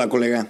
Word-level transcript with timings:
Hola, 0.00 0.08
colega. 0.08 0.48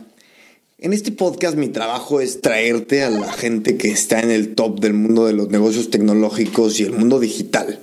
En 0.78 0.92
este 0.92 1.10
podcast 1.10 1.56
mi 1.56 1.70
trabajo 1.70 2.20
es 2.20 2.40
traerte 2.40 3.02
a 3.02 3.10
la 3.10 3.32
gente 3.32 3.76
que 3.76 3.88
está 3.88 4.20
en 4.20 4.30
el 4.30 4.54
top 4.54 4.78
del 4.78 4.94
mundo 4.94 5.26
de 5.26 5.32
los 5.32 5.48
negocios 5.48 5.90
tecnológicos 5.90 6.78
y 6.78 6.84
el 6.84 6.92
mundo 6.92 7.18
digital. 7.18 7.80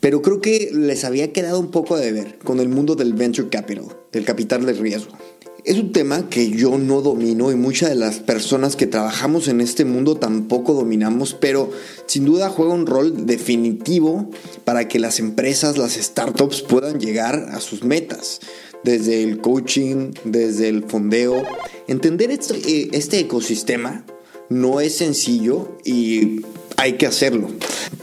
Pero 0.00 0.22
creo 0.22 0.40
que 0.40 0.70
les 0.72 1.04
había 1.04 1.30
quedado 1.30 1.60
un 1.60 1.70
poco 1.70 1.98
de 1.98 2.10
ver 2.12 2.38
con 2.38 2.58
el 2.58 2.70
mundo 2.70 2.94
del 2.94 3.12
venture 3.12 3.50
capital, 3.50 3.94
del 4.12 4.24
capital 4.24 4.64
de 4.64 4.72
riesgo. 4.72 5.12
Es 5.66 5.76
un 5.76 5.92
tema 5.92 6.30
que 6.30 6.48
yo 6.48 6.78
no 6.78 7.02
domino 7.02 7.52
y 7.52 7.54
muchas 7.54 7.90
de 7.90 7.96
las 7.96 8.20
personas 8.20 8.74
que 8.76 8.86
trabajamos 8.86 9.48
en 9.48 9.60
este 9.60 9.84
mundo 9.84 10.16
tampoco 10.16 10.72
dominamos, 10.72 11.34
pero 11.34 11.70
sin 12.06 12.24
duda 12.24 12.48
juega 12.48 12.72
un 12.72 12.86
rol 12.86 13.26
definitivo 13.26 14.30
para 14.64 14.88
que 14.88 14.98
las 14.98 15.18
empresas, 15.18 15.76
las 15.76 15.96
startups 15.96 16.62
puedan 16.62 16.98
llegar 16.98 17.50
a 17.52 17.60
sus 17.60 17.84
metas 17.84 18.40
desde 18.84 19.22
el 19.22 19.40
coaching, 19.40 20.12
desde 20.24 20.68
el 20.68 20.84
fondeo. 20.84 21.42
Entender 21.88 22.30
este, 22.30 22.54
eh, 22.56 22.88
este, 22.92 23.20
ecosistema 23.20 24.04
no 24.48 24.80
es 24.80 24.96
sencillo 24.96 25.78
y 25.84 26.42
hay 26.76 26.94
que 26.94 27.06
hacerlo. 27.06 27.48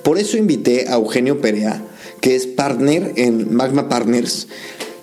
Por 0.04 0.18
eso 0.18 0.38
invité 0.38 0.88
a 0.88 0.96
Eugenio 0.96 1.42
Perea, 1.42 1.84
que 2.22 2.36
es 2.36 2.48
partner 2.48 3.14
en 3.16 3.54
Magma 3.54 3.90
Partners, 3.90 4.48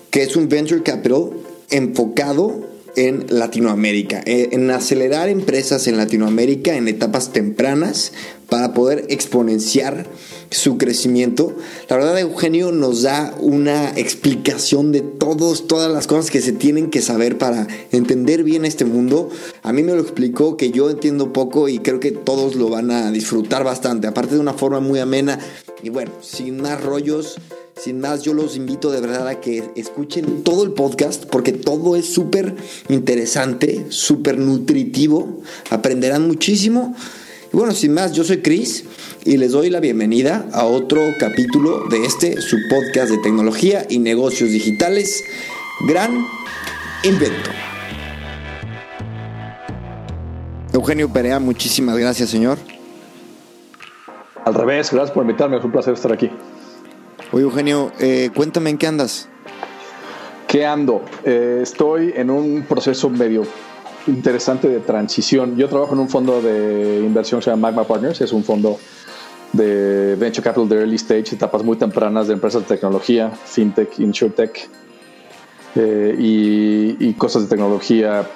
que 0.09 0.23
es 0.23 0.35
un 0.35 0.49
venture 0.49 0.83
capital 0.83 1.31
enfocado 1.69 2.75
en 2.95 3.25
Latinoamérica, 3.29 4.21
eh, 4.25 4.49
en 4.53 4.71
acelerar 4.71 5.29
empresas 5.29 5.87
en 5.87 5.97
Latinoamérica 5.97 6.75
en 6.75 6.87
etapas 6.87 7.33
tempranas 7.33 8.13
para 8.49 8.73
poder 8.73 9.05
exponenciar 9.09 10.05
su 10.51 10.77
crecimiento. 10.77 11.55
La 11.89 11.97
verdad, 11.97 12.19
Eugenio 12.19 12.71
nos 12.71 13.01
da 13.01 13.33
una 13.39 13.91
explicación 13.91 14.91
de 14.91 15.01
todos, 15.01 15.67
todas 15.67 15.91
las 15.91 16.07
cosas 16.07 16.31
que 16.31 16.41
se 16.41 16.51
tienen 16.51 16.89
que 16.89 17.01
saber 17.01 17.37
para 17.37 17.67
entender 17.91 18.43
bien 18.43 18.65
este 18.65 18.85
mundo. 18.85 19.29
A 19.63 19.73
mí 19.73 19.83
me 19.83 19.93
lo 19.93 20.01
explicó 20.01 20.57
que 20.57 20.71
yo 20.71 20.89
entiendo 20.89 21.33
poco 21.33 21.67
y 21.69 21.79
creo 21.79 21.99
que 21.99 22.11
todos 22.11 22.55
lo 22.55 22.69
van 22.69 22.91
a 22.91 23.11
disfrutar 23.11 23.63
bastante, 23.63 24.07
aparte 24.07 24.35
de 24.35 24.41
una 24.41 24.53
forma 24.53 24.79
muy 24.79 24.99
amena. 24.99 25.39
Y 25.83 25.89
bueno, 25.89 26.11
sin 26.21 26.61
más 26.61 26.81
rollos, 26.83 27.37
sin 27.77 27.99
más, 27.99 28.23
yo 28.23 28.33
los 28.33 28.55
invito 28.55 28.89
de 28.89 29.01
verdad 29.01 29.27
a 29.27 29.41
que 29.41 29.63
escuchen 29.75 30.43
todo 30.43 30.63
el 30.63 30.71
podcast 30.71 31.25
porque 31.25 31.51
todo 31.51 31.97
es 31.97 32.05
súper 32.05 32.55
interesante, 32.87 33.87
súper 33.89 34.37
nutritivo, 34.37 35.41
aprenderán 35.69 36.25
muchísimo. 36.25 36.95
Y 37.55 37.57
bueno, 37.57 37.73
sin 37.73 37.93
más, 37.93 38.11
yo 38.11 38.25
soy 38.25 38.41
Chris 38.41 38.83
y 39.23 39.37
les 39.37 39.53
doy 39.53 39.69
la 39.69 39.79
bienvenida 39.79 40.45
a 40.51 40.65
otro 40.65 40.99
capítulo 41.17 41.85
de 41.87 42.03
este, 42.03 42.41
su 42.41 42.57
podcast 42.69 43.09
de 43.09 43.17
tecnología 43.19 43.85
y 43.87 43.99
negocios 43.99 44.49
digitales, 44.51 45.23
Gran 45.87 46.27
Invento. 47.05 47.49
Eugenio 50.73 51.07
Perea, 51.07 51.39
muchísimas 51.39 51.97
gracias, 51.97 52.29
señor. 52.29 52.57
Al 54.43 54.53
revés, 54.53 54.91
gracias 54.91 55.11
por 55.11 55.23
invitarme, 55.23 55.55
es 55.55 55.63
un 55.63 55.71
placer 55.71 55.93
estar 55.93 56.11
aquí. 56.11 56.29
Oye, 57.31 57.43
Eugenio, 57.43 57.93
eh, 58.01 58.31
cuéntame 58.35 58.71
en 58.71 58.77
qué 58.77 58.87
andas. 58.87 59.29
¿Qué 60.49 60.65
ando? 60.65 61.05
Eh, 61.23 61.61
estoy 61.63 62.11
en 62.17 62.31
un 62.31 62.63
proceso 62.63 63.09
medio 63.09 63.43
interesante 64.07 64.67
de 64.67 64.79
transición. 64.79 65.55
Yo 65.57 65.67
trabajo 65.67 65.93
en 65.93 65.99
un 65.99 66.09
fondo 66.09 66.41
de 66.41 67.01
inversión 67.05 67.39
que 67.39 67.45
se 67.45 67.49
llama 67.51 67.69
Magma 67.69 67.83
Partners, 67.85 68.21
es 68.21 68.31
un 68.33 68.43
fondo 68.43 68.77
de 69.53 70.15
venture 70.15 70.43
capital 70.43 70.67
de 70.67 70.77
early 70.77 70.95
stage, 70.95 71.35
etapas 71.35 71.63
muy 71.63 71.77
tempranas 71.77 72.27
de 72.27 72.33
empresas 72.33 72.61
de 72.63 72.67
tecnología, 72.67 73.31
fintech, 73.31 73.99
insurtech 73.99 74.69
eh, 75.75 76.15
y, 76.19 76.97
y, 76.99 77.13
cosas 77.13 77.43
de 77.43 77.49
tecnología 77.49 78.27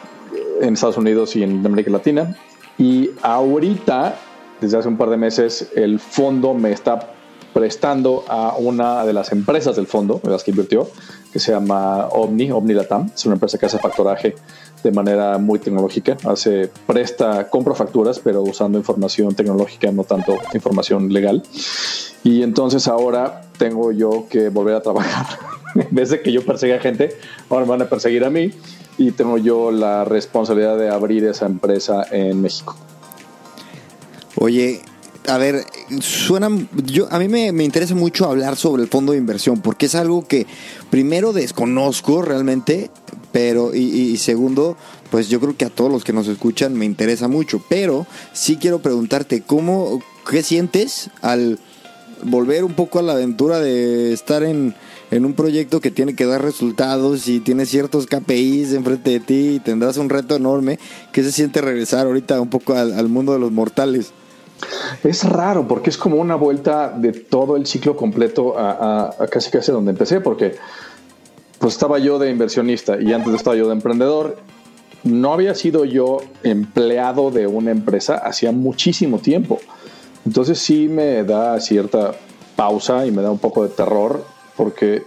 en 0.62 0.74
Estados 0.74 0.97
Unidos 0.97 1.35
y 1.35 1.44
en 1.44 1.66
América 1.66 1.91
Latina. 1.91 2.36
Y 2.78 3.12
ahorita, 3.22 4.16
desde 4.62 4.78
hace 4.78 4.88
un 4.88 4.97
par 4.97 5.09
de 5.09 5.18
meses, 5.18 5.69
el 5.75 6.00
fondo 6.00 6.53
me 6.53 6.72
está 6.72 7.13
prestando 7.53 8.24
a 8.28 8.56
una 8.57 9.06
de 9.06 9.13
las 9.13 9.31
empresas 9.31 9.75
del 9.75 9.88
fondo, 9.88 10.22
de 10.24 10.30
las 10.30 10.44
que 10.44 10.51
invirtió, 10.51 10.88
que 11.31 11.40
se 11.40 11.51
llama 11.51 12.07
Omni, 12.07 12.51
Omni 12.51 12.74
Latam. 12.74 13.12
Es 13.13 13.25
una 13.25 13.36
empresa 13.36 13.57
que 13.57 13.66
hace 13.66 13.80
factoraje 13.80 14.36
de 14.84 14.92
manera 14.92 15.38
muy 15.38 15.60
tecnológica. 15.60 16.18
Hace, 16.26 16.70
presta, 16.88 17.50
compra 17.50 17.76
facturas, 17.76 18.20
pero 18.20 18.42
usando 18.42 18.78
información 18.78 19.36
tecnológica, 19.36 19.92
no 19.92 20.04
tanto 20.04 20.38
información 20.54 21.12
legal. 21.12 21.44
Y 22.24 22.44
entonces 22.44 22.88
ahora 22.88 23.42
tengo 23.58 23.92
yo 23.92 24.26
que 24.30 24.50
volver 24.50 24.76
a 24.76 24.82
trabajar. 24.82 25.26
en 25.76 25.88
vez 25.92 26.10
de 26.10 26.22
que 26.22 26.32
yo 26.32 26.46
persiga 26.46 26.80
gente, 26.80 27.10
ahora 27.50 27.66
me 27.66 27.72
van 27.72 27.82
a 27.84 27.90
perseguir 27.90 28.24
a 28.26 28.30
mí 28.30 28.52
y 28.98 29.12
tengo 29.12 29.38
yo 29.38 29.72
la 29.72 30.04
responsabilidad 30.04 30.78
de 30.78 30.90
abrir 30.90 31.24
esa 31.26 31.46
empresa 31.46 32.06
en 32.12 32.42
México. 32.42 32.76
Oye, 34.36 34.82
a 35.28 35.38
ver, 35.38 35.64
suena, 36.02 36.50
yo, 36.86 37.08
a 37.12 37.20
mí 37.20 37.28
me, 37.28 37.52
me, 37.52 37.64
interesa 37.64 37.96
mucho 37.96 38.26
hablar 38.26 38.56
sobre 38.56 38.84
el 38.84 38.90
fondo 38.90 39.14
de 39.14 39.18
inversión, 39.18 39.62
porque 39.62 39.86
es 39.86 39.96
algo 39.96 40.28
que 40.28 40.48
primero 40.90 41.34
desconozco 41.34 42.22
realmente, 42.22 42.90
pero, 43.32 43.76
y, 43.76 43.80
y, 43.80 44.18
segundo, 44.18 44.78
pues 45.12 45.30
yo 45.30 45.40
creo 45.40 45.56
que 45.56 45.66
a 45.66 45.70
todos 45.70 45.92
los 45.92 46.04
que 46.04 46.14
nos 46.14 46.28
escuchan 46.28 46.74
me 46.74 46.86
interesa 46.86 47.28
mucho, 47.28 47.62
pero 47.70 48.08
sí 48.34 48.58
quiero 48.58 48.80
preguntarte, 48.80 49.42
¿cómo, 49.42 50.02
qué 50.30 50.44
sientes 50.44 51.10
al 51.22 51.60
volver 52.24 52.64
un 52.64 52.74
poco 52.74 53.00
a 53.00 53.02
la 53.02 53.14
aventura 53.14 53.60
de 53.60 54.14
estar 54.14 54.44
en, 54.44 54.76
en 55.12 55.26
un 55.26 55.34
proyecto 55.34 55.80
que 55.80 55.92
tiene 55.92 56.16
que 56.16 56.26
dar 56.26 56.42
resultados 56.42 57.28
y 57.28 57.40
tiene 57.40 57.66
ciertos 57.66 58.06
KPIs 58.08 58.74
enfrente 58.74 59.12
de 59.12 59.20
ti 59.20 59.50
y 59.56 59.60
tendrás 59.60 59.98
un 59.98 60.10
reto 60.10 60.36
enorme, 60.36 60.80
¿qué 61.12 61.24
se 61.24 61.32
siente 61.32 61.62
regresar 61.62 62.06
ahorita 62.06 62.40
un 62.42 62.50
poco 62.50 62.74
al, 62.76 63.10
mundo 63.10 63.34
de 63.34 63.40
los 63.40 63.52
mortales? 63.52 64.12
Es 65.04 65.24
raro 65.24 65.68
porque 65.68 65.90
es 65.90 65.98
como 65.98 66.18
una 66.18 66.36
vuelta 66.36 66.90
de 66.90 67.14
todo 67.14 67.56
el 67.56 67.66
ciclo 67.66 67.96
completo 67.96 68.60
a, 68.60 69.16
a, 69.18 69.28
casi 69.28 69.50
casi 69.50 69.72
donde 69.72 69.92
empecé, 69.92 70.20
porque 70.20 70.56
pues 71.59 71.74
estaba 71.74 72.00
yo 72.00 72.18
de 72.20 72.31
inversionista 72.31 73.00
y 73.00 73.14
antes 73.14 73.34
estaba 73.34 73.56
yo 73.56 73.68
de 73.68 73.74
emprendedor. 73.74 74.38
No 75.03 75.34
había 75.34 75.56
sido 75.56 75.86
yo 75.86 76.18
empleado 76.44 77.31
de 77.31 77.47
una 77.47 77.72
empresa 77.72 78.16
hacía 78.16 78.52
muchísimo 78.52 79.20
tiempo. 79.20 79.59
Entonces 80.25 80.59
sí 80.59 80.88
me 80.88 81.24
da 81.24 81.59
cierta 81.59 82.14
pausa 82.56 83.06
y 83.06 83.12
me 83.12 83.22
da 83.22 83.31
un 83.31 83.40
poco 83.40 83.64
de 83.64 83.69
terror 83.69 84.25
porque 84.56 85.03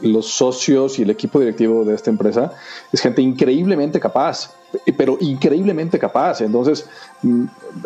los 0.00 0.26
socios 0.26 0.98
y 0.98 1.02
el 1.02 1.10
equipo 1.10 1.38
directivo 1.38 1.84
de 1.84 1.94
esta 1.94 2.10
empresa 2.10 2.52
es 2.92 3.00
gente 3.00 3.22
increíblemente 3.22 4.00
capaz, 4.00 4.50
pero 4.96 5.16
increíblemente 5.20 5.98
capaz. 5.98 6.40
Entonces, 6.40 6.88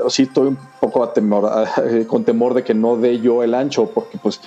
sí 0.09 0.23
estoy 0.23 0.49
un 0.49 0.59
poco 0.81 1.05
a 1.05 1.13
temor, 1.13 1.51
con 2.07 2.25
temor 2.25 2.55
de 2.55 2.65
que 2.65 2.75
no 2.75 2.97
dé 2.97 3.21
yo 3.21 3.43
el 3.43 3.55
ancho, 3.55 3.87
porque 3.87 4.19
pues 4.19 4.41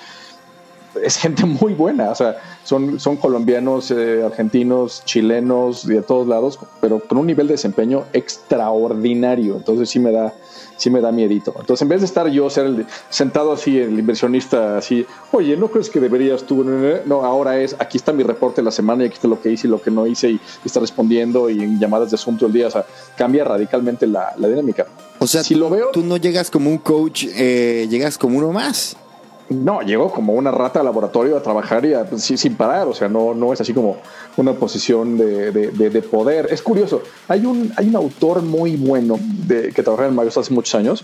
es 1.01 1.17
gente 1.17 1.45
muy 1.45 1.73
buena, 1.73 2.09
o 2.09 2.15
sea, 2.15 2.37
son, 2.63 2.99
son 2.99 3.17
colombianos, 3.17 3.91
eh, 3.91 4.23
argentinos, 4.23 5.03
chilenos, 5.05 5.85
de 5.85 6.01
todos 6.01 6.27
lados, 6.27 6.59
pero 6.79 6.99
con 6.99 7.17
un 7.17 7.27
nivel 7.27 7.47
de 7.47 7.53
desempeño 7.53 8.05
extraordinario. 8.13 9.57
Entonces 9.57 9.89
sí 9.89 9.99
me 9.99 10.11
da, 10.11 10.33
sí 10.77 10.89
me 10.89 11.01
da 11.01 11.11
miedito. 11.11 11.53
Entonces, 11.59 11.81
en 11.81 11.89
vez 11.89 12.01
de 12.01 12.05
estar 12.05 12.27
yo 12.29 12.49
ser 12.49 12.65
el, 12.65 12.85
sentado 13.09 13.53
así, 13.53 13.77
el 13.77 13.97
inversionista 13.97 14.77
así, 14.77 15.05
oye, 15.31 15.55
¿no 15.57 15.69
crees 15.69 15.89
que 15.89 15.99
deberías 15.99 16.43
tú? 16.43 16.63
No, 17.05 17.23
ahora 17.23 17.59
es, 17.59 17.75
aquí 17.79 17.97
está 17.97 18.11
mi 18.11 18.23
reporte 18.23 18.61
de 18.61 18.65
la 18.65 18.71
semana 18.71 19.03
y 19.03 19.07
aquí 19.07 19.15
está 19.15 19.27
lo 19.27 19.41
que 19.41 19.51
hice 19.51 19.67
y 19.67 19.69
lo 19.69 19.81
que 19.81 19.91
no 19.91 20.05
hice 20.07 20.31
y, 20.31 20.41
está 20.65 20.79
respondiendo 20.79 21.49
y 21.49 21.61
en 21.61 21.79
llamadas 21.79 22.11
de 22.11 22.15
asunto 22.15 22.45
el 22.45 22.53
día. 22.53 22.67
O 22.67 22.71
sea, 22.71 22.85
cambia 23.15 23.43
radicalmente 23.43 24.07
la, 24.07 24.33
la 24.37 24.47
dinámica. 24.47 24.85
O 25.19 25.27
sea, 25.27 25.43
si 25.43 25.53
tú, 25.53 25.59
lo 25.61 25.69
veo, 25.69 25.89
tú 25.91 26.03
no 26.03 26.17
llegas 26.17 26.49
como 26.49 26.69
un 26.69 26.77
coach, 26.77 27.25
eh, 27.35 27.87
llegas 27.89 28.17
como 28.17 28.37
uno 28.37 28.51
más. 28.51 28.97
No, 29.51 29.81
llego 29.81 30.11
como 30.11 30.33
una 30.33 30.49
rata 30.49 30.79
al 30.79 30.85
laboratorio 30.85 31.35
a 31.35 31.43
trabajar 31.43 31.85
y 31.85 31.93
a, 31.93 32.05
sí, 32.17 32.37
sin 32.37 32.55
parar, 32.55 32.87
o 32.87 32.93
sea, 32.93 33.09
no, 33.09 33.33
no 33.33 33.51
es 33.51 33.59
así 33.59 33.73
como 33.73 33.97
una 34.37 34.53
posición 34.53 35.17
de, 35.17 35.51
de, 35.51 35.71
de, 35.71 35.89
de, 35.89 36.01
poder. 36.01 36.47
Es 36.51 36.61
curioso, 36.61 37.01
hay 37.27 37.45
un, 37.45 37.71
hay 37.75 37.89
un 37.89 37.95
autor 37.97 38.41
muy 38.41 38.77
bueno 38.77 39.19
que 39.47 39.83
trabaja 39.83 40.07
en 40.07 40.15
Microsoft 40.15 40.45
hace 40.45 40.53
muchos 40.53 40.75
años, 40.75 41.03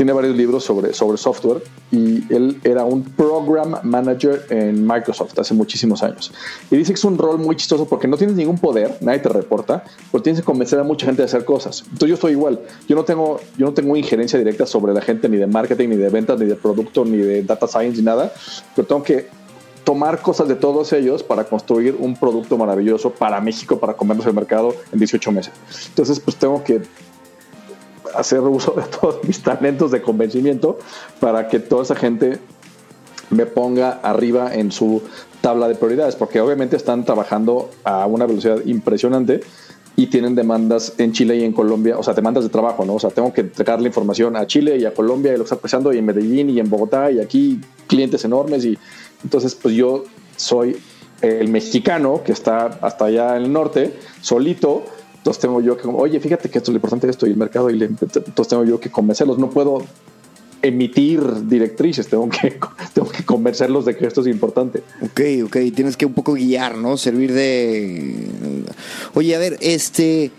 tiene 0.00 0.14
varios 0.14 0.34
libros 0.34 0.64
sobre, 0.64 0.94
sobre 0.94 1.18
software 1.18 1.62
y 1.92 2.24
él 2.32 2.58
era 2.64 2.84
un 2.84 3.02
program 3.02 3.80
manager 3.82 4.46
en 4.48 4.86
Microsoft 4.86 5.38
hace 5.38 5.52
muchísimos 5.52 6.02
años. 6.02 6.32
Y 6.70 6.78
dice 6.78 6.94
que 6.94 6.98
es 6.98 7.04
un 7.04 7.18
rol 7.18 7.36
muy 7.36 7.54
chistoso 7.54 7.86
porque 7.86 8.08
no 8.08 8.16
tienes 8.16 8.34
ningún 8.34 8.56
poder, 8.56 8.96
nadie 9.02 9.18
te 9.18 9.28
reporta, 9.28 9.84
pero 10.10 10.22
tienes 10.22 10.40
que 10.40 10.46
convencer 10.46 10.78
a 10.78 10.84
mucha 10.84 11.04
gente 11.04 11.20
de 11.20 11.26
hacer 11.26 11.44
cosas. 11.44 11.82
Entonces 11.82 12.08
yo 12.08 12.14
estoy 12.14 12.32
igual, 12.32 12.60
yo 12.88 12.96
no 12.96 13.04
tengo, 13.04 13.40
yo 13.58 13.66
no 13.66 13.74
tengo 13.74 13.94
injerencia 13.94 14.38
directa 14.38 14.64
sobre 14.64 14.94
la 14.94 15.02
gente 15.02 15.28
ni 15.28 15.36
de 15.36 15.46
marketing, 15.46 15.90
ni 15.90 15.96
de 15.96 16.08
ventas, 16.08 16.40
ni 16.40 16.46
de 16.46 16.54
producto, 16.54 17.04
ni 17.04 17.18
de 17.18 17.42
data 17.42 17.68
science, 17.68 17.98
ni 17.98 18.02
nada, 18.02 18.32
pero 18.74 18.88
tengo 18.88 19.02
que 19.02 19.28
tomar 19.84 20.22
cosas 20.22 20.48
de 20.48 20.54
todos 20.54 20.94
ellos 20.94 21.22
para 21.22 21.44
construir 21.44 21.94
un 21.98 22.16
producto 22.16 22.56
maravilloso 22.56 23.10
para 23.10 23.38
México, 23.42 23.78
para 23.78 23.92
comernos 23.92 24.26
el 24.26 24.32
mercado 24.32 24.74
en 24.92 24.98
18 24.98 25.30
meses. 25.30 25.52
Entonces, 25.88 26.20
pues 26.20 26.38
tengo 26.38 26.64
que 26.64 26.80
hacer 28.14 28.40
uso 28.40 28.72
de 28.72 28.82
todos 29.00 29.24
mis 29.24 29.42
talentos 29.42 29.90
de 29.90 30.02
convencimiento 30.02 30.78
para 31.18 31.48
que 31.48 31.58
toda 31.60 31.82
esa 31.82 31.96
gente 31.96 32.38
me 33.30 33.46
ponga 33.46 34.00
arriba 34.02 34.54
en 34.54 34.72
su 34.72 35.02
tabla 35.40 35.68
de 35.68 35.74
prioridades, 35.74 36.16
porque 36.16 36.40
obviamente 36.40 36.76
están 36.76 37.04
trabajando 37.04 37.70
a 37.84 38.06
una 38.06 38.26
velocidad 38.26 38.58
impresionante 38.66 39.40
y 39.96 40.06
tienen 40.06 40.34
demandas 40.34 40.94
en 40.98 41.12
Chile 41.12 41.36
y 41.36 41.44
en 41.44 41.52
Colombia, 41.52 41.98
o 41.98 42.02
sea, 42.02 42.14
demandas 42.14 42.44
de 42.44 42.50
trabajo, 42.50 42.84
¿no? 42.84 42.94
O 42.94 43.00
sea, 43.00 43.10
tengo 43.10 43.32
que 43.32 43.42
entregar 43.42 43.80
la 43.80 43.88
información 43.88 44.36
a 44.36 44.46
Chile 44.46 44.76
y 44.78 44.84
a 44.84 44.94
Colombia 44.94 45.32
y 45.32 45.36
lo 45.36 45.44
que 45.44 45.52
está 45.52 45.56
pasando 45.56 45.92
y 45.92 45.98
en 45.98 46.06
Medellín 46.06 46.50
y 46.50 46.58
en 46.58 46.70
Bogotá 46.70 47.10
y 47.10 47.20
aquí 47.20 47.60
clientes 47.86 48.24
enormes 48.24 48.64
y 48.64 48.78
entonces 49.22 49.54
pues 49.54 49.74
yo 49.74 50.04
soy 50.36 50.76
el 51.20 51.48
mexicano 51.48 52.22
que 52.24 52.32
está 52.32 52.78
hasta 52.80 53.06
allá 53.06 53.36
en 53.36 53.44
el 53.44 53.52
norte, 53.52 53.94
solito, 54.22 54.84
entonces 55.20 55.42
tengo 55.42 55.60
yo 55.60 55.76
que, 55.76 55.86
oye, 55.86 56.18
fíjate 56.18 56.48
que 56.48 56.56
esto 56.56 56.70
es 56.70 56.74
lo 56.74 56.76
importante 56.78 57.06
de 57.06 57.10
esto 57.10 57.26
y 57.26 57.30
el 57.30 57.36
mercado, 57.36 57.68
y 57.68 57.82
entonces 57.82 58.48
tengo 58.48 58.64
yo 58.64 58.80
que 58.80 58.90
convencerlos. 58.90 59.38
No 59.38 59.50
puedo 59.50 59.84
emitir 60.62 61.20
directrices, 61.46 62.08
tengo 62.08 62.26
que, 62.30 62.58
tengo 62.94 63.10
que 63.10 63.22
convencerlos 63.22 63.84
de 63.84 63.98
que 63.98 64.06
esto 64.06 64.22
es 64.22 64.28
importante. 64.28 64.82
Ok, 65.02 65.20
ok, 65.44 65.56
tienes 65.74 65.98
que 65.98 66.06
un 66.06 66.14
poco 66.14 66.32
guiar, 66.32 66.78
¿no? 66.78 66.96
Servir 66.96 67.34
de... 67.34 68.64
Oye, 69.12 69.36
a 69.36 69.38
ver, 69.38 69.58
este... 69.60 70.30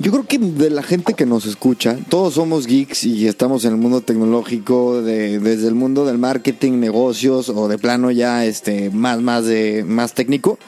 Yo 0.00 0.10
creo 0.10 0.26
que 0.26 0.38
de 0.38 0.70
la 0.70 0.82
gente 0.82 1.14
que 1.14 1.24
nos 1.24 1.46
escucha, 1.46 1.96
todos 2.08 2.34
somos 2.34 2.66
geeks 2.66 3.04
y 3.04 3.28
estamos 3.28 3.64
en 3.64 3.74
el 3.74 3.76
mundo 3.76 4.00
tecnológico, 4.00 5.00
de, 5.02 5.38
desde 5.38 5.68
el 5.68 5.76
mundo 5.76 6.04
del 6.04 6.18
marketing, 6.18 6.80
negocios 6.80 7.48
o 7.48 7.68
de 7.68 7.78
plano 7.78 8.10
ya 8.10 8.44
este 8.44 8.90
más 8.90 9.20
más 9.20 9.44
de 9.44 9.84
más 9.86 10.12
técnico. 10.12 10.58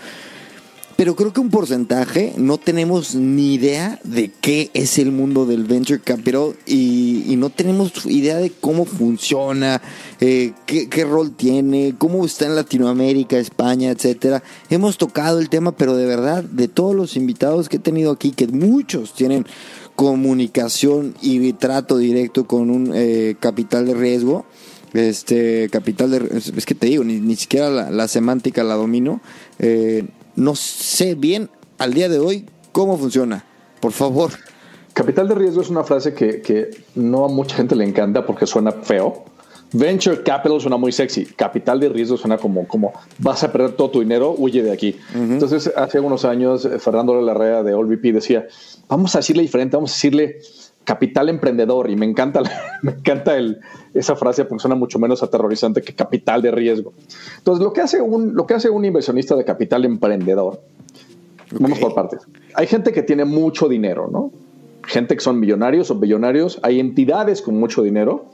Pero 0.97 1.15
creo 1.15 1.33
que 1.33 1.41
un 1.41 1.51
porcentaje 1.51 2.33
no 2.39 2.57
tenemos 2.57 3.15
ni 3.15 3.55
idea 3.55 4.01
de 4.03 4.31
qué 4.41 4.71
es 4.73 4.99
el 4.99 5.13
mundo 5.13 5.45
del 5.45 5.65
venture 5.65 6.01
capital 6.01 6.57
y, 6.67 7.35
no 7.37 7.51
tenemos 7.51 8.07
idea 8.07 8.37
de 8.37 8.51
cómo 8.51 8.87
funciona, 8.87 9.83
eh, 10.21 10.55
qué, 10.65 11.05
rol 11.05 11.33
tiene, 11.33 11.95
cómo 11.99 12.25
está 12.25 12.47
en 12.47 12.55
Latinoamérica, 12.55 13.37
España, 13.37 13.91
etcétera. 13.91 14.43
Hemos 14.71 14.97
tocado 14.97 15.39
el 15.39 15.51
tema, 15.51 15.73
pero 15.73 15.95
de 15.95 16.07
verdad, 16.07 16.43
de 16.43 16.67
todos 16.67 16.95
los 16.95 17.15
invitados 17.17 17.69
que 17.69 17.77
he 17.77 17.81
tenido 17.81 18.11
aquí, 18.11 18.31
que 18.31 18.47
muchos 18.49 19.13
tienen 19.13 19.45
comunicación 19.97 21.15
y 21.21 21.53
trato 21.53 21.99
directo 21.99 22.47
con 22.47 22.71
un 22.71 22.93
eh, 22.95 23.37
capital 23.39 23.85
de 23.85 23.95
riesgo, 23.95 24.47
este 24.95 25.69
capital 25.71 26.11
de 26.11 26.39
es 26.57 26.65
que 26.65 26.75
te 26.75 26.87
digo 26.87 27.05
ni, 27.05 27.21
ni 27.21 27.37
siquiera 27.37 27.69
la, 27.91 28.09
semántica 28.09 28.65
la 28.65 28.75
domino 28.75 29.21
eh, 29.59 30.07
no 30.37 30.55
sé 30.55 31.15
bien 31.15 31.51
al 31.79 31.95
día 31.95 32.09
de 32.09 32.19
hoy 32.19 32.47
cómo 32.73 32.97
funciona. 32.97 33.45
Por 33.81 33.93
favor. 33.93 34.31
Capital 34.93 35.29
de 35.29 35.35
riesgo 35.35 35.61
es 35.61 35.69
una 35.69 35.85
frase 35.85 36.15
que, 36.15 36.71
no 36.95 37.25
a 37.25 37.29
mucha 37.29 37.57
gente 37.57 37.75
le 37.75 37.85
encanta 37.85 38.25
porque 38.25 38.47
suena 38.47 38.73
feo. 38.73 39.25
Venture 39.73 40.23
capital 40.23 40.61
suena 40.61 40.77
muy 40.77 40.93
sexy. 40.93 41.27
Capital 41.27 41.81
de 41.81 41.89
riesgo 41.89 42.17
suena 42.17 42.39
como, 42.39 42.67
como 42.67 42.93
vas 43.19 43.43
a 43.45 43.53
perder 43.53 43.73
todo 43.73 43.91
tu 43.91 44.01
dinero, 44.01 44.35
huye 44.39 44.63
de 44.63 44.73
aquí. 44.73 44.97
Entonces, 45.15 45.71
hace 45.77 46.01
unos 46.01 46.25
años, 46.25 46.65
eh, 46.65 46.79
Fernando 46.79 47.21
Larrea 47.21 47.63
de 47.63 47.75
OLVP 47.75 48.13
decía, 48.13 48.47
vamos 48.89 49.15
a 49.15 49.19
decirle 49.19 49.43
diferente, 49.43 49.77
vamos 49.77 49.91
a 49.91 49.95
decirle 49.95 50.39
capital 50.87 51.29
emprendedor. 51.29 51.91
Y 51.91 51.97
me 51.97 52.07
encanta, 52.07 52.41
me 52.83 52.93
encanta 52.93 53.37
el, 53.37 53.61
esa 53.93 54.17
frase 54.17 54.47
porque 54.47 54.63
suena 54.63 54.77
mucho 54.77 54.99
menos 54.99 55.23
aterrorizante 55.23 55.83
que 55.83 55.95
capital 55.95 56.41
de 56.41 56.51
riesgo. 56.51 56.95
Entonces, 57.37 57.63
lo 57.63 57.75
que 57.75 57.83
hace 57.83 58.01
un, 58.01 58.35
lo 58.35 58.47
que 58.47 58.55
hace 58.55 58.71
un 58.71 58.87
inversionista 58.87 59.37
de 59.37 59.45
capital 59.45 59.85
emprendedor, 59.85 60.63
vamos 61.59 61.79
por 61.79 61.95
partes. 61.95 62.21
Hay 62.55 62.67
gente 62.67 62.93
que 62.93 63.03
tiene 63.03 63.27
mucho 63.27 63.69
dinero, 63.69 64.09
¿no? 64.11 64.31
Gente 64.85 65.17
que 65.17 65.21
son 65.21 65.41
millonarios 65.41 65.91
o 65.91 65.97
billonarios, 65.97 66.61
hay 66.63 66.79
entidades 66.81 67.43
con 67.43 67.59
mucho 67.59 67.83
dinero 67.83 68.31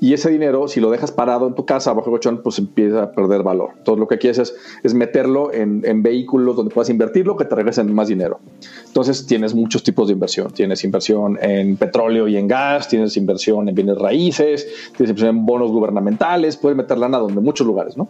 y 0.00 0.12
ese 0.12 0.30
dinero, 0.30 0.68
si 0.68 0.80
lo 0.80 0.90
dejas 0.90 1.10
parado 1.10 1.46
en 1.46 1.54
tu 1.54 1.64
casa 1.64 1.92
bajo 1.92 2.10
el 2.10 2.12
colchón, 2.12 2.42
pues 2.42 2.58
empieza 2.58 3.02
a 3.04 3.12
perder 3.12 3.42
valor. 3.42 3.70
Entonces 3.78 3.98
lo 3.98 4.06
que 4.06 4.18
quieres 4.18 4.38
es, 4.38 4.54
es 4.82 4.92
meterlo 4.92 5.52
en, 5.52 5.82
en, 5.86 6.02
vehículos 6.02 6.54
donde 6.54 6.74
puedas 6.74 6.90
invertirlo 6.90 7.36
que 7.36 7.46
te 7.46 7.54
regresen 7.54 7.94
más 7.94 8.08
dinero. 8.08 8.38
Entonces 8.86 9.26
tienes 9.26 9.54
muchos 9.54 9.82
tipos 9.82 10.08
de 10.08 10.12
inversión. 10.12 10.50
Tienes 10.52 10.84
inversión 10.84 11.38
en 11.40 11.76
petróleo 11.76 12.28
y 12.28 12.36
en 12.36 12.46
gas, 12.46 12.88
tienes 12.88 13.16
inversión 13.16 13.68
en 13.68 13.74
bienes 13.74 13.96
raíces, 13.96 14.66
tienes 14.96 15.10
inversión 15.10 15.36
en 15.36 15.46
bonos 15.46 15.70
gubernamentales, 15.70 16.58
puedes 16.58 16.76
meter 16.76 16.98
lana 16.98 17.18
donde 17.18 17.40
muchos 17.40 17.66
lugares, 17.66 17.96
¿no? 17.96 18.08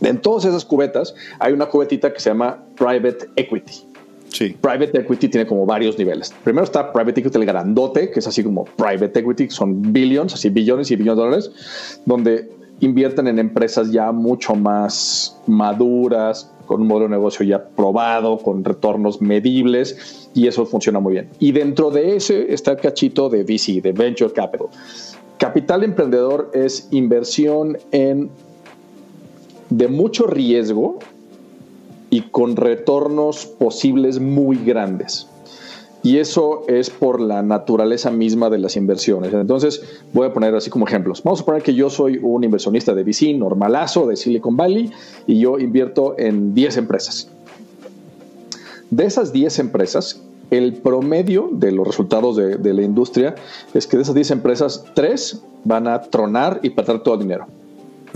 En 0.00 0.18
todas 0.18 0.44
esas 0.44 0.64
cubetas 0.64 1.14
hay 1.38 1.52
una 1.52 1.66
cubetita 1.66 2.12
que 2.12 2.18
se 2.18 2.30
llama 2.30 2.58
private 2.76 3.28
equity. 3.36 3.93
Private 4.60 5.00
equity 5.00 5.28
tiene 5.28 5.46
como 5.46 5.66
varios 5.66 5.98
niveles. 5.98 6.34
Primero 6.42 6.64
está 6.64 6.92
private 6.92 7.20
equity, 7.20 7.38
el 7.38 7.46
grandote, 7.46 8.10
que 8.10 8.20
es 8.20 8.26
así 8.26 8.42
como 8.42 8.64
private 8.64 9.20
equity, 9.20 9.50
son 9.50 9.92
billions, 9.92 10.34
así 10.34 10.48
billones 10.48 10.90
y 10.90 10.96
billones 10.96 11.16
de 11.16 11.22
dólares, 11.22 12.00
donde 12.04 12.50
invierten 12.80 13.28
en 13.28 13.38
empresas 13.38 13.92
ya 13.92 14.10
mucho 14.12 14.54
más 14.54 15.38
maduras, 15.46 16.50
con 16.66 16.80
un 16.80 16.88
modelo 16.88 17.08
de 17.08 17.16
negocio 17.16 17.44
ya 17.44 17.64
probado, 17.64 18.38
con 18.38 18.64
retornos 18.64 19.20
medibles, 19.20 20.28
y 20.34 20.46
eso 20.48 20.66
funciona 20.66 20.98
muy 21.00 21.12
bien. 21.12 21.28
Y 21.38 21.52
dentro 21.52 21.90
de 21.90 22.16
ese 22.16 22.52
está 22.52 22.72
el 22.72 22.78
cachito 22.78 23.28
de 23.28 23.44
VC, 23.44 23.80
de 23.80 23.92
Venture 23.92 24.32
Capital. 24.32 24.68
Capital 25.38 25.84
emprendedor 25.84 26.50
es 26.54 26.88
inversión 26.90 27.78
en 27.92 28.30
de 29.70 29.88
mucho 29.88 30.26
riesgo 30.26 30.98
y 32.14 32.20
con 32.20 32.54
retornos 32.54 33.44
posibles 33.44 34.20
muy 34.20 34.56
grandes. 34.56 35.26
Y 36.04 36.18
eso 36.18 36.62
es 36.68 36.88
por 36.88 37.20
la 37.20 37.42
naturaleza 37.42 38.12
misma 38.12 38.50
de 38.50 38.58
las 38.58 38.76
inversiones. 38.76 39.34
Entonces, 39.34 39.82
voy 40.12 40.28
a 40.28 40.32
poner 40.32 40.54
así 40.54 40.70
como 40.70 40.86
ejemplos. 40.86 41.24
Vamos 41.24 41.40
a 41.40 41.44
poner 41.44 41.62
que 41.64 41.74
yo 41.74 41.90
soy 41.90 42.20
un 42.22 42.44
inversionista 42.44 42.94
de 42.94 43.02
VC 43.02 43.34
normalazo 43.36 44.06
de 44.06 44.14
Silicon 44.14 44.56
Valley 44.56 44.92
y 45.26 45.40
yo 45.40 45.58
invierto 45.58 46.14
en 46.16 46.54
10 46.54 46.76
empresas. 46.76 47.28
De 48.90 49.06
esas 49.06 49.32
10 49.32 49.58
empresas, 49.58 50.22
el 50.52 50.74
promedio 50.74 51.48
de 51.50 51.72
los 51.72 51.84
resultados 51.84 52.36
de, 52.36 52.74
la 52.74 52.82
industria 52.82 53.34
es 53.72 53.88
que 53.88 53.96
de 53.96 54.04
esas 54.04 54.14
10 54.14 54.30
empresas, 54.30 54.84
3 54.94 55.42
van 55.64 55.88
a 55.88 56.00
tronar 56.00 56.60
y 56.62 56.70
perder 56.70 57.00
todo 57.02 57.14
el 57.14 57.22
dinero. 57.22 57.48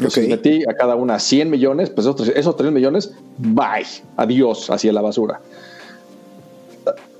Si 0.08 0.28
metí 0.28 0.62
a 0.68 0.74
cada 0.74 0.94
una 0.94 1.18
100 1.18 1.50
millones, 1.50 1.90
pues 1.90 2.06
esos, 2.06 2.28
esos 2.28 2.56
3 2.56 2.70
millones, 2.70 3.12
bye, 3.38 3.86
adiós, 4.16 4.70
hacia 4.70 4.92
la 4.92 5.00
basura. 5.00 5.40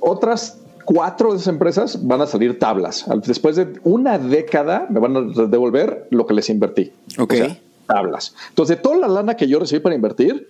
Otras 0.00 0.58
cuatro 0.84 1.32
de 1.32 1.36
esas 1.36 1.48
empresas 1.48 2.06
van 2.06 2.22
a 2.22 2.26
salir 2.26 2.58
tablas. 2.58 3.04
Después 3.26 3.56
de 3.56 3.74
una 3.84 4.18
década 4.18 4.86
me 4.88 5.00
van 5.00 5.16
a 5.16 5.20
devolver 5.46 6.06
lo 6.10 6.26
que 6.26 6.32
les 6.32 6.48
invertí. 6.48 6.92
Ok. 7.18 7.34
tablas. 7.86 8.34
Entonces, 8.50 8.76
de 8.76 8.82
toda 8.82 8.96
la 8.96 9.08
lana 9.08 9.36
que 9.36 9.48
yo 9.48 9.58
recibí 9.58 9.80
para 9.80 9.94
invertir, 9.94 10.48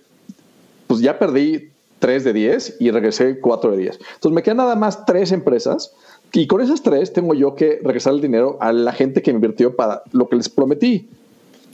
pues 0.87 1.01
ya 1.01 1.19
perdí 1.19 1.71
3 1.99 2.23
de 2.23 2.33
10 2.33 2.77
y 2.79 2.91
regresé 2.91 3.39
4 3.39 3.71
de 3.71 3.77
10. 3.77 3.99
Entonces, 4.15 4.31
me 4.31 4.41
quedan 4.41 4.57
nada 4.57 4.75
más 4.75 5.05
tres 5.05 5.33
empresas 5.33 5.93
y 6.31 6.47
con 6.47 6.61
esas 6.61 6.83
tres 6.83 7.11
tengo 7.11 7.33
yo 7.33 7.55
que 7.55 7.79
regresar 7.83 8.13
el 8.13 8.21
dinero 8.21 8.57
a 8.61 8.71
la 8.71 8.93
gente 8.93 9.21
que 9.21 9.31
me 9.31 9.37
invirtió 9.37 9.75
para 9.75 10.03
lo 10.11 10.29
que 10.29 10.37
les 10.37 10.47
prometí. 10.47 11.09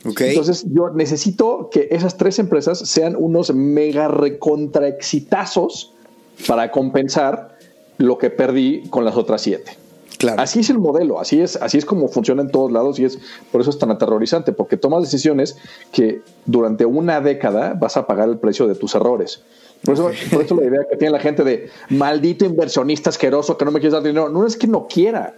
Entonces 0.05 0.65
yo 0.71 0.89
necesito 0.91 1.69
que 1.71 1.88
esas 1.91 2.17
tres 2.17 2.38
empresas 2.39 2.79
sean 2.79 3.15
unos 3.17 3.53
mega 3.53 4.07
recontraexitazos 4.07 5.93
para 6.47 6.71
compensar 6.71 7.57
lo 7.97 8.17
que 8.17 8.29
perdí 8.29 8.83
con 8.89 9.05
las 9.05 9.15
otras 9.15 9.41
siete. 9.41 9.77
Claro. 10.17 10.41
Así 10.41 10.62
es 10.62 10.69
el 10.69 10.79
modelo, 10.79 11.19
así 11.19 11.41
es, 11.41 11.57
así 11.57 11.77
es 11.77 11.85
como 11.85 12.07
funciona 12.07 12.41
en 12.41 12.50
todos 12.50 12.71
lados 12.71 13.00
y 13.00 13.05
es 13.05 13.19
por 13.51 13.62
eso 13.62 13.69
es 13.69 13.77
tan 13.77 13.91
aterrorizante, 13.91 14.53
porque 14.53 14.77
tomas 14.77 15.01
decisiones 15.01 15.57
que 15.91 16.21
durante 16.45 16.85
una 16.85 17.19
década 17.19 17.74
vas 17.74 17.97
a 17.97 18.07
pagar 18.07 18.29
el 18.29 18.38
precio 18.38 18.67
de 18.67 18.75
tus 18.75 18.95
errores. 18.95 19.41
Por 19.83 19.93
eso, 19.93 20.12
por 20.31 20.41
eso 20.41 20.55
la 20.55 20.67
idea 20.67 20.88
que 20.89 20.97
tiene 20.97 21.12
la 21.12 21.19
gente 21.19 21.43
de 21.43 21.69
maldito 21.89 22.45
inversionista 22.45 23.09
asqueroso 23.09 23.57
que 23.57 23.65
no 23.65 23.71
me 23.71 23.79
quiere 23.79 23.93
dar 23.93 24.03
dinero, 24.03 24.29
no 24.29 24.45
es 24.45 24.55
que 24.55 24.67
no 24.67 24.88
quiera, 24.88 25.35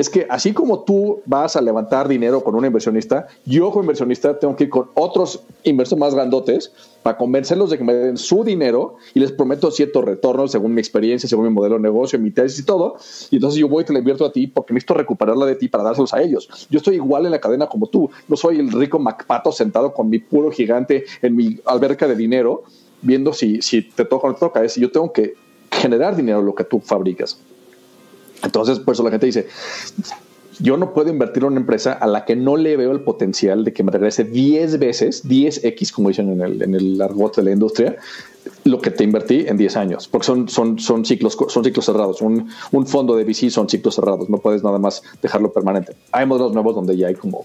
es 0.00 0.08
que 0.08 0.26
así 0.30 0.54
como 0.54 0.80
tú 0.84 1.20
vas 1.26 1.56
a 1.56 1.60
levantar 1.60 2.08
dinero 2.08 2.42
con 2.42 2.54
un 2.54 2.64
inversionista, 2.64 3.26
yo 3.44 3.68
como 3.70 3.82
inversionista 3.82 4.38
tengo 4.38 4.56
que 4.56 4.64
ir 4.64 4.70
con 4.70 4.88
otros 4.94 5.42
inversores 5.62 6.00
más 6.00 6.14
grandotes 6.14 6.72
para 7.02 7.18
convencerlos 7.18 7.68
de 7.68 7.76
que 7.76 7.84
me 7.84 7.92
den 7.92 8.16
su 8.16 8.42
dinero 8.42 8.96
y 9.12 9.20
les 9.20 9.30
prometo 9.30 9.70
ciertos 9.70 10.02
retornos 10.02 10.52
según 10.52 10.72
mi 10.72 10.80
experiencia, 10.80 11.28
según 11.28 11.48
mi 11.48 11.52
modelo 11.52 11.74
de 11.74 11.82
negocio, 11.82 12.18
mi 12.18 12.30
tesis 12.30 12.60
y 12.60 12.64
todo. 12.64 12.96
Y 13.30 13.36
entonces 13.36 13.60
yo 13.60 13.68
voy 13.68 13.82
y 13.82 13.84
te 13.84 13.92
la 13.92 13.98
invierto 13.98 14.24
a 14.24 14.32
ti 14.32 14.46
porque 14.46 14.72
necesito 14.72 14.94
recuperarla 14.94 15.44
de 15.44 15.56
ti 15.56 15.68
para 15.68 15.84
dárselos 15.84 16.14
a 16.14 16.22
ellos. 16.22 16.48
Yo 16.70 16.78
estoy 16.78 16.94
igual 16.94 17.26
en 17.26 17.32
la 17.32 17.40
cadena 17.40 17.66
como 17.66 17.86
tú. 17.86 18.10
No 18.26 18.36
soy 18.36 18.58
el 18.58 18.72
rico 18.72 18.98
MacPato 18.98 19.52
sentado 19.52 19.92
con 19.92 20.08
mi 20.08 20.18
puro 20.18 20.50
gigante 20.50 21.04
en 21.20 21.36
mi 21.36 21.60
alberca 21.66 22.08
de 22.08 22.16
dinero 22.16 22.62
viendo 23.02 23.34
si, 23.34 23.60
si 23.60 23.82
te 23.82 24.06
toca 24.06 24.28
o 24.28 24.30
no 24.30 24.34
te 24.34 24.40
toca. 24.40 24.64
Es 24.64 24.76
yo 24.76 24.90
tengo 24.90 25.12
que 25.12 25.34
generar 25.70 26.16
dinero 26.16 26.40
lo 26.40 26.54
que 26.54 26.64
tú 26.64 26.80
fabricas. 26.80 27.38
Entonces, 28.42 28.78
por 28.80 28.94
eso 28.94 29.02
la 29.02 29.10
gente 29.10 29.26
dice, 29.26 29.46
yo 30.58 30.76
no 30.76 30.92
puedo 30.92 31.10
invertir 31.10 31.42
en 31.42 31.48
una 31.48 31.60
empresa 31.60 31.92
a 31.92 32.06
la 32.06 32.24
que 32.24 32.36
no 32.36 32.56
le 32.56 32.76
veo 32.76 32.92
el 32.92 33.00
potencial 33.00 33.64
de 33.64 33.72
que 33.72 33.82
me 33.82 33.90
regrese 33.90 34.24
10 34.24 34.78
veces, 34.78 35.26
10x, 35.26 35.92
como 35.92 36.08
dicen 36.08 36.30
en 36.30 36.40
el, 36.42 36.62
en 36.62 36.74
el 36.74 37.00
argot 37.00 37.36
de 37.36 37.42
la 37.42 37.50
industria, 37.50 37.96
lo 38.64 38.80
que 38.80 38.90
te 38.90 39.04
invertí 39.04 39.44
en 39.46 39.56
10 39.56 39.76
años, 39.76 40.08
porque 40.08 40.26
son, 40.26 40.48
son, 40.48 40.78
son, 40.78 41.04
ciclos, 41.04 41.36
son 41.48 41.64
ciclos 41.64 41.84
cerrados. 41.84 42.20
Un, 42.20 42.48
un 42.72 42.86
fondo 42.86 43.16
de 43.16 43.24
VC 43.24 43.50
son 43.50 43.68
ciclos 43.68 43.94
cerrados, 43.94 44.28
no 44.28 44.38
puedes 44.38 44.62
nada 44.62 44.78
más 44.78 45.02
dejarlo 45.22 45.52
permanente. 45.52 45.96
Hay 46.12 46.26
modelos 46.26 46.52
nuevos 46.52 46.74
donde 46.74 46.96
ya 46.96 47.08
hay 47.08 47.14
como 47.14 47.44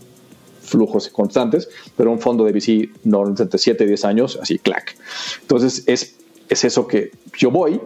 flujos 0.62 1.08
constantes, 1.10 1.70
pero 1.96 2.12
un 2.12 2.20
fondo 2.20 2.44
de 2.44 2.52
VC 2.52 2.90
no 3.04 3.26
entre 3.28 3.58
7 3.58 3.84
y 3.84 3.88
10 3.88 4.06
años, 4.06 4.40
así, 4.42 4.60
clac. 4.60 4.98
Entonces 5.42 5.84
es 5.86 6.16
es 6.50 6.64
eso 6.64 6.88
que 6.88 7.12
yo 7.38 7.52
voy, 7.52 7.80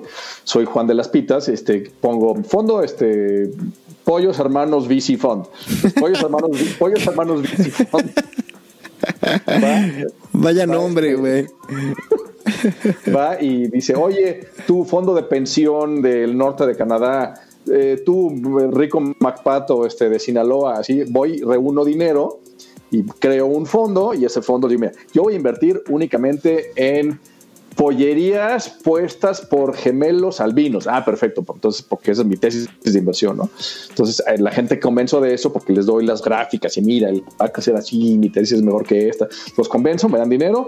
soy 0.44 0.66
Juan 0.66 0.88
de 0.88 0.94
las 0.94 1.08
Pitas, 1.08 1.48
este, 1.50 1.92
pongo 2.02 2.36
fondo, 2.44 2.84
este, 2.84 3.52
Pollos 4.04 4.40
Hermanos 4.40 4.88
VC 4.88 5.18
Fund. 5.18 5.46
Pollos 6.00 6.22
Hermanos, 6.22 6.50
Pollos 6.78 7.06
Hermanos 7.06 7.42
VC 7.44 7.72
Fund. 7.88 8.12
Vaya 10.34 10.66
nombre, 10.66 11.16
güey. 11.16 11.46
Va 13.16 13.42
y 13.42 13.68
dice, 13.68 13.96
oye, 13.96 14.48
tu 14.66 14.84
fondo 14.84 15.14
de 15.14 15.24
pensión 15.24 16.02
del 16.02 16.38
norte 16.38 16.66
de 16.66 16.76
Canadá, 16.76 17.36
eh, 17.72 18.02
tú, 18.06 18.32
rico 18.72 19.00
MacPato 19.20 19.86
este, 19.86 20.10
de 20.10 20.20
Sinaloa, 20.20 20.80
así, 20.80 21.04
voy, 21.10 21.42
reúno 21.42 21.86
dinero 21.86 22.40
y 22.92 23.04
creo 23.04 23.46
un 23.46 23.66
fondo 23.66 24.14
y 24.14 24.26
ese 24.26 24.42
fondo, 24.42 24.68
dime, 24.68 24.92
yo 25.14 25.24
voy 25.24 25.34
a 25.34 25.38
invertir 25.38 25.84
únicamente 25.90 26.72
en 26.76 27.20
pollerías 27.80 28.68
puestas 28.84 29.40
por 29.40 29.74
gemelos 29.74 30.42
albinos. 30.42 30.86
Ah, 30.86 31.06
perfecto. 31.06 31.46
Entonces, 31.54 31.82
porque 31.82 32.12
esa 32.12 32.24
es 32.24 32.28
mi 32.28 32.36
tesis 32.36 32.68
de 32.84 33.00
inversión, 33.00 33.38
¿no? 33.38 33.50
Entonces, 33.88 34.22
eh, 34.28 34.38
la 34.38 34.52
gente 34.52 34.82
convenzo 34.82 35.22
de 35.22 35.34
eso 35.34 35.54
porque 35.54 35.72
les 35.72 35.86
doy 35.86 36.06
las 36.06 36.22
gráficas 36.22 36.76
y 36.76 36.82
mira, 36.82 37.08
el 37.08 37.24
va 37.42 37.50
a 37.54 37.62
ser 37.62 37.78
así, 37.78 38.18
mi 38.18 38.30
tesis 38.30 38.58
es 38.58 38.64
mejor 38.64 38.86
que 38.86 39.08
esta. 39.08 39.30
Los 39.58 39.70
convenzo, 39.70 40.10
me 40.10 40.18
dan 40.18 40.28
dinero. 40.28 40.68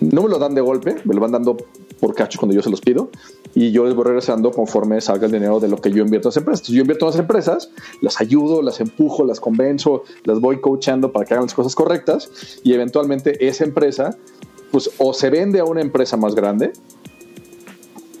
No 0.00 0.22
me 0.22 0.28
lo 0.28 0.38
dan 0.38 0.54
de 0.54 0.60
golpe, 0.60 0.96
me 1.04 1.14
lo 1.14 1.22
van 1.22 1.32
dando 1.32 1.56
por 2.00 2.14
cacho 2.14 2.38
cuando 2.38 2.54
yo 2.54 2.62
se 2.62 2.70
los 2.70 2.80
pido 2.80 3.10
y 3.54 3.70
yo 3.70 3.84
les 3.84 3.94
voy 3.94 4.04
regresando 4.04 4.50
conforme 4.50 5.00
salga 5.00 5.26
el 5.26 5.32
dinero 5.32 5.60
de 5.60 5.68
lo 5.68 5.76
que 5.76 5.90
yo 5.90 6.02
invierto 6.02 6.28
en 6.28 6.30
las 6.30 6.36
empresas. 6.36 6.66
Yo 6.68 6.80
invierto 6.80 7.06
en 7.06 7.10
las 7.10 7.20
empresas, 7.20 7.70
las 8.00 8.20
ayudo, 8.20 8.62
las 8.62 8.80
empujo, 8.80 9.24
las 9.24 9.40
convenzo, 9.40 10.04
las 10.24 10.40
voy 10.40 10.60
coachando 10.60 11.12
para 11.12 11.24
que 11.24 11.34
hagan 11.34 11.46
las 11.46 11.54
cosas 11.54 11.74
correctas 11.74 12.30
y 12.62 12.72
eventualmente 12.72 13.46
esa 13.46 13.64
empresa 13.64 14.16
pues 14.70 14.90
o 14.98 15.12
se 15.12 15.30
vende 15.30 15.60
a 15.60 15.64
una 15.64 15.80
empresa 15.80 16.16
más 16.16 16.34
grande 16.34 16.72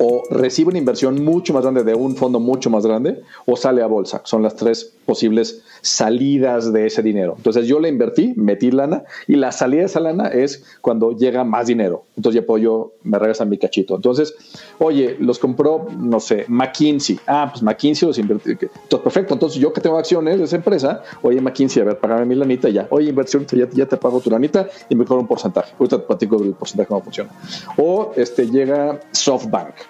o 0.02 0.22
recibe 0.30 0.70
una 0.70 0.78
inversión 0.78 1.22
mucho 1.22 1.52
más 1.52 1.62
grande 1.62 1.84
de 1.84 1.94
un 1.94 2.16
fondo 2.16 2.40
mucho 2.40 2.70
más 2.70 2.86
grande 2.86 3.20
o 3.44 3.54
sale 3.54 3.82
a 3.82 3.86
bolsa. 3.86 4.22
Son 4.24 4.42
las 4.42 4.56
tres 4.56 4.94
posibles 5.04 5.62
salidas 5.82 6.72
de 6.72 6.86
ese 6.86 7.02
dinero. 7.02 7.34
Entonces 7.36 7.66
yo 7.66 7.78
le 7.80 7.90
invertí, 7.90 8.32
metí 8.34 8.70
lana 8.70 9.04
y 9.26 9.36
la 9.36 9.52
salida 9.52 9.80
de 9.80 9.86
esa 9.86 10.00
lana 10.00 10.28
es 10.28 10.64
cuando 10.80 11.12
llega 11.12 11.44
más 11.44 11.66
dinero. 11.66 12.04
Entonces 12.16 12.40
ya 12.40 12.46
puedo 12.46 12.62
yo, 12.62 12.92
me 13.02 13.18
regresan 13.18 13.50
mi 13.50 13.58
cachito. 13.58 13.94
Entonces, 13.94 14.34
oye, 14.78 15.16
los 15.20 15.38
compró, 15.38 15.86
no 15.98 16.18
sé, 16.18 16.46
McKinsey. 16.48 17.20
Ah, 17.26 17.48
pues 17.50 17.62
McKinsey 17.62 18.08
los 18.08 18.18
invertí. 18.18 18.52
Entonces, 18.52 19.00
perfecto. 19.00 19.34
Entonces 19.34 19.60
yo 19.60 19.70
que 19.70 19.82
tengo 19.82 19.98
acciones 19.98 20.38
de 20.38 20.44
esa 20.44 20.56
empresa, 20.56 21.02
oye, 21.20 21.42
McKinsey, 21.42 21.82
a 21.82 21.84
ver, 21.84 21.98
pagame 21.98 22.24
mi 22.24 22.36
lanita 22.36 22.70
ya. 22.70 22.86
Oye, 22.88 23.10
inversión, 23.10 23.46
ya, 23.52 23.68
ya 23.70 23.84
te 23.84 23.98
pago 23.98 24.18
tu 24.20 24.30
lanita 24.30 24.66
y 24.88 24.94
me 24.94 25.04
cobro 25.04 25.20
un 25.20 25.28
porcentaje. 25.28 25.74
Ahorita 25.78 25.98
te 25.98 26.06
platico 26.06 26.38
del 26.38 26.54
porcentaje 26.54 26.88
cómo 26.88 27.02
funciona. 27.02 27.30
O 27.76 28.12
este, 28.16 28.46
llega 28.46 28.98
SoftBank. 29.12 29.89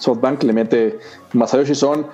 SoftBank 0.00 0.42
le 0.42 0.52
mete 0.52 0.98
Masayoshi 1.32 1.74
Son 1.74 2.06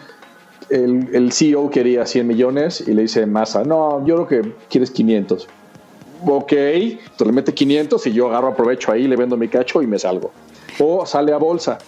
el, 0.71 1.09
el, 1.13 1.33
CEO 1.33 1.71
quería 1.71 2.05
100 2.07 2.27
millones 2.27 2.85
y 2.87 2.93
le 2.93 3.03
dice 3.03 3.25
Massa, 3.27 3.63
no, 3.65 4.05
yo 4.05 4.27
creo 4.27 4.43
que 4.43 4.53
quieres 4.69 4.91
500. 4.91 5.47
Ok, 6.27 6.53
entonces 6.53 7.27
le 7.27 7.33
mete 7.33 7.55
500 7.55 8.07
y 8.07 8.13
yo 8.13 8.29
agarro 8.29 8.49
aprovecho 8.49 8.91
ahí, 8.91 9.07
le 9.07 9.17
vendo 9.17 9.37
mi 9.37 9.49
cacho 9.49 9.83
y 9.83 9.87
me 9.87 9.99
salgo. 9.99 10.33
O 10.81 11.07
sale 11.07 11.33
a 11.33 11.37
bolsa 11.37 11.79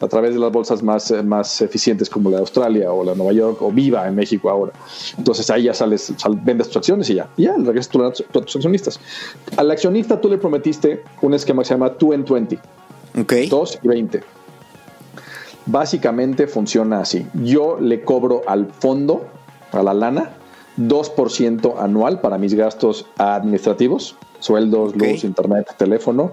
a 0.00 0.08
través 0.08 0.34
de 0.34 0.40
las 0.40 0.50
bolsas 0.50 0.82
más, 0.82 1.12
más 1.24 1.60
eficientes 1.60 2.10
como 2.10 2.28
la 2.28 2.38
de 2.38 2.40
Australia 2.40 2.92
o 2.92 3.04
la 3.04 3.12
de 3.12 3.18
Nueva 3.18 3.32
York 3.32 3.62
o 3.62 3.70
Viva 3.70 4.06
en 4.08 4.14
México 4.16 4.50
ahora. 4.50 4.72
Entonces 5.16 5.48
ahí 5.50 5.64
ya 5.64 5.74
sales, 5.74 6.12
vendes 6.42 6.68
tus 6.68 6.78
acciones 6.78 7.08
y 7.10 7.14
ya, 7.14 7.28
y 7.36 7.44
ya 7.44 7.54
regresas 7.56 7.94
a 7.94 8.40
tus 8.40 8.56
accionistas. 8.56 8.98
Al 9.56 9.70
accionista 9.70 10.20
tú 10.20 10.28
le 10.28 10.38
prometiste 10.38 11.02
un 11.22 11.34
esquema 11.34 11.62
que 11.62 11.68
se 11.68 11.74
llama 11.74 11.90
2 11.90 12.14
en 12.14 12.24
20. 12.24 12.58
Ok. 13.20 13.32
2 13.48 13.78
y 13.82 13.88
20 13.88 14.33
básicamente 15.66 16.46
funciona 16.46 17.00
así. 17.00 17.26
Yo 17.34 17.78
le 17.80 18.02
cobro 18.02 18.42
al 18.46 18.66
fondo, 18.66 19.26
a 19.72 19.82
la 19.82 19.94
lana, 19.94 20.30
2% 20.78 21.74
anual 21.78 22.20
para 22.20 22.38
mis 22.38 22.54
gastos 22.54 23.06
administrativos, 23.16 24.16
sueldos, 24.40 24.96
luz, 24.96 25.24
internet, 25.24 25.74
teléfono. 25.76 26.30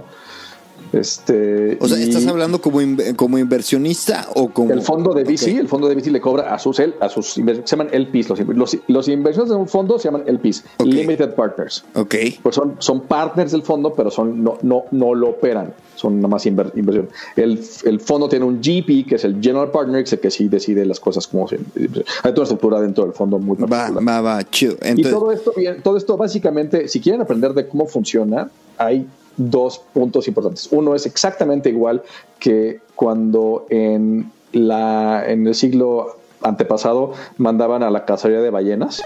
Este, 0.93 1.77
o 1.79 1.87
sea, 1.87 1.97
¿estás 1.97 2.27
hablando 2.27 2.59
como, 2.61 2.79
como 3.15 3.37
inversionista 3.37 4.27
o 4.35 4.49
como...? 4.49 4.71
El 4.73 4.81
fondo 4.81 5.13
de 5.13 5.23
VC, 5.23 5.57
el 5.57 5.67
fondo 5.67 5.87
de 5.87 5.95
VC 5.95 6.11
le 6.11 6.19
cobra 6.19 6.53
a 6.53 6.59
sus, 6.59 6.79
a 6.79 7.09
sus 7.09 7.27
se 7.27 7.43
llaman 7.65 7.89
LPs, 7.91 8.29
los, 8.29 8.39
los, 8.39 8.77
los 8.87 9.07
inversiones 9.07 9.49
de 9.49 9.55
un 9.55 9.67
fondo 9.67 9.97
se 9.97 10.09
llaman 10.09 10.23
LPs, 10.27 10.63
Limited 10.83 11.33
Partners. 11.33 11.85
Ok. 11.95 12.15
Pues 12.43 12.55
son, 12.55 12.75
son 12.79 13.01
partners 13.01 13.53
del 13.53 13.63
fondo, 13.63 13.93
pero 13.93 14.11
son, 14.11 14.43
no, 14.43 14.57
no, 14.61 14.83
no 14.91 15.15
lo 15.15 15.29
operan, 15.29 15.73
son 15.95 16.17
nada 16.17 16.27
más 16.27 16.45
inversión. 16.45 17.07
El, 17.35 17.59
el, 17.85 17.99
fondo 17.99 18.27
tiene 18.27 18.45
un 18.45 18.59
GP, 18.61 19.07
que 19.07 19.15
es 19.15 19.23
el 19.23 19.41
General 19.41 19.71
Partner, 19.71 20.03
que 20.03 20.31
sí 20.31 20.49
decide 20.49 20.85
las 20.85 20.99
cosas 20.99 21.27
como 21.27 21.47
se... 21.47 21.55
Hay 21.55 22.33
toda 22.33 22.33
una 22.33 22.43
estructura 22.43 22.81
dentro 22.81 23.05
del 23.05 23.13
fondo 23.13 23.39
muy 23.39 23.57
Va, 23.57 23.89
va, 23.91 24.21
va, 24.21 24.49
chido. 24.49 24.75
y 24.95 25.03
todo 25.03 25.31
esto, 25.31 25.53
todo 25.83 25.97
esto 25.97 26.17
básicamente, 26.17 26.87
si 26.87 26.99
quieren 26.99 27.21
aprender 27.21 27.53
de 27.53 27.67
cómo 27.67 27.87
funciona, 27.87 28.49
hay 28.77 29.07
dos 29.37 29.79
puntos 29.93 30.27
importantes. 30.27 30.67
Uno 30.71 30.95
es 30.95 31.05
exactamente 31.05 31.69
igual 31.69 32.01
que 32.39 32.79
cuando 32.95 33.65
en, 33.69 34.31
la, 34.51 35.23
en 35.27 35.47
el 35.47 35.55
siglo 35.55 36.17
antepasado 36.43 37.13
mandaban 37.37 37.83
a 37.83 37.91
la 37.91 38.05
cacería 38.05 38.41
de 38.41 38.49
ballenas, 38.49 39.01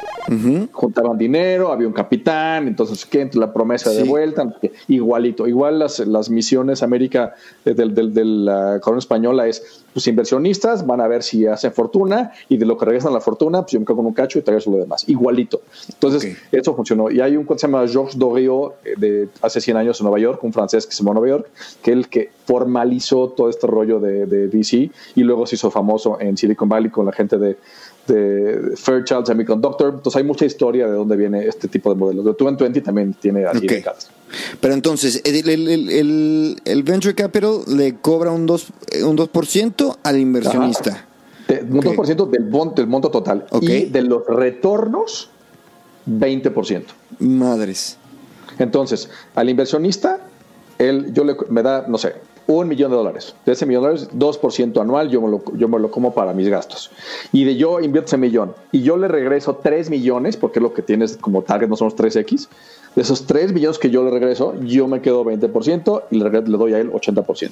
juntaban 0.71 1.17
dinero, 1.17 1.71
había 1.71 1.87
un 1.87 1.93
capitán, 1.93 2.67
entonces 2.67 3.05
¿qué? 3.05 3.29
la 3.33 3.53
promesa 3.53 3.89
de 3.91 4.03
vuelta, 4.03 4.55
igualito, 4.87 5.47
igual 5.47 5.79
las, 5.79 5.99
las 5.99 6.29
misiones 6.29 6.81
América 6.81 7.35
eh, 7.65 7.73
del, 7.73 7.93
del, 7.93 8.13
de 8.13 8.25
la 8.25 8.79
corona 8.79 8.99
española 8.99 9.47
es 9.47 9.84
pues 9.95 10.07
inversionistas 10.07 10.85
van 10.85 10.99
a 10.99 11.07
ver 11.07 11.23
si 11.23 11.47
hacen 11.47 11.71
fortuna 11.71 12.33
y 12.49 12.57
de 12.57 12.65
lo 12.65 12.77
que 12.77 12.83
regresan 12.83 13.13
la 13.13 13.21
fortuna, 13.21 13.61
pues 13.61 13.71
yo 13.71 13.79
me 13.79 13.85
quedo 13.85 13.95
con 13.95 14.05
un 14.05 14.13
cacho 14.13 14.39
y 14.39 14.41
regreso 14.41 14.69
lo 14.69 14.75
demás. 14.75 15.07
Igualito. 15.07 15.61
Entonces, 15.87 16.35
eso 16.51 16.75
funcionó. 16.75 17.09
Y 17.09 17.21
hay 17.21 17.37
un 17.37 17.47
que 17.47 17.57
se 17.57 17.65
llama 17.65 17.87
Georges 17.87 18.19
Doriot 18.19 18.75
eh, 18.83 18.95
de 18.97 19.29
hace 19.41 19.61
100 19.61 19.77
años 19.77 19.97
en 20.01 20.03
Nueva 20.03 20.19
York, 20.19 20.43
un 20.43 20.51
francés 20.51 20.85
que 20.85 20.91
se 20.91 21.01
llama 21.01 21.13
Nueva 21.13 21.37
York, 21.37 21.49
que 21.81 21.91
es 21.91 21.97
el 21.97 22.09
que 22.09 22.29
formalizó 22.43 23.29
todo 23.29 23.49
este 23.49 23.67
rollo 23.67 24.01
de, 24.01 24.25
de 24.25 24.47
VC 24.47 24.91
y 25.15 25.23
luego 25.23 25.47
se 25.47 25.55
hizo 25.55 25.71
famoso 25.71 26.19
en 26.19 26.35
Silicon 26.35 26.67
Valley 26.67 26.91
con 26.91 27.05
la 27.05 27.13
gente 27.13 27.37
de, 27.37 27.55
de 28.07 28.73
Fairchild 28.75 29.25
Semiconductor. 29.25 29.93
Entonces 29.95 30.17
hay 30.17 30.23
mucha 30.23 30.45
historia 30.45 30.87
de 30.87 30.93
dónde 30.93 31.15
viene 31.15 31.45
este 31.45 31.67
tipo 31.67 31.89
de 31.89 31.95
modelos. 31.95 32.25
De 32.25 32.31
220 32.31 32.81
también 32.81 33.13
tiene 33.13 33.45
así 33.45 33.67
de 33.67 33.83
pero 34.59 34.73
entonces, 34.73 35.21
el, 35.23 36.83
Venture 36.83 37.15
Capital 37.15 37.59
le 37.67 37.95
cobra 37.95 38.31
un 38.31 38.47
2%, 38.47 39.03
un 39.03 39.15
2 39.15 39.97
al 40.03 40.19
inversionista. 40.19 41.05
un 41.49 41.81
2% 41.81 42.29
del, 42.29 42.45
monto, 42.45 42.81
del 42.81 42.87
monto 42.87 43.09
total. 43.09 43.45
Y 43.61 43.85
de 43.85 44.01
los 44.01 44.25
retornos, 44.27 45.29
20%. 46.07 46.83
Madres. 47.19 47.97
Entonces, 48.57 49.09
al 49.35 49.49
inversionista, 49.49 50.19
él, 50.77 51.13
yo 51.13 51.23
le, 51.23 51.35
me 51.49 51.61
da, 51.61 51.85
no 51.87 51.97
sé, 51.97 52.15
un 52.47 52.67
millón 52.67 52.91
de 52.91 52.97
dólares. 52.97 53.35
De 53.45 53.53
ese 53.53 53.65
millón 53.65 53.83
de 53.83 53.89
dólares, 53.89 54.09
2% 54.13 54.81
anual, 54.81 55.09
yo 55.09 55.21
me, 55.21 55.29
lo, 55.29 55.43
yo 55.55 55.67
me 55.67 55.79
lo 55.79 55.89
como 55.89 56.13
para 56.13 56.33
mis 56.33 56.47
gastos. 56.47 56.91
Y 57.31 57.43
de 57.43 57.55
yo 57.55 57.79
invierto 57.79 58.07
ese 58.07 58.17
millón 58.17 58.53
y 58.71 58.81
yo 58.81 58.97
le 58.97 59.07
regreso 59.07 59.55
3 59.55 59.89
millones, 59.89 60.37
porque 60.37 60.59
es 60.59 60.63
lo 60.63 60.73
que 60.73 60.81
tienes 60.81 61.17
como 61.17 61.41
target, 61.41 61.67
no 61.67 61.75
somos 61.75 61.95
3X. 61.95 62.47
De 62.95 63.01
esos 63.01 63.25
3 63.25 63.51
millones 63.51 63.77
que 63.77 63.89
yo 63.89 64.03
le 64.03 64.11
regreso, 64.11 64.55
yo 64.61 64.87
me 64.87 65.01
quedo 65.01 65.25
20% 65.25 66.03
y 66.11 66.19
le, 66.19 66.29
doy 66.29 66.73
a 66.73 66.79
él 66.79 66.91
80%. 66.91 67.51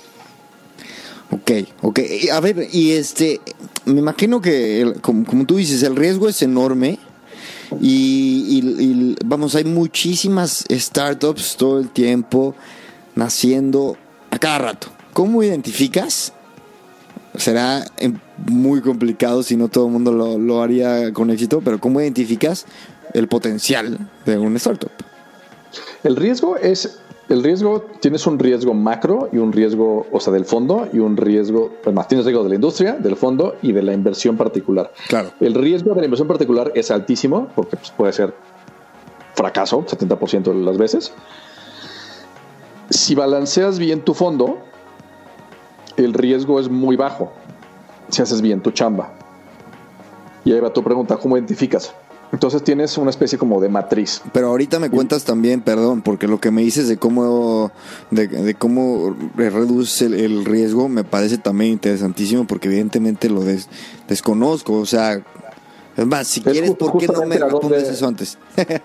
Ok, 1.32 1.52
ok. 1.82 2.00
A 2.32 2.40
ver, 2.40 2.68
y 2.72 2.92
este, 2.92 3.42
me 3.86 4.00
imagino 4.00 4.40
que, 4.40 4.94
como, 5.02 5.46
tú 5.46 5.58
dices, 5.58 5.84
el 5.84 5.96
riesgo 5.96 6.30
es 6.30 6.42
enorme. 6.42 7.00
Y, 7.82 9.16
vamos, 9.26 9.56
hay 9.56 9.64
muchísimas 9.64 10.64
startups 10.70 11.58
todo 11.58 11.80
el 11.80 11.90
tiempo 11.90 12.54
naciendo 13.16 13.98
cada 14.44 14.58
rato. 14.58 14.88
¿Cómo 15.14 15.42
identificas? 15.42 16.34
Será 17.38 17.86
em, 17.96 18.20
muy 18.46 18.82
complicado 18.82 19.42
si 19.42 19.56
no 19.56 19.70
todo 19.70 19.86
el 19.86 19.94
mundo 19.94 20.12
lo, 20.12 20.38
lo 20.38 20.62
haría 20.62 21.14
con 21.14 21.32
éxito, 21.32 21.62
pero 21.64 21.80
¿cómo 21.80 22.02
identificas 22.02 22.66
el 23.14 23.30
potencial 23.30 23.98
de 24.26 24.38
un 24.38 24.58
startup? 24.58 24.92
El 26.04 26.18
riesgo 26.18 26.58
es 26.58 27.00
el 27.30 27.42
riesgo, 27.42 27.86
tienes 28.02 28.28
un 28.28 28.38
riesgo 28.38 28.74
macro 28.74 29.30
y 29.32 29.38
un 29.38 29.54
riesgo, 29.54 30.08
o 30.12 30.20
sea, 30.20 30.34
del 30.34 30.44
fondo 30.44 30.90
y 30.92 31.00
un 31.00 31.16
riesgo, 31.16 31.72
además 31.84 32.10
tienes 32.10 32.26
riesgo 32.26 32.44
de 32.44 32.50
la 32.50 32.56
industria, 32.56 32.94
del 32.96 33.16
fondo 33.16 33.56
y 33.62 33.72
de 33.72 33.82
la 33.82 33.94
inversión 33.94 34.36
particular. 34.36 34.92
Claro. 35.08 35.32
El 35.40 35.54
riesgo 35.54 35.94
de 35.94 36.02
la 36.02 36.06
inversión 36.06 36.28
particular 36.28 36.74
es 36.76 36.92
altísimo 36.92 37.48
porque 37.56 37.78
pues, 37.78 37.92
puede 37.92 38.12
ser 38.12 38.34
fracaso 39.36 39.86
70% 39.86 40.44
de 40.44 40.66
las 40.66 40.78
veces. 40.78 41.14
Si 42.94 43.16
balanceas 43.16 43.80
bien 43.80 44.02
tu 44.02 44.14
fondo, 44.14 44.60
el 45.98 46.14
riesgo 46.14 46.60
es 46.60 46.70
muy 46.70 46.96
bajo 46.96 47.32
si 48.10 48.22
haces 48.22 48.40
bien 48.42 48.62
tu 48.62 48.70
chamba. 48.70 49.12
Y 50.46 50.52
ahí 50.52 50.60
va 50.60 50.72
tu 50.72 50.84
pregunta, 50.84 51.18
¿cómo 51.18 51.36
identificas? 51.36 51.92
Entonces 52.32 52.64
tienes 52.64 52.96
una 53.00 53.10
especie 53.10 53.40
como 53.40 53.60
de 53.60 53.70
matriz. 53.70 54.22
Pero 54.32 54.50
ahorita 54.50 54.80
me 54.80 54.92
cuentas 54.92 55.24
también, 55.24 55.62
perdón, 55.62 56.04
porque 56.04 56.28
lo 56.28 56.40
que 56.40 56.52
me 56.52 56.62
dices 56.62 56.88
de 56.88 56.98
cómo, 56.98 57.72
de, 58.12 58.54
cómo 58.56 59.16
reduce 59.36 60.06
el, 60.06 60.46
riesgo 60.46 60.88
me 60.88 61.04
parece 61.04 61.40
también 61.40 61.72
interesantísimo 61.72 62.46
porque 62.46 62.68
evidentemente 62.68 63.28
lo 63.28 63.42
desconozco. 64.08 64.74
O 64.74 64.86
sea, 64.86 65.24
es 65.96 66.06
más, 66.08 66.28
si 66.28 66.42
quieres, 66.42 66.72
¿por 66.72 66.98
qué 66.98 67.08
no 67.08 67.26
me 67.26 67.38
respondes 67.38 67.90
eso 67.90 68.08
antes? 68.08 68.38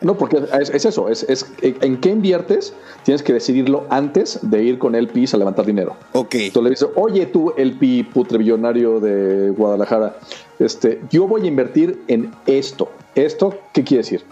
no, 0.03 0.17
porque 0.17 0.43
es, 0.61 0.85
eso, 0.85 1.09
es, 1.09 1.23
es, 1.25 1.47
en 1.63 1.99
qué 1.99 2.11
inviertes, 2.11 2.75
tienes 3.05 3.23
que 3.23 3.33
decidirlo 3.33 3.87
antes 3.89 4.41
de 4.43 4.63
ir 4.63 4.79
con 4.79 4.95
el 4.95 5.09
PIS 5.09 5.35
a 5.35 5.39
levantar 5.39 5.65
dinero. 5.65 5.97
Ok. 6.13 6.35
Entonces 6.35 6.63
le 6.63 6.71
dices, 6.71 6.89
oye 6.97 7.27
tú, 7.27 7.55
el 7.57 7.79
PI 7.79 8.05
putrebillonario 8.05 9.01
de 9.01 9.51
Guadalajara, 9.51 10.19
este, 10.59 11.01
yo 11.11 11.27
voy 11.27 11.43
a 11.43 11.47
invertir 11.47 12.03
en 12.09 12.33
esto. 12.47 12.91
¿Esto 13.15 13.59
qué 13.73 13.85
quiere 13.85 14.03
decir? 14.03 14.25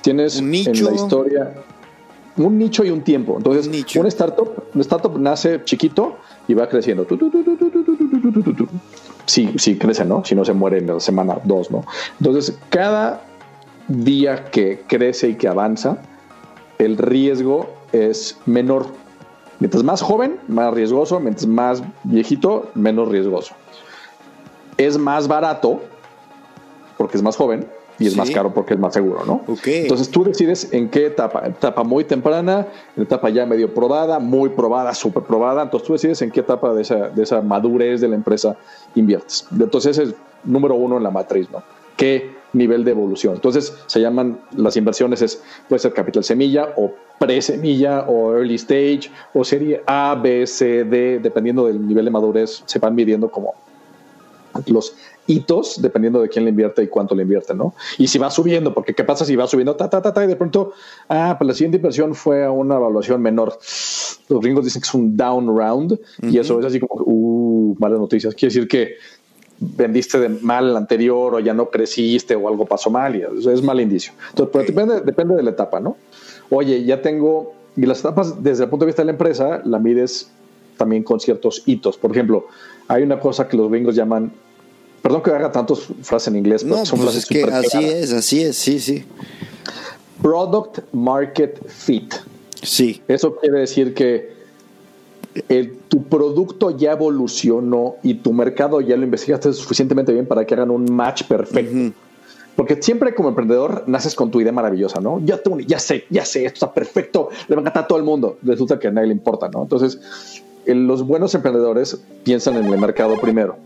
Tienes 0.00 0.38
en 0.38 0.50
la 0.50 0.94
historia 0.94 1.54
un 2.36 2.58
nicho 2.58 2.84
y 2.84 2.90
un 2.90 3.02
tiempo. 3.02 3.36
Entonces, 3.36 3.66
un, 3.96 4.06
startup, 4.06 4.64
un 4.74 4.80
startup 4.80 5.18
nace 5.18 5.62
chiquito 5.64 6.16
y 6.48 6.54
va 6.54 6.68
creciendo. 6.68 7.06
Sí, 9.26 9.54
sí 9.56 9.78
crece, 9.78 10.04
¿no? 10.04 10.24
Si 10.24 10.34
no 10.34 10.44
se 10.44 10.52
muere 10.52 10.78
en 10.78 10.86
la 10.86 11.00
semana 11.00 11.38
dos, 11.44 11.70
¿no? 11.70 11.84
Entonces, 12.20 12.58
cada 12.68 13.22
día 13.88 14.44
que 14.50 14.82
crece 14.86 15.30
y 15.30 15.34
que 15.34 15.48
avanza, 15.48 15.98
el 16.78 16.98
riesgo 16.98 17.68
es 17.92 18.38
menor. 18.46 18.86
Mientras 19.60 19.82
más 19.82 20.02
joven, 20.02 20.38
más 20.48 20.74
riesgoso. 20.74 21.20
Mientras 21.20 21.46
más 21.46 21.82
viejito, 22.02 22.70
menos 22.74 23.08
riesgoso. 23.08 23.54
Es 24.76 24.98
más 24.98 25.28
barato, 25.28 25.80
porque 26.98 27.16
es 27.16 27.22
más 27.22 27.36
joven, 27.36 27.66
y 27.98 28.06
es 28.06 28.16
más 28.16 28.30
caro 28.30 28.52
porque 28.52 28.74
es 28.74 28.80
más 28.80 28.92
seguro, 28.92 29.24
¿no? 29.24 29.42
Entonces 29.64 30.10
tú 30.10 30.24
decides 30.24 30.72
en 30.72 30.88
qué 30.88 31.06
etapa, 31.06 31.46
etapa 31.46 31.84
muy 31.84 32.04
temprana, 32.04 32.66
en 32.96 33.02
etapa 33.04 33.30
ya 33.30 33.46
medio 33.46 33.72
probada, 33.72 34.18
muy 34.18 34.50
probada, 34.50 34.94
súper 34.94 35.22
probada, 35.22 35.62
entonces 35.62 35.86
tú 35.86 35.92
decides 35.92 36.22
en 36.22 36.30
qué 36.30 36.40
etapa 36.40 36.74
de 36.74 36.82
esa, 36.82 37.08
de 37.08 37.22
esa 37.22 37.40
madurez 37.40 38.00
de 38.00 38.08
la 38.08 38.16
empresa 38.16 38.56
inviertes. 38.94 39.46
Entonces 39.52 39.98
ese 39.98 40.10
es 40.10 40.14
número 40.44 40.74
uno 40.74 40.96
en 40.96 41.02
la 41.02 41.10
matriz, 41.10 41.48
¿no? 41.50 41.62
¿Qué 41.96 42.32
nivel 42.52 42.84
de 42.84 42.90
evolución? 42.90 43.34
Entonces 43.34 43.76
se 43.86 44.00
llaman 44.00 44.40
las 44.56 44.76
inversiones, 44.76 45.22
es, 45.22 45.42
puede 45.68 45.78
ser 45.80 45.92
capital 45.92 46.24
semilla 46.24 46.70
o 46.76 46.92
pre-semilla 47.18 48.06
o 48.08 48.34
early 48.34 48.56
stage 48.56 49.10
o 49.32 49.44
serie 49.44 49.82
A, 49.86 50.18
B, 50.20 50.46
C, 50.46 50.84
D, 50.84 51.20
dependiendo 51.20 51.66
del 51.66 51.86
nivel 51.86 52.04
de 52.04 52.10
madurez, 52.10 52.62
se 52.66 52.78
van 52.78 52.94
midiendo 52.94 53.30
como 53.30 53.54
los 54.66 54.96
hitos 55.26 55.80
dependiendo 55.80 56.20
de 56.20 56.28
quién 56.28 56.44
le 56.44 56.50
invierte 56.50 56.82
y 56.82 56.88
cuánto 56.88 57.14
le 57.14 57.22
invierte, 57.22 57.54
¿no? 57.54 57.74
Y 57.98 58.06
si 58.08 58.18
va 58.18 58.30
subiendo, 58.30 58.74
porque 58.74 58.94
¿qué 58.94 59.04
pasa 59.04 59.24
si 59.24 59.36
va 59.36 59.46
subiendo, 59.46 59.74
ta, 59.76 59.88
ta, 59.88 60.02
ta, 60.02 60.12
ta, 60.12 60.24
y 60.24 60.26
de 60.26 60.36
pronto, 60.36 60.72
ah, 61.08 61.36
pues 61.38 61.48
la 61.48 61.54
siguiente 61.54 61.76
inversión 61.76 62.14
fue 62.14 62.44
a 62.44 62.50
una 62.50 62.76
evaluación 62.76 63.22
menor. 63.22 63.58
Los 64.28 64.40
gringos 64.40 64.64
dicen 64.64 64.82
que 64.82 64.88
es 64.88 64.94
un 64.94 65.16
down 65.16 65.46
round 65.46 65.98
y 66.22 66.38
eso 66.38 66.58
es 66.60 66.66
así 66.66 66.80
como, 66.80 67.02
uh, 67.04 67.76
malas 67.78 67.98
noticias. 67.98 68.34
Quiere 68.34 68.54
decir 68.54 68.68
que 68.68 68.94
vendiste 69.58 70.18
de 70.18 70.28
mal 70.28 70.70
el 70.70 70.76
anterior 70.76 71.34
o 71.34 71.40
ya 71.40 71.54
no 71.54 71.70
creciste 71.70 72.34
o 72.34 72.48
algo 72.48 72.66
pasó 72.66 72.90
mal 72.90 73.16
y 73.16 73.22
eso 73.22 73.50
es 73.50 73.62
mal 73.62 73.80
indicio. 73.80 74.12
Entonces, 74.30 74.50
pero 74.52 74.64
depende, 74.64 75.00
depende 75.00 75.34
de 75.36 75.42
la 75.42 75.50
etapa, 75.50 75.80
¿no? 75.80 75.96
Oye, 76.50 76.84
ya 76.84 77.00
tengo, 77.00 77.54
y 77.76 77.86
las 77.86 78.00
etapas 78.00 78.42
desde 78.42 78.64
el 78.64 78.70
punto 78.70 78.84
de 78.84 78.88
vista 78.88 79.02
de 79.02 79.06
la 79.06 79.12
empresa, 79.12 79.62
la 79.64 79.78
mides 79.78 80.30
también 80.76 81.02
con 81.02 81.20
ciertos 81.20 81.62
hitos. 81.66 81.96
Por 81.96 82.10
ejemplo, 82.10 82.46
hay 82.88 83.02
una 83.02 83.20
cosa 83.20 83.48
que 83.48 83.56
los 83.56 83.70
gringos 83.70 83.94
llaman 83.94 84.32
Perdón 85.04 85.22
que 85.22 85.30
haga 85.32 85.52
tantas 85.52 85.80
frases 86.00 86.28
en 86.28 86.36
inglés, 86.36 86.64
pero 86.64 86.86
son 86.86 86.98
pues 86.98 87.14
es 87.14 87.26
que 87.26 87.44
así 87.44 87.84
es, 87.84 88.10
así 88.10 88.42
es, 88.42 88.56
sí, 88.56 88.80
sí. 88.80 89.04
Product 90.22 90.78
Market 90.92 91.62
Fit. 91.68 92.14
Sí. 92.62 93.02
Eso 93.06 93.36
quiere 93.36 93.58
decir 93.58 93.92
que 93.92 94.32
tu 95.88 96.04
producto 96.04 96.70
ya 96.74 96.92
evolucionó 96.92 97.96
y 98.02 98.14
tu 98.14 98.32
mercado 98.32 98.80
ya 98.80 98.96
lo 98.96 99.04
investigaste 99.04 99.52
suficientemente 99.52 100.10
bien 100.10 100.24
para 100.24 100.46
que 100.46 100.54
hagan 100.54 100.70
un 100.70 100.90
match 100.90 101.24
perfecto. 101.24 101.94
Porque 102.56 102.80
siempre 102.80 103.14
como 103.14 103.28
emprendedor 103.28 103.84
naces 103.86 104.14
con 104.14 104.30
tu 104.30 104.40
idea 104.40 104.52
maravillosa, 104.52 105.02
¿no? 105.02 105.20
Ya, 105.22 105.38
ya 105.66 105.80
sé, 105.80 106.06
ya 106.08 106.24
sé, 106.24 106.46
esto 106.46 106.64
está 106.64 106.72
perfecto, 106.72 107.28
le 107.46 107.56
va 107.56 107.60
a 107.60 107.62
encantar 107.62 107.84
a 107.84 107.86
todo 107.88 107.98
el 107.98 108.04
mundo. 108.04 108.38
Resulta 108.42 108.78
que 108.78 108.88
a 108.88 108.90
nadie 108.90 109.08
le 109.08 109.12
importa, 109.12 109.50
¿no? 109.50 109.64
Entonces, 109.64 110.00
los 110.64 111.06
buenos 111.06 111.34
emprendedores 111.34 112.00
piensan 112.22 112.56
en 112.56 112.72
el 112.72 112.78
mercado 112.78 113.20
primero 113.20 113.58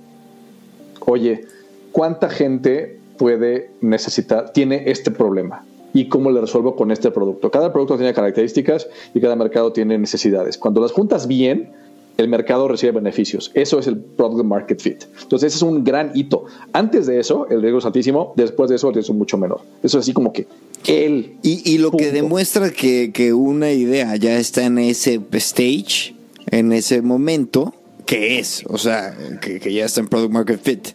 oye, 1.08 1.44
¿cuánta 1.92 2.28
gente 2.28 2.98
puede 3.16 3.70
necesitar, 3.80 4.52
tiene 4.52 4.84
este 4.90 5.10
problema? 5.10 5.64
¿Y 5.94 6.08
cómo 6.08 6.30
le 6.30 6.40
resuelvo 6.40 6.76
con 6.76 6.90
este 6.90 7.10
producto? 7.10 7.50
Cada 7.50 7.72
producto 7.72 7.96
tiene 7.96 8.12
características 8.12 8.88
y 9.14 9.20
cada 9.20 9.36
mercado 9.36 9.72
tiene 9.72 9.98
necesidades. 9.98 10.58
Cuando 10.58 10.80
las 10.80 10.92
juntas 10.92 11.26
bien, 11.26 11.72
el 12.18 12.28
mercado 12.28 12.68
recibe 12.68 12.92
beneficios. 12.92 13.50
Eso 13.54 13.78
es 13.78 13.86
el 13.86 13.96
product 13.96 14.44
market 14.44 14.80
fit. 14.80 15.04
Entonces, 15.22 15.54
ese 15.54 15.56
es 15.56 15.62
un 15.62 15.84
gran 15.84 16.10
hito. 16.14 16.44
Antes 16.72 17.06
de 17.06 17.20
eso, 17.20 17.46
el 17.48 17.62
riesgo 17.62 17.78
es 17.78 17.86
altísimo. 17.86 18.34
Después 18.36 18.68
de 18.68 18.76
eso, 18.76 18.88
el 18.88 18.94
riesgo 18.94 19.14
es 19.14 19.18
mucho 19.18 19.38
menor. 19.38 19.60
Eso 19.82 19.98
es 19.98 20.04
así 20.04 20.12
como 20.12 20.32
que 20.32 20.46
el. 20.86 21.36
Y, 21.42 21.78
lo 21.78 21.92
que 21.92 22.10
demuestra 22.10 22.70
que, 22.70 23.12
que, 23.12 23.32
una 23.32 23.70
idea 23.70 24.14
ya 24.16 24.36
está 24.36 24.64
en 24.64 24.78
ese 24.78 25.20
stage, 25.32 26.14
en 26.50 26.72
ese 26.72 27.02
momento, 27.02 27.72
¿qué 28.08 28.38
es? 28.40 28.64
O 28.66 28.78
sea, 28.78 29.14
que, 29.40 29.60
que 29.60 29.72
ya 29.72 29.84
está 29.84 30.00
en 30.00 30.08
product 30.08 30.32
market 30.32 30.60
fit 30.60 30.88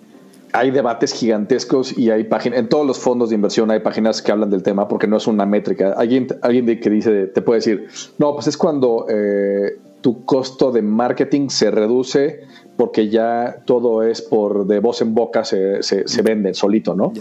hay 0.53 0.69
debates 0.69 1.13
gigantescos 1.13 1.97
y 1.97 2.11
hay 2.11 2.25
páginas, 2.25 2.59
en 2.59 2.69
todos 2.69 2.85
los 2.85 2.99
fondos 2.99 3.29
de 3.29 3.35
inversión 3.35 3.71
hay 3.71 3.79
páginas 3.79 4.21
que 4.21 4.31
hablan 4.31 4.51
del 4.51 4.61
tema 4.61 4.87
porque 4.87 5.07
no 5.07 5.17
es 5.17 5.25
una 5.25 5.47
métrica. 5.47 5.93
Alguien, 5.93 6.27
alguien 6.43 6.79
que 6.79 6.89
dice, 6.91 7.25
te 7.25 7.41
puede 7.41 7.57
decir, 7.57 7.87
no, 8.19 8.33
pues 8.35 8.45
es 8.45 8.55
cuando 8.55 9.07
eh, 9.09 9.79
tu 10.01 10.23
costo 10.25 10.71
de 10.71 10.83
marketing 10.83 11.49
se 11.49 11.71
reduce 11.71 12.41
porque 12.77 13.09
ya 13.09 13.63
todo 13.65 14.03
es 14.03 14.21
por 14.21 14.67
de 14.67 14.79
voz 14.79 15.01
en 15.01 15.15
boca 15.15 15.43
se, 15.43 15.81
se, 15.81 16.21
vende 16.21 16.53
solito, 16.53 16.95
¿no? 16.95 17.13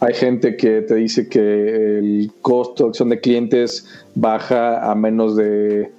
Hay 0.00 0.14
gente 0.14 0.56
que 0.56 0.82
te 0.82 0.94
dice 0.94 1.28
que 1.28 1.98
el 1.98 2.32
costo 2.40 2.84
de 2.84 2.88
acción 2.90 3.08
de 3.08 3.20
clientes 3.20 3.86
baja 4.14 4.90
a 4.90 4.94
menos 4.94 5.36
de 5.36 5.90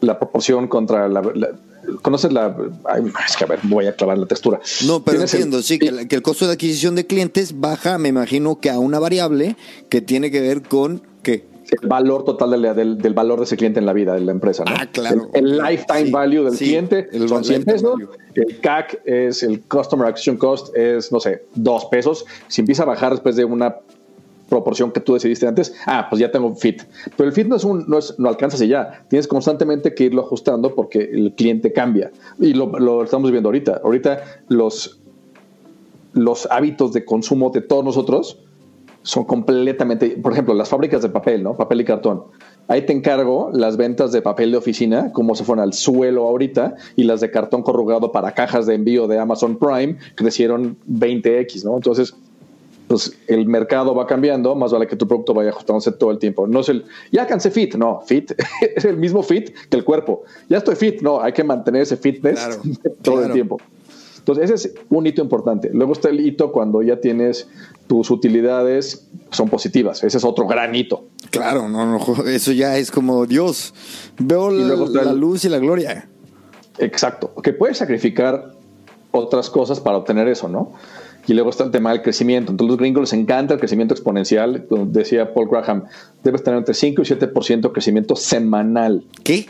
la 0.00 0.18
proporción 0.18 0.68
contra 0.68 1.08
la 1.08 1.22
¿Conoces 2.02 2.32
la.? 2.32 2.56
es 3.26 3.36
que 3.36 3.44
a 3.44 3.46
ver, 3.46 3.60
voy 3.64 3.86
a 3.86 3.94
clavar 3.94 4.18
la 4.18 4.26
textura. 4.26 4.60
No, 4.86 5.02
pero 5.02 5.20
entiendo, 5.20 5.62
sí, 5.62 5.78
que, 5.78 5.88
el 5.88 6.22
costo 6.22 6.46
de 6.46 6.52
adquisición 6.52 6.94
de 6.94 7.06
clientes 7.06 7.60
baja, 7.60 7.98
me 7.98 8.08
imagino 8.08 8.60
que 8.60 8.70
a 8.70 8.78
una 8.78 8.98
variable 8.98 9.56
que 9.88 10.00
tiene 10.00 10.30
que 10.30 10.40
ver 10.40 10.62
con 10.62 11.02
qué. 11.22 11.46
El 11.82 11.88
valor 11.88 12.24
total 12.24 12.50
del, 12.50 12.98
del, 12.98 13.14
valor 13.14 13.38
de 13.38 13.44
ese 13.46 13.56
cliente 13.56 13.80
en 13.80 13.86
la 13.86 13.94
vida 13.94 14.14
de 14.14 14.20
la 14.20 14.32
empresa. 14.32 14.64
¿no? 14.64 14.74
Ah, 14.78 14.86
claro. 14.86 15.30
El, 15.32 15.56
lifetime 15.56 16.10
value 16.10 16.44
del 16.44 16.58
cliente 16.58 17.08
el 17.10 17.28
son 17.28 17.42
100 17.42 17.64
pesos. 17.64 17.94
El 18.34 18.60
CAC 18.60 19.00
es 19.06 19.42
el 19.42 19.62
Customer 19.62 20.06
Acquisition 20.06 20.36
Cost, 20.36 20.76
es, 20.76 21.10
no 21.10 21.20
sé, 21.20 21.46
2 21.54 21.86
pesos. 21.86 22.26
Si 22.48 22.60
empieza 22.60 22.82
a 22.82 22.86
bajar 22.86 23.12
después 23.12 23.36
de 23.36 23.44
una 23.44 23.76
proporción 24.54 24.92
que 24.92 25.00
tú 25.00 25.14
decidiste 25.14 25.46
antes, 25.48 25.74
ah, 25.86 26.06
pues 26.08 26.20
ya 26.20 26.30
tengo 26.30 26.54
fit. 26.54 26.82
Pero 27.16 27.28
el 27.28 27.34
fit 27.34 27.48
no 27.48 27.56
es 27.56 27.64
un, 27.64 27.84
no, 27.88 27.98
es, 27.98 28.14
no 28.18 28.28
alcanzas 28.28 28.62
y 28.62 28.68
ya. 28.68 29.04
Tienes 29.08 29.26
constantemente 29.26 29.94
que 29.94 30.04
irlo 30.04 30.22
ajustando 30.22 30.74
porque 30.74 31.10
el 31.12 31.34
cliente 31.34 31.72
cambia. 31.72 32.12
Y 32.38 32.54
lo, 32.54 32.66
lo 32.78 33.02
estamos 33.02 33.30
viendo 33.32 33.48
ahorita. 33.48 33.80
Ahorita 33.82 34.22
los, 34.48 35.00
los 36.12 36.46
hábitos 36.50 36.92
de 36.92 37.04
consumo 37.04 37.50
de 37.50 37.62
todos 37.62 37.84
nosotros 37.84 38.38
son 39.04 39.24
completamente, 39.24 40.16
por 40.22 40.32
ejemplo, 40.32 40.54
las 40.54 40.70
fábricas 40.70 41.02
de 41.02 41.10
papel, 41.10 41.42
¿no? 41.42 41.56
Papel 41.56 41.82
y 41.82 41.84
cartón. 41.84 42.24
ahí 42.68 42.86
te 42.86 42.94
encargo 42.94 43.50
las 43.52 43.76
ventas 43.76 44.12
de 44.12 44.22
papel 44.22 44.50
de 44.50 44.56
oficina, 44.56 45.12
como 45.12 45.34
se 45.34 45.44
fueron 45.44 45.62
al 45.62 45.74
suelo 45.74 46.26
ahorita, 46.26 46.76
y 46.96 47.04
las 47.04 47.20
de 47.20 47.30
cartón 47.30 47.62
corrugado 47.62 48.12
para 48.12 48.32
cajas 48.32 48.64
de 48.64 48.74
envío 48.74 49.06
de 49.06 49.18
Amazon 49.18 49.58
Prime 49.58 49.98
crecieron 50.14 50.78
20x, 50.88 51.64
¿no? 51.64 51.76
Entonces, 51.76 52.14
pues 52.88 53.16
el 53.26 53.46
mercado 53.46 53.94
va 53.94 54.06
cambiando, 54.06 54.54
más 54.54 54.72
vale 54.72 54.86
que 54.86 54.96
tu 54.96 55.08
producto 55.08 55.34
vaya 55.34 55.50
ajustándose 55.50 55.92
todo 55.92 56.10
el 56.10 56.18
tiempo. 56.18 56.46
No 56.46 56.60
es 56.60 56.68
el, 56.68 56.84
ya 57.10 57.22
alcancé 57.22 57.50
fit, 57.50 57.74
no, 57.76 58.02
fit 58.06 58.32
es 58.76 58.84
el 58.84 58.96
mismo 58.96 59.22
fit 59.22 59.54
que 59.68 59.76
el 59.76 59.84
cuerpo. 59.84 60.22
Ya 60.48 60.58
estoy 60.58 60.76
fit, 60.76 61.00
no, 61.00 61.20
hay 61.20 61.32
que 61.32 61.44
mantener 61.44 61.82
ese 61.82 61.96
fitness 61.96 62.60
todo 63.02 63.24
el 63.24 63.32
tiempo. 63.32 63.58
Entonces, 64.24 64.50
ese 64.50 64.68
es 64.68 64.74
un 64.88 65.06
hito 65.06 65.20
importante. 65.20 65.68
Luego 65.70 65.92
está 65.92 66.08
el 66.08 66.18
hito 66.18 66.50
cuando 66.50 66.80
ya 66.80 66.98
tienes 66.98 67.46
tus 67.86 68.10
utilidades 68.10 69.06
son 69.30 69.50
positivas. 69.50 70.02
Ese 70.02 70.16
es 70.16 70.24
otro 70.24 70.46
gran 70.46 70.74
hito. 70.74 71.04
Claro, 71.28 71.68
no, 71.68 71.84
no, 71.84 72.24
eso 72.24 72.52
ya 72.52 72.78
es 72.78 72.90
como 72.90 73.26
Dios. 73.26 73.74
Veo 74.18 74.50
la, 74.50 75.12
luz 75.12 75.44
y 75.44 75.50
la 75.50 75.58
gloria. 75.58 76.08
Exacto. 76.78 77.34
Que 77.42 77.52
puedes 77.52 77.76
sacrificar 77.76 78.54
otras 79.10 79.50
cosas 79.50 79.80
para 79.80 79.98
obtener 79.98 80.26
eso, 80.28 80.48
¿no? 80.48 80.72
Y 81.26 81.34
luego 81.34 81.50
está 81.50 81.64
el 81.64 81.70
tema 81.70 81.90
del 81.90 82.02
crecimiento. 82.02 82.52
Entonces, 82.52 82.70
los 82.70 82.78
gringos 82.78 83.02
les 83.02 83.12
encanta 83.12 83.54
el 83.54 83.60
crecimiento 83.60 83.94
exponencial. 83.94 84.66
Decía 84.86 85.32
Paul 85.32 85.48
Graham, 85.48 85.84
debes 86.22 86.42
tener 86.42 86.58
entre 86.58 86.74
5 86.74 87.02
y 87.02 87.04
7% 87.04 87.72
crecimiento 87.72 88.16
semanal. 88.16 89.04
¿Qué? 89.22 89.46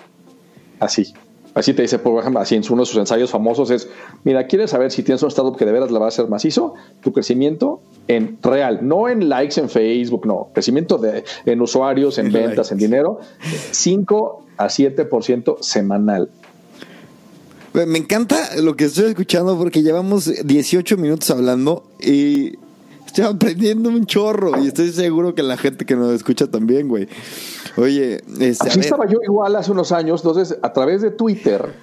Así. 0.78 1.12
Así 1.54 1.72
te 1.72 1.82
dice 1.82 2.00
Paul 2.00 2.16
Graham, 2.16 2.36
así 2.38 2.56
en 2.56 2.64
uno 2.68 2.82
de 2.82 2.86
sus 2.86 2.96
ensayos 2.98 3.30
famosos 3.30 3.70
es, 3.70 3.88
mira, 4.24 4.48
¿quieres 4.48 4.70
saber 4.70 4.90
si 4.90 5.04
tienes 5.04 5.22
un 5.22 5.28
startup 5.28 5.56
que 5.56 5.64
de 5.64 5.70
veras 5.70 5.92
la 5.92 6.00
va 6.00 6.06
a 6.06 6.08
hacer 6.08 6.26
macizo? 6.26 6.74
Tu 7.00 7.12
crecimiento 7.12 7.80
en 8.08 8.38
real, 8.42 8.80
no 8.82 9.08
en 9.08 9.28
likes 9.28 9.60
en 9.60 9.70
Facebook, 9.70 10.26
no, 10.26 10.48
crecimiento 10.52 10.98
de, 10.98 11.22
en 11.46 11.62
usuarios, 11.62 12.18
en, 12.18 12.32
ventas, 12.32 12.72
en 12.72 12.78
dinero, 12.78 13.20
5 13.70 14.44
a 14.56 14.66
7% 14.66 15.58
semanal. 15.60 16.28
Me 17.74 17.98
encanta 17.98 18.36
lo 18.62 18.76
que 18.76 18.84
estoy 18.84 19.06
escuchando 19.06 19.58
porque 19.58 19.82
llevamos 19.82 20.30
18 20.44 20.96
minutos 20.96 21.28
hablando 21.32 21.82
y 22.00 22.56
estoy 23.04 23.24
aprendiendo 23.24 23.88
un 23.88 24.06
chorro 24.06 24.62
y 24.62 24.68
estoy 24.68 24.92
seguro 24.92 25.34
que 25.34 25.42
la 25.42 25.56
gente 25.56 25.84
que 25.84 25.96
nos 25.96 26.12
escucha 26.14 26.46
también, 26.46 26.86
güey. 26.86 27.08
Oye, 27.76 28.22
este, 28.38 28.68
Así 28.68 28.78
estaba 28.78 29.06
yo 29.08 29.18
igual 29.24 29.56
hace 29.56 29.72
unos 29.72 29.90
años, 29.90 30.20
entonces 30.20 30.56
a 30.62 30.72
través 30.72 31.02
de 31.02 31.10
Twitter 31.10 31.74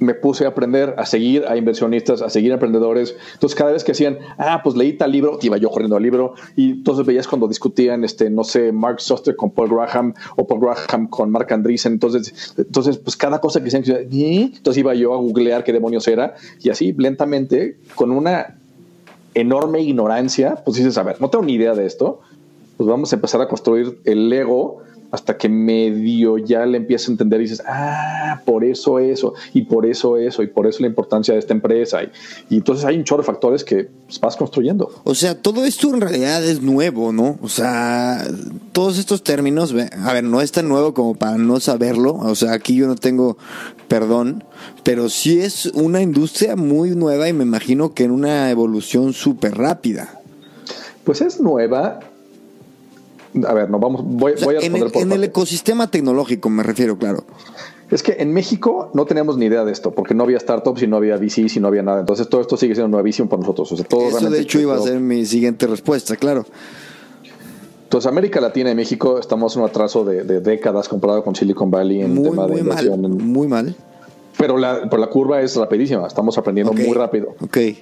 me 0.00 0.14
puse 0.14 0.44
a 0.44 0.48
aprender 0.48 0.94
a 0.96 1.06
seguir 1.06 1.44
a 1.48 1.56
inversionistas, 1.56 2.22
a 2.22 2.30
seguir 2.30 2.52
a 2.52 2.54
emprendedores. 2.54 3.16
Entonces, 3.34 3.56
cada 3.56 3.72
vez 3.72 3.84
que 3.84 3.92
hacían, 3.92 4.18
ah, 4.38 4.60
pues 4.62 4.76
leí 4.76 4.92
tal 4.94 5.12
libro, 5.12 5.38
iba 5.42 5.56
yo 5.56 5.70
corriendo 5.70 5.96
al 5.96 6.02
libro. 6.02 6.34
Y 6.56 6.70
entonces 6.72 7.06
veías 7.06 7.26
cuando 7.26 7.48
discutían, 7.48 8.04
este, 8.04 8.30
no 8.30 8.44
sé, 8.44 8.72
Mark 8.72 9.00
Soster 9.00 9.36
con 9.36 9.50
Paul 9.50 9.68
Graham 9.68 10.14
o 10.36 10.46
Paul 10.46 10.60
Graham 10.60 11.08
con 11.08 11.30
Mark 11.30 11.52
Andreessen. 11.52 11.94
Entonces, 11.94 12.54
entonces 12.56 12.98
pues 12.98 13.16
cada 13.16 13.40
cosa 13.40 13.60
que 13.60 13.70
decían, 13.70 13.84
entonces 13.86 14.78
iba 14.78 14.94
yo 14.94 15.14
a 15.14 15.18
googlear 15.18 15.64
qué 15.64 15.72
demonios 15.72 16.06
era. 16.08 16.34
Y 16.60 16.70
así, 16.70 16.94
lentamente, 16.96 17.78
con 17.94 18.10
una 18.10 18.58
enorme 19.34 19.82
ignorancia, 19.82 20.56
pues 20.64 20.76
dices, 20.76 20.98
a 20.98 21.02
ver, 21.02 21.20
no 21.20 21.30
tengo 21.30 21.44
ni 21.44 21.54
idea 21.54 21.74
de 21.74 21.86
esto. 21.86 22.20
Pues 22.76 22.88
vamos 22.88 23.12
a 23.12 23.16
empezar 23.16 23.40
a 23.40 23.48
construir 23.48 23.98
el 24.04 24.28
Lego 24.28 24.82
hasta 25.10 25.36
que 25.36 25.48
medio 25.48 26.36
ya 26.38 26.66
le 26.66 26.76
empiezas 26.76 27.08
a 27.08 27.12
entender 27.12 27.40
y 27.40 27.44
dices, 27.44 27.62
ah, 27.66 28.42
por 28.44 28.64
eso 28.64 28.98
eso, 28.98 29.34
y 29.54 29.62
por 29.62 29.86
eso 29.86 30.16
eso, 30.16 30.42
y 30.42 30.48
por 30.48 30.66
eso 30.66 30.80
la 30.80 30.88
importancia 30.88 31.32
de 31.32 31.40
esta 31.40 31.54
empresa. 31.54 32.00
Y, 32.50 32.56
entonces 32.56 32.84
hay 32.84 32.96
un 32.96 33.04
chorro 33.04 33.22
de 33.22 33.26
factores 33.26 33.64
que 33.64 33.88
pues, 34.06 34.20
vas 34.20 34.36
construyendo. 34.36 34.90
O 35.04 35.14
sea, 35.14 35.40
todo 35.40 35.64
esto 35.64 35.92
en 35.94 36.00
realidad 36.00 36.44
es 36.44 36.60
nuevo, 36.60 37.12
¿no? 37.12 37.38
O 37.40 37.48
sea, 37.48 38.26
todos 38.72 38.98
estos 38.98 39.22
términos, 39.22 39.72
a 39.72 40.12
ver, 40.12 40.24
no 40.24 40.42
es 40.42 40.52
tan 40.52 40.68
nuevo 40.68 40.92
como 40.92 41.14
para 41.14 41.38
no 41.38 41.58
saberlo. 41.60 42.14
O 42.14 42.34
sea, 42.34 42.52
aquí 42.52 42.76
yo 42.76 42.86
no 42.86 42.96
tengo 42.96 43.38
perdón, 43.88 44.44
pero 44.84 45.08
sí 45.08 45.40
es 45.40 45.66
una 45.66 46.02
industria 46.02 46.54
muy 46.54 46.90
nueva 46.90 47.28
y 47.28 47.32
me 47.32 47.44
imagino 47.44 47.94
que 47.94 48.04
en 48.04 48.10
una 48.10 48.50
evolución 48.50 49.14
súper 49.14 49.56
rápida. 49.56 50.20
Pues 51.04 51.22
es 51.22 51.40
nueva, 51.40 52.00
a 53.46 53.54
ver, 53.54 53.70
no 53.70 53.78
vamos, 53.78 54.02
voy, 54.04 54.32
a 54.32 54.34
responder 54.34 54.64
en 54.64 54.76
el, 54.76 54.90
En 54.94 55.12
el 55.12 55.24
ecosistema 55.24 55.90
tecnológico 55.90 56.48
me 56.50 56.62
refiero, 56.62 56.98
claro. 56.98 57.24
Es 57.90 58.02
que 58.02 58.16
en 58.18 58.34
México 58.34 58.90
no 58.92 59.06
teníamos 59.06 59.38
ni 59.38 59.46
idea 59.46 59.64
de 59.64 59.72
esto, 59.72 59.92
porque 59.92 60.14
no 60.14 60.24
había 60.24 60.38
startups 60.38 60.82
y 60.82 60.86
no 60.86 60.96
había 60.96 61.16
VCs 61.16 61.56
y 61.56 61.60
no 61.60 61.68
había 61.68 61.82
nada. 61.82 62.00
Entonces 62.00 62.28
todo 62.28 62.40
esto 62.40 62.56
sigue 62.56 62.74
siendo 62.74 62.94
una 62.96 63.02
visión 63.02 63.28
para 63.28 63.40
nosotros. 63.40 63.72
O 63.72 63.76
sea, 63.76 63.86
todo 63.86 64.08
Eso 64.08 64.28
de 64.28 64.40
hecho 64.40 64.60
iba 64.60 64.76
a 64.76 64.78
ser 64.78 65.00
mi 65.00 65.24
siguiente 65.24 65.66
respuesta, 65.66 66.16
claro. 66.16 66.44
Entonces 67.84 68.06
América 68.06 68.40
Latina 68.40 68.70
y 68.70 68.74
México 68.74 69.18
estamos 69.18 69.56
en 69.56 69.62
un 69.62 69.68
atraso 69.68 70.04
de, 70.04 70.22
décadas 70.40 70.88
comparado 70.88 71.24
con 71.24 71.34
Silicon 71.34 71.70
Valley 71.70 72.02
en 72.02 72.22
tema 72.22 72.46
de 72.46 72.60
inversión. 72.60 73.00
muy 73.00 73.48
mal. 73.48 73.74
Pero 74.38 74.56
la, 74.56 74.86
la 74.86 75.06
curva 75.08 75.42
es 75.42 75.56
rapidísima, 75.56 76.06
estamos 76.06 76.38
aprendiendo 76.38 76.72
muy 76.72 76.94
rápido. 76.94 77.34
Ok. 77.40 77.56
Y, 77.58 77.76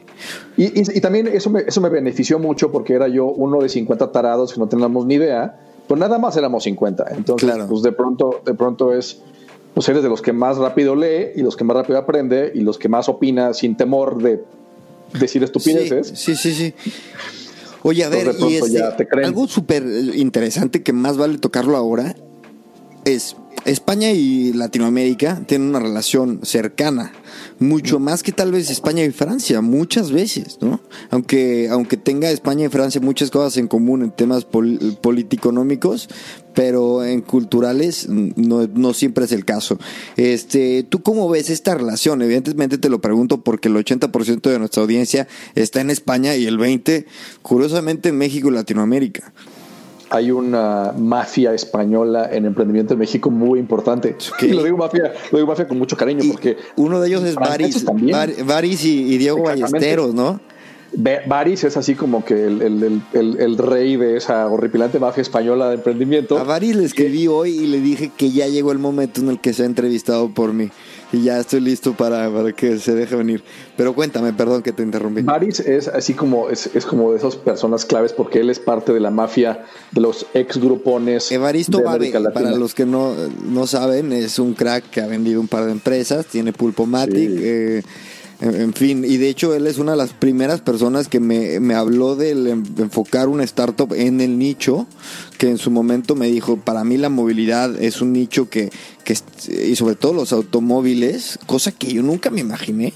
y, 0.57 1.01
también 1.01 1.29
eso 1.29 1.51
me, 1.51 1.61
eso 1.61 1.83
me 1.83 1.91
benefició 1.91 2.39
mucho 2.39 2.73
porque 2.73 2.95
era 2.95 3.09
yo 3.09 3.27
uno 3.27 3.61
de 3.61 3.69
50 3.69 4.11
tarados 4.11 4.55
que 4.55 4.61
no 4.61 4.67
teníamos 4.67 5.05
ni 5.05 5.17
idea, 5.17 5.61
pues 5.87 6.01
nada 6.01 6.19
más 6.19 6.37
éramos 6.37 6.65
50. 6.65 7.09
Entonces, 7.11 7.53
pues 7.69 7.83
de 7.83 7.93
pronto, 7.93 8.41
de 8.45 8.55
pronto 8.55 8.95
es, 8.95 9.21
pues 9.75 9.87
eres 9.91 10.03
de 10.03 10.09
los 10.09 10.23
que 10.23 10.33
más 10.33 10.57
rápido 10.57 10.97
lee 10.97 11.33
y 11.37 11.43
los 11.43 11.57
que 11.57 11.65
más 11.65 11.77
rápido 11.77 11.99
aprende 11.99 12.53
y 12.55 12.61
los 12.61 12.79
que 12.79 12.89
más 12.89 13.09
opina 13.11 13.53
sin 13.53 13.77
temor 13.77 14.23
de 14.23 14.43
decir 15.21 15.45
estupideces. 15.45 16.09
Sí, 16.15 16.35
sí, 16.35 16.55
sí. 16.55 16.75
Oye, 17.83 18.03
a 18.03 18.09
ver, 18.09 18.35
y 18.49 18.57
este, 18.57 19.07
algo 19.23 19.47
súper 19.47 19.85
interesante 20.15 20.83
que 20.83 20.93
más 20.93 21.19
vale 21.19 21.39
tocarlo 21.39 21.77
ahora 21.77 22.17
es 23.05 23.37
España 23.67 24.13
y 24.13 24.53
Latinoamérica 24.53 25.43
tienen 25.45 25.69
una 25.69 25.81
relación 25.81 26.41
cercana, 26.45 27.13
mucho 27.59 27.99
más 27.99 28.23
que 28.23 28.31
tal 28.31 28.53
vez 28.53 28.71
España 28.71 29.05
y 29.05 29.11
Francia, 29.11 29.61
muchas 29.61 30.13
veces, 30.13 30.59
¿no? 30.61 30.81
Aunque, 31.11 31.69
aunque 31.69 31.97
tenga 31.97 32.31
España 32.31 32.67
y 32.67 32.69
Francia 32.69 33.01
muchas 33.01 33.33
cosas 33.33 33.57
en 33.57 33.67
común 33.67 34.03
en 34.03 34.13
temas 34.13 34.45
político-económicos, 34.45 36.09
pero 36.55 37.05
en 37.05 37.23
culturales 37.23 38.09
no, 38.09 38.69
no, 38.73 38.95
siempre 38.95 39.25
es 39.25 39.33
el 39.33 39.45
caso. 39.45 39.79
Este, 40.17 40.85
¿Tú 40.85 41.03
cómo 41.03 41.29
ves 41.29 41.51
esta 41.51 41.75
relación? 41.75 42.23
Evidentemente 42.23 42.79
te 42.79 42.89
lo 42.89 43.01
pregunto 43.01 43.43
porque 43.43 43.67
el 43.67 43.75
80% 43.75 44.49
de 44.49 44.59
nuestra 44.61 44.83
audiencia 44.83 45.27
está 45.57 45.81
en 45.81 45.91
España 45.91 46.37
y 46.37 46.47
el 46.47 46.57
20% 46.57 47.05
curiosamente 47.43 48.11
en 48.11 48.19
México 48.19 48.49
y 48.49 48.53
Latinoamérica 48.53 49.33
hay 50.11 50.31
una 50.31 50.93
mafia 50.97 51.53
española 51.55 52.29
en 52.31 52.47
emprendimiento 52.47 52.95
en 52.95 53.01
México 53.01 53.31
muy 53.31 53.59
importante. 53.59 54.17
Y 54.41 54.49
lo 54.49 54.63
digo 54.63 54.77
mafia, 54.77 55.13
lo 55.33 55.39
digo 55.39 55.49
mafia 55.49 55.67
con 55.67 55.79
mucho 55.79 55.97
cariño 55.97 56.23
porque 56.31 56.57
uno 56.77 57.01
de 57.01 57.09
ellos 57.09 57.25
es 57.25 57.35
Baris, 57.35 57.85
Baris 58.45 58.85
y, 58.85 59.19
Diego 59.19 59.43
Ballesteros, 59.43 60.15
¿no? 60.15 60.41
Baris 61.27 61.65
es 61.65 61.77
así 61.77 61.95
como 61.95 62.25
que 62.25 62.47
el, 62.47 63.03
el, 63.13 63.59
rey 63.59 63.97
de 63.97 64.17
esa 64.17 64.47
horripilante 64.47 64.99
mafia 64.99 65.21
española 65.21 65.69
de 65.69 65.75
emprendimiento. 65.75 66.39
A 66.39 66.45
Baris 66.45 66.77
le 66.77 66.85
escribí 66.85 67.27
hoy 67.27 67.51
y 67.51 67.67
le 67.67 67.81
dije 67.81 68.11
que 68.17 68.31
ya 68.31 68.47
llegó 68.47 68.73
el 68.73 68.79
momento 68.79 69.21
en 69.21 69.29
el 69.29 69.41
que 69.41 69.53
se 69.53 69.65
ha 69.65 69.67
entrevistado 69.67 70.31
por 70.31 70.53
mí 70.53 70.71
y 71.13 71.23
ya 71.23 71.39
estoy 71.39 71.61
listo 71.61 71.95
para, 71.95 72.31
que 72.53 72.79
se 72.79 72.95
deje 72.95 73.15
venir. 73.17 73.43
Pero 73.77 73.95
cuéntame, 73.95 74.33
perdón 74.33 74.63
que 74.63 74.73
te 74.73 74.83
interrumpí. 74.83 75.23
Baris 75.23 75.61
es 75.61 75.89
así 75.89 76.15
como 76.15 76.49
es, 76.51 76.69
como 76.87 77.13
de 77.13 77.19
esas 77.19 77.37
personas 77.37 77.85
claves 77.85 78.13
porque 78.13 78.41
él 78.41 78.51
es 78.51 78.59
parte 78.59 78.93
de 78.93 79.01
la 79.01 79.11
mafia 79.11 79.65
de 79.93 80.01
los 80.01 80.27
ex 80.35 80.59
grupones. 80.59 81.31
Evaristo 81.31 81.83
Babe, 81.83 82.13
para 82.33 82.53
los 82.53 82.75
que 82.75 82.87
no, 82.87 83.15
no 83.45 83.67
saben, 83.67 84.13
es 84.13 84.39
un 84.39 84.55
crack 84.55 84.91
que 84.91 85.01
ha 85.01 85.07
vendido 85.07 85.41
un 85.41 85.49
par 85.49 85.65
de 85.65 85.73
empresas, 85.73 86.27
tiene 86.27 86.53
Pulpomatic. 86.53 87.31
Eh, 87.31 87.83
en, 88.41 88.73
fin, 88.75 89.05
y 89.05 89.17
de 89.17 89.29
hecho 89.29 89.55
él 89.55 89.67
es 89.67 89.79
una 89.79 89.93
de 89.93 89.99
las 89.99 90.13
primeras 90.13 90.61
personas 90.61 91.09
que 91.09 91.21
me, 91.21 91.59
me 91.61 91.75
habló 91.75 92.17
de 92.17 92.31
enfocar 92.31 93.29
una 93.29 93.45
startup 93.45 93.93
en 93.95 94.21
el 94.21 94.39
nicho, 94.39 94.87
que 95.39 95.49
en 95.49 95.59
su 95.59 95.71
momento 95.71 96.15
me 96.15 96.27
dijo, 96.29 96.57
para 96.57 96.85
mí 96.85 96.97
la 96.97 97.09
movilidad 97.09 97.81
es 97.83 98.01
un 98.01 98.13
nicho 98.13 98.51
que, 98.51 98.71
que, 99.05 99.17
y 99.67 99.77
sobre 99.77 99.95
todo 99.95 100.13
los 100.13 100.33
automóviles, 100.33 101.39
cosa 101.47 101.73
que 101.73 101.93
yo 101.93 102.03
nunca 102.03 102.31
me 102.31 102.41
imaginé, 102.41 102.93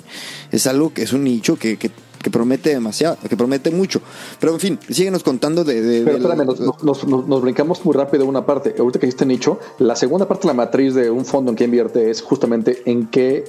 es 0.53 0.67
algo 0.67 0.93
que 0.93 1.03
es 1.03 1.13
un 1.13 1.25
nicho 1.25 1.57
que, 1.57 1.79
que 2.23 2.31
promete 2.31 2.71
demasiado, 2.71 3.17
que 3.29 3.37
promete 3.37 3.71
mucho. 3.71 4.03
Pero 4.39 4.53
en 4.53 4.61
fin, 4.61 4.79
síguenos 4.91 5.23
contando 5.23 5.65
de... 5.65 6.03
Pero 6.05 6.19
espérame, 6.19 6.45
nos, 6.83 7.07
nos, 7.07 7.43
brincamos 7.43 7.85
muy 7.85 7.95
rápido 7.95 8.27
una 8.27 8.45
parte. 8.45 8.75
Ahorita 8.79 8.99
que 8.99 9.07
hiciste 9.07 9.25
nicho, 9.25 9.59
la 9.79 9.97
segunda 9.97 10.29
parte 10.29 10.43
de 10.43 10.49
la 10.49 10.55
matriz 10.55 10.95
de 10.95 11.11
un 11.11 11.25
fondo 11.25 11.51
en 11.51 11.57
que 11.57 11.65
invierte 11.65 12.11
es 12.11 12.21
justamente 12.21 12.83
en 12.85 13.07
qué 13.07 13.45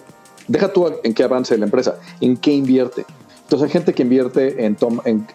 deja 0.48 0.72
tú 0.72 0.88
en 1.04 1.14
qué 1.14 1.24
avance 1.24 1.58
la 1.58 1.66
empresa, 1.66 2.00
en 2.20 2.38
qué 2.38 2.52
invierte. 2.52 3.06
Entonces 3.52 3.68
hay 3.68 3.74
gente 3.74 3.94
que 3.94 4.04
invierte 4.04 4.66
en, 4.66 4.78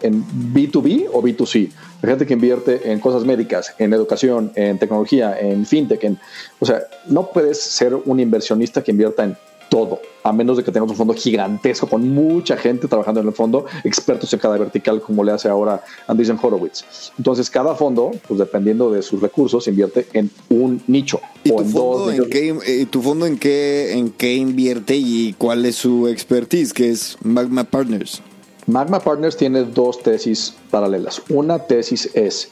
en, 0.01 0.25
B2B 0.51 1.07
o 1.13 1.21
B2C. 1.21 1.69
Hay 2.01 2.09
gente 2.09 2.25
que 2.25 2.33
invierte 2.33 2.91
en 2.91 2.99
cosas 2.99 3.23
médicas, 3.25 3.75
en 3.77 3.93
educación, 3.93 4.51
en 4.55 4.79
tecnología, 4.79 5.39
en 5.39 5.67
fintech. 5.67 6.03
En, 6.03 6.19
o 6.59 6.65
sea, 6.65 6.81
no 7.05 7.29
puedes 7.29 7.61
ser 7.61 7.93
un 7.93 8.19
inversionista 8.19 8.83
que 8.83 8.89
invierta 8.89 9.23
en 9.23 9.37
todo, 9.69 9.99
a 10.23 10.31
menos 10.31 10.57
de 10.57 10.63
que 10.63 10.71
tengas 10.71 10.89
un 10.89 10.95
fondo 10.95 11.13
gigantesco 11.13 11.87
con 11.87 12.07
mucha 12.07 12.57
gente 12.57 12.87
trabajando 12.87 13.21
en 13.21 13.27
el 13.27 13.33
fondo, 13.33 13.65
expertos 13.83 14.31
en 14.33 14.39
cada 14.39 14.57
vertical, 14.57 15.01
como 15.01 15.23
le 15.23 15.31
hace 15.31 15.49
ahora 15.49 15.83
Andreessen 16.07 16.39
Horowitz. 16.41 17.11
Entonces, 17.17 17.49
cada 17.49 17.75
fondo, 17.75 18.11
pues 18.27 18.39
dependiendo 18.39 18.91
de 18.91 19.01
sus 19.01 19.21
recursos, 19.21 19.67
invierte 19.67 20.07
en 20.13 20.29
un 20.49 20.81
nicho 20.87 21.19
¿Y 21.43 21.51
o 21.51 21.55
tu 21.55 21.61
en 21.61 21.69
fondo, 21.69 21.97
dos 22.05 22.13
en 22.13 22.29
qué, 22.29 22.57
eh, 22.65 22.85
tu 22.89 23.01
fondo 23.01 23.25
en 23.25 23.37
qué, 23.37 23.93
en 23.93 24.09
qué 24.09 24.35
invierte 24.35 24.95
y 24.95 25.33
cuál 25.37 25.65
es 25.65 25.75
su 25.75 26.07
expertise, 26.07 26.73
que 26.73 26.89
es 26.89 27.17
Magma 27.23 27.63
Partners? 27.63 28.21
Magma 28.67 28.99
Partners 28.99 29.37
tiene 29.37 29.63
dos 29.63 30.03
tesis 30.03 30.53
paralelas. 30.69 31.21
Una 31.29 31.59
tesis 31.59 32.09
es 32.13 32.51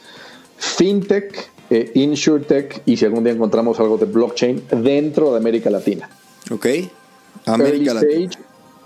FinTech, 0.56 1.50
eh, 1.68 1.90
InsurTech 1.94 2.82
y 2.86 2.96
si 2.96 3.04
algún 3.04 3.24
día 3.24 3.34
encontramos 3.34 3.78
algo 3.80 3.98
de 3.98 4.06
blockchain 4.06 4.62
dentro 4.82 5.32
de 5.32 5.38
América 5.38 5.68
Latina. 5.68 6.08
¿Ok? 6.50 6.66
Early 7.46 7.84
Latina. 7.84 8.00
stage, 8.00 8.30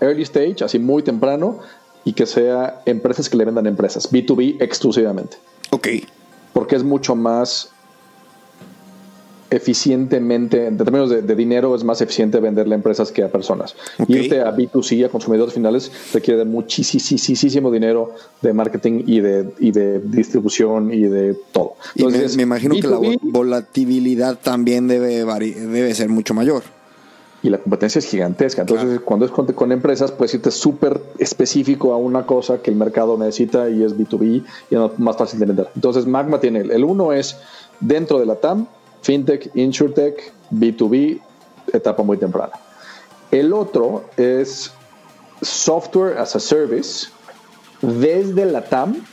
early 0.01 0.23
stage, 0.23 0.63
así 0.63 0.79
muy 0.79 1.03
temprano 1.03 1.59
y 2.03 2.13
que 2.13 2.25
sea 2.25 2.81
empresas 2.85 3.29
que 3.29 3.37
le 3.37 3.45
vendan 3.45 3.67
empresas, 3.67 4.11
B2B 4.11 4.57
exclusivamente. 4.61 5.37
Ok. 5.71 5.87
porque 6.53 6.75
es 6.75 6.83
mucho 6.83 7.15
más 7.15 7.69
eficientemente, 9.49 10.65
en 10.65 10.77
términos 10.77 11.09
de, 11.09 11.21
de 11.21 11.35
dinero, 11.35 11.75
es 11.75 11.83
más 11.83 11.99
eficiente 12.01 12.39
venderle 12.39 12.73
a 12.73 12.77
empresas 12.77 13.11
que 13.11 13.21
a 13.23 13.29
personas. 13.29 13.75
Ok. 13.99 14.09
Irte 14.09 14.39
a 14.39 14.55
B2C, 14.55 15.05
a 15.05 15.09
consumidores 15.09 15.53
finales, 15.53 15.91
requiere 16.13 16.39
de 16.39 16.45
muchísimo 16.45 17.69
dinero 17.69 18.15
de 18.41 18.53
marketing 18.53 19.03
y 19.07 19.19
de, 19.19 19.53
y 19.59 19.71
de 19.71 19.99
distribución 19.99 20.93
y 20.93 21.01
de 21.01 21.33
todo. 21.51 21.73
Y 21.95 22.03
me, 22.03 22.07
Entonces, 22.09 22.37
me 22.37 22.43
imagino 22.43 22.75
que 22.75 22.87
la 22.87 22.97
B2B 22.97 23.19
vol- 23.19 23.19
volatilidad 23.23 24.37
también 24.41 24.87
debe, 24.87 25.25
debe 25.25 25.93
ser 25.95 26.07
mucho 26.07 26.33
mayor. 26.33 26.63
Y 27.43 27.49
la 27.49 27.57
competencia 27.57 27.99
es 27.99 28.05
gigantesca. 28.05 28.61
Entonces, 28.61 28.99
cuando 28.99 29.25
es 29.25 29.31
con, 29.31 29.47
con 29.47 29.71
empresas, 29.71 30.11
puedes 30.11 30.33
irte 30.33 30.51
súper 30.51 31.01
específico 31.17 31.93
a 31.93 31.97
una 31.97 32.25
cosa 32.25 32.61
que 32.61 32.69
el 32.69 32.77
mercado 32.77 33.17
necesita 33.17 33.69
y 33.69 33.83
es 33.83 33.97
B2B 33.97 34.43
y 34.69 34.75
es 34.75 34.99
más 34.99 35.17
fácil 35.17 35.39
de 35.39 35.45
vender. 35.47 35.69
Entonces, 35.75 36.05
Magma 36.05 36.39
tiene 36.39 36.59
el, 36.59 36.71
el 36.71 36.83
uno 36.83 37.13
es 37.13 37.37
dentro 37.79 38.19
de 38.19 38.25
la 38.25 38.35
TAM, 38.35 38.67
FinTech, 39.01 39.51
InsurTech, 39.55 40.33
B2B, 40.51 41.19
etapa 41.73 42.03
muy 42.03 42.17
temprana. 42.17 42.53
El 43.31 43.53
otro 43.53 44.05
es 44.17 44.71
Software 45.41 46.17
as 46.17 46.35
a 46.35 46.39
Service 46.39 47.07
desde 47.81 48.45
la 48.45 48.63
TAM, 48.63 49.03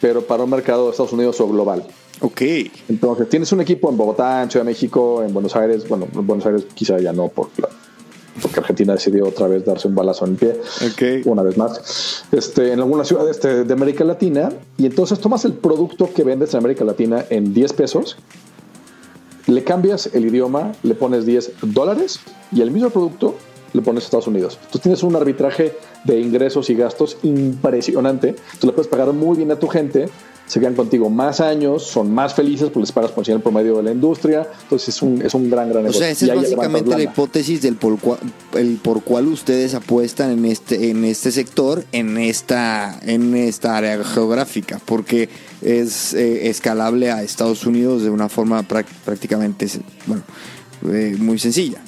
pero 0.00 0.22
para 0.22 0.42
un 0.42 0.50
mercado 0.50 0.86
de 0.86 0.90
Estados 0.90 1.12
Unidos 1.12 1.40
o 1.40 1.48
global. 1.48 1.86
Ok. 2.20 2.42
Entonces, 2.88 3.28
tienes 3.28 3.50
un 3.52 3.60
equipo 3.60 3.90
en 3.90 3.96
Bogotá, 3.96 4.42
en 4.42 4.50
Ciudad 4.50 4.64
de 4.64 4.70
México, 4.70 5.22
en 5.22 5.32
Buenos 5.32 5.56
Aires. 5.56 5.88
Bueno, 5.88 6.06
en 6.14 6.26
Buenos 6.26 6.44
Aires 6.46 6.66
quizá 6.74 6.98
ya 6.98 7.12
no, 7.12 7.28
por 7.28 7.48
la- 7.56 7.68
porque 8.42 8.60
Argentina 8.60 8.92
decidió 8.94 9.26
otra 9.26 9.48
vez 9.48 9.64
darse 9.66 9.88
un 9.88 9.94
balazo 9.94 10.24
en 10.24 10.32
el 10.32 10.36
pie. 10.38 10.60
Ok. 10.86 11.26
Una 11.26 11.42
vez 11.42 11.56
más. 11.58 12.24
Este, 12.32 12.72
en 12.72 12.78
alguna 12.80 13.04
ciudad 13.04 13.28
este, 13.28 13.64
de 13.64 13.72
América 13.72 14.04
Latina. 14.04 14.50
Y 14.78 14.86
entonces 14.86 15.18
tomas 15.18 15.44
el 15.44 15.52
producto 15.54 16.08
que 16.14 16.22
vendes 16.24 16.54
en 16.54 16.58
América 16.58 16.84
Latina 16.84 17.24
en 17.28 17.52
10 17.52 17.72
pesos, 17.74 18.16
le 19.46 19.64
cambias 19.64 20.10
el 20.14 20.26
idioma, 20.26 20.72
le 20.82 20.94
pones 20.94 21.26
10 21.26 21.52
dólares 21.62 22.20
y 22.52 22.60
el 22.62 22.70
mismo 22.70 22.90
producto 22.90 23.34
le 23.72 23.82
pones 23.82 24.04
a 24.04 24.06
Estados 24.06 24.26
Unidos. 24.26 24.58
Tú 24.70 24.78
tienes 24.78 25.02
un 25.02 25.16
arbitraje 25.16 25.76
de 26.04 26.20
ingresos 26.20 26.70
y 26.70 26.74
gastos 26.74 27.16
impresionante. 27.22 28.34
Tú 28.58 28.66
le 28.66 28.72
puedes 28.72 28.88
pagar 28.88 29.12
muy 29.12 29.36
bien 29.36 29.50
a 29.50 29.58
tu 29.58 29.68
gente, 29.68 30.08
se 30.50 30.58
quedan 30.58 30.74
contigo 30.74 31.08
más 31.10 31.40
años, 31.40 31.84
son 31.84 32.12
más 32.12 32.34
felices 32.34 32.70
porque 32.70 32.80
les 32.80 32.90
pagas 32.90 33.12
por 33.12 33.24
del 33.24 33.40
promedio 33.40 33.76
de 33.76 33.84
la 33.84 33.92
industria. 33.92 34.48
Entonces 34.64 34.88
es 34.88 35.00
un, 35.00 35.22
es 35.22 35.32
un 35.32 35.48
gran, 35.48 35.68
gran 35.68 35.82
O 35.82 35.82
negocio. 35.82 36.00
sea, 36.00 36.10
esa 36.10 36.26
es 36.26 36.34
básicamente 36.34 36.90
la 36.90 37.02
hipótesis 37.04 37.62
del 37.62 37.76
por 37.76 38.00
cual, 38.00 38.18
el 38.54 38.78
por 38.82 39.04
cual 39.04 39.28
ustedes 39.28 39.74
apuestan 39.74 40.32
en 40.32 40.44
este, 40.46 40.90
en 40.90 41.04
este 41.04 41.30
sector, 41.30 41.84
en 41.92 42.18
esta, 42.18 42.98
en 43.06 43.36
esta 43.36 43.76
área 43.76 44.02
geográfica, 44.02 44.80
porque 44.84 45.28
es 45.62 46.14
eh, 46.14 46.48
escalable 46.48 47.12
a 47.12 47.22
Estados 47.22 47.64
Unidos 47.64 48.02
de 48.02 48.10
una 48.10 48.28
forma 48.28 48.64
prácticamente, 48.64 49.68
bueno, 50.06 50.24
eh, 50.92 51.14
muy 51.16 51.38
sencilla. 51.38 51.80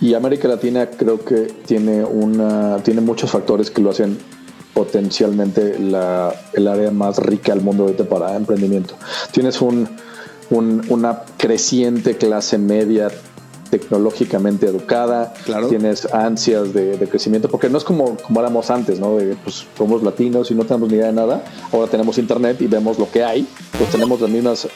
Y 0.00 0.14
América 0.14 0.48
Latina 0.48 0.88
creo 0.90 1.24
que 1.24 1.52
tiene 1.66 2.04
una 2.04 2.78
tiene 2.82 3.00
muchos 3.00 3.30
factores 3.30 3.70
que 3.70 3.80
lo 3.80 3.90
hacen 3.90 4.18
potencialmente 4.74 5.78
la, 5.78 6.34
el 6.52 6.66
área 6.68 6.90
más 6.90 7.18
rica 7.18 7.54
del 7.54 7.62
mundo 7.62 7.84
ahorita 7.84 8.04
para 8.04 8.34
emprendimiento. 8.36 8.94
Tienes 9.32 9.60
un, 9.62 9.88
un- 10.50 10.82
una 10.88 11.22
creciente 11.38 12.16
clase 12.16 12.58
media 12.58 13.08
tecnológicamente 13.70 14.66
educada, 14.66 15.32
Claro. 15.44 15.68
tienes 15.68 16.06
ansias 16.12 16.72
de, 16.74 16.96
de 16.96 17.08
crecimiento, 17.08 17.48
porque 17.48 17.68
no 17.68 17.78
es 17.78 17.84
como, 17.84 18.16
como 18.16 18.40
éramos 18.40 18.70
antes, 18.70 19.00
¿no? 19.00 19.16
De, 19.16 19.34
pues 19.36 19.64
somos 19.76 20.02
latinos 20.02 20.50
y 20.50 20.54
no 20.54 20.64
tenemos 20.64 20.88
ni 20.90 20.96
idea 20.96 21.06
de 21.06 21.12
nada, 21.12 21.44
ahora 21.72 21.90
tenemos 21.90 22.18
internet 22.18 22.60
y 22.60 22.66
vemos 22.66 22.98
lo 22.98 23.10
que 23.10 23.24
hay, 23.24 23.46
pues 23.78 23.90
tenemos 23.90 24.20
las 24.20 24.30
mismas 24.30 24.68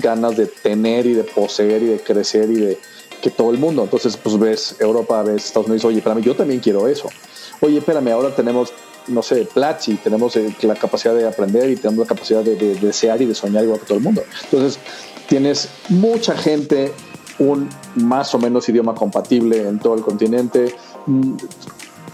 ganas 0.00 0.36
de 0.36 0.46
tener 0.46 1.06
y 1.06 1.14
de 1.14 1.24
poseer 1.24 1.82
y 1.82 1.86
de 1.86 2.00
crecer 2.00 2.50
y 2.50 2.54
de 2.56 2.78
que 3.20 3.30
todo 3.30 3.50
el 3.50 3.58
mundo. 3.58 3.82
Entonces, 3.82 4.16
pues 4.16 4.38
ves 4.38 4.76
Europa, 4.78 5.22
ves 5.22 5.46
Estados 5.46 5.68
Unidos, 5.68 5.84
oye, 5.84 5.98
espérame, 5.98 6.22
yo 6.22 6.34
también 6.34 6.60
quiero 6.60 6.88
eso. 6.88 7.08
Oye, 7.60 7.78
espérame, 7.78 8.08
ahora 8.08 8.34
tenemos, 8.34 8.72
no 9.08 9.22
sé, 9.22 9.44
Platzi, 9.52 9.96
tenemos 9.96 10.36
eh, 10.36 10.54
la 10.62 10.74
capacidad 10.74 11.14
de 11.14 11.26
aprender 11.26 11.70
y 11.70 11.76
tenemos 11.76 12.06
la 12.06 12.14
capacidad 12.14 12.42
de, 12.42 12.56
de 12.56 12.74
desear 12.76 13.20
y 13.20 13.26
de 13.26 13.34
soñar 13.34 13.64
igual 13.64 13.80
que 13.80 13.86
todo 13.86 13.98
el 13.98 14.04
mundo. 14.04 14.22
Entonces, 14.44 14.78
tienes 15.28 15.68
mucha 15.88 16.36
gente, 16.36 16.92
un 17.38 17.68
más 17.96 18.34
o 18.34 18.38
menos 18.38 18.68
idioma 18.68 18.94
compatible 18.94 19.68
en 19.68 19.78
todo 19.78 19.94
el 19.94 20.02
continente, 20.02 20.74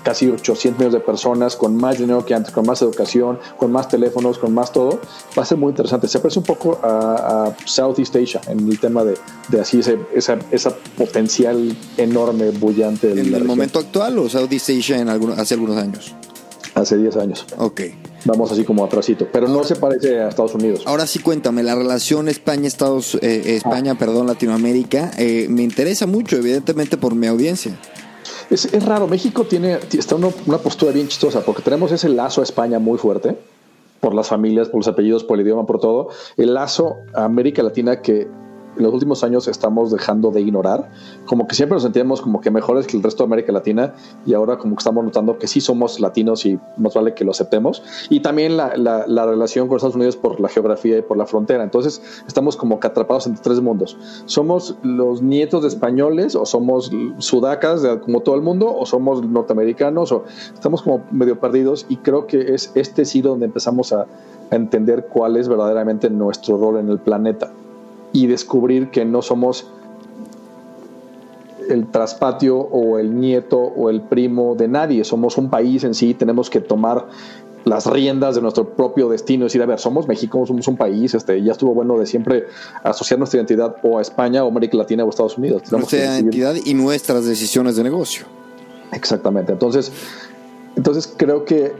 casi 0.04 0.28
800 0.28 0.78
millones 0.78 0.92
de 0.92 1.00
personas, 1.00 1.56
con 1.56 1.76
más 1.76 1.98
dinero 1.98 2.24
que 2.24 2.34
antes, 2.34 2.52
con 2.52 2.64
más 2.66 2.80
educación, 2.82 3.38
con 3.56 3.72
más 3.72 3.88
teléfonos, 3.88 4.38
con 4.38 4.54
más 4.54 4.70
todo, 4.70 5.00
va 5.36 5.42
a 5.42 5.46
ser 5.46 5.58
muy 5.58 5.70
interesante. 5.70 6.06
Se 6.06 6.20
parece 6.20 6.38
un 6.38 6.44
poco 6.44 6.78
a, 6.82 7.46
a 7.46 7.56
Southeast 7.64 8.14
Asia 8.14 8.40
en 8.46 8.68
el 8.68 8.78
tema 8.78 9.02
de, 9.02 9.16
de 9.48 9.60
así 9.60 9.80
ese, 9.80 9.98
esa, 10.14 10.38
esa 10.52 10.76
potencial 10.96 11.76
enorme, 11.96 12.50
bullante. 12.50 13.10
¿En 13.10 13.18
el 13.18 13.24
región. 13.26 13.46
momento 13.46 13.80
actual 13.80 14.18
o 14.18 14.28
Southeast 14.28 14.70
Asia 14.70 14.98
en 14.98 15.08
algunos, 15.08 15.38
hace 15.38 15.54
algunos 15.54 15.76
años? 15.78 16.14
Hace 16.74 16.96
10 16.98 17.16
años. 17.16 17.46
Ok. 17.58 17.82
Vamos 18.24 18.50
así 18.50 18.64
como 18.64 18.84
atrasito, 18.84 19.28
pero 19.30 19.46
no 19.46 19.64
se 19.64 19.76
parece 19.76 20.20
a 20.20 20.28
Estados 20.28 20.54
Unidos. 20.54 20.82
Ahora 20.86 21.06
sí 21.06 21.18
cuéntame, 21.18 21.62
la 21.62 21.74
relación 21.74 22.28
España-Estados, 22.28 23.16
eh, 23.20 23.56
España, 23.56 23.96
perdón, 23.96 24.26
Latinoamérica, 24.26 25.12
eh, 25.18 25.46
me 25.50 25.62
interesa 25.62 26.06
mucho, 26.06 26.36
evidentemente 26.36 26.96
por 26.96 27.14
mi 27.14 27.26
audiencia. 27.26 27.78
Es, 28.50 28.66
es 28.66 28.84
raro, 28.84 29.06
México 29.06 29.44
tiene 29.44 29.78
está 29.92 30.16
una, 30.16 30.28
una 30.46 30.58
postura 30.58 30.92
bien 30.92 31.08
chistosa 31.08 31.40
porque 31.40 31.62
tenemos 31.62 31.92
ese 31.92 32.08
lazo 32.08 32.40
a 32.40 32.44
España 32.44 32.78
muy 32.78 32.98
fuerte 32.98 33.36
por 34.00 34.14
las 34.14 34.28
familias, 34.28 34.68
por 34.68 34.80
los 34.80 34.88
apellidos, 34.88 35.24
por 35.24 35.38
el 35.38 35.46
idioma, 35.46 35.64
por 35.64 35.80
todo. 35.80 36.10
El 36.36 36.52
lazo 36.52 36.96
a 37.14 37.24
América 37.24 37.62
Latina 37.62 38.02
que 38.02 38.28
en 38.76 38.82
los 38.82 38.92
últimos 38.92 39.24
años 39.24 39.48
estamos 39.48 39.90
dejando 39.90 40.30
de 40.30 40.40
ignorar, 40.40 40.90
como 41.26 41.46
que 41.46 41.54
siempre 41.54 41.74
nos 41.76 41.82
sentíamos 41.82 42.20
como 42.20 42.40
que 42.40 42.50
mejores 42.50 42.86
que 42.86 42.96
el 42.96 43.02
resto 43.02 43.24
de 43.24 43.26
América 43.26 43.52
Latina 43.52 43.94
y 44.26 44.34
ahora 44.34 44.58
como 44.58 44.76
que 44.76 44.80
estamos 44.80 45.04
notando 45.04 45.38
que 45.38 45.46
sí 45.46 45.60
somos 45.60 46.00
latinos 46.00 46.46
y 46.46 46.58
más 46.76 46.94
vale 46.94 47.14
que 47.14 47.24
lo 47.24 47.30
aceptemos. 47.32 47.82
Y 48.10 48.20
también 48.20 48.56
la, 48.56 48.76
la, 48.76 49.06
la 49.06 49.26
relación 49.26 49.68
con 49.68 49.76
Estados 49.76 49.96
Unidos 49.96 50.16
por 50.16 50.40
la 50.40 50.48
geografía 50.48 50.98
y 50.98 51.02
por 51.02 51.16
la 51.16 51.26
frontera. 51.26 51.64
Entonces 51.64 52.02
estamos 52.26 52.56
como 52.56 52.78
atrapados 52.82 53.26
entre 53.26 53.42
tres 53.42 53.60
mundos. 53.60 53.96
¿Somos 54.26 54.76
los 54.82 55.22
nietos 55.22 55.62
de 55.62 55.68
españoles 55.68 56.34
o 56.34 56.44
somos 56.46 56.90
sudacas 57.18 57.82
como 58.04 58.20
todo 58.20 58.34
el 58.34 58.42
mundo 58.42 58.74
o 58.74 58.86
somos 58.86 59.24
norteamericanos 59.26 60.12
o 60.12 60.24
estamos 60.52 60.82
como 60.82 61.04
medio 61.10 61.38
perdidos 61.40 61.86
y 61.88 61.96
creo 61.96 62.26
que 62.26 62.54
es 62.54 62.72
este 62.74 63.04
sí 63.04 63.20
donde 63.20 63.46
empezamos 63.46 63.92
a 63.92 64.06
entender 64.50 65.06
cuál 65.06 65.36
es 65.36 65.48
verdaderamente 65.48 66.10
nuestro 66.10 66.58
rol 66.58 66.78
en 66.78 66.88
el 66.88 66.98
planeta 66.98 67.50
y 68.14 68.28
descubrir 68.28 68.90
que 68.90 69.04
no 69.04 69.20
somos 69.20 69.66
el 71.68 71.90
traspatio 71.90 72.58
o 72.58 72.98
el 72.98 73.18
nieto 73.18 73.58
o 73.58 73.90
el 73.90 74.02
primo 74.02 74.54
de 74.54 74.68
nadie, 74.68 75.04
somos 75.04 75.36
un 75.36 75.50
país 75.50 75.82
en 75.84 75.94
sí, 75.94 76.14
tenemos 76.14 76.48
que 76.48 76.60
tomar 76.60 77.08
las 77.64 77.86
riendas 77.86 78.36
de 78.36 78.42
nuestro 78.42 78.68
propio 78.68 79.08
destino, 79.08 79.44
decir, 79.44 79.62
a 79.62 79.66
ver, 79.66 79.80
somos 79.80 80.06
México, 80.06 80.46
somos 80.46 80.68
un 80.68 80.76
país, 80.76 81.12
este, 81.14 81.42
ya 81.42 81.52
estuvo 81.52 81.74
bueno 81.74 81.98
de 81.98 82.06
siempre 82.06 82.44
asociar 82.84 83.18
nuestra 83.18 83.40
identidad 83.40 83.76
o 83.82 83.98
a 83.98 84.02
España 84.02 84.44
o 84.44 84.48
América 84.48 84.76
Latina 84.76 85.04
o 85.04 85.10
Estados 85.10 85.36
Unidos. 85.36 85.62
Nuestra 85.72 85.98
identidad 85.98 86.54
y 86.62 86.74
nuestras 86.74 87.24
decisiones 87.24 87.74
de 87.76 87.82
negocio. 87.82 88.26
Exactamente. 88.92 89.52
Entonces, 89.52 89.90
entonces 90.76 91.12
creo 91.16 91.44
que 91.44 91.72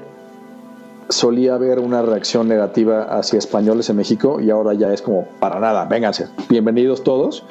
solía 1.09 1.55
haber 1.55 1.79
una 1.79 2.03
reacción 2.03 2.49
negativa 2.49 3.05
hacia 3.05 3.39
españoles 3.39 3.89
en 3.91 3.97
México 3.97 4.41
y 4.41 4.51
ahora 4.51 4.75
ya 4.75 4.93
es 4.93 5.03
como 5.03 5.27
para 5.41 5.61
nada, 5.61 5.85
vénganse, 5.85 6.29
bienvenidos 6.49 7.03
todos. 7.05 7.45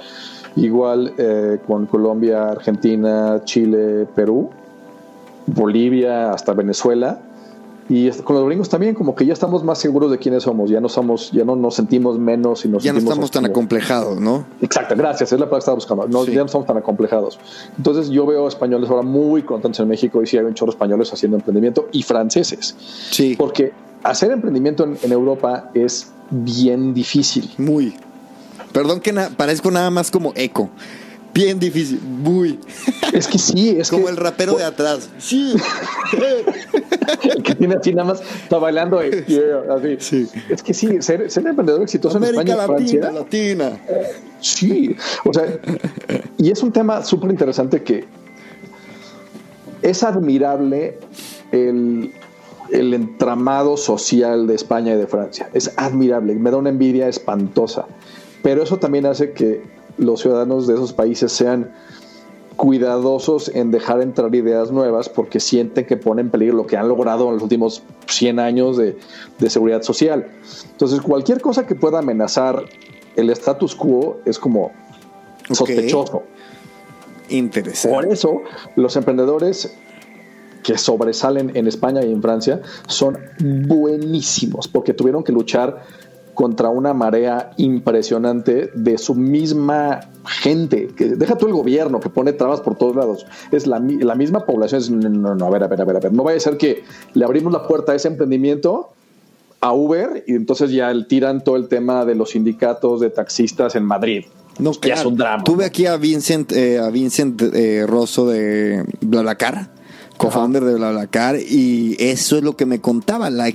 Igual 0.56 1.14
eh, 1.18 1.60
con 1.66 1.88
Colombia, 1.88 2.50
Argentina, 2.50 3.42
Chile, 3.44 4.08
Perú, 4.16 4.52
Bolivia, 5.48 6.32
hasta 6.32 6.54
Venezuela. 6.54 7.20
Y 7.90 8.10
con 8.10 8.36
los 8.36 8.46
gringos 8.46 8.70
también, 8.70 8.96
como 8.96 9.16
que 9.16 9.26
ya 9.26 9.34
estamos 9.34 9.64
más 9.64 9.78
seguros 9.78 10.10
de 10.10 10.18
quiénes 10.18 10.44
somos, 10.44 10.70
ya 10.70 10.80
no 10.80 10.88
somos, 10.88 11.32
ya 11.32 11.44
no 11.44 11.56
nos 11.56 11.76
sentimos 11.76 12.18
menos 12.18 12.64
y 12.66 12.70
nos 12.70 12.84
Ya 12.84 12.94
no 12.94 13.00
estamos 13.00 13.30
tan 13.30 13.46
acomplejados, 13.46 14.20
¿no? 14.20 14.46
Exacto, 14.62 14.96
gracias, 14.96 15.34
es 15.34 15.40
la 15.40 15.46
palabra 15.46 15.58
que 15.58 15.60
estaba 15.60 15.76
buscando. 15.76 16.08
No, 16.08 16.26
Ya 16.26 16.40
no 16.40 16.46
estamos 16.46 16.66
tan 16.66 16.78
acomplejados. 16.78 17.40
Entonces 17.78 18.10
yo 18.10 18.26
veo 18.26 18.48
españoles 18.48 18.90
ahora 18.90 19.02
muy 19.02 19.44
contentos 19.44 19.80
en 19.82 19.88
México 19.88 20.24
y 20.24 20.28
sí 20.28 20.38
hay 20.38 20.46
un 20.46 20.54
chorro 20.54 20.72
españoles 20.72 21.12
haciendo 21.12 21.38
emprendimiento 21.38 21.90
y 21.92 22.04
franceses. 22.04 22.76
Sí. 23.12 23.36
Porque 23.38 23.74
hacer 24.04 24.32
emprendimiento 24.32 24.86
en, 24.86 24.98
en 25.02 25.12
Europa 25.12 25.70
es 25.74 26.12
bien 26.30 26.94
difícil. 26.94 27.52
Muy. 27.58 27.94
Perdón 28.72 29.02
que 29.02 29.14
parezco 29.36 29.72
nada 29.72 29.90
más 29.92 30.10
como 30.10 30.34
eco. 30.36 30.70
Bien 31.34 31.60
difícil, 31.60 32.00
muy. 32.02 32.60
Es 33.12 33.28
que 33.28 33.40
sí, 33.40 33.76
es 33.80 33.90
como 33.90 34.08
el 34.08 34.18
rapero 34.18 34.56
de 34.56 34.64
atrás. 34.64 35.10
Sí. 35.18 35.56
el 37.24 37.42
que 37.42 37.56
tiene 37.56 37.76
así 37.76 37.92
nada 37.94 38.10
más, 38.10 38.22
está 38.22 38.60
bailando 38.60 39.00
así. 39.00 39.24
Sí. 40.00 40.28
Es 40.50 40.62
que 40.62 40.74
sí, 40.76 41.02
ser, 41.02 41.32
ser 41.32 41.48
emprendedor 41.48 41.82
exitoso 41.82 42.18
en 42.18 42.26
España 42.26 42.56
Latina, 42.56 42.78
Francia. 42.78 43.12
Latina. 43.12 43.80
Sí, 44.42 44.96
o 45.26 45.34
sea, 45.34 45.60
y 46.38 46.52
es 46.52 46.62
un 46.62 46.72
tema 46.72 47.04
súper 47.04 47.32
interesante 47.32 47.82
que 47.82 48.06
es 49.82 50.04
admirable 50.04 51.00
el, 51.52 52.14
el 52.70 52.94
entramado 52.94 53.76
social 53.76 54.46
de 54.46 54.54
España 54.54 54.94
y 54.94 54.98
de 54.98 55.08
Francia. 55.08 55.50
Es 55.54 55.74
admirable, 55.78 56.36
me 56.36 56.52
da 56.52 56.58
una 56.58 56.70
envidia 56.70 57.08
espantosa. 57.08 57.86
Pero 58.44 58.62
eso 58.62 58.78
también 58.78 59.06
hace 59.06 59.32
que 59.32 59.73
los 59.98 60.22
ciudadanos 60.22 60.68
de 60.68 60.76
esos 60.76 60.94
países 60.94 61.32
sean 61.32 61.72
cuidadosos 62.56 63.50
en 63.54 63.72
dejar 63.72 64.02
entrar 64.02 64.34
ideas 64.36 64.72
nuevas 64.72 65.10
porque 65.10 65.40
sienten 65.40 65.86
que 65.86 65.98
ponen 65.98 66.28
en 66.28 66.32
peligro 66.32 66.58
lo 66.58 66.68
que 66.68 66.78
han 66.78 66.88
logrado 66.88 67.28
en 67.28 67.34
los 67.36 67.44
últimos 67.44 67.84
100 68.08 68.40
años 68.40 68.78
de, 68.78 68.98
seguridad 69.50 69.82
social. 69.82 70.28
Entonces, 70.72 71.02
cualquier 71.02 71.42
cosa 71.42 71.66
que 71.66 71.76
pueda 71.76 72.00
amenazar 72.00 72.64
el 73.16 73.30
status 73.32 73.76
quo 73.76 74.18
es 74.26 74.40
como 74.40 74.72
sospechoso. 75.52 76.24
Interesante. 77.30 77.96
Por 77.96 78.06
eso, 78.12 78.42
los 78.76 78.96
emprendedores 78.96 79.76
que 80.64 80.78
sobresalen 80.78 81.56
en 81.56 81.68
España 81.68 82.04
y 82.04 82.12
en 82.12 82.22
Francia 82.22 82.62
son 82.88 83.20
buenísimos 83.40 84.68
porque 84.68 84.94
tuvieron 84.94 85.24
que 85.24 85.32
luchar 85.32 85.84
contra 86.34 86.70
una 86.70 86.94
marea 86.94 87.52
impresionante 87.58 88.72
de 88.74 88.98
su 88.98 89.16
misma 89.16 90.02
gente, 90.26 90.88
que 90.96 91.10
deja 91.10 91.36
todo 91.36 91.48
el 91.50 91.56
gobierno 91.56 92.00
que 92.00 92.10
pone 92.10 92.34
trabas 92.34 92.62
por 92.62 92.76
todos 92.76 92.96
lados, 92.96 93.26
es 93.52 93.68
la, 93.68 93.80
misma 93.80 94.46
población, 94.46 95.00
no, 95.22 95.36
no, 95.36 95.46
a 95.46 95.50
ver, 95.50 95.64
a 95.64 95.68
ver, 95.68 95.82
a 95.82 95.86
ver, 95.86 95.96
a 95.98 96.00
ver, 96.00 96.14
no 96.14 96.24
vaya 96.24 96.38
a 96.38 96.40
ser 96.40 96.58
que 96.58 96.84
le 97.14 97.26
abrimos 97.26 97.52
la 97.54 97.68
puerta 97.68 97.92
a 97.92 97.96
ese 97.96 98.08
emprendimiento 98.08 98.90
a 99.64 99.74
Uber 99.74 100.24
y 100.28 100.34
entonces 100.34 100.72
ya 100.72 100.92
tiran 101.08 101.44
todo 101.44 101.56
el 101.56 101.68
tema 101.68 102.04
de 102.04 102.16
los 102.16 102.32
sindicatos 102.32 103.00
de 103.00 103.10
taxistas 103.10 103.76
en 103.76 103.86
Madrid. 103.86 104.26
No, 104.60 104.72
que 104.74 104.92
es 104.92 105.06
un 105.06 105.16
drama. 105.16 105.44
Tuve 105.44 105.66
aquí 105.66 105.86
a 105.86 105.98
Vincent, 105.98 106.52
eh, 106.52 106.80
a 106.80 106.90
Vincent 106.90 107.42
eh, 107.42 107.86
Rosso 107.88 108.28
de 108.28 108.86
BlaBlaCar, 109.02 109.70
co-founder 110.18 110.64
de 110.64 110.76
BlaBlaCar, 110.76 111.38
y 111.38 111.96
eso 112.00 112.38
es 112.38 112.44
lo 112.44 112.56
que 112.56 112.66
me 112.66 112.80
contaba, 112.80 113.30
la 113.30 113.52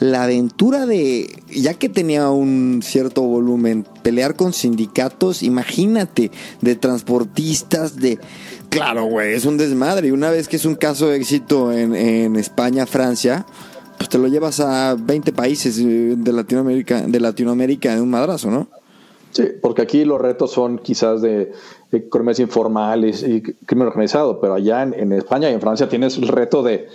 la 0.00 0.24
aventura 0.24 0.86
de, 0.86 1.30
ya 1.48 1.74
que 1.74 1.88
tenía 1.88 2.30
un 2.30 2.80
cierto 2.82 3.22
volumen, 3.22 3.86
pelear 4.02 4.36
con 4.36 4.52
sindicatos, 4.52 5.42
imagínate, 5.42 6.30
de 6.60 6.76
transportistas, 6.76 7.96
de... 7.96 8.18
Claro, 8.68 9.04
güey, 9.04 9.34
es 9.34 9.44
un 9.44 9.56
desmadre. 9.56 10.08
Y 10.08 10.10
una 10.10 10.30
vez 10.30 10.48
que 10.48 10.56
es 10.56 10.64
un 10.64 10.74
caso 10.74 11.08
de 11.08 11.16
éxito 11.16 11.72
en, 11.72 11.94
en 11.94 12.36
España, 12.36 12.86
Francia, 12.86 13.46
pues 13.96 14.08
te 14.08 14.18
lo 14.18 14.28
llevas 14.28 14.60
a 14.60 14.96
20 14.98 15.32
países 15.32 15.78
eh, 15.78 16.14
de 16.16 16.32
Latinoamérica, 16.32 17.02
de 17.02 17.20
Latinoamérica 17.20 17.92
en 17.92 18.02
un 18.02 18.10
madrazo, 18.10 18.50
¿no? 18.50 18.68
Sí, 19.30 19.48
porque 19.60 19.82
aquí 19.82 20.04
los 20.04 20.20
retos 20.20 20.52
son 20.52 20.78
quizás 20.78 21.20
de, 21.20 21.52
economía 21.90 22.34
informal 22.38 23.04
y, 23.04 23.42
crimen 23.42 23.88
organizado, 23.88 24.40
pero 24.40 24.54
allá 24.54 24.82
en, 24.82 25.12
España 25.12 25.50
y 25.50 25.54
en 25.54 25.60
Francia 25.60 25.88
tienes 25.88 26.16
el 26.18 26.28
reto 26.28 26.62
de, 26.62 26.86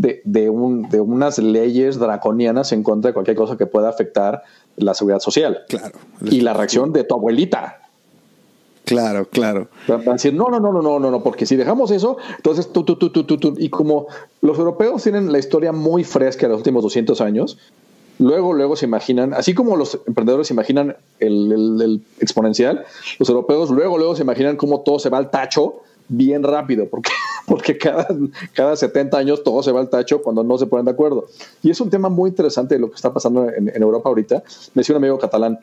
de, 0.00 0.50
un, 0.50 0.88
de 0.88 1.00
unas 1.00 1.38
leyes 1.38 1.98
draconianas 1.98 2.72
en 2.72 2.82
contra 2.82 3.10
de 3.10 3.14
cualquier 3.14 3.36
cosa 3.36 3.56
que 3.56 3.66
pueda 3.66 3.88
afectar 3.88 4.42
la 4.76 4.94
seguridad 4.94 5.20
social. 5.20 5.64
Claro. 5.68 5.98
Y 6.24 6.40
la 6.40 6.54
reacción 6.54 6.92
de 6.92 7.04
tu 7.04 7.14
abuelita. 7.14 7.80
Claro, 8.84 9.26
claro. 9.26 9.68
Van 9.86 10.08
a 10.08 10.12
decir, 10.12 10.32
no, 10.32 10.46
no, 10.48 10.60
no, 10.60 10.72
no, 10.72 10.80
no, 10.80 10.98
no, 10.98 11.10
no, 11.10 11.22
porque 11.22 11.44
si 11.44 11.56
dejamos 11.56 11.90
eso, 11.90 12.16
entonces 12.36 12.72
tú, 12.72 12.84
tú, 12.84 12.96
tú, 12.96 13.10
tú, 13.10 13.24
tú, 13.24 13.36
tú. 13.36 13.54
Y 13.58 13.68
como 13.68 14.06
los 14.40 14.58
europeos 14.58 15.02
tienen 15.02 15.30
la 15.30 15.38
historia 15.38 15.72
muy 15.72 16.04
fresca 16.04 16.46
de 16.46 16.52
los 16.52 16.58
últimos 16.60 16.82
200 16.84 17.20
años, 17.20 17.58
luego, 18.18 18.54
luego 18.54 18.76
se 18.76 18.86
imaginan, 18.86 19.34
así 19.34 19.52
como 19.52 19.76
los 19.76 20.00
emprendedores 20.06 20.46
se 20.46 20.54
imaginan 20.54 20.96
el, 21.20 22.00
exponencial, 22.20 22.84
los 23.18 23.28
europeos 23.28 23.70
luego, 23.70 23.98
luego 23.98 24.16
se 24.16 24.22
imaginan 24.22 24.56
cómo 24.56 24.80
todo 24.80 24.98
se 24.98 25.10
va 25.10 25.18
al 25.18 25.30
tacho 25.30 25.82
bien 26.08 26.42
rápido, 26.42 26.88
porque, 26.88 27.10
porque 27.46 27.78
cada, 27.78 28.06
cada 28.52 28.76
70 28.76 29.16
años 29.16 29.42
todo 29.42 29.62
se 29.62 29.72
va 29.72 29.80
al 29.80 29.90
tacho 29.90 30.22
cuando 30.22 30.42
no 30.42 30.58
se 30.58 30.66
ponen 30.66 30.84
de 30.84 30.92
acuerdo. 30.92 31.26
Y 31.62 31.70
es 31.70 31.80
un 31.80 31.90
tema 31.90 32.08
muy 32.08 32.30
interesante 32.30 32.74
de 32.74 32.80
lo 32.80 32.90
que 32.90 32.96
está 32.96 33.12
pasando 33.12 33.48
en, 33.48 33.70
Europa 33.80 34.08
ahorita. 34.08 34.42
Me 34.74 34.80
decía 34.80 34.96
un 34.96 35.02
amigo 35.02 35.18
catalán, 35.18 35.58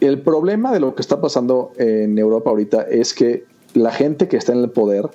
el 0.00 0.20
problema 0.20 0.72
de 0.72 0.80
lo 0.80 0.94
que 0.94 1.02
está 1.02 1.20
pasando 1.20 1.72
en 1.78 2.18
Europa 2.18 2.50
ahorita 2.50 2.82
es 2.82 3.14
que 3.14 3.44
la 3.74 3.90
gente 3.90 4.28
que 4.28 4.36
está 4.36 4.52
en 4.52 4.60
el 4.60 4.70
poder 4.70 5.08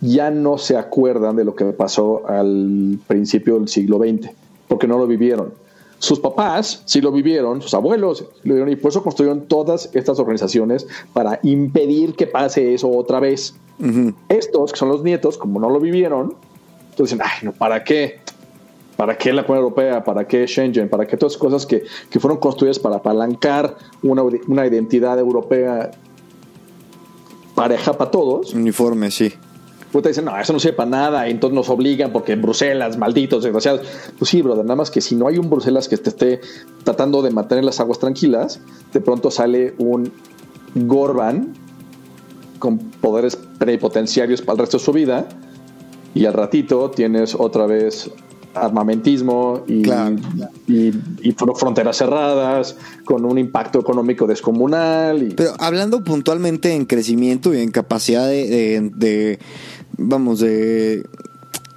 ya 0.00 0.30
no 0.30 0.58
se 0.58 0.76
acuerdan 0.76 1.36
de 1.36 1.44
lo 1.44 1.54
que 1.54 1.64
pasó 1.66 2.28
al 2.28 2.98
principio 3.06 3.58
del 3.58 3.68
siglo 3.68 3.98
XX, 3.98 4.30
porque 4.68 4.86
no 4.86 4.98
lo 4.98 5.06
vivieron. 5.06 5.54
Sus 5.98 6.20
papás 6.20 6.82
sí 6.84 7.00
lo 7.00 7.12
vivieron, 7.12 7.62
sus 7.62 7.74
abuelos 7.74 8.24
lo 8.42 8.54
vivieron 8.54 8.72
y 8.72 8.76
por 8.76 8.90
eso 8.90 9.02
construyeron 9.02 9.46
todas 9.46 9.90
estas 9.94 10.18
organizaciones 10.18 10.86
para 11.12 11.40
impedir 11.42 12.14
que 12.14 12.26
pase 12.26 12.74
eso 12.74 12.90
otra 12.90 13.20
vez. 13.20 13.54
Estos, 14.28 14.72
que 14.72 14.78
son 14.78 14.88
los 14.88 15.02
nietos, 15.02 15.36
como 15.36 15.58
no 15.58 15.68
lo 15.68 15.80
vivieron, 15.80 16.34
entonces 16.90 17.18
dicen, 17.18 17.22
ay, 17.22 17.44
no, 17.44 17.52
¿para 17.52 17.82
qué? 17.82 18.20
¿Para 18.96 19.18
qué 19.18 19.32
la 19.32 19.44
Comunidad 19.44 19.64
Europea? 19.64 20.04
¿Para 20.04 20.28
qué 20.28 20.46
Schengen? 20.46 20.88
¿Para 20.88 21.06
qué 21.06 21.16
todas 21.16 21.32
esas 21.32 21.40
cosas 21.40 21.66
que, 21.66 21.82
que 22.08 22.20
fueron 22.20 22.38
construidas 22.38 22.78
para 22.78 22.96
apalancar 22.96 23.76
una, 24.02 24.22
una 24.22 24.66
identidad 24.66 25.18
europea 25.18 25.90
pareja 27.56 27.94
para 27.94 28.10
todos? 28.10 28.54
Uniforme, 28.54 29.10
sí 29.10 29.32
te 30.02 30.08
dicen, 30.08 30.24
no, 30.24 30.38
eso 30.38 30.52
no 30.52 30.58
sirve 30.58 30.76
para 30.76 30.90
nada, 30.90 31.28
entonces 31.28 31.54
nos 31.54 31.68
obligan 31.68 32.12
porque 32.12 32.36
Bruselas, 32.36 32.96
malditos, 32.96 33.44
desgraciados. 33.44 33.82
Pues 34.18 34.30
sí, 34.30 34.42
brother, 34.42 34.64
nada 34.64 34.76
más 34.76 34.90
que 34.90 35.00
si 35.00 35.14
no 35.14 35.28
hay 35.28 35.38
un 35.38 35.50
Bruselas 35.50 35.88
que 35.88 35.96
te 35.96 36.10
esté 36.10 36.40
tratando 36.84 37.22
de 37.22 37.30
mantener 37.30 37.64
las 37.64 37.80
aguas 37.80 37.98
tranquilas, 37.98 38.60
de 38.92 39.00
pronto 39.00 39.30
sale 39.30 39.74
un 39.78 40.12
Gorban 40.74 41.54
con 42.58 42.78
poderes 42.78 43.36
plenipotenciarios 43.36 44.40
para 44.42 44.54
el 44.54 44.58
resto 44.60 44.78
de 44.78 44.84
su 44.84 44.92
vida, 44.92 45.28
y 46.14 46.26
al 46.26 46.32
ratito 46.32 46.90
tienes 46.90 47.34
otra 47.34 47.66
vez 47.66 48.10
armamentismo 48.54 49.64
y, 49.66 49.82
y, 50.68 51.32
fronteras 51.56 51.96
cerradas, 51.96 52.76
con 53.04 53.24
un 53.24 53.38
impacto 53.38 53.80
económico 53.80 54.26
descomunal. 54.26 55.34
Pero 55.36 55.54
hablando 55.58 56.04
puntualmente 56.04 56.72
en 56.72 56.84
crecimiento 56.84 57.52
y 57.52 57.60
en 57.60 57.70
capacidad 57.70 58.28
de 58.28 59.38
vamos, 59.96 60.40
de, 60.40 61.04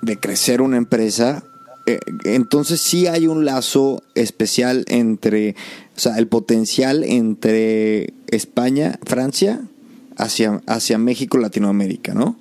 de 0.01 0.17
crecer 0.17 0.61
una 0.61 0.77
empresa, 0.77 1.43
eh, 1.87 1.99
entonces 2.25 2.81
sí 2.81 3.07
hay 3.07 3.27
un 3.27 3.45
lazo 3.45 4.03
especial 4.13 4.83
entre, 4.87 5.55
o 5.95 5.99
sea, 5.99 6.17
el 6.17 6.27
potencial 6.27 7.03
entre 7.03 8.13
España, 8.27 8.99
Francia, 9.05 9.61
hacia, 10.17 10.61
hacia 10.65 10.97
México, 10.97 11.37
Latinoamérica, 11.37 12.13
¿no? 12.13 12.35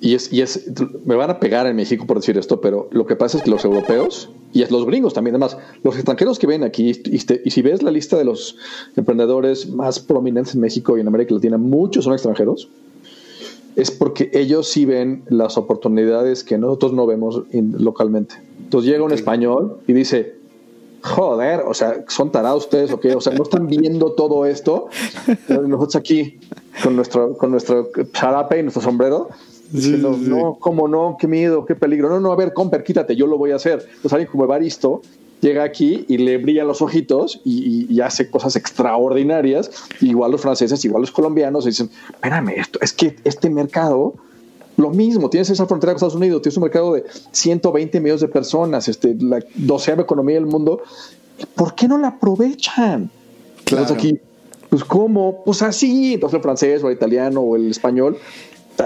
Y 0.00 0.14
es, 0.14 0.32
y 0.32 0.42
es, 0.42 0.70
me 1.04 1.16
van 1.16 1.28
a 1.28 1.40
pegar 1.40 1.66
en 1.66 1.74
México 1.74 2.06
por 2.06 2.18
decir 2.18 2.38
esto, 2.38 2.60
pero 2.60 2.88
lo 2.92 3.04
que 3.04 3.16
pasa 3.16 3.38
es 3.38 3.42
que 3.42 3.50
los 3.50 3.64
europeos 3.64 4.30
y 4.52 4.64
los 4.66 4.86
gringos 4.86 5.12
también, 5.12 5.34
además, 5.34 5.58
los 5.82 5.96
extranjeros 5.96 6.38
que 6.38 6.46
ven 6.46 6.62
aquí, 6.62 6.92
y, 7.04 7.16
y, 7.44 7.50
si 7.50 7.62
ves 7.62 7.82
la 7.82 7.90
lista 7.90 8.16
de 8.16 8.24
los 8.24 8.56
emprendedores 8.96 9.68
más 9.68 9.98
prominentes 9.98 10.54
en 10.54 10.60
México 10.60 10.96
y 10.96 11.00
en 11.00 11.08
América 11.08 11.34
Latina, 11.34 11.58
muchos 11.58 12.04
son 12.04 12.12
extranjeros 12.12 12.68
es 13.78 13.92
porque 13.92 14.28
ellos 14.34 14.68
sí 14.68 14.84
ven 14.84 15.22
las 15.28 15.56
oportunidades 15.56 16.42
que 16.42 16.58
nosotros 16.58 16.92
no 16.92 17.06
vemos 17.06 17.44
localmente. 17.52 18.34
Entonces 18.58 18.90
llega 18.90 19.04
un 19.04 19.12
español 19.12 19.78
y 19.86 19.92
dice, 19.92 20.34
joder, 21.00 21.60
o 21.60 21.72
sea, 21.74 22.04
son 22.08 22.32
tarados 22.32 22.64
ustedes 22.64 22.90
o 22.90 22.98
qué, 22.98 23.14
o 23.14 23.20
sea, 23.20 23.34
no 23.34 23.44
están 23.44 23.68
viendo 23.68 24.14
todo 24.14 24.46
esto. 24.46 24.88
Nosotros 25.48 25.94
aquí 25.94 26.40
con 26.82 26.96
nuestro, 26.96 27.38
con 27.38 27.52
nuestro 27.52 27.90
charape 28.12 28.58
y 28.58 28.62
nuestro 28.64 28.82
sombrero, 28.82 29.28
diciendo, 29.70 30.18
no, 30.20 30.56
cómo 30.58 30.88
no, 30.88 31.16
qué 31.16 31.28
miedo, 31.28 31.64
qué 31.64 31.76
peligro. 31.76 32.08
No, 32.08 32.18
no, 32.18 32.32
a 32.32 32.36
ver, 32.36 32.52
comper, 32.52 32.82
quítate, 32.82 33.14
yo 33.14 33.28
lo 33.28 33.38
voy 33.38 33.52
a 33.52 33.56
hacer. 33.56 33.86
Entonces 33.88 34.12
alguien 34.12 34.32
como 34.32 34.42
Evaristo 34.42 35.02
llega 35.40 35.62
aquí 35.62 36.04
y 36.08 36.18
le 36.18 36.38
brillan 36.38 36.66
los 36.66 36.82
ojitos 36.82 37.40
y, 37.44 38.00
hace 38.00 38.30
cosas 38.30 38.56
extraordinarias. 38.56 39.70
Igual 40.00 40.32
los 40.32 40.40
franceses, 40.40 40.84
igual 40.84 41.02
los 41.02 41.10
colombianos 41.10 41.64
dicen, 41.64 41.90
espérame, 42.12 42.50
esto, 42.56 42.78
es 42.82 42.92
que 42.92 43.16
este 43.24 43.50
mercado 43.50 44.14
Lo 44.76 44.90
mismo, 44.90 45.28
tienes 45.28 45.50
esa 45.50 45.66
frontera 45.66 45.92
con 45.92 45.96
Estados 45.96 46.14
Unidos, 46.14 46.40
tienes 46.40 46.56
un 46.56 46.62
mercado 46.62 46.92
de 46.94 47.04
120 47.32 48.00
millones 48.00 48.20
de 48.20 48.28
personas, 48.28 48.86
este, 48.86 49.16
la 49.18 49.40
doceava 49.56 50.02
economía 50.02 50.36
del 50.36 50.46
mundo. 50.46 50.80
¿Por 51.56 51.74
qué 51.74 51.88
no 51.88 51.98
la 51.98 52.08
aprovechan? 52.08 53.10
Claro. 53.64 53.92
aquí, 53.92 54.20
pues 54.70 54.84
¿cómo? 54.84 55.42
Pues 55.44 55.62
así. 55.62 56.14
Entonces 56.14 56.36
el 56.36 56.42
francés 56.42 56.84
o 56.84 56.88
el 56.90 56.94
italiano 56.94 57.40
o 57.40 57.56
el 57.56 57.70
español 57.72 58.18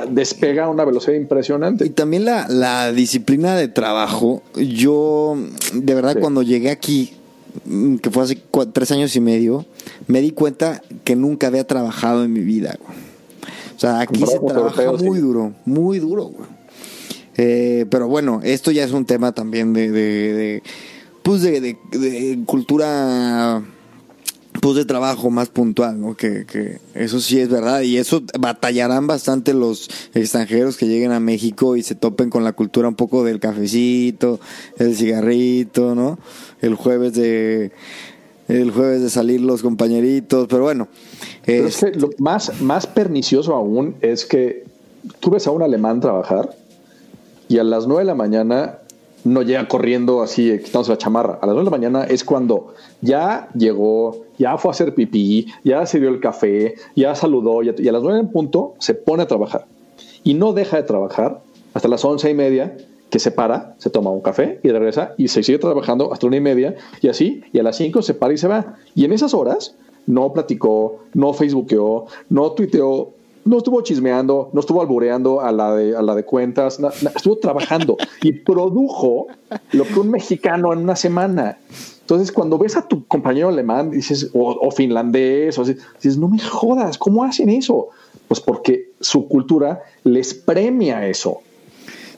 despega 0.09 0.65
a 0.65 0.69
una 0.69 0.85
velocidad 0.85 1.15
impresionante. 1.17 1.87
Y 1.87 1.91
también 1.91 2.25
la, 2.25 2.49
la 2.49 2.93
disciplina 2.93 3.57
de 3.57 3.69
trabajo. 3.69 4.43
Yo, 4.57 5.37
de 5.75 5.95
verdad, 5.95 6.17
cuando 6.21 6.43
llegué 6.43 6.71
aquí, 6.71 7.13
mm, 7.65 7.97
que 7.97 8.11
fue 8.11 8.25
hace 8.25 8.43
tres 8.73 8.91
años 8.91 9.15
y 9.17 9.21
medio, 9.21 9.67
me 10.07 10.21
di 10.21 10.33
cuenta 10.33 10.83
que 11.05 11.17
nunca 11.17 11.49
había 11.49 11.67
trabajado 11.67 12.25
en 12.25 12.33
mi 12.33 12.41
vida. 12.41 12.79
O 13.77 13.79
sea, 13.79 14.01
aquí 14.01 14.25
se 14.27 14.39
trabaja 14.39 14.93
muy 14.93 15.19
duro, 15.19 15.53
muy 15.65 15.99
duro. 15.99 16.33
Eh, 17.37 17.87
pero 17.91 18.09
bueno, 18.09 18.41
esto 18.45 18.71
ya 18.71 18.85
es 18.85 18.93
un 18.93 19.07
tema 19.07 19.33
también 19.33 19.73
de, 19.73 19.91
de, 19.91 20.33
de 20.35 20.63
pues 21.23 21.43
de, 21.43 21.61
de 21.61 22.39
cultura 22.47 23.63
pues 24.63 24.77
de 24.77 24.85
trabajo 24.85 25.29
más 25.29 25.49
puntual, 25.49 26.01
¿no? 26.01 26.15
Que, 26.15 26.47
que, 26.47 26.79
eso 26.95 27.19
sí 27.19 27.41
es 27.41 27.49
verdad 27.49 27.81
y 27.81 27.97
eso 27.97 28.23
batallarán 28.39 29.09
bastante 29.09 29.55
los 29.55 29.91
extranjeros 30.15 30.77
que 30.77 30.87
lleguen 30.87 31.11
a 31.11 31.19
México 31.19 31.75
y 31.75 31.83
se 31.83 31.97
topen 31.97 32.31
con 32.31 32.45
la 32.45 32.53
cultura 32.53 32.87
un 32.87 32.95
poco 32.95 33.25
del 33.25 33.41
cafecito, 33.41 34.39
el 34.79 34.95
cigarrito, 34.95 35.97
¿no? 35.97 36.17
El 36.61 36.77
jueves 36.77 37.13
de 37.15 37.73
el 38.47 38.71
jueves 38.71 39.03
de 39.03 39.11
salir 39.11 39.41
los 39.41 39.63
compañeritos, 39.63 40.47
pero 40.49 40.63
bueno. 40.63 40.87
es 41.45 41.79
que 41.79 41.91
lo 41.91 42.11
más, 42.19 42.61
más 42.61 42.87
pernicioso 42.87 43.57
aún 43.57 43.97
es 44.01 44.25
que 44.25 44.63
tú 45.19 45.31
ves 45.31 45.49
a 45.49 45.51
un 45.51 45.63
alemán 45.63 46.01
trabajar 46.01 46.55
y 47.49 47.59
a 47.59 47.65
las 47.65 47.89
9 47.89 48.03
de 48.03 48.07
la 48.07 48.15
mañana 48.15 48.79
no 49.25 49.43
llega 49.43 49.67
corriendo 49.69 50.23
así, 50.23 50.57
quitándose 50.59 50.93
la 50.93 50.99
chamarra. 50.99 51.39
A 51.43 51.47
las 51.47 51.55
9 51.55 51.61
de 51.61 51.65
la 51.65 51.71
mañana 51.71 52.05
es 52.05 52.25
cuando 52.25 52.75
ya 53.01 53.49
llegó, 53.55 54.25
ya 54.43 54.59
fue 54.59 54.71
a 54.71 54.73
hacer 54.73 54.93
pipí, 54.93 55.47
ya 55.63 55.87
sirvió 55.87 56.09
el 56.09 56.19
café, 56.19 56.75
ya 56.97 57.15
saludó 57.15 57.63
y 57.63 57.69
a 57.89 57.93
las 57.93 58.03
9 58.03 58.19
en 58.19 58.29
punto 58.29 58.75
se 58.81 58.95
pone 58.95 59.23
a 59.23 59.29
trabajar. 59.29 59.67
Y 60.25 60.35
no 60.35 60.53
deja 60.53 60.79
de 60.79 60.83
trabajar 60.83 61.43
hasta 61.75 61.87
las 61.87 62.05
once 62.05 62.29
y 62.29 62.35
media, 62.35 62.77
que 63.09 63.21
se 63.21 63.31
para, 63.31 63.77
se 63.79 63.89
toma 63.89 64.11
un 64.11 64.21
café 64.21 64.59
y 64.65 64.71
regresa 64.71 65.15
y 65.17 65.29
se 65.29 65.45
sigue 65.45 65.59
trabajando 65.59 66.13
hasta 66.13 66.27
una 66.27 66.39
y 66.39 66.41
media 66.41 66.75
y 67.01 67.09
así, 67.09 67.43
y 67.53 67.61
a 67.61 67.63
las 67.63 67.77
5 67.77 68.03
se 68.03 68.15
para 68.15 68.35
y 68.35 68.37
se 68.37 68.49
va. 68.49 68.79
Y 68.97 69.05
en 69.05 69.13
esas 69.13 69.33
horas 69.33 69.77
no 70.07 70.33
platicó, 70.33 70.99
no 71.15 71.33
facebookeó, 71.33 72.07
no 72.29 72.51
tuiteó, 72.51 73.11
no 73.45 73.59
estuvo 73.59 73.81
chismeando, 73.83 74.51
no 74.53 74.59
estuvo 74.59 74.81
albureando 74.81 75.41
a 75.41 75.53
la 75.53 75.77
de, 75.77 75.97
a 75.97 76.03
la 76.03 76.17
de 76.17 76.25
cuentas, 76.25 76.81
estuvo 77.15 77.39
trabajando 77.39 77.97
y 78.23 78.33
produjo 78.33 79.29
lo 79.71 79.85
que 79.85 80.01
un 80.01 80.11
mexicano 80.11 80.73
en 80.73 80.81
una 80.81 80.97
semana. 80.97 81.59
Entonces, 82.03 82.33
cuando 82.33 82.59
ves 82.59 82.77
a 82.77 82.87
tu 82.87 83.07
compañero 83.07 83.49
alemán, 83.49 83.91
dices, 83.91 84.31
o, 84.35 84.71
finlandés, 84.71 85.59
o 85.59 85.65
dices, 85.65 86.19
no 86.19 86.29
me 86.29 86.39
jodas, 86.39 86.99
¿cómo 86.99 87.25
hacen 87.25 87.49
eso? 87.49 87.89
Pues 88.29 88.41
porque 88.41 88.91
su 89.01 89.29
cultura 89.29 89.83
les 90.05 90.35
premia 90.35 91.07
eso. 91.09 91.41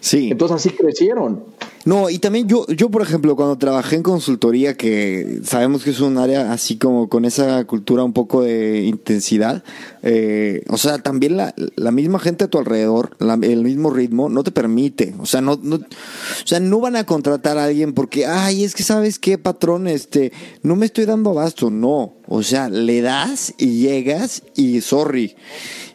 Sí. 0.04 0.28
Entonces 0.30 0.56
así 0.56 0.68
crecieron. 0.68 1.44
No, 1.86 2.10
y 2.10 2.18
también 2.18 2.46
yo, 2.46 2.66
yo, 2.66 2.90
por 2.90 3.00
ejemplo, 3.00 3.36
cuando 3.36 3.56
trabajé 3.56 3.96
en 3.96 4.02
consultoría, 4.02 4.76
que 4.76 5.40
sabemos 5.44 5.82
que 5.82 5.90
es 5.90 6.00
un 6.00 6.18
área 6.18 6.52
así 6.52 6.76
como 6.76 7.08
con 7.08 7.24
esa 7.24 7.64
cultura 7.64 8.04
un 8.04 8.12
poco 8.12 8.42
de 8.42 8.82
intensidad, 8.82 9.64
eh, 10.02 10.62
o 10.68 10.76
sea, 10.76 10.98
también 10.98 11.38
la, 11.38 11.54
la, 11.76 11.90
misma 11.90 12.18
gente 12.18 12.44
a 12.44 12.48
tu 12.48 12.58
alrededor, 12.58 13.16
el 13.42 13.62
mismo 13.62 13.88
ritmo, 13.88 14.28
no 14.28 14.44
te 14.44 14.50
permite, 14.50 15.14
o 15.18 15.24
sea, 15.24 15.40
no, 15.40 15.58
no, 15.62 15.76
o 15.76 16.46
sea, 16.46 16.60
no 16.60 16.80
van 16.80 16.96
a 16.96 17.04
contratar 17.04 17.56
a 17.56 17.64
alguien 17.64 17.94
porque, 17.94 18.26
ay, 18.26 18.62
es 18.62 18.74
que 18.74 18.82
sabes 18.82 19.18
qué, 19.18 19.38
patrón, 19.38 19.88
este, 19.88 20.32
no 20.62 20.76
me 20.76 20.84
estoy 20.84 21.06
dando 21.06 21.30
abasto, 21.30 21.70
no, 21.70 22.14
o 22.28 22.42
sea, 22.42 22.68
le 22.68 23.00
das 23.00 23.54
y 23.56 23.80
llegas 23.80 24.42
y 24.54 24.82
sorry, 24.82 25.34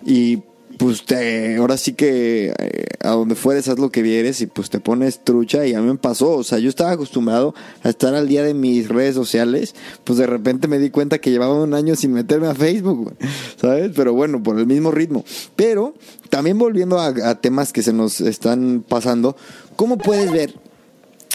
y 0.04 0.40
pues 0.80 1.04
te, 1.04 1.58
ahora 1.58 1.76
sí 1.76 1.92
que 1.92 2.54
eh, 2.58 2.86
a 3.02 3.10
donde 3.10 3.36
fueres 3.36 3.68
haz 3.68 3.78
lo 3.78 3.92
que 3.92 4.02
vieres 4.02 4.40
y 4.40 4.48
pues 4.48 4.70
te 4.70 4.80
pones 4.80 5.26
trucha 5.26 5.68
y 5.68 5.74
a 5.74 5.82
mí 5.82 5.88
me 5.88 5.98
pasó, 5.98 6.32
o 6.38 6.44
sea, 6.46 6.58
yo 6.58 6.70
estaba 6.70 6.92
acostumbrado 6.92 7.54
a 7.84 7.90
estar 7.90 8.16
al 8.16 8.30
día 8.30 8.44
de 8.44 8.54
mis 8.54 8.88
redes 8.88 9.14
sociales, 9.14 9.76
pues 10.06 10.18
de 10.18 10.26
repente 10.26 10.70
me 10.70 10.80
di 10.80 10.90
cuenta 10.90 11.20
que 11.20 11.32
llevaba 11.32 11.62
un 11.62 11.74
año 11.74 11.98
sin 11.98 12.14
meterme 12.14 12.48
a 12.48 12.56
Facebook, 12.56 13.14
¿sabes? 13.62 13.92
Pero 13.94 14.14
bueno, 14.14 14.42
por 14.42 14.58
el 14.58 14.68
mismo 14.68 14.90
ritmo. 14.90 15.26
Pero 15.58 15.96
también 16.30 16.58
volviendo 16.58 16.98
a, 16.98 17.36
temas 17.42 17.74
que 17.74 17.84
se 17.84 17.92
nos 17.92 18.22
están 18.22 18.82
pasando, 18.88 19.36
¿cómo 19.76 19.98
puedes 19.98 20.32
ver 20.32 20.56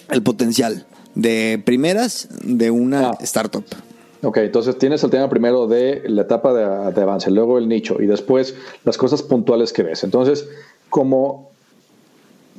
el 0.08 0.22
potencial 0.22 0.86
de 1.14 1.62
primeras 1.62 2.28
de 2.42 2.70
una 2.70 3.10
ah. 3.10 3.18
startup? 3.20 3.66
Ok, 4.24 4.38
entonces 4.38 4.78
tienes 4.78 5.04
el 5.04 5.10
tema 5.10 5.28
primero 5.28 5.66
de 5.66 6.02
la 6.06 6.22
etapa 6.22 6.54
de, 6.54 7.02
avance, 7.02 7.30
luego 7.30 7.58
el 7.58 7.68
nicho 7.68 8.00
y 8.00 8.06
después 8.06 8.54
las 8.84 8.96
cosas 8.96 9.22
puntuales 9.22 9.72
que 9.72 9.82
ves. 9.82 10.02
Entonces, 10.02 10.48
como 10.88 11.50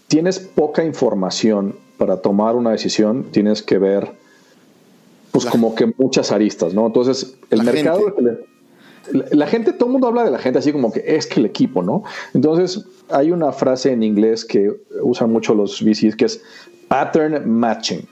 tienes 0.07 0.39
poca 0.39 0.83
información 0.83 1.75
para 1.97 2.17
tomar 2.17 2.55
una 2.55 2.71
decisión, 2.71 3.25
tienes 3.31 3.63
que 3.63 3.79
ver, 3.79 4.11
pues 5.31 5.45
como 5.45 5.73
que 5.73 5.91
muchas 5.97 6.31
aristas, 6.31 6.73
¿no? 6.73 6.85
Entonces, 6.85 7.35
el 7.49 7.63
mercado... 7.63 8.13
La, 9.31 9.45
gente, 9.45 9.71
todo 9.71 9.85
el 9.85 9.91
mundo 9.91 10.07
habla 10.07 10.23
de 10.23 10.31
la 10.31 10.39
gente 10.39 10.57
así 10.57 10.71
como 10.71 10.91
que 10.91 11.03
es 11.05 11.27
que 11.27 11.39
el 11.39 11.45
equipo, 11.45 11.83
¿no? 11.83 12.03
Entonces, 12.33 12.85
hay 13.09 13.29
una 13.31 13.51
frase 13.51 13.91
en 13.91 14.01
inglés 14.01 14.43
que 14.43 14.71
usan 15.03 15.31
mucho 15.31 15.53
los 15.53 15.79
VCs 15.83 16.15
que 16.15 16.25
es 16.25 16.41
pattern 16.87 17.47
matching. 17.47 18.07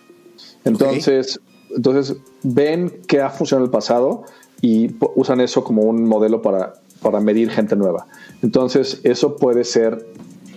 Entonces, 0.63 1.39
entonces 1.75 2.17
ven 2.43 3.01
que 3.07 3.21
ha 3.21 3.29
funcionado 3.29 3.65
en 3.65 3.69
el 3.69 3.71
pasado 3.71 4.23
y 4.61 4.95
usan 5.15 5.41
eso 5.41 5.63
como 5.63 5.83
un 5.83 6.05
modelo 6.05 6.41
para, 6.41 6.75
para 7.01 7.19
medir 7.19 7.49
gente 7.49 7.75
nueva. 7.75 8.07
Entonces 8.41 9.01
eso 9.03 9.35
puede 9.35 9.63
ser 9.63 10.05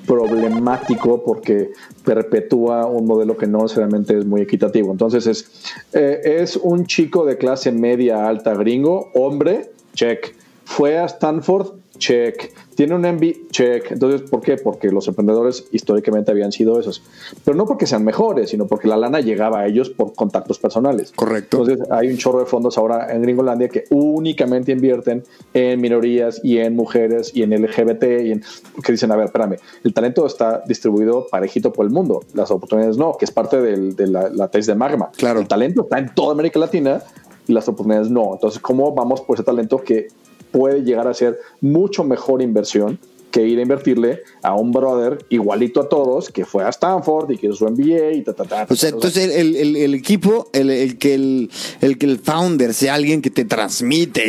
problemático 0.07 1.23
porque 1.25 1.73
perpetúa 2.05 2.87
un 2.87 3.07
modelo 3.07 3.37
que 3.37 3.47
no 3.47 3.63
necesariamente 3.63 4.17
es 4.17 4.25
muy 4.25 4.41
equitativo. 4.41 4.93
Entonces 4.93 5.27
es, 5.27 5.51
eh, 5.93 6.21
es 6.41 6.57
un 6.57 6.87
chico 6.87 7.27
de 7.27 7.37
clase 7.37 7.73
media 7.73 8.27
alta 8.29 8.55
gringo, 8.55 9.11
hombre, 9.15 9.73
check. 9.95 10.35
Fue 10.65 10.99
a 10.99 11.07
Stanford, 11.07 11.75
check. 11.99 12.53
Tiene 12.75 12.95
un 12.95 13.03
MB, 13.03 13.51
check. 13.51 13.91
Entonces, 13.93 14.29
¿por 14.29 14.41
qué? 14.41 14.57
Porque 14.57 14.91
los 14.91 15.09
emprendedores 15.09 15.67
históricamente 15.73 16.31
habían 16.31 16.53
sido 16.53 16.79
esos. 16.79 17.03
Pero 17.45 17.57
no 17.57 17.65
porque 17.65 17.87
sean 17.87 18.05
mejores, 18.05 18.51
sino 18.51 18.67
porque 18.67 18.87
la 18.87 18.97
lana 18.97 19.21
llegaba 19.21 19.61
a 19.61 19.67
ellos 19.67 19.91
por 19.91 20.15
contactos 20.15 20.59
personales. 20.59 21.13
Correcto. 21.17 21.63
Entonces, 21.63 21.87
hay 21.91 22.09
un 22.09 22.19
chorro 22.19 22.41
de 22.41 22.47
fondos 22.47 22.77
ahora 22.77 23.13
en 23.13 23.23
Gringolandia 23.23 23.69
que 23.69 23.85
únicamente 23.91 24.73
invierten 24.73 25.25
en 25.55 25.81
minorías 25.81 26.41
y 26.45 26.59
en 26.59 26.77
mujeres 26.77 27.33
y 27.35 27.43
en 27.43 27.51
LGBT 27.51 28.05
y 28.25 28.33
en 28.33 28.43
que 28.85 28.93
dicen, 28.93 29.11
a 29.11 29.17
ver, 29.17 29.27
espérame, 29.27 29.57
el 29.85 29.95
talento 29.95 30.27
está 30.27 30.63
distribuido 30.67 31.27
parejito 31.31 31.73
por 31.73 31.87
el 31.87 31.93
mundo, 31.93 32.25
las 32.35 32.51
oportunidades 32.51 32.97
no, 32.97 33.17
que 33.17 33.25
es 33.25 33.31
parte 33.31 33.61
de 33.61 34.07
la, 34.07 34.29
la 34.29 34.49
tesis 34.49 34.67
de 34.67 34.75
Magma. 34.75 35.11
Claro. 35.17 35.41
El 35.41 35.49
talento 35.49 35.83
está 35.83 35.99
en 35.99 36.15
toda 36.15 36.33
América 36.33 36.59
Latina 36.59 37.03
y 37.47 37.53
las 37.53 37.69
oportunidades 37.69 38.11
no. 38.11 38.35
Entonces, 38.35 38.61
¿cómo 38.61 38.93
vamos 38.93 39.21
por 39.21 39.37
ese 39.37 39.45
talento 39.45 39.79
que 39.79 40.09
puede 40.57 40.85
llegar 40.85 41.07
a 41.07 41.13
ser 41.13 41.39
mucho 41.61 42.03
mejor 42.03 42.41
inversión 42.41 42.99
que 43.31 43.47
ir 43.47 43.59
a 43.59 43.63
invertirle 43.63 44.23
a 44.43 44.55
un 44.55 44.73
brother 44.73 45.19
igualito 45.29 45.83
a 45.83 45.89
todos 45.91 46.31
que 46.31 46.47
fue 46.47 46.65
a 46.65 46.71
Stanford 46.71 47.31
y 47.33 47.37
que 47.37 47.49
hizo 47.49 47.57
su 47.57 47.67
MBA 47.67 48.13
y 48.15 48.23
ta, 48.23 48.33
ta, 48.33 48.45
ta. 48.45 48.67
O 48.71 48.75
sea, 48.75 48.89
entonces 48.89 49.29
el, 49.29 49.57
el, 49.57 49.77
el, 49.77 49.95
equipo, 49.95 50.49
el, 50.55 50.97
que 50.97 51.13
el, 51.13 51.51
el 51.83 51.99
que 51.99 52.07
el 52.07 52.19
founder 52.19 52.73
sea 52.73 52.95
alguien 52.95 53.21
que 53.21 53.29
te 53.29 53.45
transmite, 53.45 54.25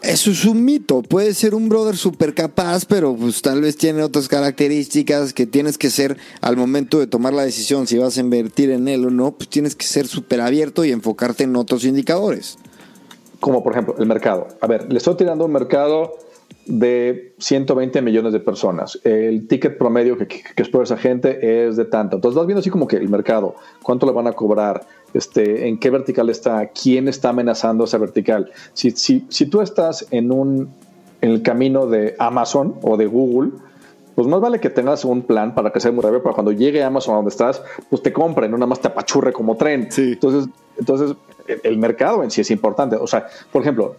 eso 0.00 0.30
es 0.30 0.44
un 0.46 0.64
mito. 0.64 1.02
Puede 1.02 1.34
ser 1.34 1.54
un 1.54 1.68
brother 1.68 1.98
súper 1.98 2.32
capaz, 2.32 2.86
pero 2.86 3.14
pues 3.14 3.42
tal 3.42 3.60
vez 3.60 3.76
tiene 3.76 4.02
otras 4.02 4.26
características 4.26 5.34
que 5.34 5.44
tienes 5.44 5.76
que 5.76 5.90
ser 5.90 6.16
al 6.40 6.56
momento 6.56 6.98
de 6.98 7.06
tomar 7.06 7.34
la 7.34 7.44
decisión 7.44 7.86
si 7.86 7.98
vas 7.98 8.16
a 8.16 8.20
invertir 8.20 8.70
en 8.70 8.88
él 8.88 9.04
o 9.04 9.10
no, 9.10 9.32
pues 9.32 9.50
tienes 9.50 9.76
que 9.76 9.84
ser 9.84 10.06
súper 10.06 10.40
abierto 10.40 10.86
y 10.86 10.92
enfocarte 10.92 11.44
en 11.44 11.56
otros 11.56 11.84
indicadores 11.84 12.56
como 13.42 13.62
por 13.64 13.72
ejemplo 13.72 13.96
el 13.98 14.06
mercado. 14.06 14.46
A 14.60 14.68
ver, 14.68 14.90
le 14.90 14.98
estoy 14.98 15.16
tirando 15.16 15.44
un 15.44 15.52
mercado 15.52 16.12
de 16.64 17.34
120 17.38 18.00
millones 18.00 18.32
de 18.32 18.38
personas. 18.38 19.00
El 19.02 19.48
ticket 19.48 19.76
promedio 19.76 20.16
que, 20.16 20.28
que, 20.28 20.62
espera 20.62 20.84
esa 20.84 20.96
gente 20.96 21.66
es 21.66 21.76
de 21.76 21.84
tanto. 21.84 22.16
Entonces 22.16 22.36
vas 22.36 22.46
viendo 22.46 22.60
así 22.60 22.70
como 22.70 22.86
que 22.86 22.96
el 22.96 23.08
mercado, 23.08 23.56
cuánto 23.82 24.06
le 24.06 24.12
van 24.12 24.28
a 24.28 24.32
cobrar, 24.32 24.86
este, 25.12 25.66
en 25.66 25.80
qué 25.80 25.90
vertical 25.90 26.30
está, 26.30 26.68
quién 26.68 27.08
está 27.08 27.30
amenazando 27.30 27.84
esa 27.84 27.98
vertical. 27.98 28.52
Si, 28.74 28.92
si, 28.92 29.26
si 29.28 29.46
tú 29.46 29.60
estás 29.60 30.06
en, 30.12 30.30
un, 30.30 30.70
en 31.20 31.30
el 31.30 31.42
camino 31.42 31.86
de 31.86 32.14
Amazon 32.20 32.76
o 32.82 32.96
de 32.96 33.06
Google, 33.06 33.50
pues 34.14 34.28
más 34.28 34.40
vale 34.40 34.60
que 34.60 34.70
tengas 34.70 35.04
un 35.04 35.22
plan 35.22 35.52
para 35.56 35.72
que 35.72 35.80
sea 35.80 35.90
muy 35.90 36.02
rápido, 36.02 36.22
para 36.22 36.34
cuando 36.36 36.52
llegue 36.52 36.84
Amazon 36.84 37.14
a 37.14 37.16
donde 37.16 37.30
estás, 37.30 37.60
pues 37.90 38.02
te 38.02 38.12
compren, 38.12 38.52
no 38.52 38.56
nada 38.56 38.68
más 38.68 38.80
te 38.80 38.86
apachurre 38.86 39.32
como 39.32 39.56
tren. 39.56 39.88
Entonces, 39.96 40.48
entonces 40.78 41.14
el 41.46 41.78
mercado 41.78 42.22
en 42.22 42.30
sí 42.30 42.40
es 42.40 42.50
importante. 42.50 42.96
O 42.96 43.06
sea, 43.06 43.26
por 43.50 43.62
ejemplo, 43.62 43.96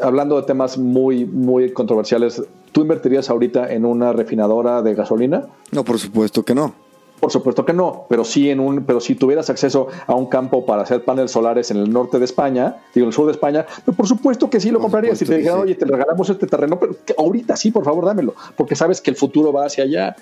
hablando 0.00 0.40
de 0.40 0.46
temas 0.46 0.78
muy, 0.78 1.24
muy 1.24 1.72
controversiales 1.72 2.42
¿tú 2.72 2.82
invertirías 2.82 3.30
ahorita 3.30 3.72
en 3.72 3.84
una 3.84 4.12
refinadora 4.12 4.82
de 4.82 4.94
gasolina? 4.94 5.46
No, 5.72 5.84
por 5.84 5.98
supuesto 5.98 6.44
que 6.44 6.54
no. 6.54 6.74
Por 7.20 7.32
supuesto 7.32 7.64
que 7.64 7.72
no, 7.72 8.06
pero 8.08 8.22
sí 8.24 8.48
en 8.48 8.60
un, 8.60 8.84
pero 8.84 9.00
si 9.00 9.16
tuvieras 9.16 9.50
acceso 9.50 9.88
a 10.06 10.14
un 10.14 10.26
campo 10.26 10.64
para 10.64 10.82
hacer 10.82 11.04
paneles 11.04 11.32
solares 11.32 11.72
en 11.72 11.78
el 11.78 11.90
norte 11.90 12.20
de 12.20 12.24
España, 12.24 12.76
digo 12.94 13.06
en 13.06 13.08
el 13.08 13.12
sur 13.12 13.26
de 13.26 13.32
España, 13.32 13.66
pues 13.84 13.96
por 13.96 14.06
supuesto 14.06 14.48
que 14.48 14.60
sí 14.60 14.70
lo 14.70 14.78
comprarías. 14.78 15.18
Si 15.18 15.24
te 15.24 15.38
dijeran, 15.38 15.58
oye, 15.58 15.74
te 15.74 15.84
regalamos 15.84 16.30
este 16.30 16.46
terreno, 16.46 16.78
pero 16.78 16.94
ahorita 17.18 17.56
sí, 17.56 17.72
por 17.72 17.84
favor, 17.84 18.04
dámelo, 18.04 18.36
porque 18.56 18.76
sabes 18.76 19.00
que 19.00 19.10
el 19.10 19.16
futuro 19.16 19.52
va 19.52 19.66
hacia 19.66 19.82
allá. 19.82 20.14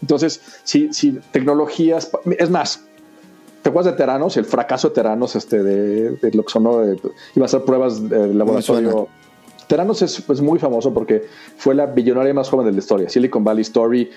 Entonces, 0.00 0.40
si, 0.64 0.90
si 0.94 1.18
tecnologías, 1.32 2.10
es 2.38 2.48
más, 2.48 2.82
¿Te 3.68 3.70
acuerdas 3.70 3.92
de 3.92 3.98
Teranos? 3.98 4.34
El 4.38 4.46
fracaso 4.46 4.88
de 4.88 4.94
Teranos, 4.94 5.36
este, 5.36 5.62
de, 5.62 6.12
de 6.12 6.30
lo 6.32 6.42
que 6.42 6.50
sonó, 6.50 6.78
de, 6.78 6.98
iba 7.36 7.44
a 7.44 7.48
hacer 7.48 7.64
pruebas 7.64 8.08
de 8.08 8.32
laboratorio. 8.32 9.08
Teranos 9.66 10.00
es, 10.00 10.24
es, 10.26 10.40
muy 10.40 10.58
famoso 10.58 10.94
porque 10.94 11.26
fue 11.58 11.74
la 11.74 11.84
billonaria 11.84 12.32
más 12.32 12.48
joven 12.48 12.64
de 12.64 12.72
la 12.72 12.78
historia. 12.78 13.10
Silicon 13.10 13.44
Valley 13.44 13.60
Story, 13.60 14.10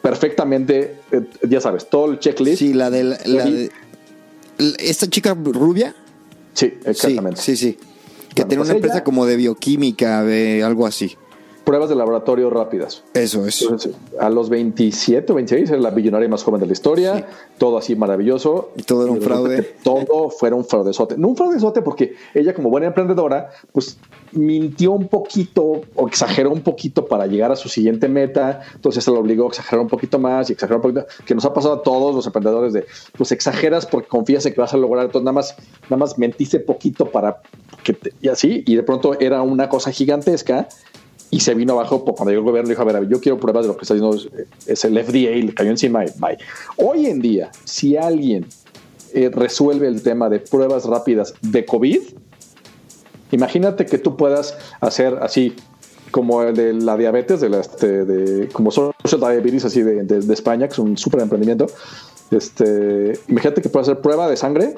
perfectamente, 0.00 0.98
eh, 1.10 1.22
ya 1.48 1.60
sabes, 1.60 1.90
todo 1.90 2.12
el 2.12 2.20
checklist. 2.20 2.60
Sí, 2.60 2.74
la 2.74 2.90
de, 2.90 3.02
la 3.02 3.44
de 3.44 3.72
esta 4.78 5.10
chica 5.10 5.34
rubia. 5.34 5.96
Sí, 6.54 6.72
exactamente. 6.84 7.40
Sí, 7.40 7.56
sí, 7.56 7.72
sí. 7.72 7.78
Que 8.36 8.44
tiene 8.44 8.58
pues 8.58 8.68
una 8.68 8.76
empresa 8.76 8.98
ella, 8.98 9.04
como 9.04 9.26
de 9.26 9.34
bioquímica, 9.34 10.22
de 10.22 10.62
algo 10.62 10.86
así. 10.86 11.16
Pruebas 11.64 11.88
de 11.88 11.94
laboratorio 11.94 12.50
rápidas. 12.50 13.02
Eso 13.14 13.46
es. 13.46 13.62
Entonces, 13.62 13.94
a 14.18 14.30
los 14.30 14.48
27 14.48 15.32
o 15.32 15.36
26 15.36 15.70
era 15.70 15.80
la 15.80 15.90
billonaria 15.90 16.28
más 16.28 16.42
joven 16.42 16.60
de 16.60 16.66
la 16.66 16.72
historia, 16.72 17.16
sí. 17.16 17.24
todo 17.58 17.78
así 17.78 17.96
maravilloso. 17.96 18.70
Y 18.76 18.82
todo 18.82 19.04
era 19.04 19.12
un 19.12 19.20
fraude. 19.20 19.62
Todo 19.84 20.30
fuera 20.30 20.56
un 20.56 20.64
fraudezote. 20.64 21.16
No 21.16 21.28
un 21.28 21.36
fraudezote 21.36 21.82
porque 21.82 22.14
ella 22.34 22.54
como 22.54 22.70
buena 22.70 22.88
emprendedora, 22.88 23.50
pues 23.72 23.98
mintió 24.32 24.92
un 24.92 25.08
poquito 25.08 25.82
o 25.94 26.08
exageró 26.08 26.50
un 26.50 26.62
poquito 26.62 27.06
para 27.06 27.26
llegar 27.26 27.52
a 27.52 27.56
su 27.56 27.68
siguiente 27.68 28.08
meta, 28.08 28.62
entonces 28.74 29.04
se 29.04 29.10
lo 29.10 29.20
obligó 29.20 29.44
a 29.44 29.48
exagerar 29.48 29.82
un 29.82 29.88
poquito 29.88 30.18
más 30.18 30.50
y 30.50 30.54
exagerar 30.54 30.78
un 30.78 30.82
poquito, 30.82 31.06
que 31.24 31.34
nos 31.34 31.44
ha 31.44 31.52
pasado 31.52 31.74
a 31.74 31.82
todos 31.82 32.14
los 32.14 32.26
emprendedores 32.26 32.72
de, 32.72 32.86
pues 33.16 33.32
exageras 33.32 33.86
porque 33.86 34.08
confías 34.08 34.44
en 34.46 34.54
que 34.54 34.60
vas 34.60 34.74
a 34.74 34.76
lograr, 34.76 35.06
entonces 35.06 35.24
nada 35.24 35.34
más, 35.34 35.54
nada 35.84 35.96
más 35.96 36.18
mentiste 36.18 36.60
poquito 36.60 37.10
para 37.10 37.42
que, 37.82 37.92
te, 37.92 38.12
y 38.20 38.28
así, 38.28 38.62
y 38.66 38.76
de 38.76 38.82
pronto 38.82 39.18
era 39.20 39.42
una 39.42 39.68
cosa 39.68 39.92
gigantesca 39.92 40.68
y 41.32 41.40
se 41.40 41.54
vino 41.54 41.72
abajo 41.72 42.04
cuando 42.04 42.30
llegó 42.30 42.42
el 42.42 42.46
gobierno 42.46 42.68
dijo, 42.68 42.82
a 42.82 42.84
ver, 42.84 43.08
yo 43.08 43.20
quiero 43.20 43.40
pruebas 43.40 43.64
de 43.64 43.68
lo 43.68 43.76
que 43.76 43.82
está 43.82 43.94
diciendo 43.94 44.16
es 44.66 44.84
el 44.84 45.04
FDA, 45.04 45.44
le 45.44 45.52
cayó 45.52 45.70
encima. 45.70 46.04
Hoy 46.76 47.06
en 47.06 47.20
día, 47.20 47.50
si 47.64 47.96
alguien 47.96 48.46
eh, 49.14 49.30
resuelve 49.32 49.88
el 49.88 50.02
tema 50.02 50.28
de 50.28 50.38
pruebas 50.38 50.84
rápidas 50.84 51.34
de 51.40 51.64
COVID, 51.64 52.00
Imagínate 53.32 53.86
que 53.86 53.98
tú 53.98 54.16
puedas 54.16 54.56
hacer 54.80 55.18
así, 55.22 55.56
como 56.10 56.42
el 56.42 56.54
de 56.54 56.74
la 56.74 56.96
diabetes, 56.96 57.40
de, 57.40 57.48
la, 57.48 57.60
este, 57.60 58.04
de 58.04 58.48
como 58.50 58.70
social 58.70 58.92
diabetes 59.18 59.64
así 59.64 59.82
de, 59.82 60.04
de, 60.04 60.20
de, 60.20 60.34
España, 60.34 60.68
que 60.68 60.74
es 60.74 60.78
un 60.78 60.96
súper 60.98 61.22
emprendimiento. 61.22 61.66
Este, 62.30 63.18
imagínate 63.28 63.62
que 63.62 63.70
puedes 63.70 63.88
hacer 63.88 64.02
prueba 64.02 64.28
de 64.28 64.36
sangre, 64.36 64.76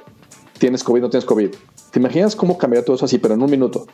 tienes 0.59 0.85
COVID, 0.85 1.03
no 1.03 1.11
tienes 1.11 1.25
COVID. 1.25 1.51
¿Te 1.91 1.99
imaginas 1.99 2.37
cómo 2.37 2.57
cambiaría 2.57 2.85
todo 2.85 2.97
eso 2.97 3.05
así, 3.05 3.19
pero 3.19 3.35
en 3.35 3.43
un 3.43 3.51
minuto? 3.51 3.87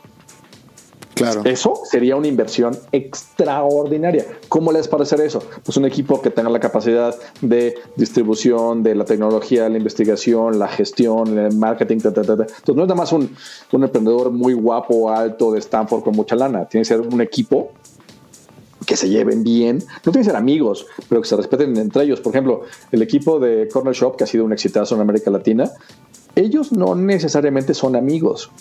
Eso 1.45 1.81
sería 1.83 2.15
una 2.15 2.27
inversión 2.27 2.77
extraordinaria. 2.91 4.25
¿Cómo 4.49 4.71
les 4.71 4.87
parece 4.87 5.23
eso? 5.25 5.43
Pues 5.63 5.77
un 5.77 5.85
equipo 5.85 6.21
que 6.21 6.29
tenga 6.29 6.49
la 6.49 6.59
capacidad 6.59 7.15
de 7.41 7.75
distribución, 7.95 8.83
de 8.83 8.95
la 8.95 9.05
tecnología, 9.05 9.69
la 9.69 9.77
investigación, 9.77 10.59
la 10.59 10.67
gestión, 10.67 11.37
el 11.37 11.55
marketing. 11.55 11.99
Ta, 11.99 12.13
ta, 12.13 12.21
Entonces 12.21 12.75
no 12.75 12.83
es 12.83 12.87
nada 12.87 12.95
más 12.95 13.11
un, 13.13 13.35
emprendedor 13.71 14.31
muy 14.31 14.53
guapo, 14.53 15.11
alto, 15.11 15.51
de 15.51 15.59
Stanford 15.59 16.03
con 16.03 16.15
mucha 16.15 16.35
lana. 16.35 16.65
Tiene 16.65 16.81
que 16.81 16.87
ser 16.87 17.01
un 17.01 17.21
equipo 17.21 17.71
que 18.85 18.97
se 18.97 19.09
lleven 19.09 19.43
bien, 19.43 19.77
no 19.77 20.11
tienen 20.11 20.21
que 20.21 20.29
ser 20.29 20.35
amigos, 20.35 20.87
pero 21.07 21.21
que 21.21 21.27
se 21.27 21.35
respeten 21.35 21.77
entre 21.77 22.03
ellos. 22.03 22.19
Por 22.19 22.33
ejemplo, 22.33 22.63
el 22.91 23.01
equipo 23.01 23.39
de 23.39 23.69
Corner 23.71 23.93
Shop, 23.93 24.15
que 24.15 24.23
ha 24.23 24.27
sido 24.27 24.43
un 24.43 24.53
exitazo 24.53 24.95
en 24.95 25.01
América 25.01 25.29
Latina, 25.29 25.71
ellos 26.35 26.71
no 26.71 26.95
necesariamente 26.95 27.73
son 27.73 27.95
amigos, 27.95 28.51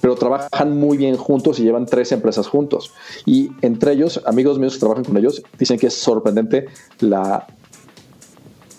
pero 0.00 0.14
trabajan 0.14 0.78
muy 0.78 0.96
bien 0.96 1.16
juntos 1.16 1.58
y 1.58 1.62
llevan 1.62 1.86
tres 1.86 2.12
empresas 2.12 2.46
juntos. 2.46 2.92
Y 3.26 3.50
entre 3.62 3.92
ellos, 3.92 4.22
amigos 4.26 4.58
míos 4.58 4.74
que 4.74 4.80
trabajan 4.80 5.04
con 5.04 5.16
ellos, 5.16 5.42
dicen 5.58 5.78
que 5.78 5.88
es 5.88 5.94
sorprendente 5.94 6.66
la, 7.00 7.46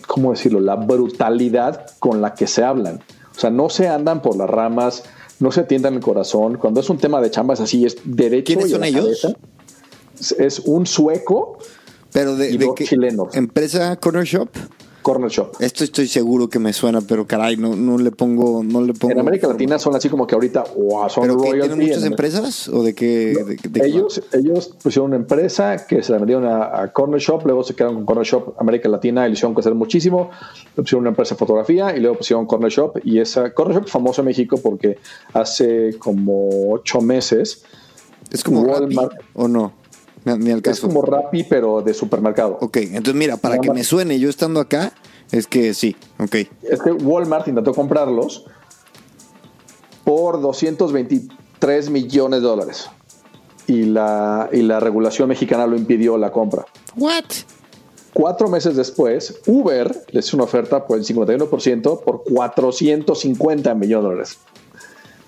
¿cómo 0.06 0.30
decirlo?, 0.30 0.60
la 0.60 0.76
brutalidad 0.76 1.86
con 1.98 2.20
la 2.20 2.34
que 2.34 2.46
se 2.46 2.64
hablan. 2.64 3.00
O 3.36 3.40
sea, 3.40 3.50
no 3.50 3.68
se 3.68 3.88
andan 3.88 4.22
por 4.22 4.36
las 4.36 4.48
ramas, 4.48 5.04
no 5.38 5.52
se 5.52 5.64
tiendan 5.64 5.94
el 5.94 6.00
corazón. 6.00 6.58
Cuando 6.58 6.80
es 6.80 6.90
un 6.90 6.98
tema 6.98 7.20
de 7.20 7.30
chambas 7.30 7.60
así, 7.60 7.84
es 7.84 7.96
derecho. 8.04 8.46
¿Quiénes 8.46 8.70
son 8.70 8.84
ellos? 8.84 9.20
Cabeza. 9.22 9.38
Es 10.38 10.58
un 10.60 10.86
sueco 10.86 11.58
pero 12.12 12.36
de, 12.36 12.50
y 12.50 12.58
de 12.58 12.70
qué 12.74 12.84
chilenos. 12.84 13.34
empresa 13.34 13.96
Corner 13.96 14.24
Shop. 14.24 14.48
Corner 15.02 15.30
Shop. 15.30 15.52
Esto 15.60 15.84
estoy 15.84 16.06
seguro 16.08 16.48
que 16.48 16.58
me 16.58 16.72
suena, 16.72 17.00
pero 17.00 17.26
caray, 17.26 17.56
no, 17.56 17.74
no 17.76 17.98
le 17.98 18.10
pongo, 18.10 18.62
no 18.62 18.80
le 18.82 18.92
pongo. 18.94 19.12
En 19.12 19.18
América 19.20 19.46
Latina 19.48 19.78
son 19.78 19.94
así 19.96 20.08
como 20.08 20.26
que 20.26 20.34
ahorita, 20.34 20.64
wow, 20.76 21.08
son 21.08 21.22
¿Pero 21.22 21.34
royalty 21.36 21.68
tienen 21.68 21.86
muchas 21.88 22.04
empresas 22.04 22.68
o 22.68 22.82
de 22.82 22.94
qué? 22.94 23.34
No, 23.38 23.44
de- 23.46 23.56
de- 23.56 23.86
ellos, 23.86 24.22
ellos 24.32 24.74
pusieron 24.82 25.10
una 25.10 25.16
empresa 25.16 25.86
que 25.86 26.02
se 26.02 26.12
la 26.12 26.18
vendieron 26.18 26.44
a, 26.46 26.82
a 26.82 26.92
Corner 26.92 27.20
Shop, 27.20 27.42
luego 27.44 27.62
se 27.64 27.74
quedaron 27.74 27.96
con 27.96 28.06
Corner 28.06 28.26
Shop 28.26 28.54
América 28.58 28.88
Latina 28.88 29.24
y 29.26 29.30
le 29.30 29.32
hicieron 29.34 29.54
crecer 29.54 29.74
muchísimo. 29.74 30.30
Le 30.76 30.82
pusieron 30.82 31.02
una 31.02 31.10
empresa 31.10 31.34
de 31.34 31.38
fotografía 31.38 31.96
y 31.96 32.00
luego 32.00 32.16
pusieron 32.18 32.46
Corner 32.46 32.70
Shop. 32.70 32.98
Y 33.04 33.18
esa 33.18 33.52
Corner 33.54 33.76
Shop 33.78 33.86
es 33.86 33.92
famoso 33.92 34.20
en 34.22 34.26
México 34.26 34.58
porque 34.62 34.98
hace 35.32 35.96
como 35.98 36.72
ocho 36.72 37.00
meses 37.00 37.62
es 38.30 38.44
como 38.44 38.64
Rappi, 38.64 38.94
Walmart. 38.96 39.12
o 39.34 39.48
no, 39.48 39.72
ni, 40.24 40.34
ni 40.38 40.50
al 40.50 40.62
es 40.64 40.80
como 40.80 41.02
Rappi, 41.02 41.44
pero 41.44 41.82
de 41.82 41.94
supermercado. 41.94 42.58
Ok, 42.60 42.76
entonces 42.78 43.14
mira, 43.14 43.36
para 43.36 43.58
que 43.58 43.70
me 43.70 43.84
suene 43.84 44.18
yo 44.18 44.28
estando 44.28 44.60
acá, 44.60 44.92
es 45.32 45.46
que 45.46 45.74
sí, 45.74 45.96
ok. 46.18 46.34
Es 46.62 46.82
que 46.82 46.92
Walmart 46.92 47.48
intentó 47.48 47.74
comprarlos 47.74 48.44
por 50.04 50.40
223 50.40 51.90
millones 51.90 52.42
de 52.42 52.46
dólares. 52.46 52.90
Y 53.66 53.84
la, 53.84 54.48
y 54.52 54.62
la 54.62 54.80
regulación 54.80 55.28
mexicana 55.28 55.66
lo 55.66 55.76
impidió 55.76 56.18
la 56.18 56.32
compra. 56.32 56.66
What? 56.96 57.24
Cuatro 58.12 58.48
meses 58.48 58.74
después, 58.74 59.40
Uber 59.46 60.04
les 60.10 60.26
hizo 60.26 60.36
una 60.36 60.44
oferta 60.44 60.84
por 60.84 60.98
el 60.98 61.04
51% 61.04 62.02
por 62.02 62.24
450 62.24 63.74
millones 63.76 64.02
de 64.02 64.08
dólares. 64.08 64.38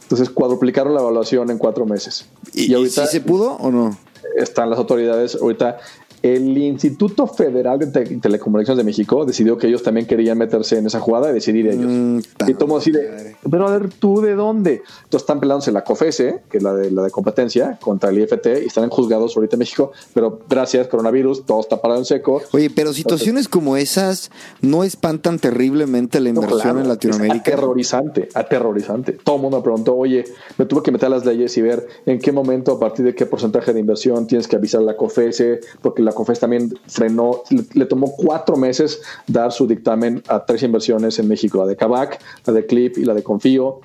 Entonces 0.03 0.31
cuadruplicaron 0.31 0.93
la 0.93 1.01
evaluación 1.01 1.51
en 1.51 1.59
cuatro 1.59 1.87
meses. 1.87 2.27
¿Y, 2.53 2.75
y 2.75 2.91
si 2.91 3.07
se 3.07 3.21
pudo 3.21 3.53
o 3.53 3.71
no? 3.71 3.97
Están 4.37 4.71
las 4.71 4.79
autoridades. 4.79 5.37
Ahorita 5.41 5.79
el 6.23 6.57
Instituto 6.57 7.27
Federal 7.27 7.79
de 7.79 7.87
Te- 7.89 8.05
Telecomunicaciones 8.19 8.79
de 8.79 8.85
México 8.85 9.25
decidió 9.25 9.59
que 9.59 9.67
ellos 9.67 9.83
también 9.83 10.07
querían 10.07 10.39
meterse 10.39 10.79
en 10.79 10.87
esa 10.87 11.01
jugada 11.01 11.31
y 11.31 11.35
decidir 11.35 11.67
ellos. 11.67 11.87
Mm, 11.91 12.19
y 12.49 12.55
mundo 12.55 12.77
así 12.79 12.91
de, 12.93 13.37
pero 13.51 13.67
a 13.69 13.77
ver, 13.77 13.89
¿tú 13.91 14.21
de 14.21 14.35
dónde? 14.35 14.83
Entonces 15.05 15.23
están 15.23 15.41
peleándose 15.41 15.73
la 15.73 15.83
COFESE, 15.85 16.43
que 16.51 16.59
es 16.59 16.63
la 16.63 16.75
de, 16.75 16.91
la 16.91 17.03
de 17.03 17.11
competencia, 17.11 17.79
contra 17.81 18.11
el 18.11 18.19
IFT, 18.21 18.47
y 18.63 18.67
están 18.67 18.85
en 18.85 18.91
juzgados 18.91 19.37
ahorita 19.37 19.57
en 19.57 19.61
México, 19.61 19.93
pero 20.15 20.41
gracias, 20.49 20.87
coronavirus, 20.89 21.45
todo 21.45 21.61
está 21.61 21.81
parado 21.81 21.99
en 22.01 22.05
seco. 22.07 22.41
Oye, 22.53 22.71
pero 22.71 22.93
situaciones 22.93 23.49
como 23.49 23.77
esas 23.77 24.31
no 24.61 24.85
espantan 24.85 25.39
terriblemente 25.39 26.21
la 26.21 26.31
No, 26.33 26.41
inversión 26.41 26.61
claro, 26.63 26.79
en 26.79 26.83
Es 26.85 26.89
Latinoamérica. 26.89 27.51
aterrorizante, 27.53 28.29
aterrorizante. 28.35 29.13
Todo 29.13 29.37
el 29.37 29.43
mundo 29.43 29.57
me 29.59 29.63
preguntó, 29.63 29.97
oye, 29.97 30.25
me 30.59 30.67
tuve 30.67 30.83
que 30.83 30.93
meter 30.93 31.07
a 31.07 31.11
las 31.11 31.25
leyes 31.25 31.57
y 31.57 31.63
ver 31.63 31.87
en 32.07 32.19
qué 32.21 32.33
momento, 32.33 32.73
a 32.73 32.79
partir 32.81 33.05
de 33.05 33.15
qué 33.15 33.27
porcentaje 33.27 33.73
de 33.73 33.81
inversión 33.81 34.27
tienes 34.27 34.47
que 34.47 34.57
avisar 34.57 34.81
a 34.83 34.85
la 34.85 34.97
COFESE, 34.97 35.61
porque 35.81 36.03
la 36.03 36.12
COFESE 36.13 36.41
también 36.41 36.79
frenó, 36.87 37.43
le, 37.51 37.65
le 37.75 37.87
tomó 37.87 38.13
cuatro 38.17 38.57
meses 38.57 39.01
dar 39.27 39.53
su 39.53 39.67
dictamen 39.67 40.23
a 40.29 40.45
tres 40.45 40.63
inversiones 40.63 41.19
en 41.19 41.29
México, 41.29 41.59
la 41.59 41.67
de 41.67 41.77
Cabac, 41.77 42.21
la 42.47 42.53
de 42.53 42.67
Clip 42.67 42.99
y 42.99 43.05
la 43.05 43.15
de 43.15 43.23
Confío. 43.23 43.81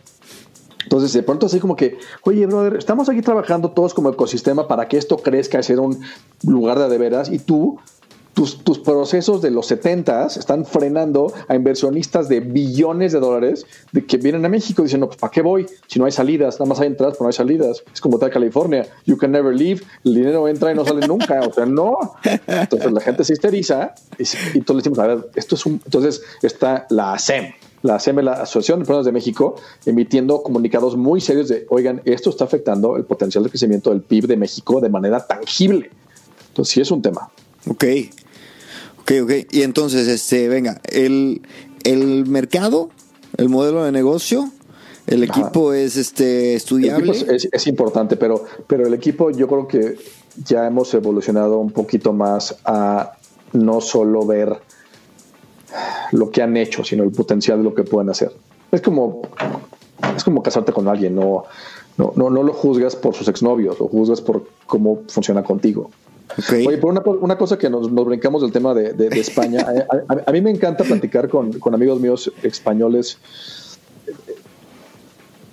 Entonces, 0.84 1.11
de 1.11 1.21
pronto 1.21 1.47
así 1.47 1.59
como 1.59 1.75
que, 1.75 1.97
oye, 2.23 2.45
brother, 2.45 2.78
estamos 2.78 3.09
aquí 3.09 3.21
trabajando 3.21 3.71
todos 3.71 3.93
como 3.93 4.09
ecosistema 4.09 4.69
para 4.69 4.88
que 4.88 4.97
esto 4.97 5.17
crezca 5.17 5.59
y 5.59 5.63
sea 5.63 5.82
un 5.82 5.99
lugar 6.43 6.80
de 6.80 6.88
de 6.88 6.97
veras 6.97 7.30
y 7.30 7.39
tú, 7.39 7.78
tus, 8.38 8.63
tus 8.63 8.77
procesos 8.77 9.41
de 9.41 9.49
los 9.49 9.65
70 9.65 10.27
están 10.27 10.63
frenando 10.63 11.33
a 11.47 11.55
inversionistas 11.55 12.29
de 12.29 12.39
billones 12.39 13.11
de 13.11 13.19
dólares 13.19 13.65
de 13.91 14.05
que 14.05 14.17
vienen 14.17 14.45
a 14.45 14.49
México 14.49 14.83
diciendo, 14.83 15.07
pues, 15.07 15.17
¿para 15.17 15.31
qué 15.31 15.41
voy? 15.41 15.65
Si 15.88 15.97
no 15.97 16.05
hay 16.05 16.11
salidas, 16.11 16.59
nada 16.59 16.69
más 16.69 16.79
hay 16.79 16.85
entradas, 16.85 17.15
pero 17.15 17.23
no 17.23 17.29
hay 17.29 17.33
salidas. 17.33 17.83
Es 17.91 17.99
como 17.99 18.17
está 18.17 18.29
California, 18.29 18.85
you 19.07 19.17
can 19.17 19.31
never 19.31 19.55
leave, 19.55 19.81
el 20.05 20.13
dinero 20.13 20.47
entra 20.47 20.71
y 20.71 20.75
no 20.75 20.85
sale 20.85 21.07
nunca, 21.07 21.41
o 21.41 21.51
sea, 21.51 21.65
no. 21.65 21.97
Entonces 22.45 22.91
la 22.91 23.01
gente 23.01 23.23
se 23.23 23.33
histeriza 23.33 23.95
y, 24.19 24.21
y 24.55 24.59
le 24.59 24.75
decimos, 24.75 24.99
a 24.99 25.07
ver, 25.07 25.29
esto 25.33 25.55
es 25.55 25.65
un... 25.65 25.81
Entonces 25.83 26.21
está 26.43 26.85
la 26.91 27.13
ASEM, 27.13 27.53
la 27.81 27.95
ASEM, 27.95 28.19
la 28.19 28.33
Asociación 28.33 28.77
de 28.77 28.83
Empresas 28.83 29.05
de 29.07 29.13
México, 29.13 29.55
emitiendo 29.88 30.43
comunicados 30.43 30.95
muy 30.95 31.21
serios 31.21 31.47
de, 31.47 31.65
oigan, 31.71 32.03
esto 32.05 32.29
está 32.29 32.43
afectando 32.43 32.97
el 32.97 33.03
potencial 33.05 33.43
de 33.43 33.49
crecimiento 33.49 33.89
del 33.89 34.01
PIB 34.01 34.27
de 34.27 34.38
México 34.38 34.79
de 34.79 34.89
manera 34.89 35.25
tangible. 35.25 35.89
Entonces 36.49 36.71
sí 36.71 36.81
es 36.81 36.91
un 36.91 37.01
tema. 37.01 37.31
Ok, 37.67 37.83
ok, 39.08 39.24
ok. 39.24 39.32
Y 39.51 39.62
entonces, 39.64 40.08
este, 40.08 40.47
venga, 40.49 40.82
el, 40.91 41.41
el 41.84 42.26
mercado, 42.28 42.89
el 43.38 43.49
modelo 43.49 43.84
de 43.84 43.91
negocio, 43.91 44.49
el 45.08 45.24
Ajá. 45.30 45.39
equipo 45.41 45.74
es 45.74 45.95
este 45.95 46.51
El 46.51 46.58
estudiable. 46.58 47.12
equipo 47.12 47.32
es, 47.32 47.45
es- 47.45 47.49
es 47.53 47.68
importante, 47.68 48.18
pero, 48.18 48.43
pero 48.68 48.86
el 48.86 48.93
equipo 48.93 49.32
yo 49.32 49.47
creo 49.47 49.68
que 49.68 49.97
ya 50.45 50.68
hemos 50.68 50.93
evolucionado 50.93 51.58
un 51.60 51.72
poquito 51.72 52.14
más 52.14 52.58
a 52.66 53.14
no 53.53 53.80
solo 53.82 54.26
ver 54.26 54.58
lo 56.12 56.30
que 56.30 56.41
han 56.41 56.58
hecho, 56.58 56.84
sino 56.84 57.03
el 57.03 57.12
potencial 57.12 57.58
de 57.60 57.64
lo 57.64 57.74
que 57.74 57.84
pueden 57.84 58.10
hacer. 58.10 58.32
Es 58.72 58.82
como, 58.82 59.22
es 60.16 60.24
como 60.24 60.43
casarte 60.43 60.72
con 60.74 60.88
alguien, 60.88 61.16
no, 61.16 61.45
no, 61.97 62.14
no, 62.16 62.30
no 62.30 62.43
lo 62.43 62.53
juzgas 62.53 62.95
por 62.95 63.16
sus 63.16 63.28
exnovios, 63.28 63.80
lo 63.80 63.88
juzgas 63.88 64.22
por 64.22 64.47
cómo 64.66 65.03
funciona 65.08 65.43
contigo. 65.43 65.89
Oye, 66.51 66.77
por 66.77 66.91
una, 67.21 67.38
cosa 67.38 67.57
que 67.57 67.69
nos, 67.69 67.93
brincamos 67.93 68.41
del 68.41 68.51
tema 68.51 68.73
de, 68.73 69.07
España, 69.19 69.65
a, 70.25 70.31
mí 70.31 70.41
me 70.41 70.51
encanta 70.51 70.83
platicar 70.83 71.29
con, 71.29 71.53
con 71.53 71.73
amigos 71.73 71.99
míos 71.99 72.31
españoles 72.43 73.17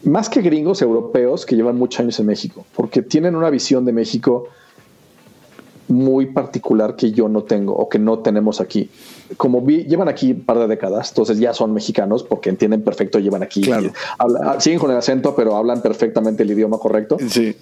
más 0.05 0.28
que 0.28 0.43
gringos 0.43 0.82
europeos 0.82 1.47
que 1.47 1.57
llevan 1.57 1.76
muchos 1.76 2.01
años 2.01 2.20
en 2.20 2.26
México, 2.26 2.66
porque 2.76 3.03
tienen 3.03 3.35
una 3.37 3.51
visión 3.51 3.85
de 3.85 3.93
México 3.93 4.49
muy 5.89 6.26
particular 6.26 6.97
que 6.97 7.12
yo 7.12 7.28
no 7.28 7.43
tengo 7.43 7.74
o 7.74 7.89
que 7.89 7.99
no 7.99 8.20
tenemos 8.20 8.61
aquí. 8.61 8.91
Como 9.37 9.61
vi, 9.61 9.85
llevan 9.85 10.09
aquí 10.09 10.32
un 10.32 10.45
par 10.45 10.59
de 10.59 10.66
décadas, 10.66 11.11
entonces 11.11 11.39
ya 11.39 11.53
son 11.53 11.72
mexicanos 11.74 12.22
porque 12.22 12.51
entienden 12.51 12.82
perfecto, 12.82 13.18
llevan 13.18 13.43
aquí, 13.43 13.62
siguen 14.59 14.78
con 14.78 14.91
el 14.91 14.97
acento, 14.97 15.35
pero 15.35 15.57
hablan 15.57 15.82
perfectamente 15.82 16.43
el 16.43 16.53
idioma 16.53 16.78
correcto. 16.78 17.18
Sí. 17.28 17.55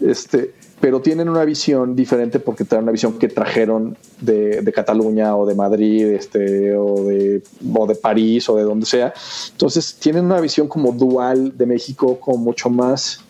Este, 0.00 0.54
pero 0.80 1.00
tienen 1.00 1.28
una 1.28 1.44
visión 1.44 1.96
diferente 1.96 2.38
porque 2.38 2.64
traen 2.64 2.84
una 2.84 2.92
visión 2.92 3.18
que 3.18 3.28
trajeron 3.28 3.96
de, 4.20 4.62
de, 4.62 4.72
Cataluña 4.72 5.36
o 5.36 5.46
de 5.46 5.54
Madrid 5.54 6.06
este, 6.06 6.76
o, 6.76 7.04
de, 7.04 7.42
o 7.74 7.86
de 7.86 7.94
París 7.94 8.48
o 8.48 8.56
de 8.56 8.62
donde 8.62 8.86
sea. 8.86 9.12
Entonces 9.52 9.96
tienen 9.96 10.26
una 10.26 10.40
visión 10.40 10.68
como 10.68 10.92
dual 10.92 11.56
de 11.56 11.66
México 11.66 12.18
como 12.20 12.38
mucho 12.38 12.70
más 12.70 13.20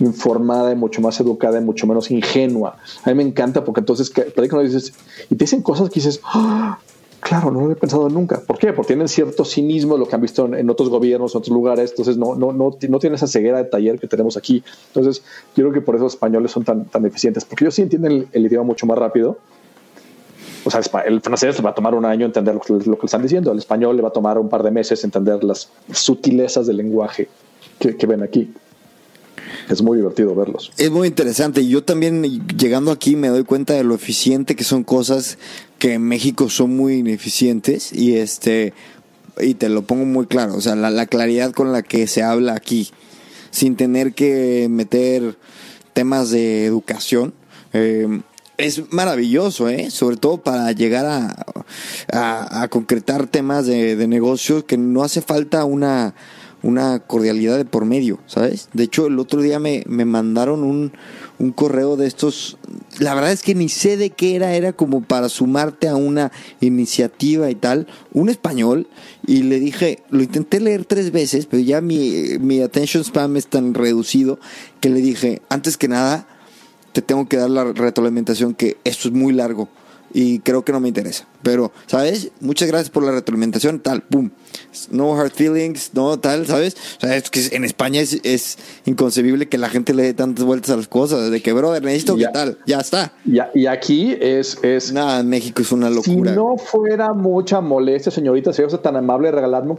informada 0.00 0.72
y 0.72 0.76
mucho 0.76 1.00
más 1.00 1.20
educada 1.20 1.60
y 1.60 1.64
mucho 1.64 1.86
menos 1.86 2.10
ingenua. 2.10 2.76
A 3.04 3.10
mí 3.10 3.14
me 3.14 3.22
encanta 3.22 3.64
porque 3.64 3.80
entonces 3.80 4.12
dices 4.12 4.92
y 5.30 5.36
te 5.36 5.44
dicen 5.44 5.62
cosas 5.62 5.88
que 5.88 5.96
dices, 5.96 6.20
¡Ah! 6.24 6.78
Claro, 7.24 7.50
no 7.50 7.62
lo 7.62 7.72
he 7.72 7.74
pensado 7.74 8.06
nunca. 8.10 8.38
¿Por 8.38 8.58
qué? 8.58 8.74
Porque 8.74 8.88
tienen 8.88 9.08
cierto 9.08 9.46
cinismo, 9.46 9.96
lo 9.96 10.06
que 10.06 10.14
han 10.14 10.20
visto 10.20 10.44
en, 10.44 10.68
otros 10.68 10.90
gobiernos, 10.90 11.34
en 11.34 11.38
otros 11.38 11.54
lugares. 11.54 11.88
Entonces, 11.92 12.18
no, 12.18 12.34
no, 12.34 12.52
no, 12.52 12.76
no 12.86 12.98
tienen 12.98 13.14
esa 13.14 13.26
ceguera 13.26 13.56
de 13.56 13.64
taller 13.64 13.98
que 13.98 14.06
tenemos 14.06 14.36
aquí. 14.36 14.62
Entonces, 14.88 15.22
yo 15.56 15.64
creo 15.64 15.72
que 15.72 15.80
por 15.80 15.94
eso 15.94 16.04
los 16.04 16.12
españoles 16.12 16.50
son 16.50 16.64
tan, 16.64 16.84
tan 16.84 17.06
eficientes, 17.06 17.46
porque 17.46 17.64
ellos 17.64 17.76
sí 17.76 17.80
entienden 17.80 18.28
el, 18.30 18.44
idioma 18.44 18.64
mucho 18.66 18.84
más 18.84 18.98
rápido. 18.98 19.38
O 20.66 20.70
sea, 20.70 20.82
el 21.06 21.22
francés 21.22 21.56
le 21.56 21.62
va 21.62 21.70
a 21.70 21.74
tomar 21.74 21.94
un 21.94 22.04
año 22.04 22.26
entender 22.26 22.54
lo 22.54 22.78
lo 22.78 22.98
que 22.98 23.06
están 23.06 23.22
diciendo. 23.22 23.52
El 23.52 23.58
español 23.58 23.96
le 23.96 24.02
va 24.02 24.08
a 24.08 24.12
tomar 24.12 24.38
un 24.38 24.50
par 24.50 24.62
de 24.62 24.70
meses 24.70 25.02
entender 25.02 25.42
las 25.44 25.70
sutilezas 25.92 26.66
del 26.66 26.76
lenguaje 26.76 27.30
que, 27.78 28.06
ven 28.06 28.22
aquí 28.22 28.52
es 29.68 29.80
muy 29.80 29.96
divertido 29.96 30.34
verlos. 30.34 30.72
Es 30.76 30.90
muy 30.90 31.08
interesante. 31.08 31.66
Yo 31.66 31.82
también 31.82 32.46
llegando 32.56 32.90
aquí 32.90 33.16
me 33.16 33.28
doy 33.28 33.44
cuenta 33.44 33.72
de 33.72 33.82
lo 33.82 33.94
eficiente 33.94 34.56
que 34.56 34.64
son 34.64 34.84
cosas 34.84 35.38
que 35.84 35.92
en 35.92 36.02
México 36.02 36.48
son 36.48 36.74
muy 36.74 36.94
ineficientes 36.94 37.92
y 37.92 38.16
este 38.16 38.72
y 39.38 39.52
te 39.52 39.68
lo 39.68 39.82
pongo 39.82 40.06
muy 40.06 40.24
claro, 40.24 40.54
o 40.54 40.60
sea, 40.62 40.74
la, 40.76 41.04
claridad 41.04 41.52
con 41.52 41.72
la 41.72 41.82
que 41.82 42.06
se 42.06 42.22
habla 42.22 42.54
aquí, 42.54 42.88
sin 43.50 43.76
tener 43.76 44.14
que 44.14 44.66
meter 44.70 45.36
temas 45.92 46.30
de 46.30 46.64
educación. 46.64 47.34
Eh, 47.74 48.22
es 48.56 48.90
maravilloso, 48.94 49.68
¿eh? 49.68 49.90
sobre 49.90 50.16
todo 50.16 50.38
para 50.38 50.72
llegar 50.72 51.04
a, 51.04 52.62
a, 52.62 52.68
concretar 52.68 53.26
temas 53.26 53.66
de, 53.66 53.94
de 53.94 54.06
negocios 54.06 54.64
que 54.64 54.78
no 54.78 55.04
hace 55.04 55.20
falta 55.20 55.66
una, 55.66 56.14
una 56.64 56.98
cordialidad 56.98 57.58
de 57.58 57.66
por 57.66 57.84
medio, 57.84 58.18
¿sabes? 58.26 58.70
De 58.72 58.84
hecho, 58.84 59.06
el 59.06 59.18
otro 59.18 59.42
día 59.42 59.58
me, 59.60 59.84
me 59.86 60.06
mandaron 60.06 60.64
un, 60.64 60.92
un, 61.38 61.52
correo 61.52 61.96
de 61.96 62.06
estos, 62.06 62.56
la 62.98 63.14
verdad 63.14 63.32
es 63.32 63.42
que 63.42 63.54
ni 63.54 63.68
sé 63.68 63.96
de 63.96 64.10
qué 64.10 64.36
era, 64.36 64.54
era 64.54 64.72
como 64.72 65.02
para 65.02 65.28
sumarte 65.28 65.88
a 65.88 65.96
una 65.96 66.32
iniciativa 66.60 67.50
y 67.50 67.54
tal, 67.54 67.86
un 68.12 68.28
español, 68.28 68.88
y 69.26 69.42
le 69.42 69.58
dije, 69.58 70.02
lo 70.10 70.22
intenté 70.22 70.60
leer 70.60 70.84
tres 70.84 71.10
veces, 71.10 71.46
pero 71.46 71.62
ya 71.62 71.80
mi, 71.80 72.38
mi 72.40 72.60
attention 72.60 73.04
spam 73.04 73.36
es 73.36 73.46
tan 73.46 73.74
reducido 73.74 74.38
que 74.80 74.90
le 74.90 75.00
dije, 75.00 75.42
antes 75.48 75.76
que 75.76 75.88
nada, 75.88 76.26
te 76.92 77.02
tengo 77.02 77.28
que 77.28 77.36
dar 77.36 77.50
la 77.50 77.64
retroalimentación 77.64 78.54
que 78.54 78.76
esto 78.84 79.08
es 79.08 79.14
muy 79.14 79.32
largo 79.32 79.68
y 80.14 80.38
creo 80.38 80.64
que 80.64 80.72
no 80.72 80.80
me 80.80 80.88
interesa. 80.88 81.26
Pero, 81.42 81.72
¿sabes? 81.86 82.30
Muchas 82.40 82.68
gracias 82.68 82.88
por 82.88 83.02
la 83.02 83.10
retroalimentación, 83.10 83.80
tal, 83.80 84.02
pum. 84.02 84.30
No 84.90 85.14
hard 85.20 85.32
feelings, 85.32 85.90
no 85.92 86.18
tal, 86.18 86.46
¿sabes? 86.46 86.76
O 86.98 87.00
sea, 87.00 87.16
es 87.16 87.28
que 87.28 87.54
en 87.54 87.64
España 87.64 88.00
es, 88.00 88.20
es 88.22 88.56
inconcebible 88.86 89.48
que 89.48 89.58
la 89.58 89.68
gente 89.68 89.92
le 89.92 90.04
dé 90.04 90.14
tantas 90.14 90.44
vueltas 90.44 90.70
a 90.70 90.76
las 90.76 90.88
cosas, 90.88 91.30
de 91.30 91.42
que, 91.42 91.52
brother, 91.52 91.82
necesito 91.82 92.16
que 92.16 92.28
tal, 92.32 92.58
ya 92.64 92.78
está. 92.78 93.12
y 93.24 93.66
aquí 93.66 94.16
es, 94.20 94.56
es... 94.62 94.92
Nada, 94.92 95.22
México 95.24 95.60
es 95.60 95.72
una 95.72 95.90
locura. 95.90 96.30
Si 96.30 96.36
no 96.36 96.56
fuera 96.56 97.12
mucha 97.12 97.60
molestia, 97.60 98.12
señorita, 98.12 98.52
si 98.52 98.62
tan 98.82 98.96
amable, 98.96 99.32
regalarme 99.32 99.72
un, 99.72 99.78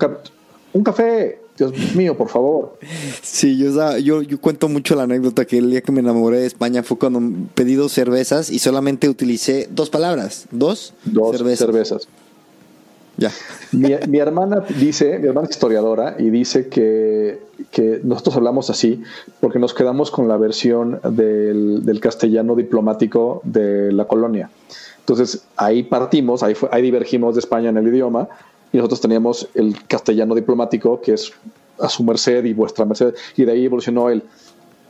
un 0.74 0.84
café 0.84 1.40
Dios 1.58 1.96
mío, 1.96 2.18
por 2.18 2.30
favor. 2.30 2.78
Sí, 3.22 3.58
yo, 3.58 3.98
yo, 4.00 4.22
yo, 4.22 4.42
cuento 4.42 4.68
mucho 4.68 4.96
la 4.96 5.04
anécdota 5.04 5.46
que 5.46 5.58
el 5.58 5.72
día 5.72 5.82
que 5.82 5.92
me 5.92 6.02
enamoré 6.02 6.40
de 6.40 6.48
España 6.48 6.84
fue 6.84 6.98
cuando 6.98 7.22
pedí 7.54 7.76
dos 7.76 7.94
cervezas 7.94 8.50
y 8.50 8.60
solamente 8.60 9.08
utilicé 9.08 9.70
dos 9.72 9.90
palabras. 9.90 10.48
¿Dos? 10.52 10.94
Dos 11.06 11.38
cervezas. 11.38 12.08
Ya. 13.18 13.32
Mi, 13.72 14.18
hermana 14.18 14.66
dice, 14.78 15.18
mi 15.20 15.30
hermana 15.30 15.48
es 15.48 15.56
historiadora 15.56 16.18
y 16.20 16.30
dice 16.30 16.68
que, 16.68 17.40
que, 17.72 18.02
nosotros 18.04 18.36
hablamos 18.36 18.70
así 18.70 19.02
porque 19.40 19.58
nos 19.58 19.74
quedamos 19.74 20.12
con 20.12 20.28
la 20.28 20.36
versión 20.36 21.00
del, 21.10 21.86
del 21.86 22.00
castellano 22.02 22.56
diplomático 22.56 23.42
de 23.46 23.94
la 23.94 24.06
colonia. 24.06 24.50
Entonces 25.00 25.46
ahí 25.56 25.84
partimos, 25.84 26.44
ahí, 26.44 26.56
ahí 26.72 26.82
divergimos 26.82 27.36
de 27.36 27.40
España 27.40 27.70
en 27.70 27.78
el 27.78 27.88
idioma 27.88 28.28
y 28.76 28.78
nosotros 28.78 29.00
teníamos 29.00 29.48
el 29.54 29.74
castellano 29.88 30.36
diplomático, 30.36 31.00
que 31.00 31.14
es 31.14 31.32
a 31.80 31.88
su 31.88 32.04
merced 32.04 32.44
y 32.44 32.54
vuestra 32.54 32.84
merced, 32.84 33.16
y 33.38 33.46
de 33.46 33.54
ahí 33.54 33.64
evolucionó 33.64 34.10
él. 34.10 34.22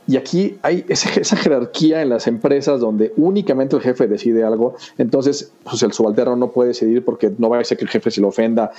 Y 0.08 0.16
aquí 0.16 0.58
hay 0.62 0.84
esa, 0.88 1.36
jerarquía 1.36 2.02
en 2.02 2.08
las 2.08 2.26
empresas 2.26 2.80
donde 2.80 3.12
únicamente 3.16 3.76
el 3.76 3.82
jefe 3.82 4.08
decide 4.08 4.42
algo, 4.42 4.74
entonces 4.98 5.52
pues 5.62 5.84
el 5.84 5.92
subalterno 5.92 6.34
no 6.34 6.50
puede 6.50 6.70
decidir 6.70 7.04
porque 7.04 7.32
no 7.38 7.48
va 7.48 7.60
a 7.60 7.64
ser 7.64 7.78
que 7.78 7.84
el 7.84 7.90
jefe 7.90 8.10
se 8.10 8.20
lo 8.20 8.26
ofenda. 8.26 8.72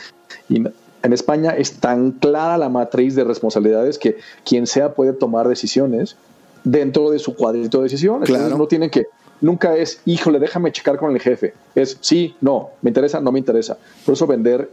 Y 0.50 0.58
en 0.58 1.14
España 1.14 1.52
es 1.52 1.80
tan 1.80 2.12
clara 2.12 2.58
la 2.58 2.68
matriz 2.68 3.16
de 3.16 3.24
responsabilidades 3.24 3.98
que 3.98 4.18
quien 4.44 4.68
sea 4.68 4.94
puede 4.94 5.14
tomar 5.14 5.48
decisiones 5.48 6.18
dentro 6.66 7.12
de 7.12 7.20
su 7.20 7.34
cuadrito 7.34 7.78
de 7.78 7.84
decisiones. 7.84 8.28
Claro. 8.28 8.58
no 8.58 8.68
tienen 8.68 8.90
que, 8.90 9.06
nunca 9.40 9.78
es, 9.78 10.02
híjole, 10.04 10.40
déjame 10.40 10.74
checar 10.74 10.98
con 10.98 11.14
el 11.14 11.22
jefe. 11.22 11.54
Es 11.76 11.98
sí, 12.02 12.36
no, 12.42 12.72
me 12.82 12.90
interesa, 12.90 13.22
no 13.22 13.32
me 13.32 13.40
interesa. 13.40 13.78
Por 14.06 14.16
eso 14.16 14.28
vender 14.28 14.70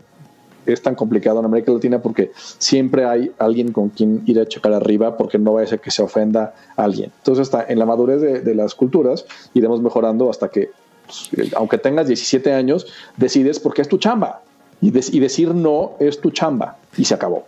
es 0.66 0.82
tan 0.82 0.94
complicado 0.94 1.40
en 1.40 1.46
América 1.46 1.72
Latina 1.72 2.00
porque 2.00 2.32
siempre 2.34 3.04
hay 3.04 3.32
alguien 3.38 3.72
con 3.72 3.88
quien 3.90 4.22
ir 4.26 4.40
a 4.40 4.46
checar 4.46 4.72
arriba 4.72 5.16
porque 5.16 5.38
no 5.38 5.54
va 5.54 5.62
a 5.62 5.66
ser 5.66 5.80
que 5.80 5.90
se 5.90 6.02
ofenda 6.02 6.54
a 6.76 6.84
alguien. 6.84 7.12
Entonces, 7.18 7.42
hasta 7.42 7.64
en 7.70 7.78
la 7.78 7.86
madurez 7.86 8.20
de, 8.20 8.54
las 8.54 8.74
culturas 8.74 9.26
iremos 9.52 9.82
mejorando 9.82 10.30
hasta 10.30 10.48
que, 10.48 10.70
pues, 11.06 11.52
aunque 11.54 11.78
tengas 11.78 12.06
17 12.06 12.52
años, 12.52 12.86
decides 13.16 13.58
porque 13.58 13.82
es 13.82 13.88
tu 13.88 13.98
chamba. 13.98 14.42
Y 14.80 14.90
decir 14.90 15.54
no 15.54 15.92
es 15.98 16.20
tu 16.20 16.30
chamba. 16.30 16.76
Y 16.96 17.06
se 17.06 17.14
acabó. 17.14 17.46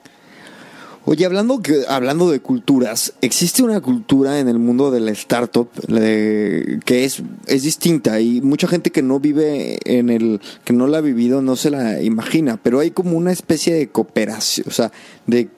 Oye, 1.08 1.24
hablando, 1.24 1.62
que, 1.62 1.84
hablando 1.88 2.32
de 2.32 2.40
culturas, 2.40 3.12
existe 3.20 3.62
una 3.62 3.80
cultura 3.80 4.40
en 4.40 4.48
el 4.48 4.58
mundo 4.58 4.90
de 4.90 4.98
la 4.98 5.12
startup 5.12 5.68
que 5.86 7.04
es, 7.04 7.22
es 7.46 7.62
distinta 7.62 8.18
y 8.20 8.40
mucha 8.40 8.66
gente 8.66 8.90
que 8.90 9.02
no 9.02 9.20
vive 9.20 9.78
en 9.84 10.10
el, 10.10 10.40
que 10.64 10.72
no 10.72 10.88
la 10.88 10.98
ha 10.98 11.02
vivido 11.02 11.42
no 11.42 11.54
se 11.54 11.70
la 11.70 12.02
imagina, 12.02 12.56
pero 12.60 12.80
hay 12.80 12.90
como 12.90 13.16
una 13.16 13.30
especie 13.30 13.72
de 13.72 13.86
cooperación, 13.86 14.66
o 14.68 14.72
sea, 14.72 14.90
de, 15.28 15.48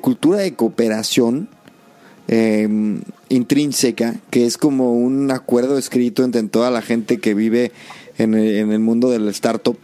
cultura 0.00 0.38
de 0.38 0.54
cooperación 0.54 1.48
em, 2.28 3.02
intrínseca, 3.30 4.14
que 4.30 4.46
es 4.46 4.56
como 4.56 4.92
un 4.92 5.32
acuerdo 5.32 5.76
escrito 5.76 6.22
entre 6.22 6.44
toda 6.44 6.70
la 6.70 6.82
gente 6.82 7.18
que 7.18 7.34
vive 7.34 7.72
en 8.16 8.34
el, 8.34 8.58
en 8.58 8.70
el 8.70 8.78
mundo 8.78 9.10
del 9.10 9.26
startup 9.30 9.76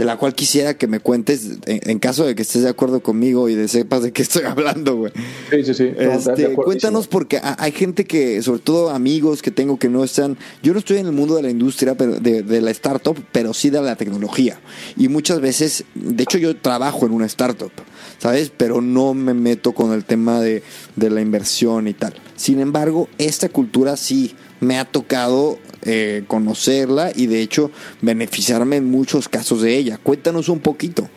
de 0.00 0.06
la 0.06 0.16
cual 0.16 0.34
quisiera 0.34 0.78
que 0.78 0.86
me 0.86 0.98
cuentes 0.98 1.58
en, 1.66 1.98
caso 1.98 2.24
de 2.24 2.34
que 2.34 2.40
estés 2.40 2.62
de 2.62 2.70
acuerdo 2.70 3.00
conmigo 3.00 3.50
y 3.50 3.54
de 3.54 3.68
sepas 3.68 4.02
de 4.02 4.12
qué 4.12 4.22
estoy 4.22 4.44
hablando, 4.44 4.96
güey. 4.96 5.12
Sí, 5.50 5.62
sí, 5.62 5.74
sí. 5.74 5.92
Este, 5.94 6.54
cuéntanos 6.54 7.06
porque 7.06 7.38
hay 7.42 7.70
gente 7.72 8.06
que, 8.06 8.40
sobre 8.40 8.60
todo 8.60 8.88
amigos 8.88 9.42
que 9.42 9.50
tengo 9.50 9.78
que 9.78 9.90
no 9.90 10.02
están, 10.02 10.38
yo 10.62 10.72
no 10.72 10.78
estoy 10.78 10.96
en 10.96 11.06
el 11.06 11.12
mundo 11.12 11.36
de 11.36 11.42
la 11.42 11.50
industria, 11.50 11.96
pero 11.96 12.18
de, 12.18 12.60
la 12.62 12.70
startup, 12.70 13.22
pero 13.30 13.52
sí 13.52 13.68
de 13.68 13.82
la 13.82 13.94
tecnología. 13.94 14.58
Y 14.96 15.08
muchas 15.08 15.42
veces, 15.42 15.84
de 15.94 16.22
hecho 16.22 16.38
yo 16.38 16.56
trabajo 16.56 17.04
en 17.04 17.12
una 17.12 17.26
startup, 17.26 17.70
¿sabes? 18.16 18.50
Pero 18.56 18.80
no 18.80 19.12
me 19.12 19.34
meto 19.34 19.72
con 19.72 19.92
el 19.92 20.06
tema 20.06 20.40
de, 20.40 20.62
de 20.96 21.10
la 21.10 21.20
inversión 21.20 21.88
y 21.88 21.92
tal. 21.92 22.14
Sin 22.36 22.58
embargo, 22.58 23.10
esta 23.18 23.50
cultura 23.50 23.98
sí 23.98 24.34
me 24.60 24.78
ha 24.78 24.84
tocado 24.84 25.58
eh, 25.82 26.24
conocerla 26.26 27.10
y 27.14 27.26
de 27.26 27.40
hecho 27.40 27.70
beneficiarme 28.02 28.76
en 28.76 28.90
muchos 28.90 29.28
casos 29.28 29.62
de 29.62 29.76
ella. 29.76 29.98
Cuéntanos 30.02 30.48
un 30.48 30.60
poquito. 30.60 31.08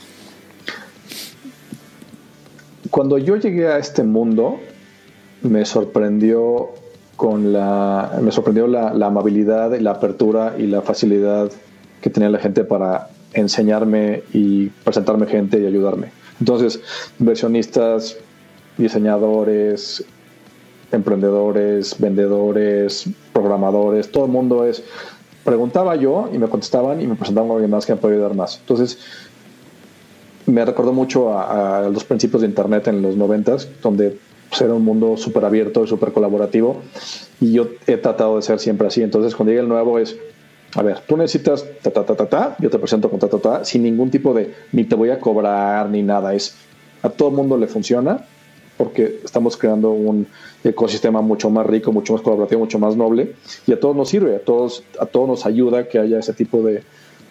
Cuando 2.89 3.18
yo 3.18 3.36
llegué 3.36 3.68
a 3.68 3.78
este 3.78 4.04
mundo, 4.04 4.60
me 5.41 5.66
sorprendió 5.66 6.70
con 7.16 7.54
la, 7.54 8.20
me 8.22 8.32
sorprendió 8.32 8.68
la, 8.68 8.94
la 8.94 9.08
amabilidad, 9.08 9.78
la 9.80 9.91
apertura 9.91 10.56
y 10.58 10.68
la 10.68 10.82
facilidad 10.82 11.52
que 12.02 12.10
tenía 12.10 12.30
la 12.30 12.39
gente 12.39 12.64
para 12.64 13.10
enseñarme 13.34 14.24
y 14.34 14.68
presentarme 14.68 15.28
gente 15.28 15.60
y 15.60 15.66
ayudarme. 15.66 16.12
Entonces, 16.39 16.82
inversionistas, 17.20 18.18
diseñadores, 18.78 20.06
emprendedores, 20.94 21.96
vendedores, 22.00 23.10
programadores, 23.32 24.12
todo 24.12 24.26
el 24.26 24.32
mundo 24.32 24.66
es, 24.66 24.84
preguntaba 25.44 25.96
yo 25.96 26.30
y 26.34 26.38
me 26.38 26.48
contestaban 26.48 27.02
y 27.02 27.08
me 27.08 27.16
presentaban 27.16 27.52
a 27.52 27.54
alguien 27.54 27.72
más 27.72 27.86
que 27.86 27.94
me 27.94 28.00
podía 28.00 28.16
ayudar 28.16 28.36
más. 28.36 28.60
Entonces, 28.60 28.98
me 30.46 30.64
recordó 30.66 30.94
mucho 30.94 31.38
a, 31.38 31.89
los 31.89 32.04
principios 32.04 32.41
de 32.41 32.48
Internet 32.48 32.88
en 32.88 33.02
los 33.02 33.16
noventas, 33.16 33.68
donde 33.82 34.18
pues, 34.50 34.62
era 34.62 34.74
un 34.74 34.84
mundo 34.84 35.18
súper 35.18 35.46
abierto 35.46 35.84
y 35.84 35.88
súper 35.88 36.12
colaborativo 36.12 36.82
y 37.39 37.54
yo 37.54 37.68
he 37.88 37.98
tratado 37.98 38.36
de 38.36 38.41
ser 38.41 38.60
siempre 38.60 38.88
así. 38.88 39.02
Entonces, 39.02 39.36
cuando 39.36 39.52
llega 39.52 39.64
el 39.64 39.70
nuevo 39.70 40.00
es, 40.00 40.18
a 40.76 40.82
ver, 40.82 41.00
tú 41.08 41.18
necesitas 41.18 41.66
ta, 41.82 41.91
ta, 41.91 42.06
ta, 42.06 42.16
ta, 42.16 42.26
ta, 42.28 42.56
yo 42.60 42.70
te 42.70 42.80
presento 42.80 43.10
con 43.10 43.20
ta, 43.20 43.28
ta, 43.28 43.38
ta, 43.38 43.66
sin 43.66 43.84
ningún 43.84 44.10
tipo 44.10 44.34
de, 44.34 44.54
ni 44.72 44.86
te 44.86 44.96
voy 44.96 45.10
a 45.10 45.20
cobrar 45.20 45.89
ni 45.89 46.02
nada. 46.02 46.34
Es, 46.34 46.56
a 47.02 47.10
todo 47.10 47.30
el 47.30 47.36
mundo 47.36 47.58
le 47.58 47.68
funciona 47.68 48.26
porque 48.78 49.19
estamos 49.24 49.57
creando 49.57 49.91
un 49.91 50.28
ecosistema 50.63 51.21
mucho 51.21 51.49
más 51.49 51.65
rico, 51.65 51.91
mucho 51.91 52.13
más 52.13 52.21
colaborativo, 52.21 52.61
mucho 52.61 52.80
más 52.80 52.95
noble 52.95 53.34
y 53.67 53.74
a 53.74 53.80
todos 53.80 53.95
nos 53.95 54.09
sirve, 54.09 54.36
a 54.36 54.39
todos, 54.39 54.84
a 54.99 55.05
todos 55.05 55.28
nos 55.28 55.45
ayuda 55.45 55.88
que 55.88 55.99
haya 55.99 56.19
ese 56.19 56.34
tipo 56.34 56.61
de, 56.63 56.84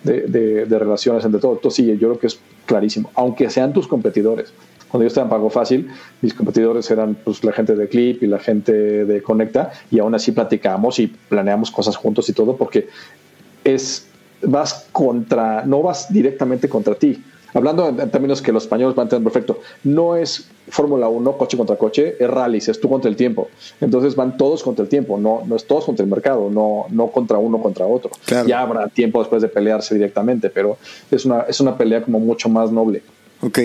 de, 0.05 0.78
relaciones 0.78 1.24
entre 1.24 1.40
todos. 1.40 1.59
Entonces, 1.59 1.84
sí, 1.84 1.99
yo 1.99 2.09
creo 2.09 2.18
que 2.18 2.26
es 2.26 2.38
clarísimo, 2.66 3.11
aunque 3.14 3.51
sean 3.51 3.72
tus 3.72 3.86
competidores. 3.86 4.53
Cuando 4.88 5.05
yo 5.05 5.09
estaba 5.09 5.24
en 5.24 5.30
Pago 5.30 5.49
Fácil, 5.49 5.88
mis 6.20 6.34
competidores 6.34 6.90
eran 6.90 7.14
pues, 7.14 7.43
la 7.45 7.53
gente 7.53 7.74
de 7.74 7.88
Clip 7.88 8.22
y 8.22 8.26
la 8.26 8.38
gente 8.38 8.72
de 8.72 9.22
Conecta, 9.22 9.72
y 9.90 9.99
aún 10.01 10.14
así 10.14 10.32
platicamos 10.32 10.99
y 10.99 11.07
planeamos 11.07 11.70
cosas 11.70 11.97
juntos 11.97 12.28
y 12.28 12.34
todo, 12.34 12.57
porque 12.57 12.88
es 13.64 14.07
vas 14.43 14.88
contra, 14.93 15.64
no 15.64 15.82
vas 15.82 16.12
directamente 16.12 16.68
contra 16.68 16.95
ti. 16.95 17.22
Hablando 17.55 17.89
en, 17.89 18.11
términos 18.11 18.41
que 18.41 18.53
los 18.53 18.65
españoles 18.65 18.97
van 18.97 19.05
a 19.05 19.07
entender 19.07 19.33
perfecto, 19.33 19.61
no 19.85 20.17
es 20.17 20.49
Fórmula 20.69 21.09
1, 21.09 21.37
coche 21.37 21.57
contra 21.57 21.77
coche, 21.77 22.17
es 22.19 22.31
rally, 22.31 22.59
es 22.59 22.81
tú 22.81 22.89
contra 22.89 23.11
el 23.11 23.17
tiempo. 23.17 23.49
Entonces 23.81 24.17
van 24.17 24.37
todos 24.37 24.63
contra 24.63 24.83
el 24.83 24.89
tiempo, 24.89 25.19
no, 25.19 25.43
no 25.47 25.57
es 25.57 25.67
todos 25.67 25.85
contra 25.85 26.05
el 26.05 26.11
mercado, 26.11 26.51
no, 26.51 26.87
no 26.91 27.09
contra 27.09 27.39
uno 27.39 27.61
contra 27.61 27.87
otro. 27.87 28.11
Ya 28.47 28.61
habrá 28.61 28.89
tiempo 28.89 29.19
después 29.19 29.43
de 29.43 29.49
pelearse 29.49 29.95
directamente, 29.95 30.51
pero 30.51 30.79
es 31.11 31.25
una, 31.25 31.43
es 31.43 31.61
una 31.61 31.77
pelea 31.77 32.03
como 32.03 32.21
mucho 32.21 32.49
más 32.49 32.71
noble. 32.71 33.03
Ok. 33.43 33.59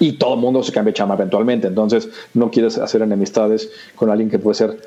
Y 0.00 0.12
todo 0.12 0.34
el 0.34 0.40
mundo 0.40 0.62
se 0.62 0.72
cambia 0.72 0.92
chama 0.92 1.14
eventualmente, 1.14 1.66
entonces 1.66 2.08
no 2.34 2.50
quieres 2.50 2.78
hacer 2.78 3.02
enemistades 3.02 3.70
con 3.96 4.10
alguien 4.10 4.30
que 4.30 4.38
puede 4.38 4.54
ser 4.54 4.80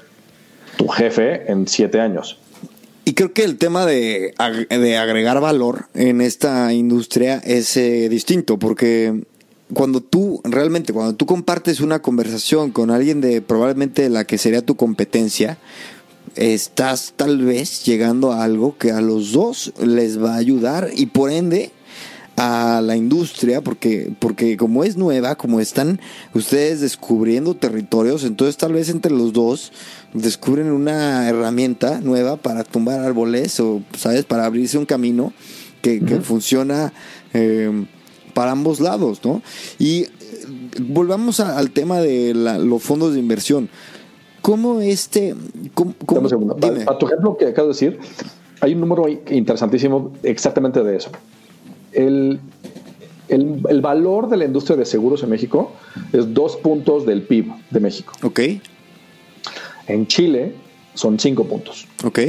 tu 0.77 0.87
jefe 0.87 1.51
en 1.51 1.67
siete 1.67 1.99
años. 1.99 2.37
Y 3.03 3.13
creo 3.13 3.33
que 3.33 3.43
el 3.43 3.57
tema 3.57 3.85
de, 3.85 4.33
de 4.69 4.97
agregar 4.97 5.41
valor 5.41 5.87
en 5.95 6.21
esta 6.21 6.71
industria 6.73 7.41
es 7.43 7.75
eh, 7.75 8.09
distinto, 8.09 8.59
porque 8.59 9.23
cuando 9.73 10.01
tú, 10.01 10.41
realmente, 10.43 10.93
cuando 10.93 11.15
tú 11.15 11.25
compartes 11.25 11.79
una 11.79 12.01
conversación 12.01 12.71
con 12.71 12.91
alguien 12.91 13.21
de 13.21 13.41
probablemente 13.41 14.09
la 14.09 14.25
que 14.25 14.37
sería 14.37 14.65
tu 14.65 14.75
competencia, 14.75 15.57
estás 16.35 17.13
tal 17.15 17.43
vez 17.43 17.83
llegando 17.83 18.31
a 18.31 18.43
algo 18.43 18.77
que 18.77 18.91
a 18.91 19.01
los 19.01 19.31
dos 19.31 19.73
les 19.83 20.21
va 20.21 20.35
a 20.35 20.37
ayudar 20.37 20.89
y 20.95 21.07
por 21.07 21.31
ende 21.31 21.71
a 22.37 22.81
la 22.81 22.95
industria 22.95 23.61
porque 23.61 24.13
porque 24.19 24.55
como 24.55 24.85
es 24.85 24.95
nueva 24.95 25.35
como 25.35 25.59
están 25.59 25.99
ustedes 26.33 26.79
descubriendo 26.79 27.55
territorios 27.55 28.23
entonces 28.23 28.55
tal 28.55 28.71
vez 28.71 28.87
entre 28.89 29.11
los 29.11 29.33
dos 29.33 29.73
descubren 30.13 30.71
una 30.71 31.27
herramienta 31.29 32.01
nueva 32.01 32.37
para 32.37 32.63
tumbar 32.63 32.99
árboles 32.99 33.59
o 33.59 33.81
sabes 33.97 34.25
para 34.25 34.45
abrirse 34.45 34.77
un 34.77 34.85
camino 34.85 35.33
que, 35.81 35.99
funciona 36.21 36.93
em, 37.33 37.87
para 38.33 38.51
ambos 38.51 38.79
lados 38.79 39.21
no 39.23 39.41
y 39.79 40.03
eh, 40.03 40.09
volvamos 40.79 41.39
al 41.39 41.71
tema 41.71 41.99
de 41.99 42.33
los 42.33 42.83
fondos 42.83 43.13
de 43.13 43.19
inversión. 43.19 43.69
Cómo 44.41 44.81
este 44.81 45.35
cómo, 45.73 45.93
a 46.87 46.97
tu 46.97 47.05
ejemplo 47.05 47.37
que 47.37 47.47
acabo 47.47 47.67
de 47.67 47.73
decir 47.73 47.99
hay 48.59 48.73
un 48.73 48.81
número 48.81 49.07
interesantísimo 49.07 50.13
exactamente 50.23 50.83
de 50.83 50.95
eso. 50.95 51.09
El, 51.91 52.39
el, 53.27 53.81
valor 53.81 54.29
de 54.29 54.37
la 54.37 54.45
industria 54.45 54.77
de 54.77 54.85
seguros 54.85 55.23
en 55.23 55.29
México 55.29 55.71
es 56.13 56.33
dos 56.33 56.57
puntos 56.57 57.05
del 57.05 57.23
PIB 57.23 57.51
de 57.69 57.79
México. 57.79 58.13
Ok. 58.23 58.39
En 59.87 60.07
Chile 60.07 60.53
son 60.93 61.19
cinco 61.19 61.45
puntos. 61.45 61.87
Ok. 62.03 62.19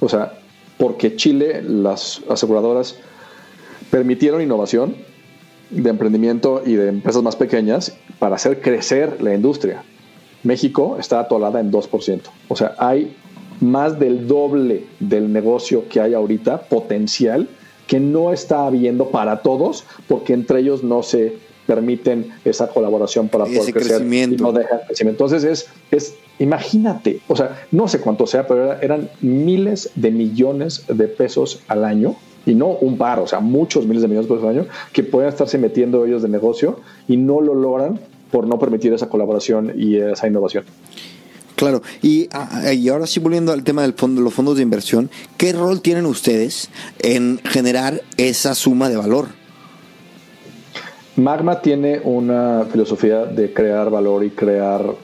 O 0.00 0.08
sea, 0.08 0.38
porque 0.76 1.16
Chile, 1.16 1.62
las 1.62 2.20
aseguradoras 2.28 2.96
permitieron 3.90 4.42
innovación 4.42 4.96
de 5.70 5.90
emprendimiento 5.90 6.62
y 6.64 6.74
de 6.74 6.88
empresas 6.88 7.22
más 7.22 7.36
pequeñas 7.36 7.96
para 8.18 8.36
hacer 8.36 8.60
crecer 8.60 9.22
la 9.22 9.34
industria. 9.34 9.82
México 10.42 10.96
está 10.98 11.20
atolada 11.20 11.60
en 11.60 11.70
2%. 11.72 12.20
O 12.48 12.56
sea, 12.56 12.74
hay 12.78 13.14
más 13.60 13.98
del 13.98 14.28
doble 14.28 14.84
del 15.00 15.32
negocio 15.32 15.88
que 15.88 16.00
hay 16.00 16.14
ahorita 16.14 16.62
potencial 16.62 17.48
que 17.86 17.98
no 17.98 18.32
está 18.32 18.66
habiendo 18.66 19.08
para 19.08 19.42
todos, 19.42 19.84
porque 20.06 20.34
entre 20.34 20.60
ellos 20.60 20.84
no 20.84 21.02
se 21.02 21.38
permiten 21.68 22.30
esa 22.46 22.68
colaboración 22.68 23.28
para 23.28 23.44
poder 23.44 23.74
crecer 23.74 24.00
y 24.00 24.36
no 24.36 24.52
dejan 24.52 24.80
crecimiento. 24.86 25.26
Entonces 25.26 25.44
es, 25.44 25.66
es, 25.90 26.14
imagínate, 26.38 27.20
o 27.28 27.36
sea, 27.36 27.60
no 27.72 27.88
sé 27.88 28.00
cuánto 28.00 28.26
sea, 28.26 28.46
pero 28.46 28.80
eran 28.80 29.10
miles 29.20 29.90
de 29.94 30.10
millones 30.10 30.84
de 30.88 31.08
pesos 31.08 31.60
al 31.68 31.84
año 31.84 32.16
y 32.46 32.54
no 32.54 32.68
un 32.68 32.96
par, 32.96 33.18
o 33.18 33.26
sea, 33.26 33.40
muchos 33.40 33.84
miles 33.84 34.00
de 34.00 34.08
millones 34.08 34.30
de 34.30 34.34
pesos 34.34 34.48
al 34.48 34.56
año 34.56 34.66
que 34.94 35.02
pueden 35.02 35.28
estarse 35.28 35.58
metiendo 35.58 36.06
ellos 36.06 36.22
de 36.22 36.30
negocio 36.30 36.80
y 37.06 37.18
no 37.18 37.42
lo 37.42 37.54
logran 37.54 38.00
por 38.30 38.46
no 38.46 38.58
permitir 38.58 38.94
esa 38.94 39.10
colaboración 39.10 39.74
y 39.76 39.96
esa 39.96 40.26
innovación. 40.26 40.64
Claro, 41.54 41.82
y, 42.00 42.28
ah, 42.32 42.72
y, 42.72 42.88
ahora 42.88 43.06
sí 43.06 43.20
volviendo 43.20 43.52
al 43.52 43.62
tema 43.62 43.82
de 43.82 43.92
fondo, 43.92 44.22
los 44.22 44.32
fondos 44.32 44.56
de 44.56 44.62
inversión, 44.62 45.10
¿qué 45.36 45.52
rol 45.52 45.82
tienen 45.82 46.06
ustedes 46.06 46.70
en 47.00 47.40
generar 47.44 48.00
esa 48.16 48.54
suma 48.54 48.88
de 48.88 48.96
valor? 48.96 49.37
Magma 51.18 51.60
tiene 51.60 52.00
una 52.04 52.64
filosofía 52.70 53.24
de 53.24 53.52
crear 53.52 53.90
valor 53.90 54.24
y 54.24 54.30
crear 54.30 54.94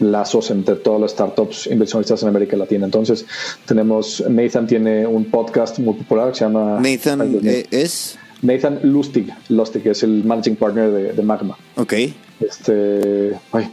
lazos 0.00 0.50
entre 0.50 0.76
todas 0.76 1.00
las 1.00 1.10
startups 1.10 1.66
inversionistas 1.66 2.22
en 2.22 2.30
América 2.30 2.56
Latina. 2.56 2.86
Entonces, 2.86 3.26
tenemos, 3.66 4.24
Nathan 4.28 4.66
tiene 4.66 5.06
un 5.06 5.26
podcast 5.26 5.78
muy 5.78 5.94
popular 5.94 6.30
que 6.30 6.38
se 6.38 6.44
llama... 6.46 6.80
Nathan 6.80 7.40
eh, 7.44 7.66
es... 7.70 8.18
Nathan 8.40 8.80
Lustig, 8.84 9.30
Lustig 9.48 9.86
es 9.88 10.02
el 10.04 10.24
managing 10.24 10.56
partner 10.56 10.90
de, 10.90 11.12
de 11.12 11.22
Magma. 11.22 11.58
Ok. 11.76 11.92
Este, 12.40 13.32
ay, 13.52 13.70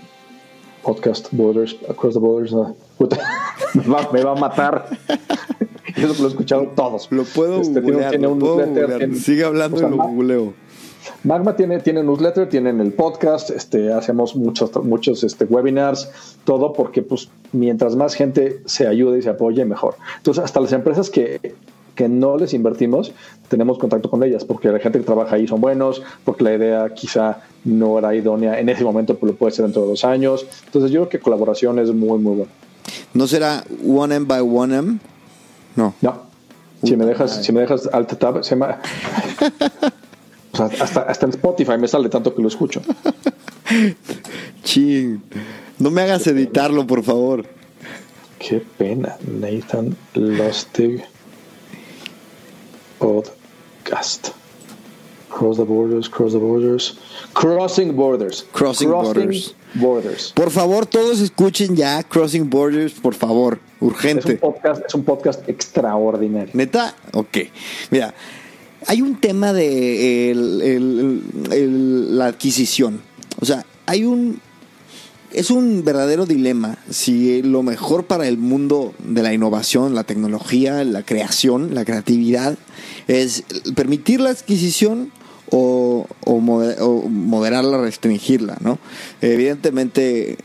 podcast 0.82 1.28
Borders, 1.32 1.76
Across 1.88 2.14
the 2.16 2.20
Borders. 2.20 2.54
me, 4.14 4.24
va, 4.24 4.32
a 4.32 4.36
matar. 4.36 4.90
Eso 5.96 6.16
lo 6.20 6.28
he 6.28 6.32
escuchado 6.32 6.74
todos. 6.76 7.08
Lo 7.12 7.24
puedo 7.24 7.62
este, 7.62 7.82
tiene, 7.82 8.28
un 8.28 8.40
newsletter. 8.40 9.16
Sigue 9.16 9.46
hablando 9.46 9.78
y 9.78 9.82
lo 9.82 9.98
googleo. 9.98 10.65
Magma 11.24 11.56
tiene, 11.56 11.80
tiene 11.80 12.04
newsletter, 12.04 12.50
tienen 12.50 12.80
el 12.82 12.94
podcast, 12.94 13.50
este, 13.50 13.92
hacemos 13.92 14.36
muchos, 14.36 14.72
muchos 14.84 15.24
este, 15.24 15.46
webinars, 15.46 16.10
todo 16.44 16.74
porque 16.74 17.02
pues 17.02 17.30
mientras 17.52 17.96
más 17.96 18.16
gente 18.16 18.62
se 18.66 18.88
ayude 18.88 19.20
y 19.20 19.22
se 19.22 19.30
apoye, 19.30 19.66
mejor. 19.66 19.96
Entonces, 20.18 20.44
hasta 20.44 20.60
las 20.60 20.74
empresas 20.74 21.10
que 21.10 21.56
que 21.96 22.10
no 22.10 22.38
les 22.38 22.54
invertimos, 22.54 23.14
tenemos 23.48 23.80
contacto 23.80 24.10
con 24.10 24.22
ellas, 24.24 24.46
porque 24.46 24.68
la 24.68 24.80
gente 24.80 25.00
que 25.00 25.06
trabaja 25.06 25.38
ahí 25.38 25.48
son 25.48 25.62
buenos, 25.62 26.04
porque 26.24 26.44
la 26.44 26.54
idea 26.54 26.90
quizá 26.94 27.40
no 27.64 27.98
era 27.98 28.14
idónea 28.14 28.60
en 28.60 28.70
ese 28.70 28.84
momento, 28.84 29.16
pero 29.16 29.32
lo 29.32 29.38
puede 29.38 29.54
ser 29.54 29.66
dentro 29.66 29.84
de 29.84 29.88
dos 29.90 30.06
años. 30.06 30.46
Entonces 30.66 30.92
yo 30.92 31.02
creo 31.02 31.10
que 31.10 31.20
colaboración 31.20 31.80
es 31.80 31.92
muy, 31.94 32.20
muy 32.20 32.36
buena. 32.36 32.52
¿No 33.14 33.28
será 33.28 33.64
one 33.88 34.16
M 34.16 34.26
by 34.26 34.42
one 34.42 34.76
M? 34.76 35.00
No. 35.76 35.94
No. 36.02 36.26
Si 36.84 36.96
me 36.96 37.06
dejas, 37.06 37.44
si 37.44 37.52
me 37.52 37.62
dejas 37.62 37.90
alt 37.92 38.14
tab, 38.20 38.44
se 38.44 38.52
llama... 38.52 38.80
o 40.56 40.70
sea, 40.70 40.84
hasta, 40.84 41.02
hasta 41.02 41.26
en 41.26 41.32
Spotify 41.32 41.78
me 41.78 41.88
sale 41.88 42.08
tanto 42.10 42.34
que 42.34 42.42
lo 42.42 42.48
escucho. 42.48 42.82
Ching. 44.64 45.22
No 45.80 45.92
me 45.92 46.02
hagas 46.02 46.26
editarlo, 46.28 46.88
por 46.88 47.04
favor. 47.04 47.46
Qué 48.40 48.64
pena. 48.78 49.18
Nathan 49.28 49.98
Lustig. 50.14 51.04
Podcast. 53.00 54.30
Cross 55.30 55.58
the 55.58 55.66
borders, 55.66 56.08
cross 56.08 56.32
the 56.32 56.40
borders. 56.40 56.98
Crossing 57.34 57.94
borders. 57.94 58.46
Crossing, 58.54 58.90
borders. 58.90 59.54
borders. 59.74 60.32
Por 60.34 60.50
favor, 60.50 60.86
todos 60.86 61.20
escuchen 61.20 61.76
ya 61.76 62.02
Crossing 62.04 62.50
Borders, 62.50 62.94
por 62.94 63.14
favor. 63.14 63.60
Urgente. 63.82 64.36
Es 64.36 64.42
un 64.42 64.54
podcast, 64.54 64.86
es 64.86 64.96
un 64.96 65.04
podcast 65.04 65.50
extraordinario. 65.50 66.52
¿Neta? 66.54 66.96
Ok. 67.12 67.40
Mira, 67.92 68.14
hay 68.88 69.02
un 69.02 69.20
tema 69.20 69.54
de 69.54 70.34
la 72.10 72.28
adquisición. 72.28 73.02
O 73.40 73.46
sea, 73.46 73.66
hay 73.86 74.06
un 74.06 74.40
es 75.36 75.52
un 75.52 75.84
verdadero 75.84 76.26
dilema 76.26 76.78
si 76.90 77.42
lo 77.42 77.62
mejor 77.62 78.06
para 78.06 78.26
el 78.28 78.38
mundo 78.38 78.94
de 79.00 79.22
la 79.22 79.34
innovación, 79.34 79.94
la 79.94 80.06
tecnología, 80.06 80.84
la 80.86 81.04
creación, 81.04 81.76
la 81.76 81.84
creatividad, 81.84 82.58
es 83.08 83.44
permitir 83.76 84.22
la 84.22 84.30
adquisición 84.30 85.12
o, 85.52 86.08
o, 86.24 86.40
moderarla, 86.40 87.78
restringirla, 87.80 88.58
¿no? 88.62 88.80
Evidentemente 89.22 90.38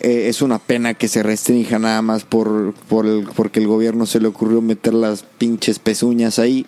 eh, 0.00 0.28
es 0.28 0.42
una 0.42 0.58
pena 0.58 0.94
que 0.94 1.08
se 1.08 1.22
restrinja 1.22 1.78
nada 1.78 2.02
más 2.02 2.24
por, 2.24 2.72
por 2.88 3.06
el, 3.06 3.26
porque 3.34 3.58
el 3.58 3.66
gobierno 3.66 4.06
se 4.06 4.20
le 4.20 4.28
ocurrió 4.28 4.60
meter 4.60 4.94
las 4.94 5.22
pinches 5.22 5.78
pezuñas 5.78 6.38
ahí. 6.38 6.66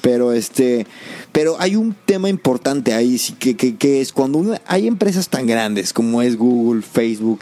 Pero 0.00 0.32
este, 0.32 0.86
pero 1.32 1.56
hay 1.58 1.76
un 1.76 1.94
tema 2.06 2.28
importante 2.28 2.94
ahí 2.94 3.20
que, 3.38 3.56
que, 3.56 4.00
es 4.00 4.12
cuando 4.12 4.56
hay 4.66 4.86
empresas 4.86 5.28
tan 5.28 5.46
grandes 5.46 5.92
como 5.92 6.22
es 6.22 6.36
Google, 6.36 6.82
Facebook, 6.82 7.40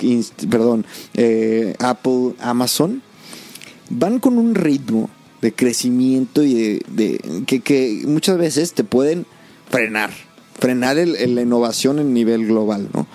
perdón, 0.51 0.87
eh, 1.15 1.75
Apple, 1.81 2.35
Amazon, 2.41 3.03
van 3.91 4.19
con 4.19 4.39
un 4.39 4.55
ritmo 4.55 5.11
de 5.43 5.53
crecimiento 5.53 6.43
y 6.43 6.81
de, 6.89 7.21
que, 7.47 7.61
que, 7.61 8.03
muchas 8.07 8.39
veces 8.39 8.73
te 8.73 8.85
pueden 8.85 9.27
frenar, 9.71 10.11
frenar 10.59 10.99
el, 10.99 11.35
la 11.35 11.43
innovación 11.43 11.99
en 11.99 12.15
nivel 12.15 12.47
global, 12.47 12.89
¿no? 12.93 13.07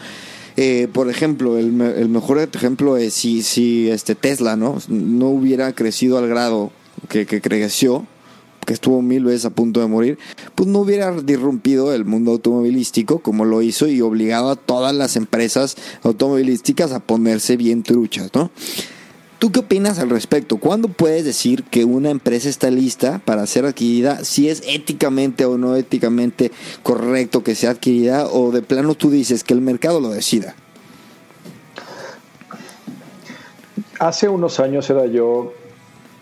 Eh, 0.58 0.88
por 0.92 1.10
ejemplo, 1.10 1.58
el, 1.58 1.72
mejor 1.72 2.40
ejemplo 2.40 2.98
es 2.98 3.14
si, 3.14 3.42
si 3.42 3.90
este 3.90 4.16
Tesla 4.16 4.56
¿no? 4.56 4.78
no 4.90 5.28
hubiera 5.28 5.74
crecido 5.74 6.18
al 6.18 6.28
grado 6.28 6.72
que, 7.10 7.26
creció, 7.26 8.06
que 8.66 8.74
estuvo 8.74 9.02
mil 9.02 9.24
veces 9.24 9.46
a 9.46 9.50
punto 9.50 9.80
de 9.80 9.88
morir, 9.88 10.18
pues 10.56 10.68
no 10.68 10.80
hubiera 10.80 11.12
disrumpido 11.12 11.94
el 11.94 12.06
mundo 12.06 12.32
automovilístico 12.32 13.20
como 13.20 13.46
lo 13.46 13.62
hizo 13.62 13.88
y 13.88 14.02
obligado 14.02 14.50
a 14.50 14.56
todas 14.56 14.94
las 14.94 15.16
empresas 15.16 15.76
automovilísticas 16.04 16.92
a 16.92 17.00
ponerse 17.00 17.58
bien 17.58 17.84
truchas, 17.84 18.32
¿no? 18.34 18.52
¿Tú 19.42 19.52
qué 19.52 19.62
opinas 19.62 19.98
al 19.98 20.12
respecto? 20.12 20.58
¿Cuándo 20.58 20.88
puedes 20.88 21.26
decir 21.26 21.64
que 21.64 21.84
una 21.84 22.12
empresa 22.12 22.48
está 22.48 22.70
lista 22.70 23.20
para 23.26 23.48
ser 23.48 23.66
adquirida? 23.66 24.24
Si 24.24 24.50
es 24.50 24.62
éticamente 24.68 25.46
o 25.46 25.58
no 25.58 25.76
éticamente 25.76 26.52
correcto 26.84 27.44
que 27.44 27.56
sea 27.56 27.72
adquirida 27.72 28.28
o 28.28 28.52
de 28.52 28.62
plano 28.62 28.94
tú 28.94 29.10
dices 29.10 29.44
que 29.44 29.56
el 29.56 29.62
mercado 29.62 30.00
lo 30.00 30.10
decida. 30.10 30.54
Hace 33.98 34.30
unos 34.30 34.60
años 34.60 34.88
era 34.92 35.08
yo 35.08 35.54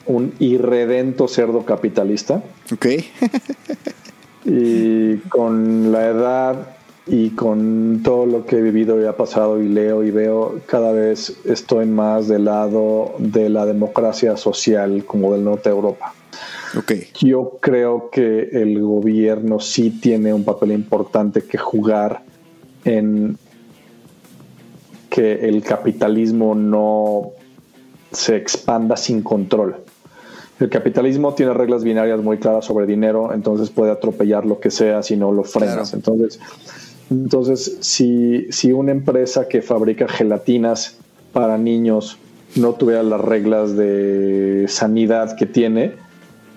un 0.06 0.34
irredento 0.40 1.28
cerdo 1.28 1.66
capitalista. 1.66 2.42
Ok. 2.72 2.86
y 4.46 5.18
con 5.28 5.92
la 5.92 6.06
edad 6.08 6.79
y 7.10 7.32
con 7.32 8.02
todo 8.04 8.26
lo 8.26 8.46
que 8.46 8.58
he 8.58 8.62
vivido 8.62 9.02
y 9.02 9.06
ha 9.06 9.18
pasado 9.18 9.62
y 9.62 9.68
leo 9.68 10.04
y 10.04 10.12
veo, 10.12 10.60
cada 10.68 10.92
vez 10.92 11.38
estoy 11.46 11.86
más 11.86 12.28
del 12.28 12.46
lado 12.46 13.16
de 13.18 13.50
la 13.50 13.66
democracia 13.66 14.38
social 14.38 15.04
como 15.06 15.34
del 15.34 15.44
norte 15.44 15.70
de 15.70 15.76
Europa. 15.76 16.14
Okay. 16.78 17.08
Yo 17.20 17.58
creo 17.60 18.10
que 18.12 18.50
el 18.52 18.80
gobierno 18.80 19.60
sí 19.60 19.90
tiene 19.90 20.34
un 20.34 20.44
papel 20.44 20.72
importante 20.72 21.42
que 21.42 21.58
jugar 21.58 22.22
en 22.86 23.38
que 25.10 25.48
el 25.50 25.64
capitalismo 25.64 26.54
no 26.54 27.32
se 28.12 28.36
expanda 28.36 28.96
sin 28.96 29.24
control. 29.24 29.78
El 30.60 30.70
capitalismo 30.70 31.34
tiene 31.34 31.54
reglas 31.54 31.84
binarias 31.84 32.22
muy 32.22 32.38
claras 32.38 32.66
sobre 32.66 32.86
dinero, 32.86 33.34
entonces 33.34 33.70
puede 33.70 33.92
atropellar 33.92 34.46
lo 34.46 34.60
que 34.60 34.70
sea 34.70 35.02
si 35.02 35.16
no 35.16 35.32
lo 35.32 35.44
frenas. 35.44 35.94
Entonces, 35.94 36.40
entonces, 37.10 37.78
si, 37.80 38.48
si 38.52 38.72
una 38.72 38.92
empresa 38.92 39.48
que 39.48 39.62
fabrica 39.62 40.08
gelatinas 40.08 40.98
para 41.34 41.58
niños 41.58 42.18
no 42.56 42.74
tuviera 42.74 43.04
las 43.04 43.22
reglas 43.22 43.76
de 43.76 44.66
sanidad 44.68 45.36
que 45.36 45.46
tiene 45.46 45.94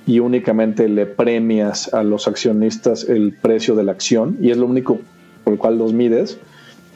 y 0.06 0.18
únicamente 0.18 0.88
le 0.88 1.06
premias 1.06 1.92
a 1.94 2.02
los 2.02 2.28
accionistas 2.28 3.04
el 3.04 3.34
precio 3.34 3.74
de 3.74 3.84
la 3.84 3.92
acción 3.92 4.38
y 4.40 4.50
es 4.50 4.56
lo 4.56 4.66
único 4.66 4.98
por 5.44 5.54
el 5.54 5.58
cual 5.58 5.78
los 5.78 5.92
mides, 5.92 6.38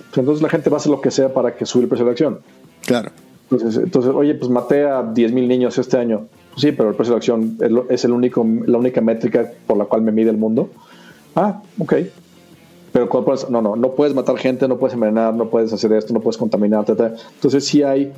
pues 0.09 0.18
entonces 0.18 0.42
la 0.42 0.48
gente 0.48 0.70
va 0.70 0.76
a 0.76 0.80
hacer 0.80 0.90
lo 0.90 1.00
que 1.00 1.11
sea 1.11 1.32
para 1.32 1.54
que 1.54 1.66
suba 1.66 1.82
el 1.82 1.88
precio 1.88 2.04
de 2.04 2.11
la 2.11 2.12
acción. 2.12 2.38
Claro. 2.84 3.11
Entonces, 3.50 3.82
entonces 3.82 4.12
oye, 4.14 4.34
pues 4.34 4.50
maté 4.50 4.84
a 4.84 5.02
10 5.02 5.32
mil 5.32 5.48
niños 5.48 5.78
este 5.78 5.98
año. 5.98 6.26
Pues 6.50 6.62
sí, 6.62 6.72
pero 6.72 6.90
el 6.90 6.94
precio 6.94 7.14
de 7.14 7.16
la 7.16 7.18
acción 7.18 7.59
es, 7.88 7.94
es 7.94 8.04
el 8.04 8.12
único, 8.12 8.46
la 8.66 8.78
única 8.78 9.00
métrica 9.00 9.50
por 9.66 9.76
la 9.76 9.84
cual 9.84 10.02
me 10.02 10.12
mide 10.12 10.30
el 10.30 10.36
mundo. 10.36 10.70
Ah, 11.34 11.62
ok. 11.78 11.94
Pero 12.93 13.09
no, 13.51 13.62
no, 13.62 13.76
no 13.76 13.91
puedes 13.93 14.14
matar 14.14 14.39
gente, 14.39 14.66
no 14.68 14.78
puedes 14.78 14.95
envenenar, 14.95 15.34
no 15.34 15.51
puedes 15.51 15.72
hacer 15.72 15.93
esto, 15.93 16.14
no 16.14 16.20
puedes 16.20 16.39
contaminar, 16.39 16.84
Entonces 16.89 17.64
sí 17.64 17.82
hay, 17.82 18.12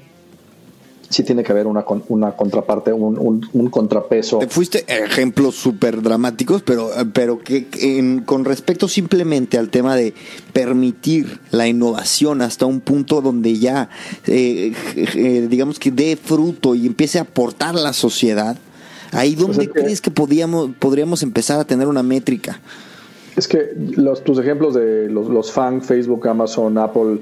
sí 1.08 1.22
tiene 1.22 1.42
que 1.42 1.52
haber 1.52 1.66
una, 1.66 1.84
una 2.08 2.32
contraparte, 2.32 2.92
un, 2.92 3.48
un, 3.52 3.70
contrapeso. 3.70 4.40
Fuiste 4.48 4.84
ejemplos 4.86 5.54
súper 5.54 6.02
dramáticos, 6.02 6.62
pero, 6.62 6.90
pero 7.12 7.38
que, 7.38 7.66
con 8.24 8.44
respecto 8.44 8.88
simplemente 8.88 9.58
al 9.58 9.70
tema 9.70 9.96
de 9.96 10.14
permitir 10.52 11.40
la 11.50 11.66
innovación 11.66 12.42
hasta 12.42 12.66
un 12.66 12.80
punto 12.80 13.20
donde 13.20 13.58
ya, 13.58 13.88
eh, 14.26 14.72
eh, 14.96 15.46
digamos 15.48 15.78
que 15.78 15.90
dé 15.90 16.16
fruto 16.16 16.74
y 16.74 16.86
empiece 16.86 17.18
a 17.18 17.22
aportar 17.22 17.76
a 17.76 17.80
la 17.80 17.92
sociedad, 17.92 18.58
ahí 19.12 19.34
pues 19.34 19.46
donde 19.46 19.70
crees 19.70 20.00
que 20.00 20.10
podíamos, 20.10 20.70
podríamos 20.78 21.22
empezar 21.22 21.58
a 21.58 21.64
tener 21.64 21.88
una 21.88 22.02
métrica. 22.02 22.60
Es 23.38 23.46
que 23.46 23.72
los, 23.94 24.24
tus 24.24 24.36
ejemplos 24.40 24.74
de 24.74 25.08
los, 25.08 25.28
los 25.28 25.52
FANG, 25.52 25.80
Facebook, 25.82 26.26
Amazon, 26.26 26.76
Apple, 26.76 27.20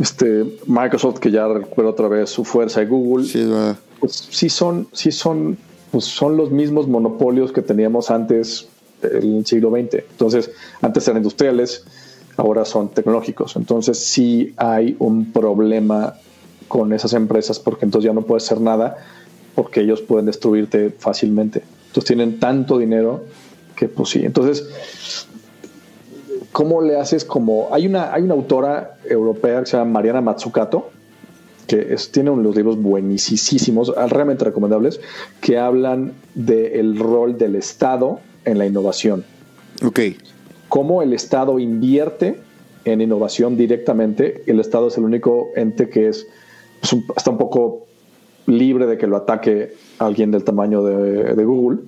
este, 0.00 0.44
Microsoft, 0.66 1.18
que 1.18 1.30
ya 1.30 1.46
recuerda 1.46 1.90
otra 1.90 2.08
vez 2.08 2.30
su 2.30 2.42
fuerza, 2.42 2.82
y 2.82 2.86
Google, 2.86 3.26
sí, 3.26 3.46
pues, 4.00 4.12
sí 4.30 4.48
son, 4.48 4.88
sí 4.92 5.12
son, 5.12 5.58
pues 5.90 6.06
son 6.06 6.38
los 6.38 6.50
mismos 6.50 6.88
monopolios 6.88 7.52
que 7.52 7.60
teníamos 7.60 8.10
antes 8.10 8.66
del 9.02 9.44
siglo 9.44 9.70
XX. 9.72 10.04
Entonces, 10.10 10.50
antes 10.80 11.06
eran 11.06 11.18
industriales, 11.18 11.84
ahora 12.38 12.64
son 12.64 12.88
tecnológicos. 12.88 13.56
Entonces, 13.56 13.98
sí 13.98 14.54
hay 14.56 14.96
un 15.00 15.32
problema 15.32 16.14
con 16.66 16.94
esas 16.94 17.12
empresas 17.12 17.58
porque 17.58 17.84
entonces 17.84 18.06
ya 18.06 18.14
no 18.14 18.22
puedes 18.22 18.44
hacer 18.44 18.62
nada 18.62 18.96
porque 19.54 19.82
ellos 19.82 20.00
pueden 20.00 20.24
destruirte 20.24 20.88
fácilmente. 20.98 21.62
Entonces 21.88 22.06
tienen 22.06 22.40
tanto 22.40 22.78
dinero 22.78 23.24
que 23.76 23.88
pues 23.88 24.10
sí. 24.10 24.24
Entonces, 24.24 24.66
¿cómo 26.52 26.82
le 26.82 26.96
haces 26.96 27.24
como... 27.24 27.68
Hay 27.72 27.86
una, 27.86 28.12
hay 28.12 28.22
una 28.22 28.34
autora 28.34 28.96
europea 29.08 29.60
que 29.60 29.66
se 29.66 29.76
llama 29.76 29.92
Mariana 29.92 30.20
Matsukato, 30.20 30.90
que 31.66 31.96
tiene 32.10 32.30
unos 32.30 32.54
libros 32.54 32.80
buenísimos, 32.80 33.92
realmente 34.08 34.44
recomendables, 34.44 35.00
que 35.40 35.58
hablan 35.58 36.12
del 36.34 36.98
rol 36.98 37.38
del 37.38 37.56
Estado 37.56 38.20
en 38.44 38.58
la 38.58 38.66
innovación. 38.66 39.24
Ok. 39.84 40.00
Cómo 40.68 41.02
el 41.02 41.12
Estado 41.12 41.58
invierte 41.58 42.40
en 42.84 43.00
innovación 43.00 43.56
directamente. 43.56 44.42
El 44.46 44.60
Estado 44.60 44.88
es 44.88 44.98
el 44.98 45.04
único 45.04 45.48
ente 45.56 45.88
que 45.88 46.08
es 46.08 46.26
pues, 46.80 47.02
está 47.16 47.30
un 47.30 47.38
poco 47.38 47.86
libre 48.46 48.86
de 48.86 48.98
que 48.98 49.06
lo 49.06 49.16
ataque 49.16 49.74
alguien 49.98 50.30
del 50.30 50.44
tamaño 50.44 50.84
de, 50.84 51.34
de 51.34 51.44
Google 51.44 51.78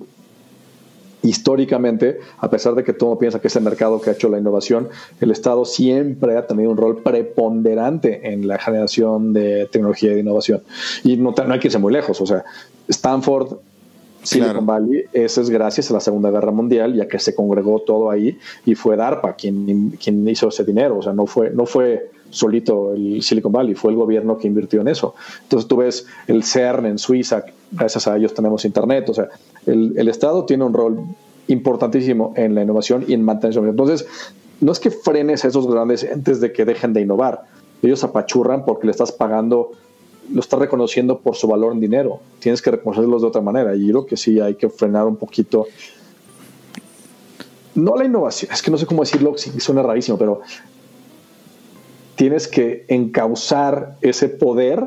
históricamente, 1.23 2.19
a 2.37 2.49
pesar 2.49 2.75
de 2.75 2.83
que 2.83 2.93
todo 2.93 3.17
piensa 3.17 3.39
que 3.39 3.47
es 3.47 3.55
el 3.55 3.63
mercado 3.63 3.99
que 4.01 4.09
ha 4.09 4.13
hecho 4.13 4.29
la 4.29 4.37
innovación, 4.37 4.89
el 5.19 5.31
Estado 5.31 5.65
siempre 5.65 6.37
ha 6.37 6.47
tenido 6.47 6.69
un 6.71 6.77
rol 6.77 7.01
preponderante 7.01 8.31
en 8.31 8.47
la 8.47 8.57
generación 8.57 9.33
de 9.33 9.67
tecnología 9.71 10.11
y 10.11 10.15
de 10.15 10.19
innovación. 10.21 10.61
Y 11.03 11.17
no, 11.17 11.33
hay 11.37 11.59
que 11.59 11.67
irse 11.67 11.79
muy 11.79 11.93
lejos, 11.93 12.21
o 12.21 12.25
sea, 12.25 12.45
Stanford, 12.87 13.57
Silicon 14.23 14.65
Valley, 14.65 15.05
eso 15.13 15.41
es 15.41 15.49
gracias 15.49 15.89
a 15.89 15.93
la 15.93 15.99
Segunda 16.01 16.29
Guerra 16.31 16.51
Mundial, 16.51 16.93
ya 16.93 17.07
que 17.07 17.17
se 17.17 17.33
congregó 17.33 17.79
todo 17.79 18.09
ahí 18.11 18.37
y 18.65 18.75
fue 18.75 18.97
DARPA 18.97 19.35
quien, 19.35 19.91
quien 19.91 20.27
hizo 20.27 20.49
ese 20.49 20.65
dinero, 20.65 20.97
o 20.97 21.01
sea, 21.01 21.13
no 21.13 21.25
fue, 21.27 21.49
no 21.51 21.65
fue 21.65 22.11
solito 22.29 22.93
el 22.93 23.21
Silicon 23.21 23.51
Valley, 23.51 23.75
fue 23.75 23.91
el 23.91 23.97
gobierno 23.97 24.37
que 24.37 24.47
invirtió 24.47 24.81
en 24.81 24.87
eso. 24.87 25.15
Entonces 25.43 25.67
tú 25.67 25.77
ves 25.77 26.05
el 26.27 26.43
CERN 26.43 26.85
en 26.85 26.97
Suiza, 26.97 27.43
gracias 27.71 28.07
a 28.07 28.17
ellos 28.17 28.33
tenemos 28.33 28.65
Internet, 28.65 29.09
o 29.09 29.13
sea, 29.13 29.27
el, 29.65 30.07
Estado 30.07 30.45
tiene 30.45 30.63
un 30.63 30.73
rol 30.73 30.99
importantísimo 31.47 32.33
en 32.35 32.55
la 32.55 32.63
innovación 32.63 33.05
y 33.07 33.13
en 33.13 33.23
mantener 33.23 33.57
Entonces, 33.57 34.07
no 34.59 34.71
es 34.71 34.79
que 34.79 34.91
frenes 34.91 35.45
a 35.45 35.47
esos 35.47 35.67
grandes 35.67 36.03
entes 36.03 36.41
de 36.41 36.51
que 36.51 36.65
dejen 36.65 36.93
de 36.93 37.01
innovar, 37.01 37.43
ellos 37.81 38.03
apachurran 38.03 38.65
porque 38.65 38.87
le 38.87 38.91
estás 38.91 39.11
pagando, 39.11 39.71
lo 40.33 40.39
estás 40.39 40.59
reconociendo 40.59 41.19
por 41.19 41.35
su 41.35 41.47
valor 41.47 41.73
en 41.73 41.79
dinero, 41.79 42.19
tienes 42.39 42.61
que 42.61 42.71
reconocerlos 42.71 43.21
de 43.21 43.27
otra 43.27 43.41
manera. 43.41 43.75
Y 43.75 43.87
yo 43.87 43.93
creo 43.93 44.05
que 44.07 44.17
sí 44.17 44.39
hay 44.39 44.55
que 44.55 44.67
frenar 44.69 45.05
un 45.05 45.15
poquito 45.15 45.67
no 47.77 47.95
la 47.95 48.05
innovación, 48.05 48.51
es 48.51 48.61
que 48.61 48.71
no 48.71 48.77
sé 48.77 48.87
cómo 48.87 49.03
decirlo, 49.03 49.35
suena 49.37 49.83
rarísimo, 49.83 50.17
pero 50.17 50.41
tienes 52.17 52.47
que 52.47 52.83
encauzar 52.89 53.95
ese 54.01 54.27
poder 54.27 54.83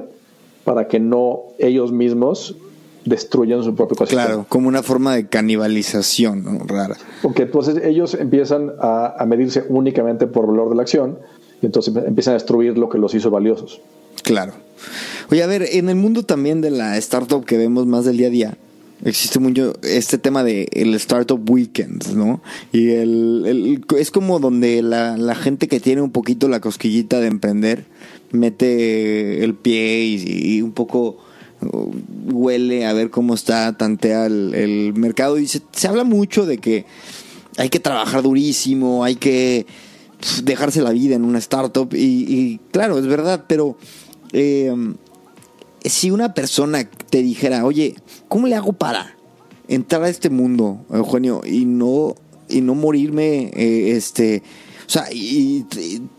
para 0.65 0.89
que 0.89 1.01
no 1.01 1.45
ellos 1.59 1.93
mismos 1.93 2.57
destruyan 3.05 3.63
su 3.63 3.75
propio 3.75 3.95
ecosistema. 3.95 4.27
Claro, 4.27 4.47
como 4.49 4.69
una 4.69 4.83
forma 4.83 5.15
de 5.15 5.27
canibalización 5.27 6.69
rara. 6.69 6.97
Porque 7.23 7.45
entonces 7.45 7.83
ellos 7.83 8.15
empiezan 8.15 8.73
a, 8.79 9.25
medirse 9.27 9.65
únicamente 9.69 10.27
por 10.27 10.47
valor 10.47 10.69
de 10.69 10.77
la 10.77 10.83
acción 10.83 11.19
y 11.63 11.67
entonces 11.67 11.95
empiezan 11.97 12.33
a 12.33 12.35
destruir 12.35 12.77
lo 12.77 12.89
que 12.89 12.99
los 12.99 13.15
hizo 13.15 13.31
valiosos. 13.31 13.81
Claro. 14.23 14.53
Oye, 15.31 15.43
a 15.43 15.47
ver, 15.47 15.63
en 15.73 15.89
el 15.89 15.97
mundo 15.97 16.25
también 16.25 16.61
de 16.61 16.71
la 16.71 16.99
startup 16.99 17.45
que 17.45 17.57
vemos 17.57 17.87
más 17.87 18.05
del 18.05 18.17
día 18.17 18.27
a 18.27 18.31
día, 18.31 18.59
existe 19.05 19.39
mucho 19.39 19.75
este 19.83 20.19
tema 20.19 20.45
de 20.45 20.69
el 20.73 20.95
Startup 20.95 21.41
Weekend, 21.49 22.15
¿no? 22.15 22.43
Y 22.73 22.91
el, 22.91 23.85
es 23.97 24.11
como 24.11 24.41
donde 24.41 24.83
la, 24.83 25.35
gente 25.35 25.69
que 25.69 25.81
tiene 25.81 26.03
un 26.03 26.11
poquito 26.11 26.49
la 26.49 26.61
cosquillita 26.61 27.21
de 27.21 27.29
emprender 27.29 27.87
mete 28.33 29.43
el 29.43 29.55
pie 29.55 30.05
y, 30.05 30.63
un 30.63 30.73
poco 30.73 31.19
uh, 31.63 31.91
huele 32.27 32.87
a 32.87 32.93
ver 32.93 33.11
cómo 33.11 33.35
está, 33.35 33.77
tantea 33.77 34.27
el, 34.27 34.93
mercado 34.95 35.39
y 35.39 35.47
se, 35.47 35.63
se, 35.73 35.89
habla 35.89 36.05
mucho 36.05 36.47
de 36.47 36.59
que 36.59 36.85
hay 37.57 37.69
que 37.69 37.81
trabajar 37.81 38.23
durísimo, 38.23 39.05
hay 39.05 39.17
que 39.17 39.67
dejarse 40.45 40.83
la 40.83 40.91
vida 40.91 41.17
en 41.17 41.25
una 41.25 41.39
startup 41.39 41.95
y, 41.95 41.99
y 42.29 42.61
claro, 42.71 42.99
es 42.99 43.07
verdad, 43.07 43.45
pero... 43.49 43.77
Eh, 44.33 44.73
si 45.85 46.11
una 46.11 46.35
persona 46.35 46.89
te 47.11 47.23
dijera, 47.23 47.65
oye, 47.65 47.97
¿cómo 48.29 48.47
le 48.47 48.57
hago 48.57 48.73
para 48.73 49.17
entrar 49.69 50.03
a 50.03 50.09
este 50.09 50.31
mundo, 50.31 50.85
Eugenio, 50.93 51.43
y 51.45 51.65
no, 51.65 52.15
y 52.49 52.61
no 52.61 52.75
morirme, 52.75 53.51
eh, 53.55 53.97
este, 53.97 54.43
o 54.87 54.93
sea, 54.93 55.07
y, 55.13 55.65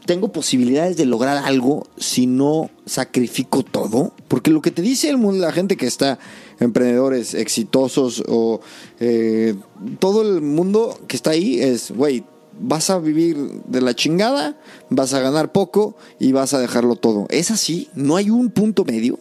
tengo 0.06 0.32
posibilidades 0.32 0.96
de 0.96 1.06
lograr 1.06 1.44
algo 1.44 1.88
si 1.98 2.26
no 2.26 2.70
sacrifico 2.86 3.64
todo? 3.64 4.14
Porque 4.30 4.50
lo 4.50 4.62
que 4.62 4.72
te 4.72 4.82
dice 4.82 5.10
el 5.10 5.18
mundo, 5.18 5.46
la 5.46 5.52
gente 5.52 5.76
que 5.76 5.88
está, 5.88 6.20
emprendedores 6.62 7.34
exitosos 7.34 8.24
o 8.28 8.62
eh, 9.00 9.56
todo 10.00 10.22
el 10.22 10.42
mundo 10.42 10.98
que 11.08 11.18
está 11.18 11.32
ahí 11.32 11.60
es, 11.60 11.92
güey, 11.92 12.24
vas 12.62 12.90
a 12.90 13.00
vivir 13.00 13.38
de 13.66 13.82
la 13.82 13.94
chingada, 13.94 14.58
vas 14.90 15.14
a 15.14 15.20
ganar 15.20 15.52
poco 15.52 15.98
y 16.20 16.32
vas 16.32 16.54
a 16.54 16.60
dejarlo 16.60 16.96
todo. 16.96 17.28
¿Es 17.30 17.52
así? 17.52 17.90
¿No 17.94 18.16
hay 18.16 18.30
un 18.30 18.52
punto 18.52 18.86
medio? 18.86 19.20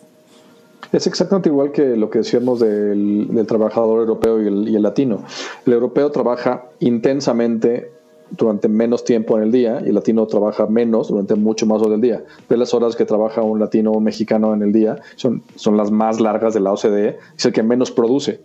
Es 0.93 1.07
exactamente 1.07 1.49
igual 1.49 1.73
que 1.73 1.97
lo 1.97 2.11
que 2.11 2.19
decíamos 2.19 2.61
del, 2.61 3.29
trabajador 3.47 4.01
europeo 4.01 4.43
y 4.43 4.47
el, 4.75 4.83
latino. 4.83 5.25
El 5.67 5.73
europeo 5.73 6.11
trabaja 6.11 6.67
intensamente 6.81 7.93
durante 8.31 8.69
menos 8.69 9.05
tiempo 9.05 9.37
en 9.37 9.45
el 9.45 9.53
día 9.53 9.81
y 9.85 9.89
el 9.89 9.95
latino 9.95 10.27
trabaja 10.27 10.67
menos 10.67 11.09
durante 11.09 11.35
mucho 11.35 11.67
más 11.67 11.81
horas 11.81 11.93
del 11.93 12.01
día. 12.01 12.25
De 12.49 12.57
las 12.57 12.75
horas 12.75 12.97
que 12.97 13.05
trabaja 13.05 13.43
un 13.43 13.59
latino 13.59 13.93
o 13.93 14.01
mexicano 14.01 14.55
en 14.55 14.63
el 14.63 14.73
día 14.73 15.01
son, 15.17 15.43
son 15.57 15.77
las 15.77 15.91
más 15.91 16.21
largas 16.21 16.55
de 16.55 16.61
la 16.61 16.73
OCDE, 16.73 17.19
es 17.37 17.45
el 17.45 17.53
que 17.53 17.63
menos 17.63 17.91
produce. 17.91 18.41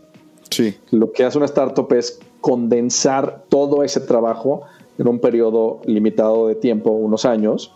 Sí. 0.50 0.76
Lo 0.92 1.12
que 1.12 1.24
hace 1.24 1.38
una 1.38 1.46
startup 1.46 1.92
es 1.94 2.20
condensar 2.42 3.44
todo 3.50 3.84
ese 3.84 4.00
trabajo 4.02 4.62
en 4.98 5.08
un 5.08 5.20
periodo 5.20 5.82
limitado 5.86 6.48
de 6.48 6.56
tiempo, 6.56 6.92
unos 6.92 7.26
años, 7.26 7.74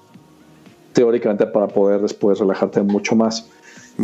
teóricamente 0.94 1.46
para 1.48 1.68
poder 1.68 2.02
después 2.02 2.40
relajarte 2.40 2.82
mucho 2.82 3.16
más. 3.16 3.50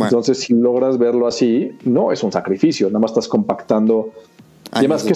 Entonces, 0.04 0.40
si 0.40 0.54
logras 0.54 0.98
verlo 0.98 1.26
así, 1.26 1.72
no 1.84 2.12
es 2.12 2.22
un 2.22 2.32
sacrificio, 2.32 2.88
nada 2.88 3.00
más 3.00 3.12
estás 3.12 3.28
compactando. 3.28 4.10
además, 4.70 5.04
¿qué 5.04 5.12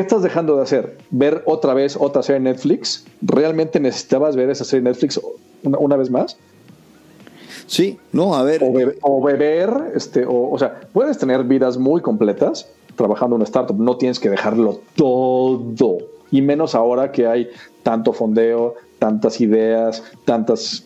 estás, 0.00 0.22
dejando 0.22 0.56
de 0.56 0.62
hacer? 0.62 0.98
¿Ver 1.10 1.42
otra 1.46 1.74
vez 1.74 1.96
otra 1.98 2.22
serie 2.22 2.40
de 2.40 2.50
Netflix? 2.50 3.04
¿Realmente 3.20 3.80
necesitabas 3.80 4.36
ver 4.36 4.50
esa 4.50 4.64
serie 4.64 4.84
de 4.84 4.90
Netflix 4.90 5.20
una, 5.62 5.96
vez 5.96 6.10
más? 6.10 6.36
Sí, 7.66 7.98
no, 8.12 8.34
a 8.34 8.42
ver. 8.44 8.62
O, 9.02 9.22
beber, 9.22 9.92
este, 9.94 10.24
o, 10.24 10.50
o 10.50 10.58
sea, 10.58 10.80
puedes 10.92 11.18
tener 11.18 11.44
vidas 11.44 11.76
muy 11.76 12.00
completas 12.00 12.68
trabajando 12.98 13.36
en 13.36 13.38
una 13.38 13.44
startup, 13.44 13.78
no 13.78 13.96
tienes 13.96 14.20
que 14.20 14.28
dejarlo 14.28 14.80
todo. 14.94 15.98
Y 16.30 16.42
menos 16.42 16.74
ahora 16.74 17.10
que 17.10 17.26
hay 17.26 17.48
tanto 17.82 18.12
fondeo, 18.12 18.74
tantas 18.98 19.40
ideas, 19.40 20.02
tantas 20.26 20.84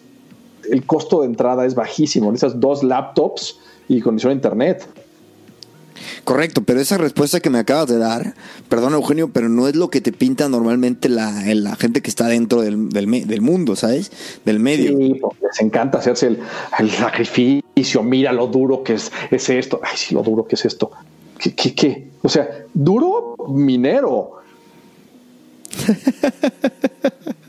el 0.71 0.85
costo 0.87 1.21
de 1.21 1.27
entrada 1.27 1.67
es 1.67 1.75
bajísimo. 1.75 2.33
Esas 2.33 2.61
dos 2.61 2.83
laptops 2.83 3.59
y 3.89 4.01
conexión 4.01 4.31
a 4.31 4.35
internet. 4.35 4.87
Correcto, 6.25 6.63
pero 6.63 6.81
esa 6.81 6.99
respuesta 6.99 7.41
que 7.41 7.51
me 7.51 7.59
acabas 7.59 7.89
de 7.89 7.99
dar, 7.99 8.35
perdón 8.69 8.95
Eugenio, 8.95 9.29
pero 9.33 9.49
no 9.49 9.69
es 9.69 9.77
lo 9.77 9.91
que 9.91 10.01
te 10.01 10.13
pinta 10.13 10.49
normalmente 10.49 11.09
la, 11.09 11.43
la 11.55 11.77
gente 11.77 12.01
que 12.01 12.11
está 12.11 12.27
dentro 12.29 12.63
del, 12.63 12.89
del, 12.91 13.41
mundo, 13.41 13.77
¿sabes? 13.77 14.11
Del 14.45 14.61
medio. 14.61 14.97
Sí, 14.97 15.21
les 15.43 15.61
encanta 15.61 15.99
hacerse 15.99 16.29
el, 16.29 16.39
el, 16.79 16.91
sacrificio, 16.91 18.03
mira 18.03 18.33
lo 18.33 18.47
duro 18.47 18.83
que 18.83 18.95
es, 18.95 19.13
es 19.31 19.49
esto. 19.51 19.81
Ay, 19.83 19.97
sí, 19.97 20.15
lo 20.15 20.23
duro 20.23 20.47
que 20.47 20.55
es 20.55 20.65
esto. 20.65 20.91
¿Qué, 21.39 21.55
qué, 21.55 21.75
qué? 21.75 22.11
O 22.23 22.29
sea, 22.29 22.49
duro 22.73 23.35
minero. 23.49 24.39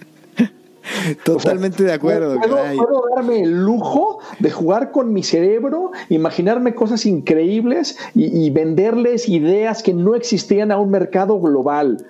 Totalmente 1.24 1.84
de 1.84 1.94
acuerdo. 1.94 2.40
¿puedo, 2.40 3.04
darme 3.16 3.42
el 3.42 3.64
lujo 3.64 4.20
de 4.40 4.52
jugar 4.52 4.92
con 4.92 5.14
mi 5.14 5.24
cerebro, 5.24 5.92
imaginarme 6.10 6.76
cosas 6.76 7.06
increíbles 7.06 7.98
y, 8.16 8.50
venderles 8.50 9.28
ideas 9.30 9.82
que 9.82 9.94
no 9.94 10.16
existían 10.16 10.72
a 10.72 10.78
un 10.78 10.92
mercado 10.92 11.40
global. 11.40 12.06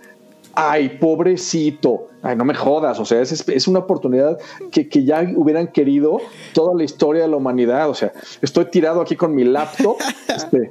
Ay, 0.54 0.98
pobrecito. 1.00 2.08
Ay, 2.22 2.36
no 2.36 2.46
me 2.46 2.54
jodas. 2.54 3.00
O 3.00 3.06
sea, 3.06 3.22
es, 3.22 3.68
una 3.68 3.80
oportunidad 3.80 4.38
que, 4.72 4.88
que, 4.88 5.04
ya 5.04 5.26
hubieran 5.36 5.68
querido 5.68 6.20
toda 6.54 6.76
la 6.76 6.84
historia 6.84 7.24
de 7.24 7.28
la 7.28 7.38
humanidad. 7.38 7.90
O 7.90 7.94
sea, 7.94 8.12
estoy 8.42 8.66
tirado 8.66 9.02
aquí 9.02 9.16
con 9.16 9.34
mi 9.34 9.44
laptop, 9.44 9.98
este, 10.28 10.70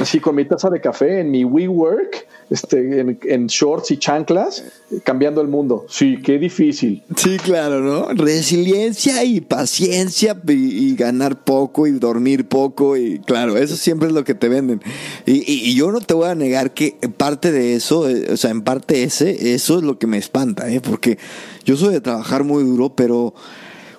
así 0.00 0.20
con 0.20 0.34
mi 0.34 0.44
taza 0.44 0.70
de 0.70 0.80
café 0.80 1.20
en 1.20 1.30
mi 1.30 1.44
WeWork 1.44 2.26
este, 2.50 3.00
en, 3.00 3.46
shorts 3.46 3.90
y 3.90 3.96
chanclas, 3.96 4.64
cambiando 5.02 5.40
el 5.40 5.48
mundo. 5.48 5.86
Sí, 5.88 6.18
qué 6.22 6.38
difícil. 6.38 7.02
Sí, 7.16 7.38
claro, 7.38 7.80
¿no? 7.80 8.08
Resiliencia 8.08 9.24
y 9.24 9.40
paciencia 9.40 10.36
y, 10.46 10.94
ganar 10.94 11.42
poco 11.42 11.86
y 11.86 11.92
dormir 11.92 12.46
poco 12.46 12.96
y 12.96 13.18
claro, 13.20 13.56
eso 13.56 13.76
siempre 13.76 14.08
es 14.08 14.14
lo 14.14 14.24
que 14.24 14.34
te 14.34 14.48
venden. 14.48 14.82
Y, 15.26 15.74
yo 15.74 15.90
no 15.90 16.00
te 16.00 16.14
voy 16.14 16.28
a 16.28 16.34
negar 16.34 16.72
que 16.72 16.96
parte 17.16 17.50
de 17.50 17.74
eso, 17.74 18.08
eh, 18.08 18.26
o 18.32 18.36
sea, 18.36 18.50
en 18.50 18.62
parte 18.62 19.02
ese, 19.02 19.54
eso 19.54 19.78
es 19.78 19.84
lo 19.84 19.98
que 19.98 20.06
me 20.06 20.18
espanta, 20.18 20.70
¿eh? 20.70 20.80
Porque 20.80 21.18
yo 21.64 21.76
soy 21.76 21.92
de 21.92 22.00
trabajar 22.00 22.44
muy 22.44 22.62
duro, 22.62 22.94
pero... 22.94 23.34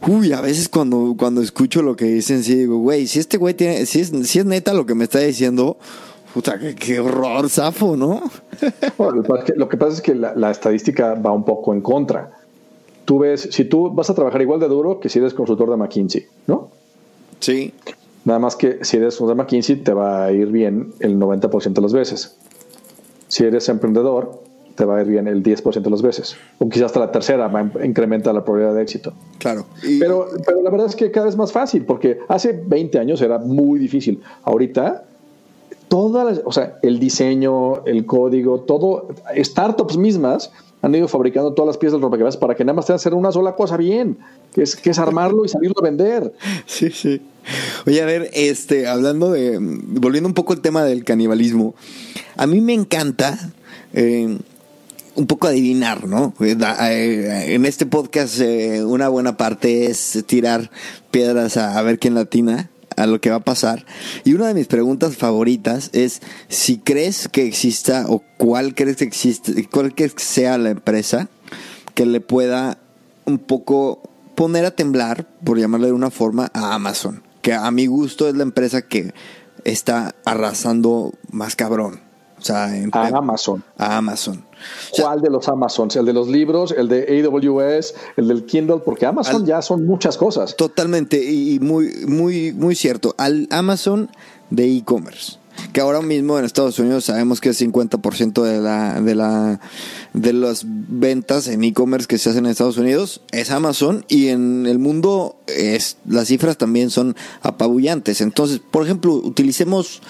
Uy, 0.08 0.34
a 0.34 0.42
veces 0.42 0.70
cuando, 0.70 1.16
cuando 1.18 1.42
escucho 1.42 1.82
lo 1.82 1.96
que 1.96 2.06
dicen, 2.06 2.44
sí 2.44 2.56
digo, 2.56 2.78
güey, 2.78 3.08
si 3.08 3.20
este 3.20 3.38
güey 3.38 3.54
tiene, 3.54 3.86
si 3.86 4.02
es, 4.02 4.12
si 4.24 4.40
es 4.40 4.46
neta 4.46 4.74
lo 4.74 4.86
que 4.86 4.96
me 4.96 5.06
está 5.06 5.20
diciendo, 5.20 5.78
Puta, 6.36 6.60
qué, 6.60 7.00
horror, 7.00 7.50
Zafo, 7.50 7.96
¿no? 7.98 8.22
lo 9.56 9.70
que 9.70 9.78
pasa 9.78 9.94
es 9.94 10.02
que 10.02 10.14
la, 10.14 10.52
estadística 10.52 11.14
va 11.14 11.32
un 11.32 11.46
poco 11.46 11.74
en 11.74 11.80
contra. 11.80 12.30
Tú 13.06 13.20
ves, 13.20 13.48
si 13.52 13.64
tú 13.64 13.90
vas 13.90 14.10
a 14.10 14.16
trabajar 14.16 14.42
igual 14.42 14.60
de 14.60 14.68
duro 14.68 15.00
que 15.00 15.08
si 15.08 15.20
eres 15.20 15.34
consultor 15.34 15.70
de 15.70 15.78
McKinsey, 15.78 16.28
¿no? 16.48 16.72
Sí. 17.40 17.74
Nada 18.26 18.40
más 18.40 18.58
que 18.58 18.84
si 18.84 18.98
eres 18.98 19.16
consultor 19.16 19.38
de 19.38 19.44
McKinsey 19.44 19.78
te 19.78 19.94
va 19.94 20.26
a 20.26 20.34
ir 20.34 20.48
bien 20.48 20.94
el 21.00 21.18
90% 21.18 21.72
de 21.72 21.82
las 21.82 21.94
veces. 21.94 22.36
Si 23.30 23.46
eres 23.46 23.70
emprendedor, 23.70 24.44
te 24.76 24.86
va 24.86 24.98
a 24.98 25.02
ir 25.02 25.08
bien 25.08 25.28
el 25.28 25.42
10% 25.42 25.82
de 25.82 25.90
las 25.90 26.02
veces. 26.02 26.36
O 26.60 26.70
quizás 26.70 26.88
hasta 26.88 27.00
la 27.00 27.12
tercera 27.12 27.48
va 27.48 27.62
a 27.62 27.86
incrementa 27.86 28.32
la 28.34 28.44
probabilidad 28.44 28.76
de 28.76 28.84
éxito. 28.84 29.14
Claro. 29.40 29.66
Pero, 30.00 30.28
pero 30.46 30.62
la 30.62 30.70
verdad 30.70 30.88
es 30.88 30.96
que 30.96 31.12
cada 31.12 31.26
vez 31.28 31.38
más 31.38 31.52
fácil, 31.52 31.86
porque 31.86 32.20
hace 32.28 32.52
20 32.66 33.00
años 33.00 33.22
era 33.22 33.40
muy 33.40 33.80
difícil. 33.80 34.22
Ahorita 34.44 35.06
todas 35.88 36.42
o 36.44 36.52
sea, 36.52 36.78
el 36.82 37.00
diseño, 37.00 37.86
el 37.86 38.06
código, 38.06 38.62
todo, 38.62 39.08
startups 39.38 39.98
mismas 39.98 40.52
han 40.82 40.94
ido 40.94 41.08
fabricando 41.08 41.54
todas 41.54 41.68
las 41.68 41.78
piezas 41.78 41.94
del 41.94 42.02
rompecabezas 42.04 42.38
para 42.38 42.54
que 42.54 42.64
nada 42.64 42.76
más 42.76 42.86
tengan 42.86 42.98
que 42.98 43.02
hacer 43.02 43.14
una 43.16 43.32
sola 43.32 43.56
cosa 43.56 43.76
bien, 43.76 44.18
que 44.54 44.62
es, 44.62 44.76
que 44.76 44.92
es 44.92 45.00
armarlo 45.00 45.44
y 45.46 45.50
salirlo 45.50 45.76
a 45.80 45.84
vender. 45.84 46.34
Sí, 46.68 46.92
sí. 46.92 47.22
Oye, 47.88 48.02
a 48.02 48.06
ver, 48.06 48.30
este, 48.34 48.88
hablando 48.88 49.32
de, 49.32 49.58
volviendo 49.60 50.28
un 50.28 50.34
poco 50.34 50.54
al 50.54 50.62
tema 50.62 50.84
del 50.84 51.04
canibalismo, 51.04 51.76
a 52.38 52.46
mí 52.46 52.62
me 52.62 52.74
encanta 52.74 53.52
eh, 53.94 54.38
un 55.16 55.28
poco 55.28 55.48
adivinar, 55.48 56.08
¿no? 56.08 56.34
Eh, 56.40 56.58
eh, 56.60 57.56
en 57.56 57.66
este 57.66 57.86
podcast 57.86 58.40
una 58.86 59.08
buena 59.10 59.38
parte 59.38 59.88
es 59.88 60.24
tirar 60.26 60.72
piedras 61.12 61.58
a, 61.58 61.78
a 61.78 61.82
ver 61.82 62.00
quién 62.00 62.16
latina 62.16 62.70
a 62.98 63.06
lo 63.06 63.20
que 63.22 63.30
va 63.30 63.38
a 63.38 63.44
pasar. 63.44 63.86
Y 64.24 64.34
una 64.34 64.48
de 64.48 64.54
mis 64.54 64.68
preguntas 64.68 65.16
favoritas 65.18 65.90
es 65.94 66.22
si 66.48 66.78
crees 66.78 67.28
que 67.28 67.46
exista 67.46 68.06
o 68.08 68.24
cuál 68.38 68.76
crees 68.76 68.98
que 68.98 69.04
existe, 69.04 69.68
cuál 69.68 69.94
que 69.94 70.10
sea 70.16 70.58
la 70.58 70.70
empresa 70.70 71.30
que 71.94 72.06
le 72.06 72.22
pueda 72.22 72.78
un 73.26 73.40
poco 73.40 74.02
poner 74.36 74.66
a 74.66 74.72
temblar, 74.72 75.28
por 75.44 75.58
llamarle 75.58 75.88
de 75.88 75.94
una 75.94 76.12
forma, 76.12 76.52
a 76.54 76.76
Amazon. 76.76 77.24
Que 77.42 77.54
a 77.54 77.70
mi 77.72 77.86
gusto 77.86 78.28
es 78.28 78.36
la 78.36 78.44
empresa 78.44 78.82
que 78.82 79.14
está 79.64 80.14
arrasando 80.26 81.14
más 81.32 81.56
cabrón. 81.56 82.02
O 82.38 82.42
sea, 82.42 82.66
a 82.92 83.08
Amazon. 83.08 83.64
A 83.78 83.98
Amazon. 83.98 84.46
¿Cuál 84.92 85.22
de 85.22 85.30
los 85.30 85.48
Amazons? 85.48 85.96
¿El 85.96 86.06
de 86.06 86.14
los 86.14 86.28
libros? 86.28 86.74
¿El 86.76 86.88
de 86.88 87.24
AWS? 87.26 87.94
¿El 88.18 88.28
del 88.28 88.46
Kindle? 88.46 88.80
Porque 88.84 89.06
Amazon 89.06 89.46
ya 89.46 89.62
son 89.62 89.86
muchas 89.86 90.18
cosas. 90.18 90.56
Totalmente, 90.56 91.24
y 91.24 91.60
muy, 91.60 92.06
muy, 92.08 92.54
muy 92.54 92.76
cierto. 92.76 93.16
Al 93.18 93.48
Amazon 93.52 94.10
de 94.50 94.66
e-commerce. 94.78 95.38
que 95.74 95.82
ahora 95.82 96.02
mismo 96.02 96.38
en 96.38 96.46
Estados 96.46 96.80
Unidos 96.80 97.06
sabemos 97.06 97.42
que 97.42 97.50
es 97.50 97.62
50% 97.62 98.44
de 98.44 98.60
la 98.60 99.02
de 99.02 99.16
la 99.16 99.60
de 100.14 100.34
las 100.34 100.66
ventas 100.66 101.48
en 101.48 101.64
e-commerce 101.64 102.08
que 102.08 102.18
se 102.18 102.30
hacen 102.30 102.46
en 102.46 102.52
Estados 102.52 102.78
Unidos 102.78 103.22
es 103.32 103.52
Amazon 103.52 104.06
y 104.08 104.28
en 104.28 104.66
el 104.68 104.80
mundo 104.80 105.38
es 105.48 105.98
las 106.08 106.28
cifras 106.28 106.58
también 106.58 106.90
son 106.90 107.16
apabullantes. 107.42 108.22
Entonces, 108.22 108.60
por 108.60 108.84
ejemplo, 108.84 109.14
utilicemos 109.14 110.02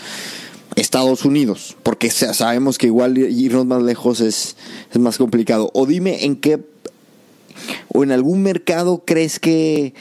Estados 0.76 1.24
Unidos, 1.26 1.78
porque 1.84 2.10
sabemos 2.10 2.78
que 2.78 2.88
igual 2.88 3.18
irnos 3.18 3.66
más 3.66 3.82
lejos 3.82 4.20
es, 4.20 4.56
más 5.00 5.18
complicado. 5.18 5.72
O 5.74 5.86
dime 5.86 6.26
en 6.26 6.36
qué 6.36 6.64
o 7.94 8.04
en 8.04 8.12
algún 8.12 8.44
mercado 8.44 9.04
crees 9.06 9.40
que 9.40 9.94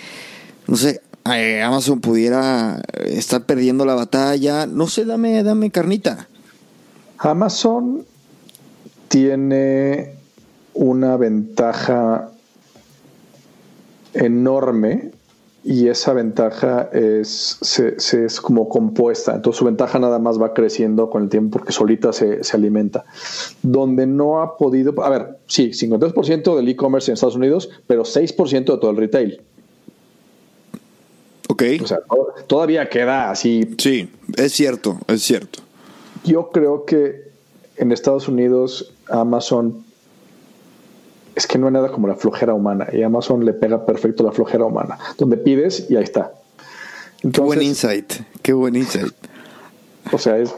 no 0.66 0.76
sé, 0.76 1.00
eh, 1.32 1.62
Amazon 1.62 2.00
pudiera 2.00 2.82
estar 3.04 3.44
perdiendo 3.44 3.84
la 3.84 3.94
batalla. 3.94 4.66
No 4.66 4.88
sé, 4.88 5.04
dame, 5.04 5.42
dame 5.42 5.70
carnita. 5.70 6.28
Amazon 7.18 8.04
tiene 9.08 10.14
una 10.74 11.16
ventaja 11.16 12.30
enorme 14.12 15.12
y 15.64 15.88
esa 15.88 16.12
ventaja 16.12 16.90
es, 16.92 17.58
se, 17.62 17.96
es 17.96 18.40
como 18.40 18.68
compuesta. 18.68 19.34
Entonces 19.34 19.58
su 19.58 19.64
ventaja 19.64 19.98
nada 19.98 20.18
más 20.18 20.40
va 20.40 20.52
creciendo 20.52 21.08
con 21.08 21.22
el 21.22 21.28
tiempo 21.30 21.58
porque 21.58 21.72
solita 21.72 22.12
se, 22.12 22.44
se 22.44 22.56
alimenta. 22.56 23.06
Donde 23.62 24.06
no 24.06 24.42
ha 24.42 24.58
podido, 24.58 24.94
a 25.02 25.08
ver, 25.08 25.38
sí, 25.46 25.70
52% 25.70 26.56
del 26.56 26.68
e-commerce 26.68 27.10
en 27.10 27.14
Estados 27.14 27.36
Unidos, 27.36 27.70
pero 27.86 28.02
6% 28.02 28.52
de 28.52 28.64
todo 28.64 28.90
el 28.90 28.96
retail. 28.98 29.40
Ok. 31.48 31.62
O 31.82 31.86
sea, 31.86 31.98
todavía 32.46 32.88
queda 32.90 33.30
así. 33.30 33.74
Sí, 33.78 34.10
es 34.36 34.52
cierto, 34.52 34.98
es 35.08 35.22
cierto. 35.22 35.60
Yo 36.24 36.50
creo 36.50 36.84
que 36.84 37.30
en 37.76 37.90
Estados 37.90 38.28
Unidos 38.28 38.92
Amazon 39.08 39.84
es 41.34 41.46
que 41.46 41.58
no 41.58 41.66
hay 41.66 41.72
nada 41.72 41.90
como 41.90 42.08
la 42.08 42.14
flojera 42.14 42.54
humana 42.54 42.86
y 42.92 43.02
Amazon 43.02 43.44
le 43.44 43.52
pega 43.52 43.84
perfecto 43.84 44.22
la 44.24 44.32
flojera 44.32 44.64
humana. 44.64 44.98
Donde 45.18 45.36
pides 45.36 45.90
y 45.90 45.96
ahí 45.96 46.04
está. 46.04 46.32
qué 47.20 47.40
buen 47.40 47.62
insight, 47.62 48.12
qué 48.42 48.52
buen 48.52 48.76
insight. 48.76 49.12
O 50.12 50.18
sea, 50.18 50.36
es, 50.36 50.54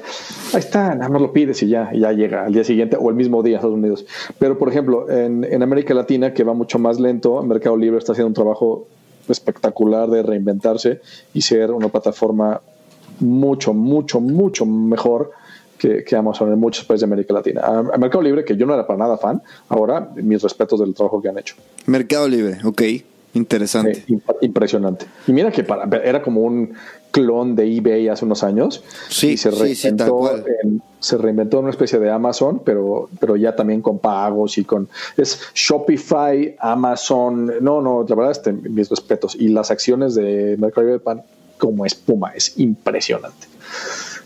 ahí 0.53 0.59
está, 0.59 0.95
nada 0.95 1.09
más 1.09 1.23
lo 1.23 1.33
pides 1.33 1.63
y 1.63 1.69
ya, 1.69 1.93
ya 1.93 2.13
llega 2.13 2.47
al 2.47 2.53
día 2.53 2.65
siguiente 2.65 2.97
o 2.99 3.09
el 3.11 3.15
mismo 3.15 3.43
día 3.43 3.57
a 3.57 3.59
Estados 3.59 3.77
Unidos. 3.77 4.05
Pero, 4.39 4.59
por 4.59 4.69
ejemplo, 4.69 5.09
en, 5.09 5.45
en 5.45 5.63
América 5.63 5.95
Latina, 5.95 6.35
que 6.35 6.43
va 6.43 6.53
mucho 6.53 6.79
más 6.79 6.99
lento, 6.99 7.41
Mercado 7.43 7.77
Libre 7.77 7.99
está 7.99 8.13
haciendo 8.13 8.29
un 8.29 8.35
trabajo 8.35 8.89
espectacular 9.29 10.11
de 10.11 10.23
reinventarse 10.23 11.01
y 11.33 11.43
ser 11.43 11.71
una 11.71 11.89
plataforma 11.89 12.61
mucho, 13.21 13.73
mucho, 13.73 14.21
mucho 14.21 14.67
mejor 14.67 15.31
que, 15.79 16.17
Amazon 16.17 16.53
en 16.53 16.59
muchos 16.59 16.85
países 16.85 17.03
de 17.03 17.13
América 17.13 17.35
Latina. 17.35 17.63
A, 17.63 17.99
Mercado 17.99 18.23
Libre, 18.23 18.45
que 18.45 18.57
yo 18.57 18.67
no 18.67 18.75
era 18.75 18.87
para 18.87 18.99
nada 18.99 19.19
fan, 19.19 19.43
ahora 19.69 20.11
mis 20.15 20.43
respetos 20.43 20.81
del 20.81 20.95
trabajo 20.95 21.21
que 21.21 21.29
han 21.29 21.39
hecho. 21.39 21.57
Mercado 21.87 22.29
Libre, 22.29 22.59
ok. 22.65 22.83
Interesante. 23.35 24.03
impresionante. 24.41 25.05
Y 25.27 25.33
mira 25.33 25.51
que 25.51 25.63
para, 25.63 25.85
era 25.99 26.23
como 26.23 26.41
un 26.41 26.73
clon 27.11 27.55
de 27.55 27.77
eBay 27.77 28.09
hace 28.09 28.25
unos 28.25 28.43
años. 28.43 28.83
Sí, 29.11 29.37
se 29.37 29.51
reinventó, 29.51 30.31
En, 30.63 30.81
se 31.01 31.19
reinventó 31.19 31.61
una 31.61 31.69
especie 31.69 31.99
de 31.99 32.11
Amazon, 32.11 32.63
pero, 32.65 33.11
pero 33.21 33.37
ya 33.37 33.55
también 33.55 33.83
con 33.83 33.99
pagos 33.99 34.57
y 34.57 34.65
con. 34.65 34.89
Es 35.19 35.39
Shopify, 35.55 36.57
Amazon. 36.59 37.53
No, 37.61 37.83
no, 37.83 38.07
la 38.09 38.15
verdad, 38.15 38.33
este, 38.33 38.53
mis 38.53 38.89
respetos. 38.89 39.35
Y 39.35 39.49
las 39.49 39.71
acciones 39.71 40.15
de 40.15 40.57
Mercado 40.59 40.87
Libre 40.87 41.01
pan 41.01 41.23
como 41.59 41.85
espuma, 41.85 42.33
es 42.35 42.59
impresionante. 42.59 43.49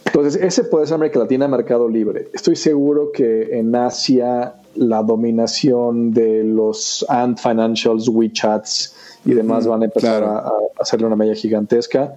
Entonces, 0.06 0.42
ese 0.42 0.64
puede 0.64 0.86
ser 0.86 0.96
América 0.96 1.20
Latina, 1.20 1.46
Mercado 1.46 1.88
Libre. 1.88 2.28
Estoy 2.32 2.56
seguro 2.56 3.12
que 3.12 3.58
en 3.58 3.74
Asia 3.74 4.54
la 4.74 5.02
dominación 5.02 6.12
de 6.12 6.44
los 6.44 7.04
Ant 7.08 7.38
Financials, 7.38 8.08
WeChats 8.08 8.94
y 9.24 9.32
demás 9.32 9.66
van 9.66 9.82
a 9.82 9.84
empezar 9.86 10.22
a, 10.22 10.50
hacerle 10.78 11.06
una 11.06 11.16
media 11.16 11.34
gigantesca. 11.34 12.14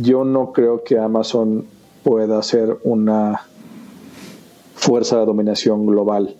Yo 0.00 0.24
no 0.24 0.52
creo 0.52 0.84
que 0.84 0.98
Amazon 0.98 1.66
pueda 2.02 2.42
ser 2.42 2.76
una 2.84 3.42
fuerza 4.74 5.18
de 5.18 5.26
dominación 5.26 5.86
global. 5.86 6.36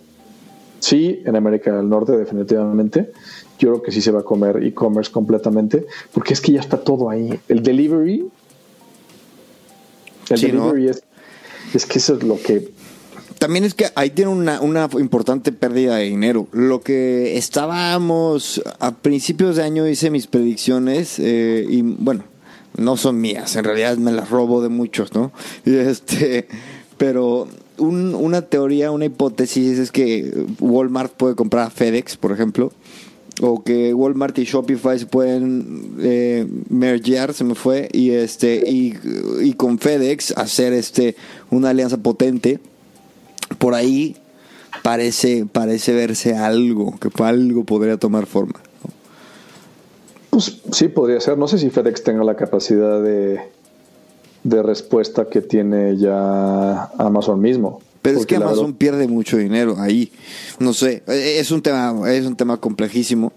Sí, 0.79 1.21
en 1.25 1.35
América 1.35 1.75
del 1.75 1.89
Norte 1.89 2.15
definitivamente. 2.15 3.11
Yo 3.57 3.69
creo 3.69 3.81
que 3.81 3.91
sí 3.91 4.01
se 4.01 4.11
va 4.11 4.21
a 4.21 4.23
comer 4.23 4.63
e-commerce 4.63 5.11
completamente, 5.11 5.85
porque 6.13 6.33
es 6.33 6.41
que 6.41 6.53
ya 6.53 6.61
está 6.61 6.77
todo 6.77 7.09
ahí. 7.09 7.37
El 7.49 7.61
delivery 7.63 8.29
el 10.29 10.41
delivery 10.41 10.89
es, 10.89 11.03
es 11.73 11.85
que 11.85 11.99
eso 11.99 12.15
es 12.15 12.23
lo 12.23 12.41
que 12.41 12.71
también 13.39 13.63
es 13.63 13.73
que 13.73 13.87
ahí 13.95 14.09
tiene 14.09 14.31
una, 14.31 14.59
una, 14.61 14.89
importante 14.99 15.53
pérdida 15.53 15.95
de 15.95 16.03
dinero. 16.03 16.47
Lo 16.51 16.81
que 16.81 17.37
estábamos 17.37 18.61
a 18.79 18.95
principios 18.95 19.55
de 19.55 19.63
año 19.63 19.87
hice 19.87 20.11
mis 20.11 20.27
predicciones 20.27 21.19
eh, 21.19 21.65
y 21.67 21.81
bueno, 21.81 22.25
no 22.77 22.97
son 22.97 23.19
mías, 23.19 23.55
en 23.55 23.63
realidad 23.63 23.97
me 23.97 24.11
las 24.11 24.29
robo 24.29 24.61
de 24.61 24.69
muchos, 24.69 25.13
¿no? 25.13 25.31
Este, 25.65 26.47
pero 26.97 27.47
una 27.77 28.41
teoría, 28.41 28.91
una 28.91 29.05
hipótesis 29.05 29.79
es 29.79 29.91
que 29.91 30.45
Walmart 30.59 31.13
puede 31.13 31.35
comprar 31.35 31.67
a 31.67 31.69
FedEx, 31.69 32.17
por 32.17 32.33
ejemplo, 32.33 32.73
o 33.41 33.63
que 33.63 33.93
Walmart 33.93 34.37
y 34.37 34.43
Shopify 34.43 34.99
se 34.99 35.05
pueden 35.05 35.95
eh, 35.99 36.47
mergear, 36.69 37.33
se 37.33 37.43
me 37.43 37.55
fue, 37.55 37.89
y 37.91 38.11
este 38.11 38.63
y, 38.69 39.53
con 39.53 39.79
FedEx 39.79 40.37
hacer 40.37 40.73
este 40.73 41.15
una 41.49 41.69
alianza 41.69 41.97
potente. 41.97 42.59
Por 43.57 43.73
ahí 43.73 44.17
parece 44.83 45.45
parece 45.51 45.93
verse 45.93 46.35
algo, 46.35 46.95
que 46.99 47.09
algo 47.23 47.63
podría 47.63 47.97
tomar 47.97 48.25
forma. 48.25 48.59
Pues 50.29 50.61
sí, 50.71 50.87
podría 50.89 51.19
ser. 51.19 51.37
No 51.37 51.47
sé 51.47 51.57
si 51.57 51.69
FedEx 51.69 52.03
tenga 52.03 52.23
la 52.23 52.35
capacidad 52.35 53.01
de, 53.01 53.39
de 54.43 54.63
respuesta 54.63 55.25
que 55.25 55.41
tiene 55.41 55.97
ya 55.97 56.85
Amazon 56.97 57.41
mismo. 57.41 57.81
Pero 58.01 58.19
es 58.19 58.25
que 58.25 58.35
Amazon 58.37 58.73
pierde 58.73 59.07
mucho 59.07 59.37
dinero 59.37 59.75
ahí. 59.77 60.11
No 60.59 60.73
sé, 60.73 61.03
es 61.07 61.51
un 61.51 61.61
tema, 61.61 62.11
es 62.11 62.25
un 62.25 62.35
tema 62.35 62.57
complejísimo. 62.57 63.33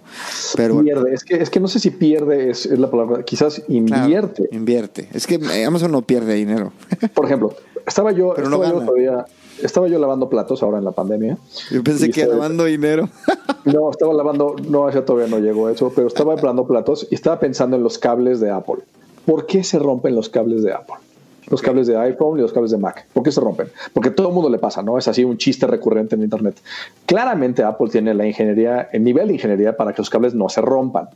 Pero 0.57 0.81
pierde, 0.81 1.15
es 1.15 1.25
que, 1.25 1.35
es 1.37 1.51
que 1.51 1.61
no 1.61 1.69
sé 1.69 1.81
si 1.81 1.91
pierde, 1.91 2.51
es, 2.51 2.67
la 2.67 2.91
palabra, 2.91 3.25
quizás 3.25 3.63
invierte. 3.69 4.49
invierte. 4.53 5.09
Es 5.13 5.27
que 5.27 5.41
Amazon 5.67 5.91
no 5.91 6.03
pierde 6.03 6.35
dinero. 6.35 6.73
Por 7.15 7.27
ejemplo, 7.27 7.55
estaba 7.87 8.13
yo, 8.13 8.37
estaba 8.37 8.69
yo 8.69 8.81
todavía, 8.81 9.25
estaba 9.63 9.89
yo 9.89 9.99
lavando 9.99 10.29
platos 10.29 10.63
ahora 10.63 10.79
en 10.79 10.85
la 10.85 10.93
pandemia. 10.93 11.39
Yo 11.71 11.83
pensé 11.83 12.11
que 12.11 12.27
lavando 12.27 12.65
dinero. 12.65 13.09
No, 13.65 13.93
estaba 13.93 14.13
lavando, 14.13 14.57
no, 14.69 14.91
ya 14.91 15.05
todavía 15.05 15.29
no 15.29 15.39
llegó 15.39 15.69
eso, 15.69 15.93
pero 15.95 16.09
estaba 16.09 16.35
lavando 16.43 16.67
platos 16.67 17.07
y 17.13 17.15
estaba 17.15 17.39
pensando 17.39 17.77
en 17.77 17.85
los 17.85 17.97
cables 17.97 18.41
de 18.41 18.51
Apple. 18.51 18.83
¿Por 19.25 19.47
qué 19.47 19.63
se 19.63 19.79
rompen 19.79 20.17
los 20.17 20.29
cables 20.29 20.65
de 20.65 20.73
Apple? 20.73 20.97
Los 21.53 21.61
cables 21.61 21.87
de 21.87 21.97
iPhone 21.99 22.39
y 22.39 22.43
los 22.43 22.53
cables 22.53 22.71
de 22.71 22.79
Mac. 22.79 23.07
¿Por 23.13 23.23
qué 23.23 23.31
se 23.31 23.39
rompen? 23.41 23.69
Porque 23.93 24.11
todo 24.11 24.29
el 24.29 24.35
mundo 24.35 24.49
le 24.49 24.59
pasa, 24.59 24.83
¿no? 24.83 24.97
Es 24.97 25.07
así 25.07 25.23
un 25.23 25.37
chiste 25.37 25.67
recurrente 25.67 26.17
en 26.17 26.23
Internet. 26.23 26.57
Claramente 27.05 27.63
Apple 27.63 27.89
tiene 27.91 28.15
la 28.15 28.27
ingeniería, 28.27 28.89
el 28.91 29.05
nivel 29.05 29.29
de 29.29 29.35
ingeniería 29.35 29.77
para 29.77 29.93
que 29.93 29.99
los 29.99 30.09
cables 30.09 30.35
no 30.35 30.49
se 30.49 30.63
rompan. 30.63 31.11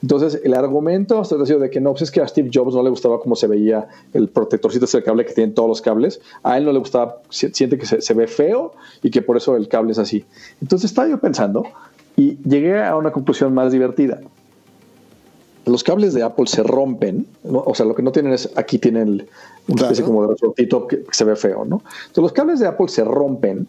Entonces, 0.00 0.40
el 0.42 0.54
argumento 0.54 1.20
hasta 1.20 1.36
ha 1.36 1.44
sido 1.44 1.58
de 1.58 1.68
que 1.68 1.80
no, 1.80 1.90
pues 1.90 2.02
es 2.02 2.10
que 2.10 2.22
a 2.22 2.26
Steve 2.26 2.50
Jobs 2.52 2.74
no 2.74 2.82
le 2.82 2.88
gustaba 2.88 3.20
cómo 3.20 3.36
se 3.36 3.46
veía 3.46 3.86
el 4.14 4.30
protectorcito 4.30 4.86
ese 4.86 5.02
cable 5.02 5.26
que 5.26 5.34
tienen 5.34 5.54
todos 5.54 5.68
los 5.68 5.82
cables. 5.82 6.22
A 6.42 6.56
él 6.56 6.64
no 6.64 6.72
le 6.72 6.78
gustaba, 6.78 7.18
siente 7.28 7.76
que 7.76 7.84
se, 7.84 8.00
se 8.00 8.14
ve 8.14 8.26
feo 8.26 8.72
y 9.02 9.10
que 9.10 9.20
por 9.20 9.36
eso 9.36 9.56
el 9.56 9.68
cable 9.68 9.92
es 9.92 9.98
así. 9.98 10.24
Entonces, 10.62 10.90
estaba 10.90 11.06
yo 11.06 11.18
pensando 11.18 11.64
y 12.16 12.38
llegué 12.48 12.82
a 12.82 12.96
una 12.96 13.12
conclusión 13.12 13.52
más 13.52 13.72
divertida 13.72 14.20
los 15.64 15.84
cables 15.84 16.14
de 16.14 16.22
Apple 16.22 16.46
se 16.46 16.62
rompen, 16.62 17.26
o 17.44 17.74
sea, 17.74 17.86
lo 17.86 17.94
que 17.94 18.02
no 18.02 18.12
tienen 18.12 18.32
es, 18.32 18.50
aquí 18.56 18.78
tienen 18.78 19.28
una 19.68 19.82
especie 19.82 20.04
como 20.04 20.22
de 20.22 20.34
resortito 20.34 20.86
que, 20.86 21.04
se 21.10 21.24
ve 21.24 21.36
feo, 21.36 21.64
¿no? 21.64 21.82
Entonces 22.06 22.22
los 22.22 22.32
cables 22.32 22.60
de 22.60 22.66
Apple 22.66 22.88
se 22.88 23.04
rompen 23.04 23.68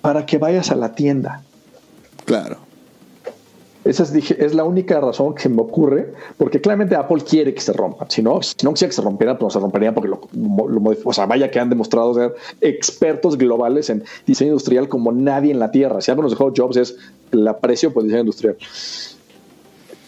para 0.00 0.26
que 0.26 0.38
vayas 0.38 0.70
a 0.70 0.76
la 0.76 0.94
tienda. 0.94 1.42
Claro. 2.24 2.58
Esa 3.82 4.02
es, 4.02 4.12
dije, 4.12 4.44
es 4.44 4.54
la 4.54 4.64
única 4.64 5.00
razón 5.00 5.34
que 5.34 5.48
me 5.48 5.62
ocurre, 5.62 6.12
porque 6.36 6.60
claramente 6.60 6.94
Apple 6.94 7.22
quiere 7.26 7.54
que 7.54 7.62
se 7.62 7.72
rompan. 7.72 8.10
Si 8.10 8.22
no, 8.22 8.42
si 8.42 8.54
no 8.62 8.72
quisiera 8.72 8.90
que 8.90 8.96
se 8.96 9.02
rompieran, 9.02 9.38
pues 9.38 9.44
no 9.44 9.50
se 9.50 9.58
romperían 9.58 9.94
porque 9.94 10.08
lo, 10.10 10.20
lo, 10.34 10.96
O 11.04 11.12
sea, 11.14 11.24
vaya 11.24 11.50
que 11.50 11.58
han 11.58 11.70
demostrado 11.70 12.12
ser 12.12 12.34
expertos 12.60 13.38
globales 13.38 13.88
en 13.88 14.04
diseño 14.26 14.50
industrial 14.50 14.88
como 14.90 15.12
nadie 15.12 15.50
en 15.50 15.58
la 15.58 15.70
Tierra. 15.70 16.02
Si 16.02 16.10
algo 16.10 16.22
nos 16.22 16.32
dejó 16.32 16.52
Jobs 16.54 16.76
es 16.76 16.96
el 17.32 17.48
aprecio 17.48 17.90
por 17.90 18.02
diseño 18.02 18.20
industrial. 18.20 18.58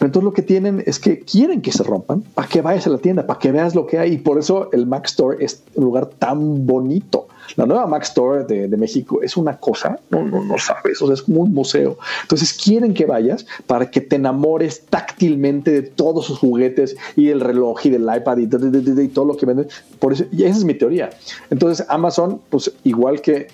Entonces 0.05 0.25
lo 0.25 0.33
que 0.33 0.41
tienen 0.41 0.83
es 0.85 0.99
que 0.99 1.19
quieren 1.19 1.61
que 1.61 1.71
se 1.71 1.83
rompan 1.83 2.21
para 2.21 2.47
que 2.47 2.61
vayas 2.61 2.87
a 2.87 2.89
la 2.89 2.97
tienda, 2.97 3.25
para 3.25 3.39
que 3.39 3.51
veas 3.51 3.75
lo 3.75 3.85
que 3.85 3.99
hay. 3.99 4.13
Y 4.13 4.17
por 4.17 4.37
eso 4.37 4.69
el 4.71 4.85
Mac 4.85 5.05
Store 5.05 5.43
es 5.43 5.63
un 5.75 5.85
lugar 5.85 6.07
tan 6.07 6.65
bonito. 6.65 7.27
La 7.55 7.65
nueva 7.65 7.85
Mac 7.87 8.03
Store 8.03 8.45
de, 8.45 8.67
México 8.77 9.21
es 9.21 9.37
una 9.37 9.57
cosa, 9.57 9.99
no, 10.09 10.23
no, 10.23 10.43
no 10.43 10.57
sabes, 10.57 11.01
o 11.01 11.05
sea, 11.05 11.13
es 11.13 11.21
como 11.21 11.41
un 11.41 11.53
museo. 11.53 11.97
Entonces 12.23 12.53
quieren 12.53 12.93
que 12.93 13.05
vayas 13.05 13.45
para 13.67 13.91
que 13.91 14.01
te 14.01 14.15
enamores 14.15 14.85
táctilmente 14.89 15.71
de 15.71 15.81
todos 15.83 16.25
sus 16.25 16.39
juguetes 16.39 16.95
y 17.15 17.29
el 17.29 17.41
reloj 17.41 17.85
y 17.85 17.89
del 17.89 18.03
iPad 18.03 18.37
y, 18.37 18.43
y 18.43 19.07
todo 19.09 19.25
lo 19.25 19.37
que 19.37 19.45
venden. 19.45 19.67
Por 19.99 20.13
eso, 20.13 20.25
y 20.31 20.43
esa 20.43 20.57
es 20.57 20.63
mi 20.63 20.73
teoría. 20.73 21.11
Entonces 21.49 21.85
Amazon, 21.89 22.41
pues 22.49 22.71
igual 22.83 23.21
que 23.21 23.47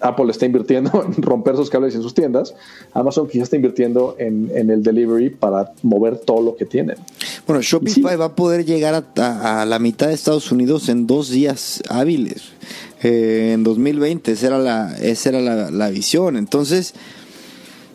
Apple 0.00 0.30
está 0.30 0.46
invirtiendo 0.46 1.04
en 1.16 1.22
romper 1.22 1.56
sus 1.56 1.70
cables 1.70 1.94
en 1.94 2.02
sus 2.02 2.14
tiendas, 2.14 2.54
Amazon 2.92 3.28
quizás 3.28 3.44
está 3.44 3.56
invirtiendo 3.56 4.16
en, 4.18 4.50
el 4.54 4.82
delivery 4.82 5.30
para 5.30 5.72
mover 5.82 6.18
todo 6.18 6.42
lo 6.42 6.56
que 6.56 6.64
tienen. 6.64 6.96
Bueno, 7.46 7.62
Shopify 7.62 8.16
va 8.16 8.26
a 8.26 8.34
poder 8.34 8.64
llegar 8.64 9.04
a, 9.16 9.64
la 9.64 9.78
mitad 9.78 10.08
de 10.08 10.14
Estados 10.14 10.52
Unidos 10.52 10.88
en 10.88 11.06
dos 11.06 11.30
días 11.30 11.82
hábiles. 11.88 12.52
Eh, 13.02 13.52
en 13.54 13.64
2020, 13.64 14.32
esa 14.32 14.46
era 14.48 14.58
la, 14.58 14.96
esa 15.00 15.30
era 15.30 15.70
la, 15.70 15.90
visión. 15.90 16.36
Entonces, 16.36 16.94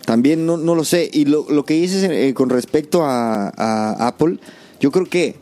también 0.05 0.45
no, 0.45 0.57
lo 0.57 0.83
sé. 0.83 1.09
Y 1.11 1.25
lo, 1.25 1.65
que 1.65 1.75
dices 1.75 2.03
eh, 2.09 2.33
con 2.33 2.49
respecto 2.49 3.03
a, 3.03 3.51
a 3.55 4.07
Apple, 4.07 4.37
yo 4.79 4.91
creo 4.91 5.05
que 5.05 5.35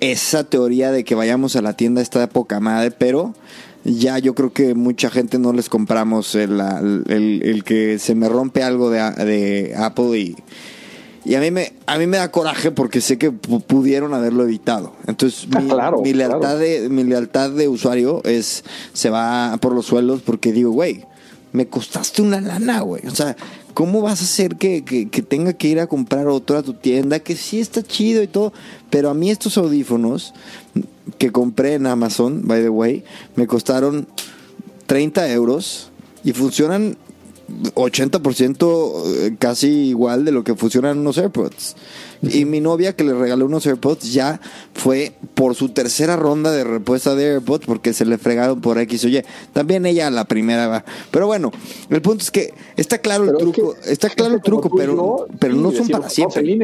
esa 0.00 0.42
teoría 0.42 0.90
de 0.90 1.04
que 1.04 1.14
vayamos 1.14 1.54
a 1.54 1.62
la 1.62 1.74
tienda 1.74 2.02
está 2.02 2.18
de 2.18 2.26
poca 2.26 2.58
madre, 2.58 2.90
pero 2.90 3.34
ya 3.84 4.18
yo 4.18 4.34
creo 4.34 4.52
que 4.52 4.74
mucha 4.74 5.10
gente 5.10 5.38
no 5.38 5.52
les 5.52 5.68
compramos 5.68 6.34
el, 6.34 6.60
el, 7.08 7.64
que 7.64 7.98
se 7.98 8.14
me 8.14 8.28
rompe 8.28 8.62
algo 8.62 8.90
de, 8.90 8.98
de 8.98 9.74
Apple 9.76 10.18
y, 10.18 10.36
y 11.24 11.34
a 11.34 11.40
mí 11.40 11.50
me 11.50 11.72
a 11.86 11.98
mí 11.98 12.06
me 12.06 12.18
da 12.18 12.30
coraje 12.30 12.70
porque 12.70 13.00
sé 13.00 13.18
que 13.18 13.30
pudieron 13.30 14.14
haberlo 14.14 14.44
evitado. 14.44 14.92
Entonces 15.06 15.48
mi, 15.48 15.70
ah, 15.78 15.92
mi 16.02 16.12
lealtad 16.12 16.58
de 16.58 16.88
mi 16.88 17.04
lealtad 17.04 17.50
de 17.50 17.68
usuario 17.68 18.22
es 18.24 18.64
se 18.92 19.10
va 19.10 19.56
por 19.60 19.74
los 19.74 19.86
suelos 19.86 20.22
porque 20.22 20.52
digo, 20.52 20.70
güey, 20.70 21.04
me 21.52 21.66
costaste 21.66 22.22
una 22.22 22.40
lana, 22.40 22.80
güey. 22.80 23.06
O 23.06 23.14
sea, 23.14 23.36
¿cómo 23.74 24.00
vas 24.00 24.20
a 24.20 24.24
hacer 24.24 24.56
que, 24.56 24.84
que, 24.84 25.08
que, 25.08 25.22
tenga 25.22 25.52
que 25.52 25.68
ir 25.68 25.80
a 25.80 25.86
comprar 25.86 26.28
otro 26.28 26.56
a 26.56 26.62
tu 26.62 26.74
tienda? 26.74 27.20
Que 27.20 27.36
sí 27.36 27.60
está 27.60 27.82
chido 27.82 28.22
y 28.22 28.26
todo, 28.26 28.52
pero 28.90 29.10
a 29.10 29.14
mí 29.14 29.30
estos 29.30 29.58
audífonos 29.58 30.34
que 31.18 31.30
compré 31.30 31.74
en 31.74 31.86
Amazon, 31.86 32.42
by 32.44 32.62
the 32.62 32.68
way, 32.68 33.04
me 33.36 33.46
costaron 33.46 34.06
30 34.86 35.32
euros 35.32 35.90
y 36.24 36.32
funcionan 36.32 36.96
80% 37.74 39.02
eh, 39.04 39.36
casi 39.38 39.68
igual 39.68 40.24
de 40.24 40.32
lo 40.32 40.44
que 40.44 40.54
funcionan 40.54 40.98
unos 40.98 41.18
AirPods. 41.18 41.76
Y 42.22 42.44
mi 42.44 42.60
novia 42.60 42.94
que 42.94 43.04
le 43.04 43.14
regaló 43.14 43.46
unos 43.46 43.66
AirPods 43.66 44.12
ya 44.12 44.40
fue 44.74 45.12
por 45.34 45.54
su 45.54 45.70
tercera 45.70 46.16
ronda 46.16 46.52
de 46.52 46.64
respuesta 46.64 47.14
de 47.14 47.32
AirPods 47.32 47.66
porque 47.66 47.92
se 47.92 48.04
le 48.04 48.16
fregaron 48.16 48.60
por 48.60 48.78
X 48.78 49.04
o 49.04 49.08
Y. 49.08 49.22
También 49.52 49.86
ella 49.86 50.10
la 50.10 50.24
primera 50.24 50.68
va. 50.68 50.84
Pero 51.10 51.26
bueno, 51.26 51.50
el 51.90 52.00
punto 52.00 52.22
es 52.22 52.30
que 52.30 52.54
está 52.76 52.98
claro 52.98 53.24
el 53.24 53.36
truco, 53.36 53.74
está 53.84 54.08
claro 54.08 54.34
el 54.34 54.42
truco, 54.42 54.70
pero, 54.74 55.26
pero 55.38 55.54
no 55.54 55.72
son 55.72 55.88
para 55.88 56.08
siempre. 56.08 56.58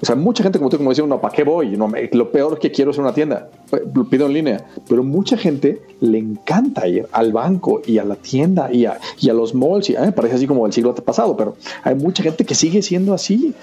O 0.00 0.06
sea, 0.06 0.14
mucha 0.14 0.42
gente 0.42 0.58
como 0.58 0.70
tú, 0.70 0.76
como 0.76 0.90
decía, 0.90 1.04
no, 1.06 1.20
¿para 1.20 1.34
qué 1.34 1.44
voy? 1.44 1.76
No, 1.76 1.90
lo 2.12 2.30
peor 2.30 2.58
que 2.58 2.70
quiero 2.70 2.90
es 2.90 2.98
una 2.98 3.12
tienda. 3.12 3.48
Pues, 3.68 3.82
lo 3.92 4.08
pido 4.08 4.26
en 4.26 4.32
línea. 4.32 4.66
Pero 4.88 5.02
mucha 5.02 5.36
gente 5.36 5.82
le 6.00 6.18
encanta 6.18 6.86
ir 6.86 7.06
al 7.12 7.32
banco 7.32 7.82
y 7.84 7.98
a 7.98 8.04
la 8.04 8.16
tienda 8.16 8.72
y 8.72 8.84
a, 8.86 8.98
y 9.20 9.28
a 9.28 9.32
los 9.32 9.54
malls. 9.54 9.90
Y, 9.90 9.94
me 9.94 10.12
parece 10.12 10.36
así 10.36 10.46
como 10.46 10.66
el 10.66 10.72
siglo 10.72 10.94
pasado, 10.94 11.36
pero 11.36 11.56
hay 11.82 11.94
mucha 11.94 12.22
gente 12.22 12.44
que 12.44 12.54
sigue 12.54 12.82
siendo 12.82 13.12
así. 13.12 13.54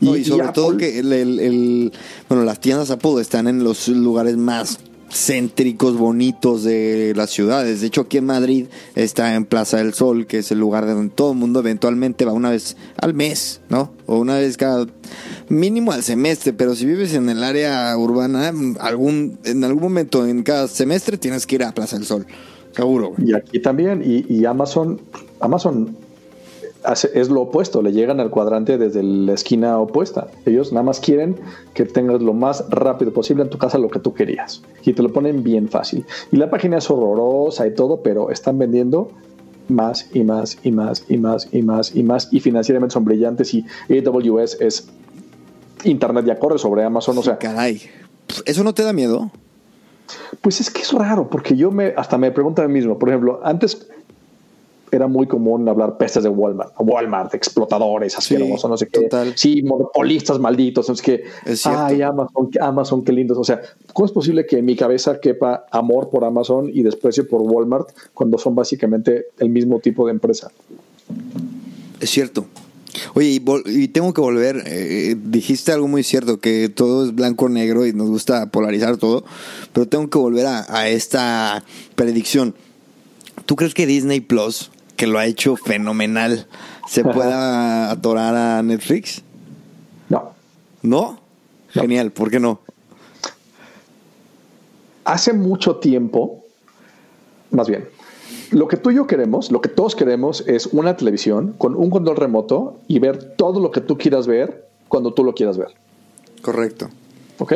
Y, 0.00 0.24
sobre 0.24 0.48
todo 0.48 0.76
que 0.76 0.98
el, 0.98 1.12
el, 1.12 1.92
bueno, 2.28 2.44
las 2.44 2.60
tiendas 2.60 2.90
Apple 2.90 3.20
están 3.20 3.48
en 3.48 3.64
los 3.64 3.88
lugares 3.88 4.36
más 4.36 4.78
céntricos 5.14 5.96
bonitos 5.96 6.64
de 6.64 7.12
las 7.16 7.30
ciudades. 7.30 7.80
De 7.80 7.86
hecho, 7.86 8.02
aquí 8.02 8.18
en 8.18 8.26
Madrid 8.26 8.66
está 8.94 9.34
en 9.34 9.44
Plaza 9.44 9.78
del 9.78 9.94
Sol, 9.94 10.26
que 10.26 10.38
es 10.38 10.50
el 10.50 10.58
lugar 10.58 10.86
de 10.86 10.94
donde 10.94 11.14
todo 11.14 11.32
el 11.32 11.38
mundo 11.38 11.60
eventualmente 11.60 12.24
va 12.24 12.32
una 12.32 12.50
vez 12.50 12.76
al 13.00 13.14
mes, 13.14 13.60
¿no? 13.68 13.92
O 14.06 14.18
una 14.18 14.36
vez 14.36 14.56
cada 14.56 14.86
mínimo 15.48 15.92
al 15.92 16.02
semestre, 16.02 16.52
pero 16.52 16.74
si 16.74 16.84
vives 16.84 17.14
en 17.14 17.28
el 17.28 17.44
área 17.44 17.96
urbana, 17.96 18.52
algún 18.80 19.38
en 19.44 19.62
algún 19.64 19.82
momento 19.84 20.26
en 20.26 20.42
cada 20.42 20.66
semestre 20.68 21.16
tienes 21.16 21.46
que 21.46 21.54
ir 21.56 21.64
a 21.64 21.72
Plaza 21.72 21.96
del 21.96 22.06
Sol. 22.06 22.26
Seguro. 22.72 23.14
Y 23.18 23.34
aquí 23.34 23.60
también 23.60 24.02
y, 24.04 24.26
y 24.28 24.44
Amazon 24.46 25.00
Amazon 25.38 25.96
es 27.14 27.30
lo 27.30 27.42
opuesto, 27.42 27.82
le 27.82 27.92
llegan 27.92 28.20
al 28.20 28.30
cuadrante 28.30 28.78
desde 28.78 29.02
la 29.02 29.32
esquina 29.32 29.78
opuesta. 29.78 30.28
Ellos 30.44 30.72
nada 30.72 30.84
más 30.84 31.00
quieren 31.00 31.36
que 31.72 31.84
tengas 31.84 32.20
lo 32.22 32.34
más 32.34 32.64
rápido 32.68 33.12
posible 33.12 33.42
en 33.42 33.50
tu 33.50 33.58
casa 33.58 33.78
lo 33.78 33.88
que 33.88 33.98
tú 33.98 34.14
querías. 34.14 34.62
Y 34.84 34.92
te 34.92 35.02
lo 35.02 35.12
ponen 35.12 35.42
bien 35.42 35.68
fácil. 35.68 36.04
Y 36.30 36.36
la 36.36 36.50
página 36.50 36.78
es 36.78 36.90
horrorosa 36.90 37.66
y 37.66 37.74
todo, 37.74 38.02
pero 38.02 38.30
están 38.30 38.58
vendiendo 38.58 39.10
más 39.68 40.08
y 40.12 40.24
más 40.24 40.58
y 40.62 40.72
más 40.72 41.04
y 41.08 41.16
más 41.16 41.48
y 41.52 41.62
más 41.62 41.94
y 41.94 42.02
más. 42.02 42.28
Y 42.32 42.40
financieramente 42.40 42.92
son 42.92 43.04
brillantes 43.04 43.54
y 43.54 43.64
AWS 43.90 44.60
es 44.60 44.88
Internet 45.84 46.24
ya 46.26 46.38
corre 46.38 46.58
sobre 46.58 46.84
Amazon. 46.84 47.16
o 47.18 47.22
sea, 47.22 47.38
caray. 47.38 47.82
¿Eso 48.46 48.64
no 48.64 48.74
te 48.74 48.82
da 48.82 48.92
miedo? 48.92 49.30
Pues 50.40 50.60
es 50.60 50.70
que 50.70 50.82
es 50.82 50.92
raro, 50.92 51.28
porque 51.28 51.56
yo 51.56 51.70
me 51.70 51.94
hasta 51.96 52.18
me 52.18 52.30
pregunto 52.30 52.62
a 52.62 52.68
mí 52.68 52.74
mismo, 52.74 52.98
por 52.98 53.08
ejemplo, 53.08 53.40
antes 53.42 53.88
era 54.96 55.08
muy 55.08 55.26
común 55.26 55.68
hablar 55.68 55.96
pestes 55.96 56.22
de 56.22 56.28
Walmart, 56.28 56.72
Walmart, 56.78 57.34
explotadores, 57.34 58.16
así 58.16 58.36
sí, 58.36 58.68
no 58.68 58.76
sé 58.76 58.88
qué. 58.88 59.08
Sí, 59.34 59.62
monopolistas 59.62 60.38
malditos, 60.38 60.88
es 60.90 61.02
que, 61.02 61.24
ay, 61.64 62.02
Amazon, 62.02 62.50
Amazon, 62.60 63.04
qué 63.04 63.12
lindos. 63.12 63.38
O 63.38 63.44
sea, 63.44 63.60
¿cómo 63.92 64.06
es 64.06 64.12
posible 64.12 64.46
que 64.46 64.58
en 64.58 64.64
mi 64.64 64.76
cabeza 64.76 65.20
quepa 65.20 65.66
amor 65.70 66.10
por 66.10 66.24
Amazon 66.24 66.70
y 66.72 66.82
desprecio 66.82 67.26
por 67.28 67.42
Walmart 67.42 67.88
cuando 68.12 68.38
son 68.38 68.54
básicamente 68.54 69.26
el 69.38 69.50
mismo 69.50 69.80
tipo 69.80 70.06
de 70.06 70.12
empresa? 70.12 70.50
Es 72.00 72.10
cierto. 72.10 72.46
Oye, 73.14 73.40
y, 73.66 73.88
tengo 73.88 74.14
que 74.14 74.20
volver, 74.20 74.62
eh, 74.66 75.16
dijiste 75.18 75.72
algo 75.72 75.88
muy 75.88 76.04
cierto, 76.04 76.38
que 76.38 76.68
todo 76.68 77.04
es 77.04 77.14
blanco 77.14 77.48
negro 77.48 77.86
y 77.86 77.92
nos 77.92 78.08
gusta 78.08 78.50
polarizar 78.50 78.96
todo, 78.96 79.24
pero 79.72 79.88
tengo 79.88 80.08
que 80.08 80.18
volver 80.18 80.46
a, 80.46 80.64
a 80.68 80.88
esta 80.88 81.64
predicción. 81.96 82.54
¿Tú 83.46 83.56
crees 83.56 83.74
que 83.74 83.86
Disney 83.86 84.20
Plus 84.20 84.70
que 84.96 85.06
lo 85.06 85.18
ha 85.18 85.26
hecho 85.26 85.56
fenomenal, 85.56 86.46
¿se 86.88 87.02
pueda 87.04 87.90
atorar 87.90 88.34
a 88.34 88.62
Netflix? 88.62 89.22
No. 90.08 90.32
¿No? 90.82 91.18
Genial, 91.70 92.12
¿por 92.12 92.30
qué 92.30 92.40
no? 92.40 92.60
Hace 95.04 95.32
mucho 95.32 95.76
tiempo, 95.76 96.44
más 97.50 97.68
bien, 97.68 97.88
lo 98.50 98.68
que 98.68 98.76
tú 98.76 98.90
y 98.90 98.94
yo 98.94 99.06
queremos, 99.06 99.50
lo 99.50 99.60
que 99.60 99.68
todos 99.68 99.96
queremos 99.96 100.44
es 100.46 100.66
una 100.66 100.96
televisión 100.96 101.54
con 101.58 101.74
un 101.74 101.90
control 101.90 102.16
remoto 102.16 102.78
y 102.86 102.98
ver 103.00 103.34
todo 103.36 103.60
lo 103.60 103.70
que 103.70 103.80
tú 103.80 103.98
quieras 103.98 104.26
ver 104.26 104.68
cuando 104.88 105.12
tú 105.12 105.24
lo 105.24 105.34
quieras 105.34 105.58
ver. 105.58 105.74
Correcto. 106.40 106.88
¿Ok? 107.38 107.54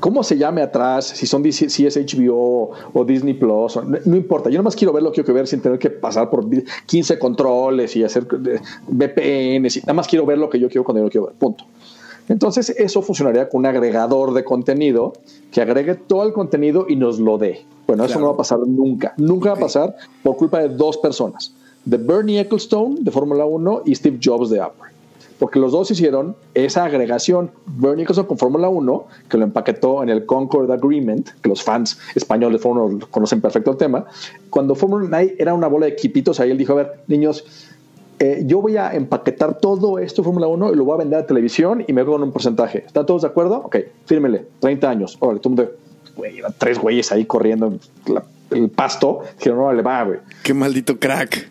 Cómo 0.00 0.22
se 0.22 0.36
llame 0.36 0.62
atrás, 0.62 1.06
si 1.06 1.26
son 1.26 1.50
si 1.52 1.86
es 1.86 1.96
HBO 1.96 2.70
o 2.92 3.04
Disney 3.04 3.34
Plus, 3.34 3.78
no, 4.04 4.16
importa. 4.16 4.50
Yo 4.50 4.62
más 4.62 4.76
quiero 4.76 4.92
ver 4.92 5.02
lo 5.02 5.10
que 5.10 5.22
quiero 5.22 5.34
ver 5.34 5.46
sin 5.46 5.60
tener 5.60 5.78
que 5.78 5.90
pasar 5.90 6.30
por 6.30 6.44
15 6.86 7.18
controles 7.18 7.94
y 7.96 8.04
hacer 8.04 8.26
VPNs. 8.88 9.76
Y 9.76 9.80
nada 9.80 9.94
más 9.94 10.08
quiero 10.08 10.26
ver 10.26 10.38
lo 10.38 10.50
que 10.50 10.58
yo 10.58 10.68
quiero 10.68 10.84
cuando 10.84 11.00
yo 11.00 11.04
lo 11.04 11.10
quiero 11.10 11.26
ver. 11.26 11.36
Punto. 11.36 11.64
Entonces, 12.28 12.70
eso 12.70 13.00
funcionaría 13.00 13.48
con 13.48 13.60
un 13.60 13.66
agregador 13.66 14.34
de 14.34 14.44
contenido 14.44 15.14
que 15.50 15.62
agregue 15.62 15.94
todo 15.94 16.24
el 16.24 16.34
contenido 16.34 16.84
y 16.88 16.96
nos 16.96 17.18
lo 17.18 17.38
dé. 17.38 17.64
Bueno, 17.86 18.04
eso 18.04 18.20
no 18.20 18.26
va 18.26 18.32
a 18.32 18.36
pasar 18.36 18.58
nunca. 18.66 19.14
Nunca 19.16 19.50
va 19.50 19.56
a 19.56 19.60
pasar 19.60 19.96
por 20.22 20.36
culpa 20.36 20.60
de 20.60 20.68
dos 20.68 20.98
personas: 20.98 21.54
de 21.86 21.96
Bernie 21.96 22.40
Ecclestone 22.40 22.96
de 23.00 23.10
Fórmula 23.10 23.46
1 23.46 23.82
y 23.86 23.94
Steve 23.94 24.18
Jobs 24.22 24.50
de 24.50 24.60
Apple 24.60 24.97
porque 25.38 25.58
los 25.58 25.72
dos 25.72 25.90
hicieron 25.90 26.36
esa 26.54 26.84
agregación. 26.84 27.50
Bernie 27.66 28.02
Ecclestone 28.02 28.28
con 28.28 28.38
Fórmula 28.38 28.68
1, 28.68 29.06
que 29.28 29.36
lo 29.36 29.44
empaquetó 29.44 30.02
en 30.02 30.08
el 30.08 30.26
Concord 30.26 30.70
Agreement, 30.70 31.28
que 31.40 31.48
los 31.48 31.62
fans 31.62 31.98
españoles 32.14 32.58
de 32.58 32.62
Fórmula 32.62 33.06
conocen 33.10 33.40
perfecto 33.40 33.70
el 33.70 33.76
tema. 33.76 34.04
Cuando 34.50 34.74
Fórmula 34.74 35.06
1 35.06 35.32
era 35.38 35.54
una 35.54 35.68
bola 35.68 35.86
de 35.86 35.92
equipitos, 35.92 36.40
ahí 36.40 36.50
él 36.50 36.58
dijo, 36.58 36.72
a 36.72 36.76
ver, 36.76 37.00
niños, 37.06 37.44
eh, 38.18 38.42
yo 38.46 38.60
voy 38.60 38.76
a 38.76 38.94
empaquetar 38.94 39.58
todo 39.58 40.00
esto 40.00 40.24
Fórmula 40.24 40.48
1 40.48 40.72
y 40.72 40.76
lo 40.76 40.84
voy 40.84 40.94
a 40.94 40.98
vender 40.98 41.20
a 41.20 41.26
televisión 41.26 41.84
y 41.86 41.92
me 41.92 42.04
con 42.04 42.22
un 42.22 42.32
porcentaje. 42.32 42.84
¿Están 42.86 43.06
todos 43.06 43.22
de 43.22 43.28
acuerdo? 43.28 43.58
Ok, 43.58 43.76
fírmele, 44.06 44.46
30 44.60 44.90
años. 44.90 45.16
Órale, 45.20 45.40
tú 45.40 45.50
mundo, 45.50 45.70
güey, 46.16 46.40
tres 46.58 46.78
güeyes 46.78 47.12
ahí 47.12 47.24
corriendo 47.24 47.78
el 48.50 48.70
pasto. 48.70 49.20
Dijeron, 49.38 49.58
no, 49.58 49.72
le 49.72 49.82
va, 49.82 50.02
güey. 50.04 50.18
Qué 50.42 50.52
maldito 50.52 50.98
crack. 50.98 51.50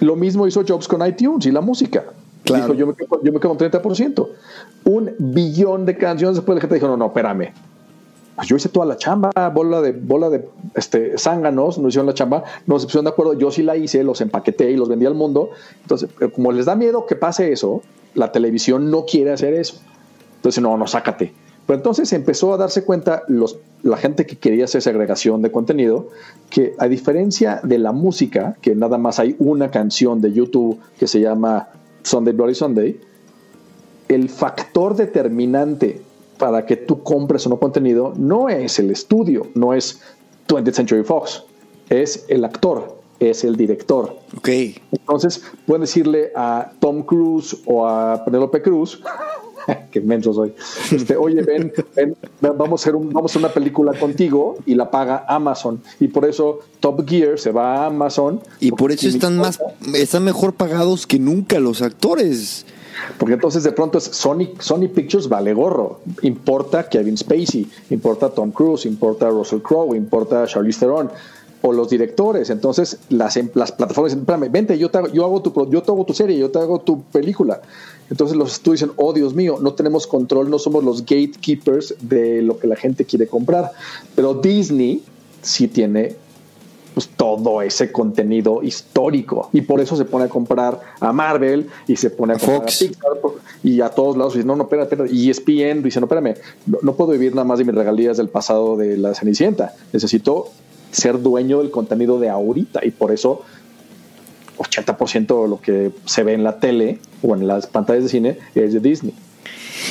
Lo 0.00 0.16
mismo 0.16 0.46
hizo 0.46 0.64
Jobs 0.66 0.88
con 0.88 1.06
iTunes 1.06 1.46
y 1.46 1.50
la 1.50 1.60
música. 1.60 2.04
Dijo, 2.44 2.74
yo 2.74 2.86
me, 2.86 2.94
quedo, 2.94 3.22
yo 3.22 3.32
me 3.32 3.40
quedo 3.40 3.56
30%. 3.56 4.28
Un 4.84 5.14
billón 5.18 5.86
de 5.86 5.96
canciones 5.96 6.36
después 6.36 6.56
la 6.56 6.60
gente 6.60 6.74
dijo, 6.74 6.88
no, 6.88 6.96
no, 6.96 7.06
espérame. 7.06 7.52
Pues 8.36 8.48
yo 8.48 8.56
hice 8.56 8.70
toda 8.70 8.86
la 8.86 8.96
chamba, 8.96 9.30
bola 9.52 9.82
de, 9.82 9.92
bola 9.92 10.30
de 10.30 10.48
este, 10.74 11.18
zánganos, 11.18 11.78
no 11.78 11.88
hicieron 11.88 12.06
la 12.06 12.14
chamba, 12.14 12.42
no 12.66 12.78
se 12.78 12.86
pusieron 12.86 13.04
de 13.04 13.10
acuerdo, 13.10 13.34
yo 13.34 13.50
sí 13.50 13.62
la 13.62 13.76
hice, 13.76 14.02
los 14.02 14.22
empaqueté 14.22 14.70
y 14.70 14.76
los 14.76 14.88
vendí 14.88 15.04
al 15.04 15.14
mundo. 15.14 15.50
Entonces, 15.82 16.08
como 16.34 16.50
les 16.50 16.64
da 16.64 16.74
miedo 16.74 17.04
que 17.06 17.16
pase 17.16 17.52
eso, 17.52 17.82
la 18.14 18.32
televisión 18.32 18.90
no 18.90 19.04
quiere 19.04 19.32
hacer 19.32 19.52
eso. 19.54 19.80
Entonces, 20.36 20.62
no, 20.62 20.76
no, 20.78 20.86
sácate. 20.86 21.34
Pero 21.66 21.76
entonces 21.76 22.12
empezó 22.12 22.52
a 22.54 22.56
darse 22.56 22.82
cuenta 22.82 23.22
los, 23.28 23.58
la 23.82 23.96
gente 23.96 24.26
que 24.26 24.36
quería 24.36 24.64
hacer 24.64 24.82
segregación 24.82 25.42
de 25.42 25.52
contenido, 25.52 26.08
que 26.48 26.74
a 26.78 26.88
diferencia 26.88 27.60
de 27.62 27.78
la 27.78 27.92
música, 27.92 28.56
que 28.60 28.74
nada 28.74 28.98
más 28.98 29.20
hay 29.20 29.36
una 29.38 29.70
canción 29.70 30.20
de 30.20 30.32
YouTube 30.32 30.80
que 30.98 31.06
se 31.06 31.20
llama 31.20 31.68
Sunday 32.02 32.32
Bloody 32.34 32.54
Sunday, 32.54 33.00
el 34.08 34.28
factor 34.28 34.96
determinante 34.96 36.00
para 36.38 36.64
que 36.66 36.76
tú 36.76 37.02
compres 37.02 37.46
o 37.46 37.50
no 37.50 37.58
contenido 37.58 38.14
no 38.16 38.48
es 38.48 38.78
el 38.78 38.90
estudio, 38.90 39.46
no 39.54 39.74
es 39.74 40.00
20th 40.48 40.72
Century 40.72 41.04
Fox, 41.04 41.44
es 41.90 42.24
el 42.28 42.44
actor, 42.44 42.96
es 43.20 43.44
el 43.44 43.56
director. 43.56 44.16
Ok. 44.36 44.48
Entonces, 44.90 45.42
pueden 45.66 45.82
decirle 45.82 46.32
a 46.34 46.72
Tom 46.80 47.02
Cruise 47.02 47.56
o 47.66 47.86
a 47.86 48.24
Penelope 48.24 48.62
Cruz, 48.62 49.02
que 49.90 50.00
menso 50.00 50.32
soy, 50.32 50.52
este, 50.92 51.16
oye, 51.16 51.42
ven, 51.42 51.72
ven, 51.94 52.16
vamos, 52.40 52.80
a 52.80 52.82
hacer 52.82 52.96
un, 52.96 53.12
vamos 53.12 53.30
a 53.30 53.32
hacer 53.32 53.44
una 53.44 53.52
película 53.52 53.98
contigo 53.98 54.58
y 54.66 54.74
la 54.74 54.90
paga 54.90 55.24
Amazon. 55.28 55.82
Y 55.98 56.08
por 56.08 56.24
eso 56.24 56.60
Top 56.80 57.08
Gear 57.08 57.38
se 57.38 57.50
va 57.50 57.76
a 57.76 57.86
Amazon. 57.86 58.40
Y 58.60 58.72
por 58.72 58.92
eso 58.92 59.08
están 59.08 59.36
más, 59.36 59.60
están 59.94 60.24
mejor 60.24 60.54
pagados 60.54 61.06
que 61.06 61.18
nunca 61.18 61.60
los 61.60 61.82
actores. 61.82 62.66
Porque 63.18 63.34
entonces 63.34 63.62
de 63.62 63.72
pronto 63.72 63.98
es 63.98 64.04
Sony, 64.04 64.48
Sony 64.58 64.88
Pictures 64.94 65.28
vale 65.28 65.54
gorro. 65.54 66.00
Importa 66.22 66.88
Kevin 66.88 67.16
Spacey, 67.16 67.70
importa 67.90 68.30
Tom 68.30 68.50
Cruise, 68.50 68.86
importa 68.86 69.28
Russell 69.30 69.60
Crowe, 69.60 69.96
importa 69.96 70.46
Charlize 70.46 70.80
Theron 70.80 71.10
o 71.62 71.72
los 71.72 71.90
directores. 71.90 72.50
Entonces 72.50 72.98
las, 73.08 73.36
em, 73.36 73.48
las 73.54 73.72
plataformas 73.72 74.12
dicen, 74.12 74.22
espérame, 74.22 74.50
vente, 74.50 74.78
yo 74.78 74.90
te, 74.90 74.98
hago, 74.98 75.08
yo, 75.08 75.24
hago 75.24 75.42
tu, 75.42 75.70
yo 75.70 75.82
te 75.82 75.90
hago 75.90 76.04
tu 76.04 76.14
serie, 76.14 76.38
yo 76.38 76.50
te 76.50 76.58
hago 76.58 76.80
tu 76.80 77.02
película. 77.02 77.60
Entonces 78.10 78.36
los 78.36 78.52
estudios 78.52 78.80
dicen, 78.80 78.94
oh 78.96 79.12
Dios 79.12 79.34
mío, 79.34 79.58
no 79.60 79.74
tenemos 79.74 80.06
control, 80.06 80.50
no 80.50 80.58
somos 80.58 80.82
los 80.82 81.02
gatekeepers 81.02 81.94
de 82.00 82.42
lo 82.42 82.58
que 82.58 82.66
la 82.66 82.76
gente 82.76 83.04
quiere 83.04 83.26
comprar. 83.26 83.70
Pero 84.14 84.34
Disney 84.34 85.02
sí 85.42 85.68
tiene 85.68 86.16
pues, 86.94 87.08
todo 87.16 87.62
ese 87.62 87.92
contenido 87.92 88.62
histórico. 88.62 89.48
Y 89.52 89.60
por 89.60 89.80
eso 89.80 89.96
se 89.96 90.04
pone 90.04 90.24
a 90.24 90.28
comprar 90.28 90.80
a 90.98 91.12
Marvel 91.12 91.68
y 91.86 91.96
se 91.96 92.10
pone 92.10 92.34
a, 92.34 92.38
comprar 92.38 92.62
Fox. 92.62 92.82
a 92.82 92.86
Pixar 92.86 93.12
y 93.62 93.80
a 93.80 93.88
todos 93.90 94.16
lados. 94.16 94.34
Y 94.34 94.38
dice, 94.38 94.46
no, 94.46 94.56
no, 94.56 94.64
espérate, 94.64 94.94
espérate. 94.94 95.14
Y 95.14 95.30
ESPN 95.30 95.82
dice, 95.82 96.00
no, 96.00 96.06
espérame, 96.06 96.34
no, 96.66 96.78
no 96.82 96.94
puedo 96.94 97.12
vivir 97.12 97.34
nada 97.34 97.44
más 97.44 97.58
de 97.58 97.64
mis 97.64 97.74
regalías 97.74 98.16
del 98.16 98.28
pasado 98.28 98.76
de 98.76 98.96
la 98.96 99.14
Cenicienta. 99.14 99.74
Necesito 99.92 100.48
ser 100.92 101.20
dueño 101.20 101.58
del 101.58 101.70
contenido 101.70 102.18
de 102.18 102.28
ahorita. 102.28 102.80
Y 102.84 102.90
por 102.90 103.12
eso 103.12 103.42
80% 104.58 105.42
de 105.42 105.48
lo 105.48 105.60
que 105.60 105.92
se 106.04 106.22
ve 106.22 106.34
en 106.34 106.44
la 106.44 106.60
tele 106.60 106.98
o 107.22 107.34
en 107.34 107.46
las 107.46 107.66
pantallas 107.66 108.04
de 108.04 108.08
cine 108.08 108.38
es 108.54 108.72
de 108.72 108.80
Disney. 108.80 109.14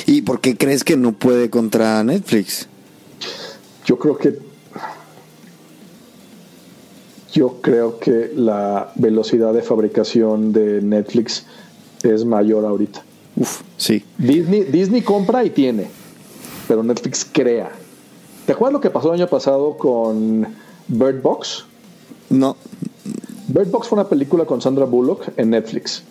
¿Y 0.06 0.22
por 0.22 0.40
qué 0.40 0.56
crees 0.56 0.84
que 0.84 0.96
no 0.96 1.12
puede 1.12 1.50
contra 1.50 2.02
Netflix? 2.04 2.68
Yo 3.84 3.98
creo 3.98 4.16
que 4.16 4.38
yo 7.32 7.60
creo 7.60 7.98
que 7.98 8.32
la 8.34 8.92
velocidad 8.96 9.52
de 9.52 9.62
fabricación 9.62 10.52
de 10.52 10.82
Netflix 10.82 11.46
es 12.02 12.24
mayor 12.24 12.64
ahorita. 12.64 13.04
Uf, 13.36 13.62
sí. 13.76 14.04
Disney, 14.18 14.64
Disney 14.64 15.02
compra 15.02 15.44
y 15.44 15.50
tiene, 15.50 15.88
pero 16.66 16.82
Netflix 16.82 17.24
crea. 17.30 17.70
¿Te 18.46 18.52
acuerdas 18.52 18.72
lo 18.72 18.80
que 18.80 18.90
pasó 18.90 19.14
el 19.14 19.20
año 19.20 19.28
pasado 19.28 19.76
con 19.76 20.46
Bird 20.90 21.22
Box? 21.22 21.64
No. 22.30 22.56
Bird 23.46 23.70
Box 23.70 23.88
fue 23.88 23.98
una 23.98 24.08
película 24.08 24.44
con 24.44 24.60
Sandra 24.60 24.84
Bullock 24.84 25.28
en 25.36 25.50
Netflix. 25.50 26.02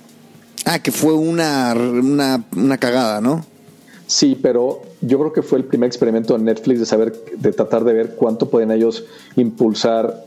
Ah, 0.65 0.79
que 0.79 0.91
fue 0.91 1.13
una, 1.13 1.73
una, 1.73 2.43
una 2.55 2.77
cagada, 2.77 3.19
¿no? 3.21 3.45
Sí, 4.07 4.39
pero 4.41 4.81
yo 5.01 5.19
creo 5.19 5.33
que 5.33 5.41
fue 5.41 5.59
el 5.59 5.65
primer 5.65 5.87
experimento 5.87 6.35
en 6.35 6.45
Netflix 6.45 6.79
de 6.79 6.85
saber, 6.85 7.13
de 7.37 7.51
tratar 7.51 7.83
de 7.83 7.93
ver 7.93 8.15
cuánto 8.15 8.49
pueden 8.49 8.71
ellos 8.71 9.03
impulsar 9.35 10.25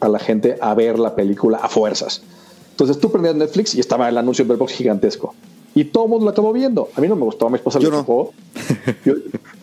a 0.00 0.08
la 0.08 0.18
gente 0.18 0.56
a 0.60 0.74
ver 0.74 0.98
la 0.98 1.14
película 1.14 1.58
a 1.58 1.68
fuerzas. 1.68 2.22
Entonces 2.70 2.98
tú 2.98 3.10
prendías 3.10 3.34
Netflix 3.34 3.74
y 3.74 3.80
estaba 3.80 4.08
el 4.08 4.16
anuncio 4.16 4.44
de 4.44 4.48
Bird 4.50 4.60
Box 4.60 4.72
gigantesco. 4.72 5.34
Y 5.78 5.84
todo 5.84 6.04
el 6.04 6.10
mundo 6.10 6.24
lo 6.24 6.30
acabó 6.32 6.52
viendo. 6.52 6.88
A 6.96 7.00
mí 7.00 7.06
no 7.06 7.14
me 7.14 7.22
gustó, 7.22 7.46
a 7.46 7.50
mi 7.50 7.56
esposa 7.56 7.78
le 7.78 7.88
no. 7.90 7.98
tocó. 7.98 8.32
Yo- 9.04 9.14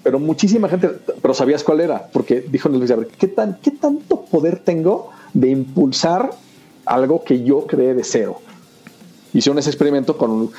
pero 0.04 0.20
muchísima 0.20 0.70
gente, 0.70 0.88
pero 1.22 1.34
sabías 1.34 1.64
cuál 1.64 1.82
era, 1.82 2.08
porque 2.14 2.40
dijo 2.40 2.70
Netflix, 2.70 2.92
a 2.92 2.96
ver, 2.96 3.08
¿qué, 3.08 3.28
tan, 3.28 3.58
¿qué 3.62 3.72
tanto 3.72 4.22
poder 4.22 4.60
tengo 4.60 5.10
de 5.34 5.50
impulsar 5.50 6.30
algo 6.86 7.24
que 7.24 7.44
yo 7.44 7.66
creé 7.66 7.96
de 7.96 8.04
cero? 8.04 8.40
Hicieron 9.34 9.58
ese 9.58 9.70
experimento 9.72 10.16
con, 10.18 10.52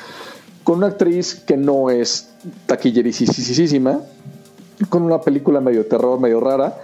con 0.65 0.77
una 0.79 0.87
actriz 0.87 1.33
que 1.33 1.55
no 1.57 1.89
es 1.89 2.29
taquillerísima, 2.65 4.01
con 4.89 5.01
una 5.03 5.21
película 5.21 5.61
medio 5.61 5.85
terror, 5.85 6.19
medio 6.19 6.39
rara. 6.39 6.77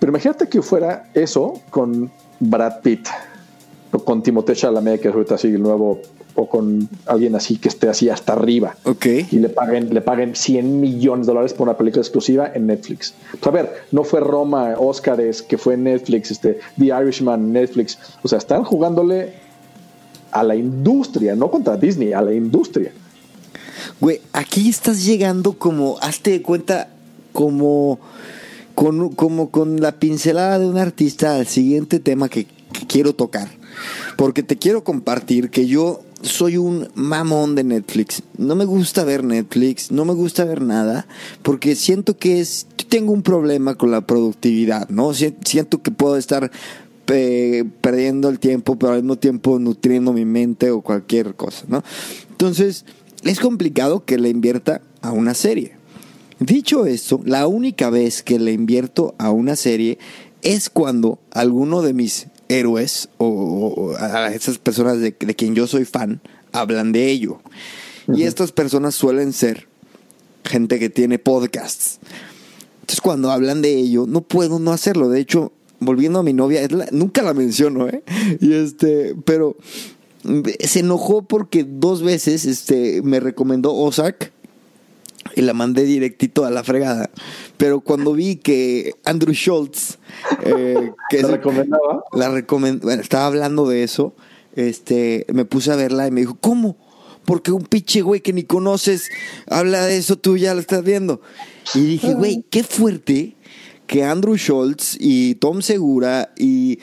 Pero 0.00 0.10
imagínate 0.10 0.48
que 0.48 0.62
fuera 0.62 1.10
eso 1.14 1.60
con 1.70 2.10
Brad 2.40 2.80
Pitt, 2.82 3.06
o 3.92 3.98
con 3.98 4.22
Timothée 4.22 4.56
Chalamet, 4.56 5.00
que 5.00 5.08
es 5.08 5.14
ahorita 5.14 5.34
así 5.36 5.48
el 5.48 5.62
nuevo, 5.62 6.00
o 6.40 6.48
con 6.48 6.88
alguien 7.06 7.34
así 7.34 7.56
que 7.56 7.66
esté 7.66 7.88
así 7.88 8.08
hasta 8.08 8.32
arriba 8.34 8.76
Ok. 8.84 9.06
y 9.32 9.38
le 9.40 9.48
paguen, 9.48 9.92
le 9.92 10.00
paguen 10.00 10.36
100 10.36 10.80
millones 10.80 11.26
de 11.26 11.32
dólares 11.32 11.52
por 11.52 11.66
una 11.66 11.76
película 11.76 12.00
exclusiva 12.00 12.48
en 12.54 12.68
Netflix. 12.68 13.12
Pues 13.32 13.44
a 13.44 13.50
ver, 13.50 13.72
no 13.90 14.04
fue 14.04 14.20
Roma, 14.20 14.74
Óscares, 14.78 15.42
que 15.42 15.58
fue 15.58 15.76
Netflix, 15.76 16.30
este, 16.30 16.60
The 16.78 16.86
Irishman, 16.86 17.52
Netflix. 17.52 17.98
O 18.22 18.28
sea, 18.28 18.38
están 18.38 18.62
jugándole 18.62 19.32
a 20.30 20.44
la 20.44 20.54
industria, 20.54 21.34
no 21.34 21.50
contra 21.50 21.76
Disney, 21.76 22.12
a 22.12 22.22
la 22.22 22.32
industria. 22.32 22.92
Güey, 24.00 24.20
aquí 24.32 24.68
estás 24.68 25.04
llegando 25.04 25.54
como, 25.54 25.98
hazte 26.00 26.30
de 26.30 26.42
cuenta, 26.42 26.88
como 27.32 27.98
con, 28.76 29.08
como 29.10 29.50
con 29.50 29.80
la 29.80 29.90
pincelada 29.90 30.60
de 30.60 30.66
un 30.66 30.78
artista 30.78 31.34
al 31.34 31.48
siguiente 31.48 31.98
tema 31.98 32.28
que, 32.28 32.44
que 32.44 32.86
quiero 32.86 33.12
tocar. 33.12 33.57
Porque 34.16 34.42
te 34.42 34.56
quiero 34.56 34.84
compartir 34.84 35.50
que 35.50 35.66
yo 35.66 36.00
soy 36.22 36.56
un 36.56 36.88
mamón 36.94 37.54
de 37.54 37.64
Netflix. 37.64 38.22
No 38.36 38.54
me 38.56 38.64
gusta 38.64 39.04
ver 39.04 39.22
Netflix, 39.24 39.90
no 39.92 40.04
me 40.04 40.14
gusta 40.14 40.44
ver 40.44 40.62
nada, 40.62 41.06
porque 41.42 41.76
siento 41.76 42.16
que 42.16 42.40
es, 42.40 42.66
tengo 42.88 43.12
un 43.12 43.22
problema 43.22 43.76
con 43.76 43.90
la 43.90 44.00
productividad, 44.00 44.88
¿no? 44.88 45.14
Si- 45.14 45.34
Siento 45.44 45.80
que 45.82 45.90
puedo 45.90 46.16
estar 46.16 46.50
perdiendo 47.80 48.28
el 48.28 48.38
tiempo, 48.38 48.76
pero 48.78 48.92
al 48.92 49.02
mismo 49.02 49.16
tiempo 49.16 49.58
nutriendo 49.58 50.12
mi 50.12 50.24
mente 50.24 50.70
o 50.70 50.82
cualquier 50.82 51.34
cosa, 51.34 51.64
¿no? 51.68 51.82
Entonces, 52.30 52.84
es 53.22 53.40
complicado 53.40 54.04
que 54.04 54.18
le 54.18 54.28
invierta 54.28 54.80
a 55.00 55.12
una 55.12 55.34
serie. 55.34 55.72
Dicho 56.40 56.86
esto, 56.86 57.20
la 57.24 57.46
única 57.46 57.90
vez 57.90 58.22
que 58.22 58.38
le 58.38 58.52
invierto 58.52 59.14
a 59.18 59.30
una 59.30 59.56
serie 59.56 59.98
es 60.42 60.70
cuando 60.70 61.18
alguno 61.32 61.82
de 61.82 61.94
mis 61.94 62.27
héroes 62.48 63.08
o, 63.18 63.94
a 63.98 64.28
esas 64.32 64.58
personas 64.58 64.98
de, 65.00 65.14
de 65.18 65.34
quien 65.34 65.54
yo 65.54 65.66
soy 65.66 65.84
fan 65.84 66.20
hablan 66.52 66.92
de 66.92 67.10
ello. 67.10 67.40
Y 68.14 68.22
estas 68.22 68.52
personas 68.52 68.94
suelen 68.94 69.32
ser 69.34 69.68
gente 70.44 70.78
que 70.78 70.88
tiene 70.88 71.18
podcasts. 71.18 71.98
Entonces 72.80 73.00
cuando 73.02 73.30
hablan 73.30 73.60
de 73.60 73.74
ello, 73.76 74.06
no 74.08 74.22
puedo 74.22 74.58
no 74.58 74.72
hacerlo. 74.72 75.10
De 75.10 75.20
hecho, 75.20 75.52
volviendo 75.78 76.20
a 76.20 76.22
mi 76.22 76.32
novia, 76.32 76.62
es 76.62 76.72
la- 76.72 76.88
nunca 76.90 77.20
la 77.22 77.34
menciono, 77.34 77.86
¿eh? 77.88 78.02
Y 78.40 78.54
este, 78.54 79.14
pero 79.26 79.56
mm, 80.24 80.40
se 80.64 80.80
enojó 80.80 81.22
porque 81.22 81.66
dos 81.68 82.02
veces 82.02 82.46
este, 82.46 83.02
me 83.02 83.20
recomendó 83.20 83.74
Ozark 83.74 84.32
y 85.38 85.42
la 85.42 85.54
mandé 85.54 85.84
directito 85.84 86.44
a 86.44 86.50
la 86.50 86.64
fregada. 86.64 87.10
Pero 87.56 87.80
cuando 87.80 88.12
vi 88.12 88.36
que 88.36 88.94
Andrew 89.04 89.32
Schultz, 89.34 89.98
eh, 90.42 90.92
que 91.10 91.16
¿Te 91.16 91.18
es 91.18 91.24
el- 91.24 91.30
recomendaba? 91.32 92.04
la 92.12 92.28
recomend 92.30 92.82
bueno, 92.82 93.00
estaba 93.02 93.26
hablando 93.26 93.68
de 93.68 93.82
eso, 93.84 94.14
este, 94.56 95.24
me 95.32 95.44
puse 95.44 95.70
a 95.72 95.76
verla 95.76 96.06
y 96.06 96.10
me 96.10 96.20
dijo, 96.22 96.36
¿cómo? 96.40 96.76
Porque 97.24 97.52
un 97.52 97.62
pinche 97.64 98.00
güey 98.02 98.20
que 98.20 98.32
ni 98.32 98.42
conoces 98.42 99.08
habla 99.46 99.84
de 99.84 99.98
eso, 99.98 100.16
tú 100.16 100.36
ya 100.36 100.54
lo 100.54 100.60
estás 100.60 100.82
viendo. 100.82 101.20
Y 101.74 101.80
dije, 101.80 102.14
güey, 102.14 102.44
qué 102.50 102.64
fuerte 102.64 103.36
que 103.86 104.02
Andrew 104.04 104.36
Schultz 104.36 104.96
y 104.98 105.34
Tom 105.36 105.62
Segura 105.62 106.32
y 106.36 106.78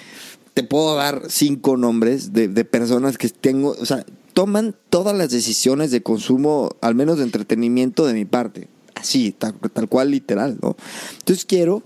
te 0.53 0.63
puedo 0.63 0.95
dar 0.95 1.23
cinco 1.27 1.75
nombres 1.77 2.31
de, 2.31 2.47
de 2.47 2.63
personas 2.63 3.17
que 3.17 3.27
tengo, 3.29 3.75
o 3.79 3.85
sea, 3.85 4.05
toman 4.35 4.75
todas 4.89 5.17
las 5.17 5.31
decisiones 5.31 5.91
de 5.91 6.03
consumo, 6.03 6.75
al 6.81 6.93
menos 6.93 7.17
de 7.17 7.23
entretenimiento 7.23 8.05
de 8.05 8.13
mi 8.13 8.25
parte. 8.25 8.67
Así, 8.93 9.31
tal, 9.31 9.55
cual, 9.87 10.11
literal, 10.11 10.57
¿no? 10.61 10.75
Entonces 11.19 11.45
quiero 11.45 11.81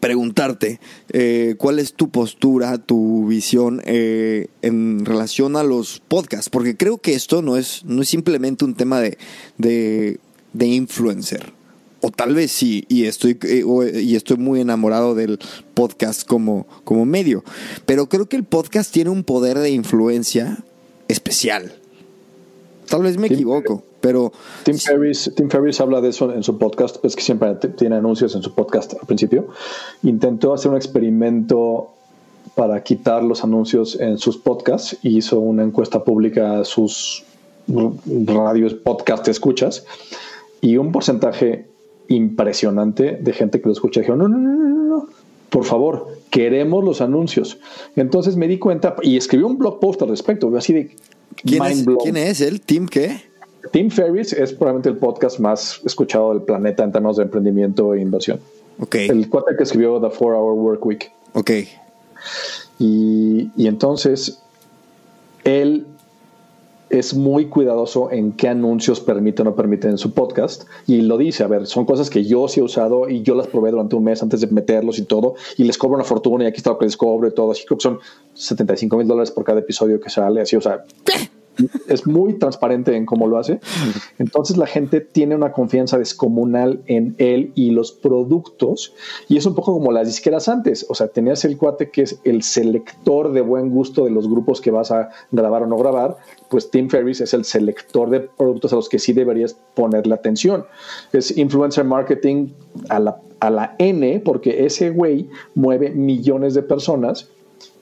preguntarte 0.00 0.80
eh, 1.10 1.54
cuál 1.58 1.80
es 1.80 1.92
tu 1.92 2.08
postura, 2.08 2.78
tu 2.78 3.26
visión 3.26 3.82
eh, 3.84 4.48
en 4.62 5.04
relación 5.04 5.56
a 5.56 5.62
los 5.62 6.00
podcasts, 6.08 6.48
porque 6.48 6.78
creo 6.78 6.96
que 6.96 7.12
esto 7.12 7.42
no 7.42 7.58
es, 7.58 7.84
no 7.84 8.00
es 8.00 8.08
simplemente 8.08 8.64
un 8.64 8.74
tema 8.74 8.98
de, 9.00 9.18
de, 9.58 10.20
de 10.54 10.66
influencer. 10.66 11.52
O 12.00 12.10
tal 12.10 12.34
vez 12.34 12.52
sí, 12.52 12.86
y 12.88 13.04
estoy, 13.04 13.38
eh, 13.42 13.64
y 14.02 14.16
estoy 14.16 14.38
muy 14.38 14.60
enamorado 14.60 15.14
del 15.14 15.38
podcast 15.74 16.26
como, 16.26 16.66
como 16.84 17.04
medio. 17.04 17.44
Pero 17.84 18.08
creo 18.08 18.30
que 18.30 18.36
el 18.36 18.44
podcast 18.44 18.92
tiene 18.92 19.10
un 19.10 19.24
poder 19.24 19.58
de 19.58 19.70
influencia 19.70 20.64
especial. 21.08 21.72
Tal 22.88 23.02
vez 23.02 23.18
me 23.18 23.26
equivoco, 23.26 23.82
pero... 24.00 24.32
Tim 24.64 24.78
Ferriss, 24.78 25.30
Tim 25.36 25.50
Ferriss 25.50 25.80
habla 25.80 26.00
de 26.00 26.08
eso 26.08 26.32
en 26.32 26.42
su 26.42 26.56
podcast, 26.56 27.04
es 27.04 27.16
que 27.16 27.22
siempre 27.22 27.54
tiene 27.76 27.96
anuncios 27.96 28.34
en 28.34 28.42
su 28.42 28.54
podcast 28.54 28.94
al 28.94 29.06
principio. 29.06 29.48
Intentó 30.02 30.54
hacer 30.54 30.70
un 30.70 30.76
experimento 30.76 31.90
para 32.54 32.82
quitar 32.82 33.22
los 33.22 33.44
anuncios 33.44 34.00
en 34.00 34.18
sus 34.18 34.38
podcasts 34.38 34.96
y 35.02 35.18
hizo 35.18 35.38
una 35.38 35.62
encuesta 35.62 36.02
pública 36.02 36.60
a 36.60 36.64
sus 36.64 37.24
radios, 38.26 38.74
podcast 38.74 39.28
escuchas 39.28 39.84
y 40.60 40.76
un 40.78 40.90
porcentaje 40.90 41.66
impresionante 42.08 43.18
de 43.20 43.32
gente 43.32 43.60
que 43.60 43.66
lo 43.66 43.72
escucha 43.72 44.00
dijo, 44.00 44.16
no, 44.16 44.28
no, 44.28 44.38
no, 44.38 44.50
no, 44.50 44.84
no, 44.84 45.08
por 45.50 45.64
favor, 45.64 46.08
queremos 46.30 46.84
los 46.84 47.00
anuncios. 47.00 47.58
Entonces 47.96 48.36
me 48.36 48.48
di 48.48 48.58
cuenta 48.58 48.96
y 49.02 49.16
escribí 49.16 49.44
un 49.44 49.58
blog 49.58 49.80
post 49.80 50.02
al 50.02 50.08
respecto, 50.08 50.54
así 50.56 50.72
de... 50.72 50.96
¿Quién, 51.36 51.64
es, 51.64 51.84
¿quién 52.02 52.16
es 52.16 52.40
él? 52.40 52.60
¿Tim 52.60 52.86
qué? 52.86 53.20
Tim 53.70 53.90
Ferriss 53.90 54.32
es 54.32 54.52
probablemente 54.52 54.88
el 54.88 54.96
podcast 54.96 55.38
más 55.38 55.80
escuchado 55.84 56.32
del 56.32 56.42
planeta 56.42 56.84
en 56.84 56.92
términos 56.92 57.16
de 57.16 57.24
emprendimiento 57.24 57.94
e 57.94 58.00
inversión. 58.00 58.40
Ok. 58.80 58.94
El 58.94 59.28
cuate 59.28 59.56
que 59.56 59.62
escribió 59.62 60.00
The 60.00 60.10
Four 60.10 60.34
Hour 60.34 60.54
Work 60.54 60.86
Week. 60.86 61.12
Ok. 61.34 61.50
Y, 62.78 63.50
y 63.56 63.66
entonces 63.66 64.40
él 65.44 65.86
es 66.90 67.14
muy 67.14 67.46
cuidadoso 67.46 68.10
en 68.10 68.32
qué 68.32 68.48
anuncios 68.48 69.00
permite 69.00 69.42
o 69.42 69.44
no 69.44 69.54
permite 69.54 69.88
en 69.88 69.98
su 69.98 70.12
podcast. 70.12 70.64
Y 70.86 71.02
lo 71.02 71.18
dice, 71.18 71.44
a 71.44 71.46
ver, 71.46 71.66
son 71.66 71.84
cosas 71.84 72.10
que 72.10 72.24
yo 72.24 72.48
sí 72.48 72.60
he 72.60 72.62
usado 72.62 73.08
y 73.08 73.22
yo 73.22 73.34
las 73.34 73.46
probé 73.46 73.70
durante 73.70 73.96
un 73.96 74.04
mes 74.04 74.22
antes 74.22 74.40
de 74.40 74.46
meterlos 74.48 74.98
y 74.98 75.04
todo 75.04 75.34
y 75.56 75.64
les 75.64 75.78
cobro 75.78 75.96
una 75.96 76.04
fortuna 76.04 76.44
y 76.44 76.46
aquí 76.46 76.58
está 76.58 76.70
lo 76.70 76.78
que 76.78 76.86
les 76.86 76.96
cobro 76.96 77.28
y 77.28 77.34
todo, 77.34 77.52
así 77.52 77.64
que 77.68 77.74
son 77.78 77.98
75 78.34 78.96
mil 78.96 79.06
dólares 79.06 79.30
por 79.30 79.44
cada 79.44 79.60
episodio 79.60 80.00
que 80.00 80.10
sale, 80.10 80.40
así, 80.40 80.56
o 80.56 80.60
sea, 80.60 80.84
es 81.88 82.06
muy 82.06 82.34
transparente 82.34 82.94
en 82.96 83.06
cómo 83.06 83.26
lo 83.26 83.38
hace. 83.38 83.60
Entonces 84.18 84.56
la 84.56 84.66
gente 84.66 85.00
tiene 85.00 85.34
una 85.34 85.52
confianza 85.52 85.98
descomunal 85.98 86.82
en 86.86 87.14
él 87.18 87.52
y 87.54 87.70
los 87.70 87.92
productos. 87.92 88.94
Y 89.28 89.36
es 89.36 89.46
un 89.46 89.54
poco 89.54 89.72
como 89.72 89.92
las 89.92 90.06
disqueras 90.06 90.48
antes. 90.48 90.86
O 90.88 90.94
sea, 90.94 91.08
tenías 91.08 91.44
el 91.44 91.56
cuate 91.56 91.90
que 91.90 92.02
es 92.02 92.20
el 92.24 92.42
selector 92.42 93.32
de 93.32 93.40
buen 93.40 93.70
gusto 93.70 94.04
de 94.04 94.10
los 94.10 94.28
grupos 94.28 94.60
que 94.60 94.70
vas 94.70 94.90
a 94.90 95.10
grabar 95.30 95.62
o 95.62 95.66
no 95.66 95.76
grabar. 95.76 96.16
Pues 96.50 96.70
Tim 96.70 96.88
Ferriss 96.88 97.20
es 97.20 97.34
el 97.34 97.44
selector 97.44 98.10
de 98.10 98.20
productos 98.20 98.72
a 98.72 98.76
los 98.76 98.88
que 98.88 98.98
sí 98.98 99.12
deberías 99.12 99.56
ponerle 99.74 100.14
atención. 100.14 100.64
Es 101.12 101.36
influencer 101.36 101.84
marketing 101.84 102.48
a 102.88 103.00
la, 103.00 103.20
a 103.40 103.50
la 103.50 103.74
N, 103.78 104.20
porque 104.20 104.64
ese 104.64 104.90
güey 104.90 105.28
mueve 105.54 105.90
millones 105.90 106.54
de 106.54 106.62
personas 106.62 107.30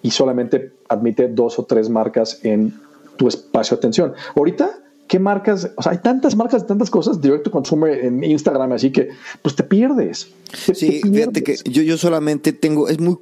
y 0.02 0.10
solamente 0.10 0.72
admite 0.88 1.28
dos 1.28 1.58
o 1.58 1.64
tres 1.64 1.88
marcas 1.90 2.40
en 2.44 2.74
tu 3.16 3.28
espacio 3.28 3.76
de 3.76 3.80
atención. 3.80 4.12
Ahorita, 4.34 4.70
¿qué 5.06 5.18
marcas? 5.18 5.70
O 5.76 5.82
sea, 5.82 5.92
hay 5.92 5.98
tantas 5.98 6.36
marcas 6.36 6.62
de 6.62 6.68
tantas 6.68 6.90
cosas, 6.90 7.20
directo 7.20 7.50
consume 7.50 8.06
en 8.06 8.22
Instagram, 8.22 8.72
así 8.72 8.90
que 8.90 9.08
pues 9.42 9.54
te 9.54 9.62
pierdes. 9.62 10.28
sí, 10.52 11.00
fíjate 11.02 11.42
que 11.42 11.56
yo, 11.64 11.82
yo 11.82 11.96
solamente 11.96 12.52
tengo, 12.52 12.88
es 12.88 13.00
muy, 13.00 13.16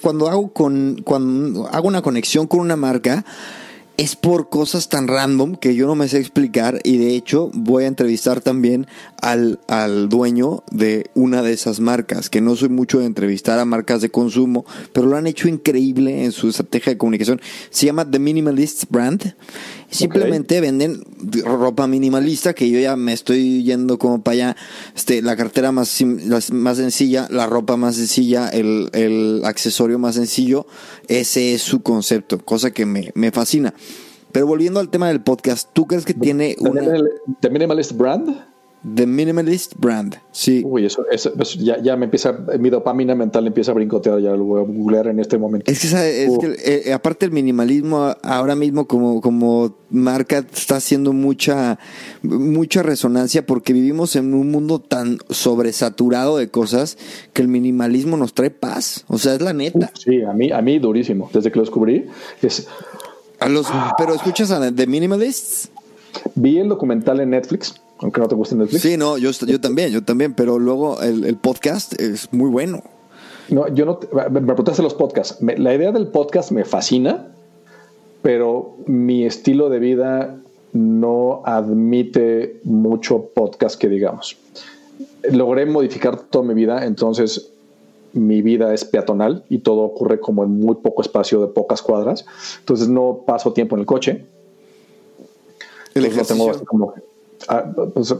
cuando 0.00 0.28
hago 0.28 0.52
con, 0.52 1.00
cuando 1.04 1.66
hago 1.68 1.88
una 1.88 2.02
conexión 2.02 2.46
con 2.46 2.60
una 2.60 2.76
marca, 2.76 3.24
es 3.96 4.16
por 4.16 4.48
cosas 4.48 4.88
tan 4.88 5.06
random 5.08 5.56
que 5.56 5.74
yo 5.74 5.86
no 5.86 5.94
me 5.94 6.08
sé 6.08 6.18
explicar 6.18 6.80
y 6.82 6.96
de 6.96 7.14
hecho 7.14 7.50
voy 7.54 7.84
a 7.84 7.88
entrevistar 7.88 8.40
también 8.40 8.86
al, 9.20 9.60
al, 9.68 10.08
dueño 10.08 10.64
de 10.70 11.10
una 11.14 11.42
de 11.42 11.52
esas 11.52 11.78
marcas, 11.80 12.30
que 12.30 12.40
no 12.40 12.56
soy 12.56 12.68
mucho 12.68 12.98
de 12.98 13.06
entrevistar 13.06 13.58
a 13.58 13.64
marcas 13.64 14.00
de 14.00 14.10
consumo, 14.10 14.64
pero 14.92 15.06
lo 15.06 15.16
han 15.16 15.26
hecho 15.26 15.48
increíble 15.48 16.24
en 16.24 16.32
su 16.32 16.48
estrategia 16.48 16.92
de 16.92 16.98
comunicación. 16.98 17.40
Se 17.70 17.86
llama 17.86 18.10
The 18.10 18.18
Minimalist 18.18 18.84
Brand. 18.88 19.34
Simplemente 19.92 20.60
venden 20.60 21.04
ropa 21.44 21.86
minimalista, 21.86 22.54
que 22.54 22.68
yo 22.70 22.80
ya 22.80 22.96
me 22.96 23.12
estoy 23.12 23.62
yendo 23.62 23.98
como 23.98 24.22
para 24.22 24.32
allá, 24.32 24.56
este, 24.96 25.20
la 25.20 25.36
cartera 25.36 25.70
más, 25.70 26.02
más 26.52 26.76
sencilla, 26.78 27.28
la 27.30 27.46
ropa 27.46 27.76
más 27.76 27.96
sencilla, 27.96 28.48
el, 28.48 28.88
el 28.94 29.42
accesorio 29.44 29.98
más 29.98 30.14
sencillo, 30.14 30.66
ese 31.08 31.54
es 31.54 31.62
su 31.62 31.82
concepto, 31.82 32.38
cosa 32.38 32.70
que 32.70 32.86
me, 32.86 33.12
me 33.14 33.30
fascina. 33.30 33.74
Pero 34.32 34.46
volviendo 34.46 34.80
al 34.80 34.88
tema 34.88 35.08
del 35.08 35.20
podcast, 35.20 35.68
¿tú 35.74 35.86
crees 35.86 36.06
que 36.06 36.14
tiene 36.14 36.56
una... 36.58 36.80
¿The 37.40 37.50
Minimalist 37.50 37.92
Brand? 37.92 38.51
The 38.82 39.06
Minimalist 39.06 39.74
Brand, 39.76 40.16
sí. 40.32 40.62
Uy, 40.64 40.86
eso, 40.86 41.04
eso, 41.08 41.32
ya, 41.60 41.80
ya, 41.80 41.96
me 41.96 42.06
empieza, 42.06 42.36
mi 42.58 42.68
dopamina 42.68 43.14
mental 43.14 43.46
empieza 43.46 43.70
a 43.70 43.74
brincotear, 43.74 44.18
ya 44.18 44.32
lo 44.32 44.42
voy 44.42 44.60
a 44.60 44.64
googlear 44.64 45.06
en 45.06 45.20
este 45.20 45.38
momento. 45.38 45.70
Es 45.70 45.80
que, 45.80 46.24
es 46.24 46.38
que 46.38 46.88
eh, 46.88 46.92
aparte 46.92 47.24
el 47.24 47.30
minimalismo 47.30 48.16
ahora 48.22 48.56
mismo 48.56 48.88
como, 48.88 49.20
como 49.20 49.76
marca 49.88 50.38
está 50.38 50.76
haciendo 50.76 51.12
mucha, 51.12 51.78
mucha 52.22 52.82
resonancia 52.82 53.46
porque 53.46 53.72
vivimos 53.72 54.16
en 54.16 54.34
un 54.34 54.50
mundo 54.50 54.80
tan 54.80 55.18
sobresaturado 55.30 56.36
de 56.38 56.48
cosas 56.48 56.98
que 57.32 57.42
el 57.42 57.48
minimalismo 57.48 58.16
nos 58.16 58.34
trae 58.34 58.50
paz, 58.50 59.04
o 59.06 59.16
sea, 59.16 59.34
es 59.34 59.42
la 59.42 59.52
neta. 59.52 59.92
sí, 59.94 60.22
a 60.22 60.32
mí, 60.32 60.50
a 60.50 60.60
mí 60.60 60.80
durísimo, 60.80 61.30
desde 61.32 61.52
que 61.52 61.56
lo 61.56 61.62
descubrí, 61.62 62.06
es... 62.42 62.66
A 63.38 63.48
los, 63.48 63.66
pero 63.98 64.14
escuchas 64.14 64.52
a 64.52 64.72
The 64.72 64.86
Minimalists. 64.86 65.70
Vi 66.34 66.58
el 66.58 66.68
documental 66.68 67.20
en 67.20 67.30
Netflix 67.30 67.74
aunque 68.02 68.20
no 68.20 68.28
te 68.28 68.34
guste 68.34 68.56
Netflix. 68.56 68.82
Sí, 68.82 68.96
no, 68.96 69.16
yo, 69.16 69.30
yo 69.30 69.60
también, 69.60 69.90
yo 69.90 70.02
también, 70.02 70.34
pero 70.34 70.58
luego 70.58 71.00
el, 71.00 71.36
podcast 71.36 71.98
es 72.00 72.32
muy 72.32 72.50
bueno. 72.50 72.82
No, 73.48 73.68
yo 73.68 73.84
no, 73.84 74.00
me, 74.12 74.40
me 74.40 74.46
preguntaste 74.46 74.82
los 74.82 74.94
podcasts. 74.94 75.38
la 75.40 75.74
idea 75.74 75.92
del 75.92 76.08
podcast 76.08 76.50
me 76.50 76.64
fascina, 76.64 77.28
pero 78.22 78.76
mi 78.86 79.24
estilo 79.24 79.68
de 79.68 79.78
vida 79.78 80.36
no 80.72 81.42
admite 81.44 82.60
mucho 82.64 83.30
podcast 83.34 83.78
que 83.78 83.88
digamos. 83.88 84.36
Logré 85.30 85.66
modificar 85.66 86.18
toda 86.18 86.44
mi 86.44 86.54
vida, 86.54 86.84
entonces 86.84 87.50
mi 88.12 88.42
vida 88.42 88.74
es 88.74 88.84
peatonal 88.84 89.44
y 89.48 89.58
todo 89.58 89.82
ocurre 89.82 90.18
como 90.18 90.44
en 90.44 90.58
muy 90.58 90.76
poco 90.76 91.02
espacio 91.02 91.40
de 91.40 91.48
pocas 91.48 91.82
cuadras. 91.82 92.24
Entonces 92.58 92.88
no 92.88 93.22
paso 93.26 93.52
tiempo 93.52 93.76
en 93.76 93.80
el 93.80 93.86
coche. 93.86 94.26
El 95.94 96.06
ejercicio. 96.06 96.36
tengo 96.36 96.50
así 96.50 96.64
como 96.64 96.94
Ah, 97.48 97.64
pues, 97.94 98.14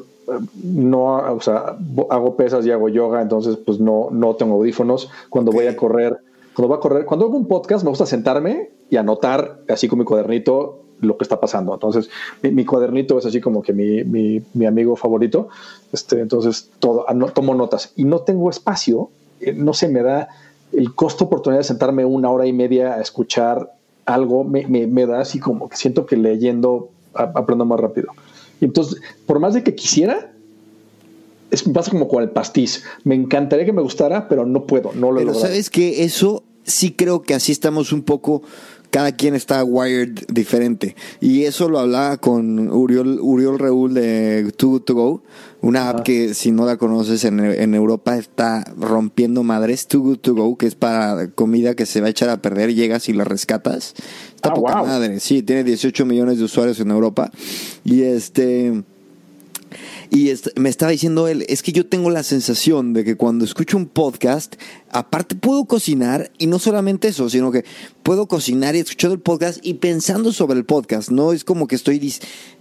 no, 0.63 1.17
o 1.35 1.41
sea, 1.41 1.77
hago 2.11 2.37
pesas 2.37 2.65
y 2.67 2.71
hago 2.71 2.89
yoga, 2.89 3.23
entonces 3.23 3.57
pues 3.57 3.81
no, 3.81 4.09
no 4.11 4.35
tengo 4.37 4.55
audífonos. 4.55 5.11
Cuando 5.29 5.53
voy 5.53 5.67
a 5.67 5.77
correr, 5.77 6.19
cuando 6.55 6.69
voy 6.69 6.77
a 6.77 6.81
correr, 6.81 7.05
cuando 7.05 7.27
hago 7.27 7.37
un 7.37 7.47
podcast 7.47 7.85
me 7.85 7.91
gusta 7.91 8.07
sentarme 8.07 8.71
y 8.91 8.97
anotar 8.97 9.61
así 9.69 9.89
con 9.89 9.99
mi 9.99 10.05
cuadernito 10.05 10.81
lo 11.01 11.17
que 11.17 11.25
está 11.25 11.41
pasando. 11.41 11.75
Entonces, 11.75 12.09
mi, 12.43 12.65
cuadernito 12.65 13.19
es 13.19 13.27
así 13.27 13.41
como 13.41 13.63
que 13.63 13.73
mi, 13.73 14.05
mi, 14.05 14.41
mi, 14.55 14.67
amigo 14.67 14.95
favorito. 14.95 15.49
Este, 15.93 16.21
entonces, 16.21 16.71
todo, 16.79 17.05
tomo 17.35 17.55
notas 17.55 17.93
y 17.97 18.05
no 18.05 18.21
tengo 18.21 18.51
espacio, 18.51 19.11
eh, 19.41 19.53
no 19.53 19.75
se 19.75 19.89
me 19.89 20.03
da 20.03 20.29
el 20.73 20.95
costo 20.95 21.25
oportunidad 21.25 21.61
de 21.61 21.65
sentarme 21.65 22.05
una 22.05 22.31
hora 22.31 22.47
y 22.47 22.53
media 22.53 22.95
a 22.95 23.01
escuchar 23.01 23.73
algo, 24.07 24.45
me, 24.45 24.67
me, 24.69 24.87
me 24.87 25.07
da 25.07 25.21
así 25.21 25.41
como 25.41 25.69
que 25.69 25.77
siento 25.77 26.07
que 26.07 26.17
leyendo 26.17 26.89
aprendo 27.15 27.65
más 27.65 27.81
rápido. 27.81 28.09
Entonces, 28.61 29.01
por 29.27 29.41
más 29.41 29.55
de 29.55 29.63
que 29.63 29.75
quisiera, 29.75 30.33
es, 31.51 31.63
pasa 31.65 31.91
como 31.91 32.09
con 32.09 32.23
el 32.23 32.31
pastiz. 32.31 32.85
Me 33.05 33.15
encantaría 33.15 33.65
que 33.65 33.73
me 33.73 33.83
gustara, 33.83 34.29
pero 34.29 34.47
no 34.47 34.67
puedo, 34.67 34.93
no 34.95 35.13
lo 35.13 35.19
Pero 35.19 35.35
sabes 35.35 35.71
que 35.71 36.05
eso 36.05 36.45
sí 36.65 36.93
creo 36.93 37.23
que 37.23 37.35
así 37.35 37.53
estamos 37.53 37.93
un 37.93 38.03
poco 38.03 38.43
cada 38.91 39.13
quien 39.13 39.35
está 39.35 39.65
wired 39.65 40.27
diferente. 40.29 40.97
Y 41.21 41.45
eso 41.45 41.69
lo 41.69 41.79
hablaba 41.79 42.19
con 42.19 42.71
Uriol, 42.71 43.19
Uriol 43.21 43.59
Reúl 43.59 43.95
de 43.95 44.53
Too 44.57 44.71
Good 44.71 44.83
To 44.83 44.95
Go, 44.95 45.23
una 45.63 45.89
app 45.89 46.03
que 46.03 46.35
si 46.35 46.51
no 46.51 46.67
la 46.67 46.77
conoces 46.77 47.25
en, 47.25 47.41
en, 47.41 47.75
Europa 47.75 48.19
está 48.19 48.65
rompiendo 48.77 49.45
madres. 49.45 49.87
Too 49.87 50.01
Good 50.01 50.19
To 50.19 50.35
Go, 50.35 50.59
que 50.59 50.67
es 50.67 50.75
para 50.75 51.29
comida 51.29 51.75
que 51.75 51.87
se 51.87 52.01
va 52.01 52.09
a 52.09 52.11
echar 52.11 52.29
a 52.29 52.43
perder, 52.43 52.75
llegas 52.75 53.09
y 53.09 53.13
la 53.13 53.25
rescatas. 53.25 53.95
Está 54.35 54.51
ah, 54.51 54.55
poca 54.55 54.77
wow. 54.79 54.87
madre. 54.87 55.21
Sí, 55.21 55.43
tiene 55.43 55.63
18 55.63 56.05
millones 56.05 56.39
de 56.39 56.45
usuarios 56.45 56.81
en 56.81 56.91
Europa. 56.91 57.31
Y 57.85 58.03
este... 58.03 58.83
Y 60.15 60.31
me 60.57 60.69
estaba 60.69 60.93
diciendo 60.93 61.27
él, 61.27 61.47
es 61.49 61.63
que 61.63 61.73
yo 61.73 61.87
tengo 61.87 62.11
la 62.11 62.23
sensación 62.23 62.93
de 62.93 63.03
que 63.03 63.17
cuando 63.17 63.47
escucho 63.47 63.79
un 63.79 63.87
podcast, 63.87 64.57
aparte 64.91 65.35
puedo 65.35 65.65
cocinar, 65.65 66.31
y 66.37 66.49
no 66.49 66.59
solamente 66.59 67.09
eso, 67.09 67.31
sino 67.31 67.51
que 67.51 67.65
puedo 68.03 68.27
cocinar 68.27 68.77
y 68.77 68.81
escuchar 68.81 69.11
el 69.13 69.21
podcast 69.21 69.61
y 69.63 69.75
pensando 69.75 70.31
sobre 70.31 70.59
el 70.59 70.67
podcast. 70.67 71.11
No 71.11 71.33
es 71.33 71.45
como 71.45 71.67
que 71.67 71.77
estoy 71.77 71.97
eh, 71.97 72.13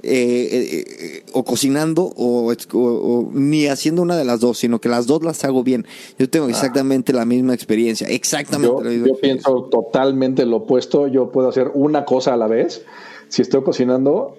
eh, 0.02 1.23
o 1.34 1.44
cocinando 1.44 2.14
o, 2.15 2.53
o, 2.53 2.80
o, 2.80 3.32
ni 3.34 3.68
haciendo 3.68 4.02
una 4.02 4.15
de 4.15 4.23
las 4.23 4.40
dos, 4.40 4.57
sino 4.57 4.80
que 4.80 4.88
las 4.88 5.06
dos 5.06 5.22
las 5.22 5.44
hago 5.44 5.61
bien. 5.61 5.86
Yo 6.18 6.30
tengo 6.30 6.48
exactamente 6.48 7.11
ah. 7.11 7.18
la 7.18 7.26
misma 7.26 7.53
experiencia, 7.53 8.07
exactamente 8.07 8.78
yo, 8.78 8.82
la 8.82 8.91
misma 8.91 9.07
Yo 9.07 9.15
pienso 9.18 9.64
totalmente 9.69 10.45
lo 10.45 10.57
opuesto, 10.57 11.07
yo 11.07 11.34
puedo 11.34 11.49
hacer 11.49 11.69
una 11.73 12.06
cosa 12.06 12.34
a 12.34 12.38
la 12.38 12.48
vez. 12.48 12.86
Si 13.28 13.41
estoy 13.41 13.61
cocinando, 13.64 14.38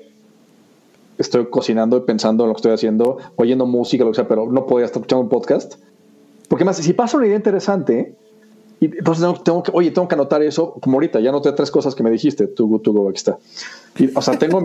estoy 1.19 1.47
cocinando 1.47 1.97
y 1.97 2.01
pensando 2.01 2.45
en 2.45 2.49
lo 2.49 2.55
que 2.55 2.59
estoy 2.59 2.73
haciendo, 2.73 3.19
oyendo 3.37 3.67
música, 3.67 4.05
lo 4.05 4.11
que 4.11 4.17
sea, 4.17 4.29
pero 4.29 4.51
no 4.51 4.67
podía 4.67 4.87
estar 4.87 5.01
escuchando 5.01 5.23
un 5.23 5.29
podcast. 5.29 5.75
Porque 6.49 6.65
más, 6.65 6.77
si 6.77 6.93
pasa 6.93 7.17
una 7.17 7.27
idea 7.27 7.37
interesante, 7.37 8.15
y 8.83 8.87
entonces 8.87 9.25
tengo 9.45 9.63
que, 9.63 9.71
oye, 9.73 9.93
tengo 9.93 10.09
que 10.09 10.17
anotar 10.17 10.43
eso, 10.43 10.75
como 10.81 10.97
ahorita, 10.97 11.21
ya 11.21 11.29
anoté 11.29 11.53
tres 11.53 11.71
cosas 11.71 11.95
que 11.95 12.03
me 12.03 12.11
dijiste, 12.11 12.49
to 12.49 12.67
go, 12.67 12.81
to 12.81 12.93
go, 12.93 13.09
aquí 13.09 13.19
está. 13.19 13.39
o 14.15 14.23
sea, 14.23 14.37
tengo, 14.39 14.61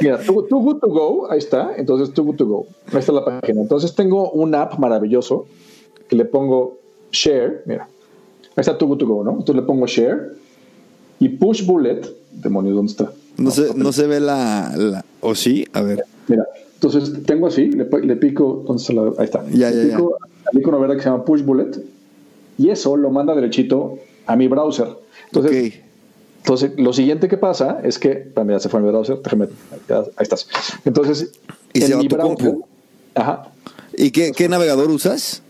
mira, 0.00 0.18
Too, 0.18 0.34
Good 0.48 0.78
To 0.78 0.88
Go, 0.88 1.30
ahí 1.30 1.38
está, 1.38 1.76
entonces 1.76 2.12
Too 2.12 2.24
Good 2.24 2.36
To 2.36 2.46
Go, 2.46 2.66
ahí 2.92 2.98
está 2.98 3.12
la 3.12 3.24
página. 3.24 3.60
Entonces 3.60 3.94
tengo 3.94 4.32
un 4.32 4.52
app 4.54 4.78
maravilloso 4.78 5.46
que 6.08 6.16
le 6.16 6.24
pongo 6.24 6.78
Share, 7.12 7.62
mira, 7.66 7.84
ahí 7.84 8.60
está 8.60 8.76
Too 8.76 8.88
Good 8.88 8.98
To 8.98 9.06
Go, 9.06 9.22
¿no? 9.22 9.30
Entonces 9.30 9.54
le 9.54 9.62
pongo 9.62 9.86
Share 9.86 10.32
y 11.20 11.28
Push 11.28 11.64
Bullet, 11.66 12.02
demonios, 12.32 12.74
¿dónde 12.74 12.90
está? 12.90 13.12
No, 13.36 13.50
se, 13.50 13.74
no 13.74 13.92
se 13.92 14.06
ve 14.06 14.20
la, 14.20 15.04
¿O 15.20 15.34
sí? 15.34 15.66
A 15.72 15.82
ver. 15.82 16.04
Mira, 16.28 16.46
entonces 16.74 17.22
tengo 17.24 17.46
así, 17.46 17.66
le, 17.66 17.84
pico, 18.16 18.64
¿dónde 18.66 18.82
está 18.82 18.92
la, 18.94 19.12
ahí 19.18 19.24
está. 19.24 19.44
Ya, 19.50 19.70
le 19.70 19.88
ya, 19.88 19.96
pico, 19.96 20.18
ya. 20.52 20.68
una 20.68 20.78
verdad 20.78 20.96
que 20.96 21.02
se 21.02 21.10
llama 21.10 21.24
Push 21.24 21.42
Bullet 21.42 21.72
y 22.58 22.70
eso 22.70 22.96
lo 22.96 23.10
manda 23.10 23.34
derechito 23.34 23.98
a 24.26 24.36
mi 24.36 24.48
browser. 24.48 24.88
Entonces, 25.26 25.80
entonces 26.38 26.72
lo 26.76 26.92
siguiente 26.92 27.28
que 27.28 27.36
pasa 27.36 27.80
es 27.82 27.98
que, 27.98 28.32
mira, 28.44 28.58
se 28.60 28.68
fue 28.68 28.80
mi 28.80 28.88
browser, 28.88 29.20
déjame, 29.22 29.48
ahí 29.88 30.04
estás. 30.18 30.48
Entonces, 30.84 31.32
¿Y 31.72 31.84
en 31.84 31.98
mi 31.98 32.08
browser, 32.08 32.56
ajá. 33.14 33.50
¿Y 33.96 34.10
qué, 34.10 34.32
qué 34.32 34.48
navegador 34.48 34.90
usas? 34.90 35.42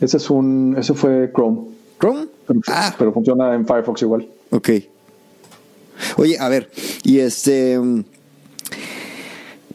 Ese 0.00 0.16
es 0.16 0.30
un, 0.30 0.76
ese 0.78 0.94
fue 0.94 1.30
Chrome. 1.34 1.62
¿Chrome? 2.00 2.26
ah. 2.68 2.94
pero 2.98 3.12
funciona 3.12 3.54
en 3.54 3.66
Firefox 3.66 4.02
igual. 4.02 4.28
Ok. 4.50 4.70
Oye, 6.16 6.38
a 6.38 6.48
ver, 6.48 6.70
y 7.04 7.18
este. 7.18 7.78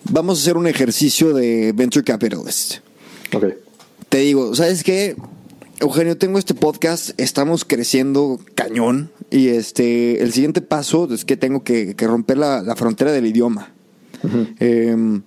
Vamos 0.09 0.39
a 0.39 0.41
hacer 0.41 0.57
un 0.57 0.67
ejercicio 0.67 1.33
de 1.33 1.71
Venture 1.73 2.03
Capitalist. 2.03 2.75
Ok. 3.33 3.45
Te 4.09 4.19
digo, 4.19 4.53
¿sabes 4.53 4.83
qué? 4.83 5.15
Eugenio, 5.79 6.17
tengo 6.17 6.39
este 6.39 6.53
podcast, 6.53 7.19
estamos 7.19 7.65
creciendo 7.65 8.39
cañón 8.55 9.11
y 9.31 9.49
este, 9.49 10.21
el 10.21 10.31
siguiente 10.31 10.61
paso 10.61 11.11
es 11.13 11.25
que 11.25 11.35
tengo 11.35 11.63
que, 11.63 11.95
romper 11.99 12.37
la, 12.37 12.75
frontera 12.75 13.11
del 13.11 13.25
idioma. 13.25 13.73
Em, 14.59 15.23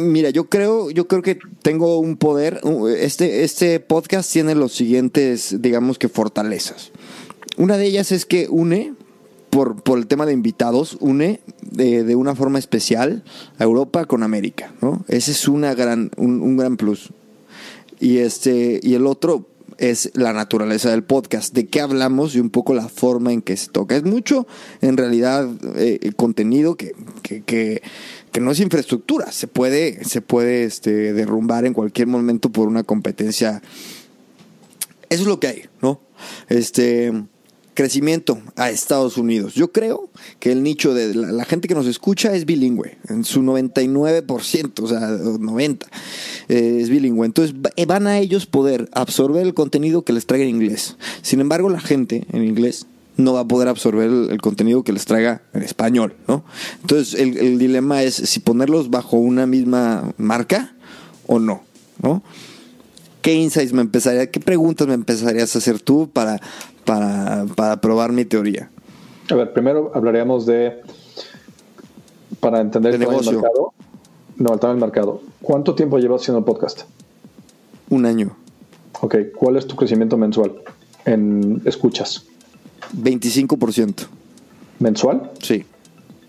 mira, 0.00 0.30
yo 0.30 0.48
creo, 0.48 0.90
yo 0.90 1.06
creo 1.06 1.22
que 1.22 1.38
tengo 1.62 1.98
un 1.98 2.16
poder. 2.16 2.60
Este, 2.98 3.44
este 3.44 3.78
podcast 3.78 4.32
tiene 4.32 4.54
los 4.54 4.72
siguientes, 4.72 5.60
digamos 5.60 5.98
que 5.98 6.08
fortalezas. 6.08 6.90
Una 7.56 7.76
de 7.76 7.86
ellas 7.86 8.12
es 8.12 8.24
que 8.24 8.48
une, 8.48 8.94
por, 9.50 9.82
por 9.82 9.98
el 9.98 10.06
tema 10.06 10.26
de 10.26 10.32
invitados, 10.32 10.96
une 11.00 11.40
de, 11.62 12.16
una 12.16 12.34
forma 12.34 12.58
especial 12.58 13.22
a 13.58 13.64
Europa 13.64 14.04
con 14.06 14.22
América, 14.22 14.72
¿no? 14.80 15.04
Ese 15.08 15.32
es 15.32 15.48
una 15.48 15.74
gran, 15.74 16.10
un, 16.16 16.56
gran 16.56 16.76
plus. 16.76 17.10
Y, 18.00 18.18
este, 18.18 18.80
y 18.82 18.94
el 18.94 19.06
otro 19.06 19.46
es 19.78 20.10
la 20.14 20.32
naturaleza 20.32 20.90
del 20.90 21.04
podcast, 21.04 21.54
de 21.54 21.66
qué 21.66 21.80
hablamos 21.80 22.34
y 22.34 22.40
un 22.40 22.50
poco 22.50 22.74
la 22.74 22.88
forma 22.88 23.32
en 23.32 23.42
que 23.42 23.56
se 23.56 23.68
toca. 23.68 23.96
Es 23.96 24.04
mucho, 24.04 24.46
en 24.80 24.96
realidad, 24.96 25.48
eh, 25.76 26.12
contenido 26.16 26.76
que, 26.76 26.92
que, 27.22 27.82
no 28.40 28.50
es 28.50 28.58
infraestructura, 28.58 29.30
se 29.30 29.46
puede, 29.46 30.04
se 30.04 30.20
puede 30.20 30.64
este, 30.64 31.12
derrumbar 31.12 31.64
en 31.66 31.72
cualquier 31.72 32.08
momento 32.08 32.50
por 32.50 32.66
una 32.66 32.82
competencia. 32.82 33.62
Eso 35.08 35.22
es 35.22 35.28
lo 35.28 35.38
que 35.38 35.46
hay, 35.46 35.62
¿no? 35.80 36.00
Este, 36.48 37.12
crecimiento 37.74 38.38
a 38.56 38.70
Estados 38.70 39.18
Unidos. 39.18 39.54
Yo 39.54 39.72
creo 39.72 40.08
que 40.38 40.52
el 40.52 40.62
nicho 40.62 40.94
de 40.94 41.14
la, 41.14 41.44
gente 41.44 41.68
que 41.68 41.74
nos 41.74 41.86
escucha 41.86 42.34
es 42.34 42.46
bilingüe, 42.46 42.96
en 43.08 43.24
su 43.24 43.42
99%, 43.42 44.82
o 44.82 44.88
sea, 44.88 45.10
90% 45.10 45.86
eh, 46.48 46.78
es 46.80 46.88
bilingüe. 46.88 47.26
Entonces 47.26 47.54
eh, 47.76 47.86
van 47.86 48.06
a 48.06 48.18
ellos 48.18 48.46
poder 48.46 48.88
absorber 48.92 49.44
el 49.44 49.54
contenido 49.54 50.02
que 50.02 50.12
les 50.12 50.26
traiga 50.26 50.44
en 50.44 50.50
inglés. 50.50 50.96
Sin 51.22 51.40
embargo, 51.40 51.68
la 51.68 51.80
gente 51.80 52.24
en 52.32 52.44
inglés 52.44 52.86
no 53.16 53.34
va 53.34 53.40
a 53.40 53.48
poder 53.48 53.68
absorber 53.68 54.10
el, 54.10 54.40
contenido 54.40 54.82
que 54.82 54.92
les 54.92 55.04
traiga 55.04 55.42
en 55.52 55.62
español, 55.62 56.14
¿no? 56.26 56.44
Entonces 56.80 57.14
el, 57.20 57.36
el 57.36 57.58
dilema 57.58 58.02
es 58.02 58.14
si 58.14 58.40
ponerlos 58.40 58.90
bajo 58.90 59.16
una 59.16 59.46
misma 59.46 60.12
marca 60.16 60.74
o 61.26 61.38
no, 61.38 61.62
¿no? 62.02 62.22
¿Qué 63.24 63.32
insights 63.32 63.72
me 63.72 63.80
empezaría, 63.80 64.30
qué 64.30 64.38
preguntas 64.38 64.86
me 64.86 64.92
empezarías 64.92 65.56
a 65.56 65.58
hacer 65.58 65.80
tú 65.80 66.10
para, 66.12 66.38
para, 66.84 67.46
para 67.56 67.80
probar 67.80 68.12
mi 68.12 68.26
teoría? 68.26 68.68
A 69.30 69.34
ver, 69.34 69.54
primero 69.54 69.92
hablaríamos 69.94 70.44
de, 70.44 70.82
para 72.38 72.60
entender 72.60 72.92
el, 72.92 73.00
mercado. 73.00 73.72
No, 74.36 74.52
el 74.52 74.60
tamaño 74.60 74.74
del 74.74 74.80
mercado. 74.88 75.22
¿Cuánto 75.40 75.74
tiempo 75.74 75.98
llevas 75.98 76.20
haciendo 76.20 76.40
el 76.40 76.44
podcast? 76.44 76.82
Un 77.88 78.04
año. 78.04 78.36
Ok, 79.00 79.16
¿cuál 79.34 79.56
es 79.56 79.66
tu 79.66 79.74
crecimiento 79.74 80.18
mensual 80.18 80.56
en 81.06 81.62
escuchas? 81.64 82.26
25%. 82.94 84.06
¿Mensual? 84.80 85.30
Sí 85.40 85.64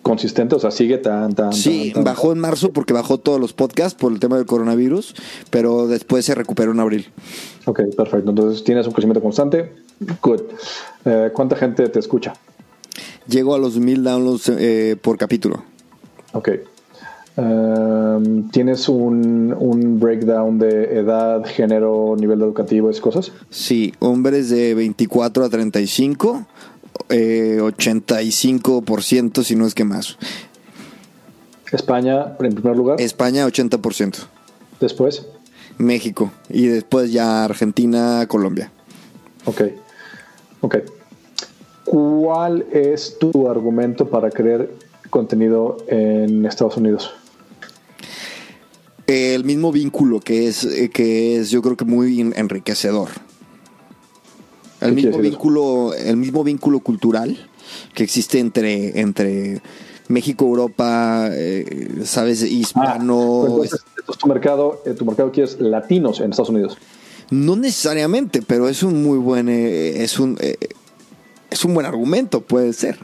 consistente, 0.06 0.54
o 0.54 0.60
sea, 0.60 0.70
sigue 0.70 1.00
tan, 1.00 1.34
tan. 1.34 1.52
Sí, 1.52 1.92
bajó 1.96 2.32
en 2.32 2.38
marzo 2.38 2.72
porque 2.72 2.94
bajó 2.94 3.18
todos 3.18 3.40
los 3.40 3.54
podcasts 3.54 4.00
por 4.00 4.12
el 4.12 4.20
tema 4.20 4.38
del 4.38 4.46
coronavirus, 4.46 5.16
pero 5.50 5.88
después 5.88 6.24
se 6.24 6.36
recuperó 6.36 6.74
en 6.74 6.80
abril. 6.80 7.08
Ok, 7.66 7.82
perfecto. 7.98 8.30
Entonces 8.30 8.64
tienes 8.64 8.86
un 8.86 8.94
crecimiento 8.94 9.20
constante. 9.20 9.74
Good. 10.22 10.42
Eh, 11.06 11.32
¿Cuánta 11.34 11.56
gente 11.56 11.90
te 11.90 11.98
escucha? 11.98 12.36
Llego 13.28 13.56
a 13.56 13.58
los 13.58 13.80
mil 13.80 14.04
downloads 14.04 14.50
eh, 14.50 14.96
por 15.02 15.18
capítulo. 15.18 15.64
Ok. 16.34 16.50
Em, 17.38 18.48
¿Tienes 18.50 18.88
un, 18.88 19.56
un, 19.58 20.00
breakdown 20.00 20.60
de 20.60 21.00
edad, 21.00 21.44
género, 21.46 22.16
nivel 22.16 22.42
educativo, 22.42 22.92
esas 22.92 23.02
cosas? 23.02 23.32
Sí, 23.50 23.92
hombres 24.00 24.52
de 24.52 24.76
24 24.76 25.46
a 25.46 25.50
35 25.50 26.46
eh, 27.10 27.58
85%, 27.60 29.44
si 29.44 29.56
no 29.56 29.66
es 29.66 29.74
que 29.74 29.84
más. 29.84 30.18
España, 31.72 32.36
en 32.40 32.56
primer 32.56 32.76
lugar. 32.76 33.02
España, 33.02 33.46
80%. 33.48 34.18
Después. 34.80 35.26
México. 35.78 36.32
Y 36.50 36.68
después 36.68 37.12
ya 37.12 37.44
Argentina, 37.44 38.26
Colombia. 38.28 38.72
Ok. 39.46 39.62
Ok. 40.62 40.78
¿Cuál 41.86 42.66
es 42.72 43.18
tu 43.20 43.48
argumento 43.48 44.10
para 44.10 44.30
crear 44.32 44.68
contenido 45.10 45.78
en 45.88 46.46
Estados 46.46 46.78
Unidos? 46.78 47.14
El 49.08 49.44
mismo 49.44 49.72
vínculo 49.72 50.20
que 50.20 50.48
es, 50.48 50.64
eh, 50.64 50.90
que 50.90 51.38
es 51.38 51.52
yo 51.52 51.62
creo 51.62 51.78
que 51.78 51.86
muy 51.86 52.20
enriquecedor. 52.22 53.10
El 54.86 54.96
mismo 54.96 55.18
vínculo, 55.20 55.94
el 55.94 56.18
mismo 56.18 56.44
vínculo 56.44 56.80
cultural 56.80 57.38
que 57.94 58.04
existe 58.04 58.40
entre, 58.40 59.00
entre 59.00 59.62
México, 60.08 60.46
Europa, 60.46 61.30
eh, 61.32 62.02
sabes, 62.04 62.44
hispano. 62.44 63.46
Ah, 63.48 63.54
pues 63.56 64.18
tu 64.20 64.28
mercado, 64.28 64.82
eh, 64.86 64.94
tu 64.94 65.06
mercado 65.06 65.32
quieres 65.32 65.60
latinos 65.60 66.20
en 66.20 66.32
Estados 66.32 66.50
Unidos. 66.50 66.78
No 67.32 67.56
necesariamente, 67.56 68.42
pero 68.42 68.70
es 68.70 68.84
un 68.84 69.02
muy 69.04 69.18
buen, 69.18 69.50
eh, 69.50 70.04
es 70.04 70.20
un, 70.20 70.38
es 71.50 71.66
un 71.66 71.74
buen 71.74 71.86
argumento, 71.86 72.42
puede 72.42 72.74
ser. 72.74 73.00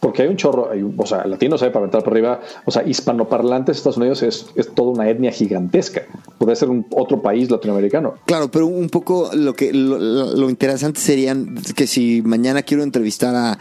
Porque 0.00 0.22
hay 0.22 0.28
un 0.28 0.36
chorro, 0.36 0.70
o 0.96 1.06
sea, 1.06 1.26
latinos 1.26 1.62
hay 1.62 1.70
para 1.70 1.86
entrar 1.86 2.02
por 2.04 2.12
arriba, 2.12 2.40
o 2.64 2.70
sea, 2.70 2.86
hispanoparlantes 2.86 3.78
Estados 3.78 3.96
Unidos 3.96 4.22
es, 4.22 4.46
es 4.54 4.74
toda 4.74 4.90
una 4.90 5.08
etnia 5.08 5.32
gigantesca. 5.32 6.02
Podría 6.38 6.56
ser 6.56 6.68
un 6.68 6.86
otro 6.90 7.22
país 7.22 7.50
latinoamericano. 7.50 8.14
Claro, 8.26 8.50
pero 8.50 8.66
un 8.66 8.88
poco 8.88 9.30
lo 9.32 9.54
que 9.54 9.72
lo, 9.72 10.50
interesante 10.50 11.00
sería 11.00 11.36
que 11.74 11.86
si 11.86 12.22
mañana 12.22 12.62
quiero 12.62 12.82
entrevistar 12.82 13.34
a 13.34 13.58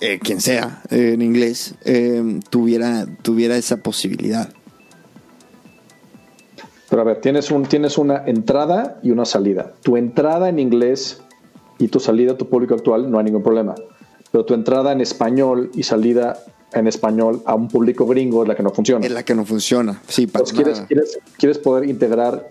eh, 0.00 0.18
quien 0.20 0.40
sea 0.40 0.82
eh, 0.90 1.12
en 1.14 1.22
inglés, 1.22 1.74
eh, 1.84 2.40
tuviera, 2.48 3.06
tuviera 3.22 3.56
esa 3.56 3.78
posibilidad. 3.78 4.48
Pero 6.88 7.02
a 7.02 7.04
ver, 7.04 7.20
tienes, 7.20 7.50
un, 7.50 7.64
tienes 7.64 7.98
una 7.98 8.22
entrada 8.24 9.00
y 9.02 9.10
una 9.10 9.24
salida. 9.24 9.72
Tu 9.82 9.96
entrada 9.96 10.48
en 10.48 10.60
inglés 10.60 11.20
y 11.78 11.88
tu 11.88 11.98
salida 11.98 12.32
a 12.32 12.36
tu 12.36 12.48
público 12.48 12.74
actual 12.74 13.10
no 13.10 13.18
hay 13.18 13.24
ningún 13.24 13.42
problema 13.42 13.74
pero 14.36 14.44
tu 14.44 14.52
entrada 14.52 14.92
en 14.92 15.00
español 15.00 15.70
y 15.74 15.82
salida 15.82 16.44
en 16.74 16.86
español 16.86 17.40
a 17.46 17.54
un 17.54 17.68
público 17.68 18.04
gringo 18.06 18.42
es 18.42 18.48
la 18.48 18.54
que 18.54 18.62
no 18.62 18.68
funciona. 18.68 19.06
Es 19.06 19.10
la 19.10 19.22
que 19.22 19.34
no 19.34 19.46
funciona, 19.46 20.02
sí. 20.08 20.26
Para 20.26 20.44
quieres, 20.44 20.82
quieres, 20.82 21.18
quieres, 21.38 21.56
poder 21.56 21.88
integrar 21.88 22.46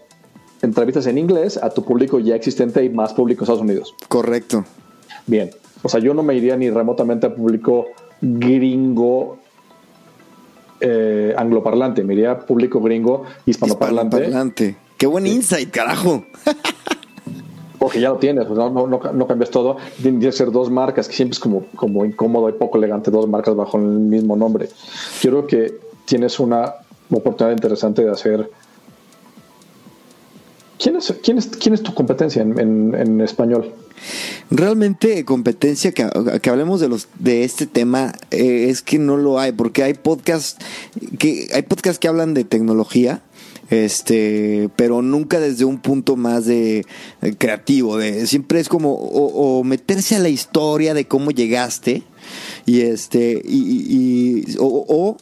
entrevistas 0.63 1.05
en 1.05 1.19
inglés 1.19 1.57
a 1.61 1.69
tu 1.69 1.85
público 1.85 2.17
ya 2.17 2.33
existente 2.33 2.83
y 2.83 2.89
más 2.89 3.13
público 3.13 3.41
en 3.41 3.43
Estados 3.43 3.61
Unidos. 3.61 3.93
Correcto. 4.07 4.65
Bien. 5.27 5.51
O 5.83 5.89
sea, 5.89 5.99
yo 5.99 6.15
no 6.15 6.23
me 6.23 6.33
iría 6.33 6.57
ni 6.57 6.71
remotamente 6.71 7.27
a 7.27 7.35
público 7.35 7.89
gringo 8.19 9.37
eh, 10.79 11.35
angloparlante, 11.37 12.03
me 12.03 12.15
iría 12.15 12.31
a 12.31 12.39
público 12.39 12.81
gringo 12.81 13.25
hispanoparlante. 13.45 14.17
Hispanoparlante. 14.17 14.75
Qué 14.97 15.05
buen 15.05 15.27
insight, 15.27 15.69
carajo. 15.69 16.25
porque 17.79 17.99
ya 17.99 18.09
lo 18.09 18.17
tienes, 18.17 18.45
pues 18.45 18.57
no, 18.57 19.27
cambias 19.27 19.49
todo. 19.49 19.77
Tiene 20.01 20.19
que 20.19 20.31
ser 20.31 20.51
dos 20.51 20.69
marcas, 20.69 21.07
que 21.07 21.15
siempre 21.15 21.33
es 21.33 21.39
como, 21.39 21.65
como 21.75 22.05
incómodo 22.05 22.49
y 22.49 22.53
poco 22.53 22.77
elegante, 22.77 23.11
dos 23.11 23.27
marcas 23.27 23.55
bajo 23.55 23.77
el 23.77 23.83
mismo 23.83 24.35
nombre. 24.35 24.69
Yo 25.21 25.29
creo 25.31 25.47
que 25.47 25.79
tienes 26.05 26.39
una 26.39 26.73
oportunidad 27.11 27.55
interesante 27.55 28.03
de 28.03 28.11
hacer. 28.11 28.49
¿Quién 30.77 30.97
es, 30.97 31.13
quién 31.59 31.77
tu 31.77 31.93
competencia 31.93 32.41
en, 32.41 32.93
en, 32.93 33.21
español? 33.21 33.73
Realmente 34.51 35.23
competencia 35.23 35.93
que, 35.93 36.07
que, 36.41 36.49
hablemos 36.49 36.81
de 36.81 36.89
los 36.89 37.07
de 37.17 37.45
este 37.45 37.65
tema 37.65 38.13
eh, 38.29 38.67
es 38.69 38.81
que 38.81 38.99
no 38.99 39.15
lo 39.15 39.39
hay 39.39 39.53
porque 39.53 39.83
hay 39.83 39.93
podcasts 39.93 40.57
que 41.17 41.47
hay 41.53 41.61
podcasts 41.61 41.97
que 41.97 42.09
hablan 42.09 42.33
de 42.33 42.43
tecnología 42.43 43.21
este 43.69 44.69
pero 44.75 45.01
nunca 45.01 45.39
desde 45.39 45.65
un 45.65 45.79
punto 45.79 46.15
más 46.15 46.45
de, 46.45 46.85
creativo 47.37 47.97
de 47.97 48.27
siempre 48.27 48.59
es 48.59 48.69
como 48.69 48.93
o, 48.93 49.63
meterse 49.63 50.15
a 50.15 50.19
la 50.19 50.29
historia 50.29 50.93
de 50.93 51.07
cómo 51.07 51.31
llegaste 51.31 52.03
y 52.65 52.81
este 52.81 53.41
y, 53.43 54.55
o, 54.59 55.17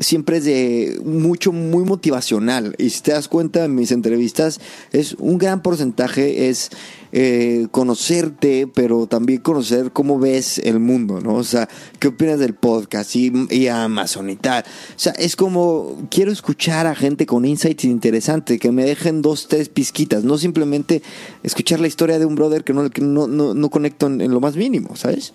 siempre 0.00 0.38
es 0.38 0.44
de 0.44 1.00
mucho, 1.04 1.52
muy 1.52 1.84
motivacional. 1.84 2.74
Y 2.78 2.90
si 2.90 3.00
te 3.00 3.12
das 3.12 3.28
cuenta 3.28 3.64
en 3.64 3.74
mis 3.74 3.92
entrevistas, 3.92 4.60
es 4.92 5.14
un 5.18 5.38
gran 5.38 5.62
porcentaje 5.62 6.48
es 6.48 6.70
eh, 7.18 7.68
conocerte, 7.70 8.66
pero 8.66 9.06
también 9.06 9.40
conocer 9.40 9.90
cómo 9.90 10.18
ves 10.18 10.58
el 10.58 10.80
mundo, 10.80 11.18
¿no? 11.18 11.36
O 11.36 11.44
sea, 11.44 11.66
qué 11.98 12.08
opinas 12.08 12.38
del 12.38 12.52
podcast 12.52 13.16
y, 13.16 13.68
Amazon 13.68 14.28
y 14.28 14.36
tal. 14.36 14.64
O 14.64 14.98
sea, 14.98 15.12
es 15.12 15.34
como, 15.34 15.96
quiero 16.10 16.30
escuchar 16.30 16.86
a 16.86 16.94
gente 16.94 17.24
con 17.24 17.46
insights 17.46 17.84
interesantes, 17.84 18.60
que 18.60 18.70
me 18.70 18.84
dejen 18.84 19.22
dos, 19.22 19.48
tres 19.48 19.70
pizquitas, 19.70 20.24
no 20.24 20.36
simplemente 20.36 21.00
escuchar 21.42 21.80
la 21.80 21.86
historia 21.86 22.18
de 22.18 22.26
un 22.26 22.34
brother 22.34 22.64
que 22.64 22.74
no, 22.74 22.90
que 22.90 23.00
no, 23.00 23.26
no, 23.26 23.54
no 23.54 23.70
conecto 23.70 24.08
en, 24.08 24.30
lo 24.30 24.40
más 24.40 24.54
mínimo, 24.54 24.94
¿sabes? 24.94 25.32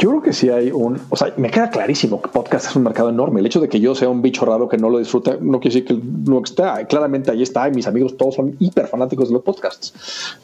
Yo 0.00 0.10
creo 0.10 0.22
que 0.22 0.32
sí 0.32 0.50
hay 0.50 0.70
un, 0.72 1.00
o 1.08 1.16
sea, 1.16 1.32
me 1.36 1.50
queda 1.50 1.70
clarísimo 1.70 2.20
que 2.20 2.28
podcast 2.28 2.70
es 2.70 2.76
un 2.76 2.82
mercado 2.82 3.08
enorme. 3.08 3.40
El 3.40 3.46
hecho 3.46 3.60
de 3.60 3.68
que 3.68 3.80
yo 3.80 3.94
sea 3.94 4.08
un 4.08 4.22
bicho 4.22 4.44
raro 4.44 4.68
que 4.68 4.76
no 4.76 4.90
lo 4.90 4.98
disfruta, 4.98 5.38
no 5.40 5.60
quiere 5.60 5.80
decir 5.80 5.84
que 5.86 6.02
no 6.28 6.42
está. 6.42 6.84
Claramente 6.86 7.30
ahí 7.30 7.42
está, 7.42 7.68
y 7.68 7.72
mis 7.72 7.86
amigos 7.86 8.16
todos 8.16 8.34
son 8.34 8.56
hiper 8.58 8.86
fanáticos 8.88 9.28
de 9.28 9.34
los 9.34 9.42
podcasts. 9.42 9.94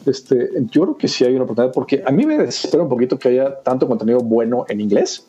Este, 0.05 0.49
yo 0.71 0.83
creo 0.83 0.97
que 0.97 1.07
sí 1.07 1.23
hay 1.23 1.33
una 1.33 1.45
oportunidad 1.45 1.73
porque 1.73 2.03
a 2.05 2.11
mí 2.11 2.25
me 2.25 2.37
desespera 2.37 2.83
un 2.83 2.89
poquito 2.89 3.17
que 3.17 3.29
haya 3.29 3.61
tanto 3.63 3.87
contenido 3.87 4.19
bueno 4.19 4.65
en 4.69 4.81
inglés 4.81 5.25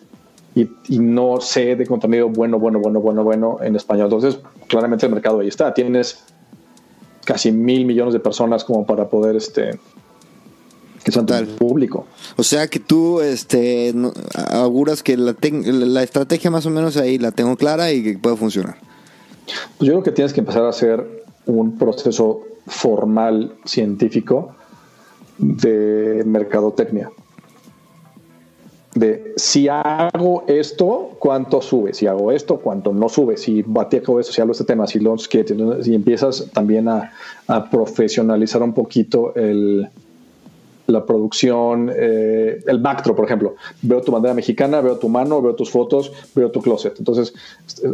y, 0.54 0.98
no 0.98 1.40
sé 1.40 1.76
de 1.76 1.86
contenido 1.86 2.30
bueno, 2.30 2.58
bueno, 2.58 2.78
bueno, 2.78 3.00
bueno, 3.00 3.22
bueno 3.22 3.58
en 3.60 3.76
español. 3.76 4.06
Entonces, 4.06 4.40
claramente 4.68 5.04
el 5.04 5.12
mercado 5.12 5.40
ahí 5.40 5.48
está. 5.48 5.74
Tienes 5.74 6.24
casi 7.24 7.52
mil 7.52 7.84
millones 7.84 8.14
de 8.14 8.20
personas 8.20 8.64
como 8.64 8.86
para 8.86 9.08
poder 9.08 9.36
este 9.36 9.78
que 11.04 11.12
son 11.12 11.26
tal 11.26 11.46
público. 11.46 12.06
O 12.36 12.42
sea 12.42 12.66
que 12.68 12.80
tú 12.80 13.20
este 13.20 13.94
auguras 14.50 15.02
que 15.02 15.16
la, 15.16 15.36
la 15.40 16.02
estrategia 16.02 16.50
más 16.50 16.66
o 16.66 16.70
menos 16.70 16.96
ahí 16.96 17.18
la 17.18 17.32
tengo 17.32 17.56
clara 17.56 17.92
y 17.92 18.02
que 18.02 18.18
puede 18.18 18.36
funcionar. 18.36 18.76
Pues 19.78 19.86
yo 19.86 19.92
creo 19.92 20.02
que 20.02 20.10
tienes 20.10 20.32
que 20.32 20.40
empezar 20.40 20.64
a 20.64 20.70
hacer 20.70 21.24
un 21.44 21.78
proceso 21.78 22.42
formal 22.66 23.54
científico 23.64 24.56
de 25.38 26.22
mercadotecnia. 26.26 27.10
De 28.94 29.34
si 29.36 29.68
hago 29.68 30.44
esto, 30.46 31.10
cuánto 31.18 31.60
sube, 31.60 31.92
si 31.92 32.06
hago 32.06 32.32
esto, 32.32 32.56
cuánto 32.56 32.94
no 32.94 33.10
sube, 33.10 33.36
si 33.36 33.62
bateco 33.62 34.18
eso, 34.18 34.32
si 34.32 34.40
hablo 34.40 34.52
este 34.52 34.64
tema, 34.64 34.86
si 34.86 35.00
lo 35.00 35.16
si 35.18 35.94
empiezas 35.94 36.50
también 36.54 36.88
a, 36.88 37.12
profesionalizar 37.70 38.62
un 38.62 38.72
poquito 38.72 39.34
el, 39.34 39.88
la 40.86 41.04
producción, 41.04 41.90
eh, 41.94 42.62
el 42.66 42.78
backdrop, 42.78 43.16
por 43.16 43.24
ejemplo. 43.24 43.56
Veo 43.82 44.00
tu 44.02 44.12
bandera 44.12 44.34
mexicana, 44.34 44.80
veo 44.80 44.98
tu 44.98 45.08
mano, 45.08 45.42
veo 45.42 45.54
tus 45.54 45.70
fotos, 45.70 46.12
veo 46.34 46.50
tu 46.50 46.60
closet. 46.62 46.94
Entonces, 46.98 47.34
eh, 47.82 47.88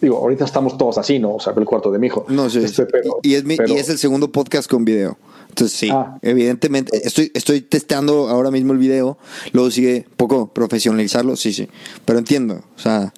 digo, 0.00 0.18
ahorita 0.18 0.44
estamos 0.44 0.76
todos 0.76 0.98
así, 0.98 1.18
¿no? 1.18 1.36
O 1.36 1.40
sea, 1.40 1.52
el 1.56 1.64
cuarto 1.64 1.90
de 1.90 1.98
mi 1.98 2.08
hijo. 2.08 2.26
No, 2.28 2.48
sí. 2.50 2.58
Este, 2.58 2.86
y, 3.22 3.34
es 3.34 3.44
y 3.46 3.72
es 3.74 3.88
el 3.88 3.98
segundo 3.98 4.30
podcast 4.30 4.70
con 4.70 4.84
video. 4.84 5.16
Entonces 5.48 5.76
sí, 5.76 5.88
ah. 5.90 6.18
evidentemente 6.22 7.04
estoy, 7.04 7.32
estoy 7.34 7.62
testeando 7.62 8.28
ahora 8.28 8.50
mismo 8.52 8.72
el 8.72 8.78
video, 8.78 9.18
luego 9.52 9.70
sigue 9.72 10.06
poco 10.16 10.46
profesionalizarlo, 10.48 11.34
sí, 11.34 11.52
sí, 11.52 11.68
pero 12.04 12.18
entiendo, 12.18 12.60
o 12.76 12.78
sea... 12.78 13.12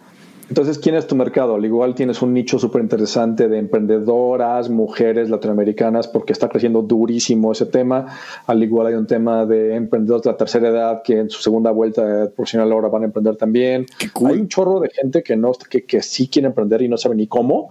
Entonces, 0.50 0.80
¿quién 0.80 0.96
es 0.96 1.06
tu 1.06 1.14
mercado? 1.14 1.54
Al 1.54 1.64
igual 1.64 1.94
tienes 1.94 2.22
un 2.22 2.34
nicho 2.34 2.58
súper 2.58 2.82
interesante 2.82 3.46
de 3.46 3.56
emprendedoras, 3.56 4.68
mujeres 4.68 5.30
latinoamericanas, 5.30 6.08
porque 6.08 6.32
está 6.32 6.48
creciendo 6.48 6.82
durísimo 6.82 7.52
ese 7.52 7.66
tema. 7.66 8.18
Al 8.46 8.60
igual 8.60 8.88
hay 8.88 8.94
un 8.94 9.06
tema 9.06 9.46
de 9.46 9.76
emprendedores 9.76 10.24
de 10.24 10.30
la 10.32 10.36
tercera 10.36 10.68
edad 10.68 11.02
que 11.04 11.20
en 11.20 11.30
su 11.30 11.40
segunda 11.40 11.70
vuelta 11.70 12.28
profesional 12.34 12.72
ahora 12.72 12.88
van 12.88 13.02
a 13.02 13.04
emprender 13.04 13.36
también. 13.36 13.86
Hay 14.26 14.40
un 14.40 14.48
chorro 14.48 14.80
de 14.80 14.90
gente 14.90 15.22
que, 15.22 15.36
no, 15.36 15.52
que, 15.52 15.84
que 15.84 16.02
sí 16.02 16.26
quiere 16.26 16.48
emprender 16.48 16.82
y 16.82 16.88
no 16.88 16.96
sabe 16.96 17.14
ni 17.14 17.28
cómo 17.28 17.70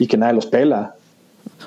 y 0.00 0.08
que 0.08 0.16
nadie 0.16 0.34
los 0.34 0.46
pela. 0.46 0.96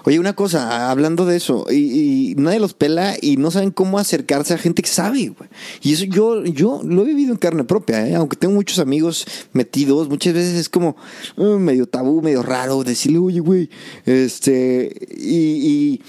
Oye, 0.04 0.20
una 0.20 0.34
cosa, 0.34 0.90
hablando 0.90 1.26
de 1.26 1.38
eso, 1.38 1.66
y, 1.72 2.34
nadie 2.38 2.60
los 2.60 2.74
pela 2.74 3.16
y 3.22 3.38
no 3.38 3.52
saben 3.52 3.72
cómo 3.72 4.00
acercarse 4.00 4.54
a 4.54 4.58
gente 4.58 4.82
que 4.82 4.90
sabe, 4.90 5.30
güey. 5.30 5.50
Y 5.82 5.94
eso 5.94 6.06
yo, 6.06 6.44
yo 6.46 6.82
lo 6.84 7.04
he 7.04 7.06
vivido 7.06 7.32
en 7.32 7.38
carne 7.38 7.64
propia, 7.64 8.08
¿eh? 8.08 8.16
aunque 8.16 8.38
tengo 8.38 8.54
muchos 8.54 8.80
amigos 8.80 9.26
metidos, 9.54 10.10
muchas 10.10 10.34
veces 10.34 10.56
es 10.56 10.70
como 10.70 10.96
uh, 11.38 11.58
medio 11.58 11.88
tabú, 11.88 12.22
medio 12.22 12.44
raro 12.44 12.84
decirle, 12.84 13.20
oye, 13.20 13.40
güey, 13.40 13.70
este, 14.06 14.92
y, 15.18 15.68
y 15.68 16.02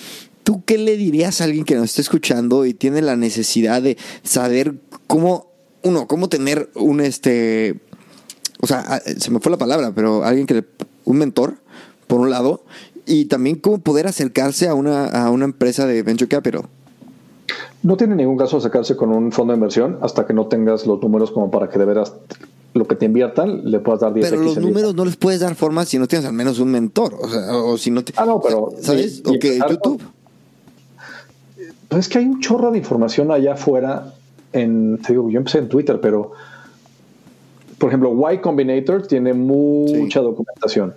¿tú 0.43 0.65
qué 0.65 0.78
le 0.78 0.97
dirías 0.97 1.40
a 1.40 1.44
alguien 1.44 1.65
que 1.65 1.74
nos 1.74 1.86
está 1.86 2.01
escuchando 2.01 2.66
y 2.66 2.74
tiene 2.74 3.03
la 3.03 3.16
necesidad 3.16 3.82
de 3.82 3.97
saber 4.23 4.74
cómo, 5.07 5.51
uno, 5.82 6.07
cómo 6.07 6.28
tener 6.28 6.70
un, 6.74 7.01
este, 7.01 7.81
o 8.61 8.66
sea, 8.66 9.03
se 9.19 9.31
me 9.31 9.40
fue 9.40 9.51
la 9.51 9.59
palabra, 9.59 9.93
pero 9.94 10.24
alguien 10.24 10.47
que, 10.47 10.55
le, 10.55 10.65
un 11.05 11.19
mentor, 11.19 11.59
por 12.07 12.20
un 12.20 12.31
lado, 12.31 12.65
y 13.06 13.26
también 13.26 13.56
cómo 13.56 13.78
poder 13.78 14.06
acercarse 14.06 14.68
a 14.68 14.74
una, 14.74 15.06
a 15.06 15.30
una 15.30 15.44
empresa 15.44 15.86
de 15.86 16.02
venture 16.02 16.28
capital. 16.28 16.62
No 17.82 17.96
tiene 17.96 18.14
ningún 18.14 18.36
caso 18.36 18.58
acercarse 18.58 18.96
con 18.96 19.10
un 19.10 19.32
fondo 19.32 19.52
de 19.52 19.56
inversión 19.56 19.98
hasta 20.02 20.26
que 20.26 20.32
no 20.32 20.46
tengas 20.46 20.86
los 20.86 21.02
números 21.02 21.32
como 21.32 21.50
para 21.50 21.68
que 21.68 21.78
de 21.78 21.84
veras 21.84 22.14
lo 22.74 22.86
que 22.86 22.94
te 22.94 23.06
inviertan 23.06 23.70
le 23.70 23.80
puedas 23.80 24.00
dar 24.00 24.14
10 24.14 24.30
Pero 24.30 24.42
los 24.42 24.58
números 24.58 24.94
no 24.94 25.04
les 25.04 25.16
puedes 25.16 25.40
dar 25.40 25.54
forma 25.54 25.84
si 25.84 25.98
no 25.98 26.06
tienes 26.06 26.26
al 26.26 26.32
menos 26.32 26.58
un 26.58 26.70
mentor. 26.70 27.14
O, 27.20 27.28
sea, 27.28 27.56
o 27.56 27.76
si 27.76 27.90
no 27.90 28.04
te, 28.04 28.12
Ah, 28.16 28.24
no, 28.24 28.40
pero. 28.40 28.72
¿Sabes? 28.80 29.22
o 29.26 29.32
que 29.38 29.58
YouTube. 29.58 30.02
Pues 31.88 32.06
es 32.06 32.08
que 32.08 32.18
hay 32.18 32.24
un 32.24 32.40
chorro 32.40 32.70
de 32.70 32.78
información 32.78 33.30
allá 33.30 33.54
afuera. 33.54 34.14
En, 34.52 34.98
te 34.98 35.12
digo, 35.12 35.28
yo 35.28 35.38
empecé 35.38 35.58
en 35.58 35.68
Twitter, 35.68 36.00
pero. 36.00 36.32
Por 37.78 37.88
ejemplo, 37.88 38.32
Y 38.32 38.38
Combinator 38.38 39.06
tiene 39.06 39.34
mucha 39.34 40.20
documentación. 40.20 40.94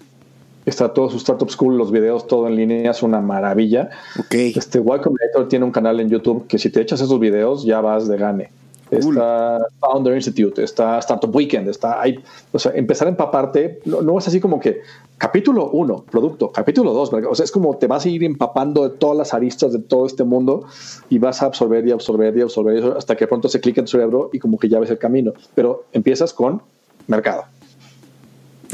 Está 0.66 0.94
todo 0.94 1.10
su 1.10 1.18
Startup 1.18 1.50
School, 1.50 1.78
los 1.78 1.92
videos, 1.92 2.26
todo 2.28 2.48
en 2.48 2.56
línea, 2.56 2.92
es 2.92 3.04
una 3.04 3.22
maravilla. 3.22 3.90
Okay. 4.20 4.54
Este 4.56 4.80
Y 4.80 4.84
Combinator 4.84 5.48
tiene 5.48 5.66
un 5.66 5.72
canal 5.72 6.00
en 6.00 6.10
YouTube 6.10 6.48
que 6.48 6.58
si 6.58 6.70
te 6.70 6.82
echas 6.82 7.02
esos 7.02 7.20
videos 7.20 7.64
ya 7.64 7.82
vas 7.82 8.08
de 8.08 8.18
gane. 8.18 8.50
Está 8.92 9.66
Founder 9.80 10.16
Institute, 10.16 10.64
está 10.64 11.00
Startup 11.00 11.34
Weekend, 11.34 11.68
está 11.70 12.02
ahí. 12.02 12.20
O 12.52 12.60
sea, 12.60 12.72
empezar 12.76 13.08
a 13.08 13.12
empaparte, 13.12 13.80
no, 13.86 14.18
es 14.18 14.28
así 14.28 14.40
como 14.40 14.60
que 14.60 14.82
capítulo 15.18 15.70
uno, 15.72 16.04
producto, 16.10 16.52
capítulo 16.52 16.94
dos, 16.94 17.12
o 17.12 17.36
sea, 17.36 17.44
es 17.44 17.52
como 17.52 17.78
te 17.78 17.88
vas 17.88 18.06
a 18.06 18.10
ir 18.10 18.24
empapando 18.24 18.88
de 18.88 18.98
todas 18.98 19.18
las 19.18 19.34
aristas 19.34 19.74
de 19.74 19.80
todo 19.80 20.06
este 20.06 20.24
mundo 20.24 20.66
y 21.10 21.18
vas 21.18 21.42
a 21.42 21.48
absorber 21.48 21.88
y 21.88 21.92
absorber 21.92 22.38
y 22.38 22.42
absorber 22.42 22.94
hasta 22.98 23.16
que 23.16 23.28
pronto 23.28 23.50
se 23.50 23.60
clica 23.60 23.82
en 23.82 23.86
tu 23.86 23.92
cerebro 23.92 24.30
y 24.32 24.40
como 24.40 24.60
que 24.60 24.70
ya 24.70 24.80
ves 24.80 24.92
el 24.92 25.00
camino. 25.00 25.34
Pero 25.56 25.86
empiezas 25.92 26.34
con 26.34 26.62
mercado 27.08 27.46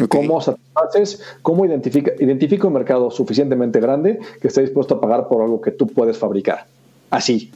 ¿Cómo 0.10 0.42
satisfaces? 0.42 1.22
¿Cómo 1.42 1.66
identifica, 1.66 2.12
identifica 2.20 2.68
un 2.68 2.74
mercado 2.74 3.12
suficientemente 3.12 3.80
grande 3.80 4.20
que 4.42 4.48
esté 4.48 4.62
dispuesto 4.62 4.96
a 4.96 5.02
pagar 5.02 5.28
por 5.28 5.42
algo 5.42 5.62
que 5.62 5.72
tú 5.72 5.88
puedes 5.88 6.18
fabricar? 6.18 6.66
Así. 7.10 7.52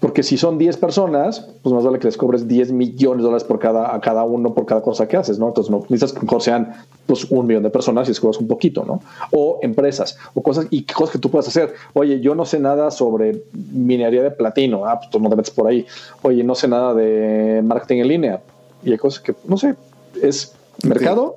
Porque 0.00 0.22
si 0.22 0.38
son 0.38 0.58
10 0.58 0.76
personas, 0.76 1.48
pues 1.62 1.74
más 1.74 1.82
vale 1.82 1.98
que 1.98 2.06
les 2.06 2.16
cobres 2.16 2.46
10 2.46 2.70
millones 2.70 3.18
de 3.18 3.22
dólares 3.24 3.42
por 3.42 3.58
cada, 3.58 3.92
a 3.92 4.00
cada 4.00 4.22
uno 4.22 4.54
por 4.54 4.64
cada 4.64 4.80
cosa 4.80 5.08
que 5.08 5.16
haces, 5.16 5.40
¿no? 5.40 5.48
Entonces 5.48 5.72
no 5.72 5.84
necesitas 5.88 6.12
que 6.12 6.40
sean 6.40 6.72
pues, 7.06 7.24
un 7.30 7.46
millón 7.46 7.64
de 7.64 7.70
personas 7.70 8.06
y 8.06 8.12
les 8.12 8.20
cobras 8.20 8.38
un 8.38 8.46
poquito, 8.46 8.84
¿no? 8.84 9.02
O 9.32 9.58
empresas, 9.60 10.16
o 10.34 10.42
cosas, 10.42 10.68
y 10.70 10.84
cosas 10.84 11.10
que 11.10 11.18
tú 11.18 11.30
puedas 11.30 11.48
hacer. 11.48 11.74
Oye, 11.94 12.20
yo 12.20 12.36
no 12.36 12.44
sé 12.44 12.60
nada 12.60 12.92
sobre 12.92 13.42
minería 13.52 14.22
de 14.22 14.30
platino, 14.30 14.86
ah, 14.86 14.98
pues 15.00 15.10
tú 15.10 15.18
no 15.18 15.28
te 15.28 15.34
metes 15.34 15.52
por 15.52 15.66
ahí. 15.66 15.84
Oye, 16.22 16.44
no 16.44 16.54
sé 16.54 16.68
nada 16.68 16.94
de 16.94 17.60
marketing 17.64 17.98
en 17.98 18.08
línea. 18.08 18.40
Y 18.84 18.92
hay 18.92 18.98
cosas 18.98 19.20
que, 19.20 19.34
no 19.48 19.56
sé, 19.56 19.74
es 20.22 20.54
mercado 20.84 21.36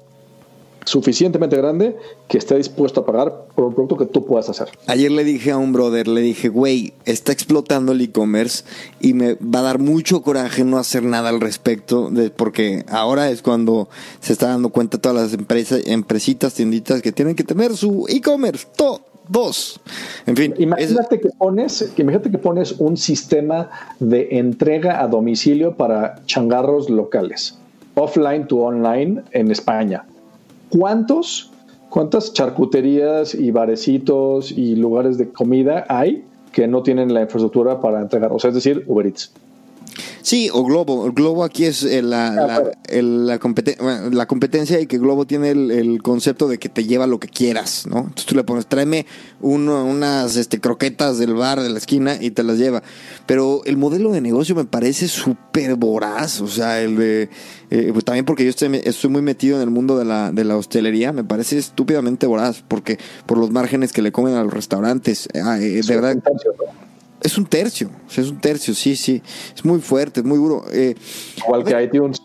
suficientemente 0.85 1.55
grande 1.55 1.95
que 2.27 2.37
esté 2.37 2.57
dispuesto 2.57 3.01
a 3.01 3.05
pagar 3.05 3.45
por 3.55 3.65
un 3.65 3.73
producto 3.73 3.97
que 3.97 4.05
tú 4.05 4.25
puedas 4.25 4.49
hacer. 4.49 4.69
Ayer 4.87 5.11
le 5.11 5.23
dije 5.23 5.51
a 5.51 5.57
un 5.57 5.73
brother, 5.73 6.07
le 6.07 6.21
dije, 6.21 6.49
güey, 6.49 6.93
está 7.05 7.31
explotando 7.31 7.91
el 7.91 8.01
e-commerce 8.01 8.63
y 8.99 9.13
me 9.13 9.35
va 9.35 9.59
a 9.59 9.63
dar 9.63 9.79
mucho 9.79 10.21
coraje 10.21 10.63
no 10.63 10.77
hacer 10.77 11.03
nada 11.03 11.29
al 11.29 11.39
respecto, 11.39 12.09
de, 12.09 12.29
porque 12.29 12.85
ahora 12.89 13.29
es 13.29 13.41
cuando 13.41 13.89
se 14.19 14.33
está 14.33 14.47
dando 14.47 14.69
cuenta 14.69 14.97
todas 14.97 15.23
las 15.23 15.33
empresas, 15.33 15.81
empresitas, 15.85 16.53
tienditas 16.53 17.01
que 17.01 17.11
tienen 17.11 17.35
que 17.35 17.43
tener 17.43 17.75
su 17.75 18.05
e-commerce, 18.09 18.67
todo. 18.75 19.01
Dos. 19.29 19.79
En 20.25 20.35
fin. 20.35 20.53
Imagínate 20.57 21.21
que 21.21 21.29
pones, 21.29 21.93
imagínate 21.95 22.31
que 22.31 22.37
pones 22.37 22.73
un 22.79 22.97
sistema 22.97 23.69
de 23.99 24.27
entrega 24.31 25.01
a 25.01 25.07
domicilio 25.07 25.77
para 25.77 26.21
changarros 26.25 26.89
locales 26.89 27.60
offline 27.95 28.47
to 28.47 28.59
online 28.59 29.23
en 29.31 29.51
España. 29.51 30.05
¿Cuántos, 30.69 31.51
cuántas 31.89 32.33
charcuterías 32.33 33.35
y 33.35 33.51
barecitos 33.51 34.51
y 34.51 34.75
lugares 34.75 35.17
de 35.17 35.29
comida 35.29 35.85
hay 35.89 36.23
que 36.51 36.67
no 36.67 36.83
tienen 36.83 37.13
la 37.13 37.21
infraestructura 37.21 37.79
para 37.79 38.01
entregar, 38.01 38.31
o 38.31 38.39
sea, 38.39 38.49
es 38.49 38.55
decir, 38.55 38.83
Uber 38.87 39.05
Eats. 39.05 39.31
Sí, 40.23 40.49
o 40.53 40.63
Globo. 40.63 41.05
El 41.07 41.13
Globo 41.13 41.43
aquí 41.43 41.65
es 41.65 41.83
eh, 41.83 42.01
la, 42.01 42.27
Ah, 42.27 42.33
la, 42.47 42.71
el- 42.87 43.25
la, 43.27 43.39
competen- 43.39 43.77
bueno, 43.81 44.09
la 44.11 44.27
competencia 44.27 44.79
y 44.79 44.85
que 44.85 44.97
Globo 44.99 45.25
tiene 45.25 45.49
el, 45.51 45.71
el 45.71 46.01
concepto 46.03 46.47
de 46.47 46.59
que 46.59 46.69
te 46.69 46.83
lleva 46.85 47.07
lo 47.07 47.19
que 47.19 47.27
quieras, 47.27 47.85
¿no? 47.87 47.99
Entonces 47.99 48.25
tú 48.25 48.35
le 48.35 48.43
pones, 48.43 48.67
tráeme 48.67 49.05
uno- 49.41 49.83
unas 49.85 50.35
este, 50.35 50.59
croquetas 50.59 51.17
del 51.17 51.33
bar 51.33 51.61
de 51.61 51.69
la 51.69 51.77
esquina 51.79 52.17
y 52.21 52.31
te 52.31 52.43
las 52.43 52.57
lleva. 52.57 52.83
Pero 53.25 53.61
el 53.65 53.77
modelo 53.77 54.11
de 54.11 54.21
negocio 54.21 54.55
me 54.55 54.65
parece 54.65 55.07
súper 55.07 55.75
voraz. 55.75 56.39
O 56.41 56.47
sea, 56.47 56.81
el 56.81 56.97
de, 56.97 57.29
eh, 57.71 57.89
pues 57.91 58.05
también 58.05 58.25
porque 58.25 58.43
yo 58.43 58.49
estoy 58.51 59.09
muy 59.09 59.21
metido 59.21 59.57
en 59.57 59.63
el 59.63 59.69
mundo 59.71 59.97
de 59.97 60.05
la, 60.05 60.31
de 60.31 60.43
la 60.43 60.55
hostelería, 60.57 61.11
me 61.13 61.23
parece 61.23 61.57
estúpidamente 61.57 62.27
voraz. 62.27 62.63
Porque 62.67 62.99
por 63.25 63.37
los 63.37 63.51
márgenes 63.51 63.91
que 63.91 64.01
le 64.01 64.11
comen 64.11 64.35
a 64.35 64.43
los 64.43 64.53
restaurantes. 64.53 65.27
Ah, 65.43 65.57
eh, 65.59 65.81
de 65.85 65.95
verdad. 65.95 66.17
Es 67.23 67.37
un 67.37 67.45
tercio, 67.45 67.89
es 68.09 68.29
un 68.29 68.39
tercio, 68.39 68.73
sí, 68.73 68.95
sí. 68.95 69.21
Es 69.55 69.63
muy 69.63 69.79
fuerte, 69.79 70.21
es 70.21 70.25
muy 70.25 70.37
duro. 70.37 70.65
Eh, 70.71 70.95
Igual 71.37 71.63
que 71.63 71.83
iTunes. 71.83 72.21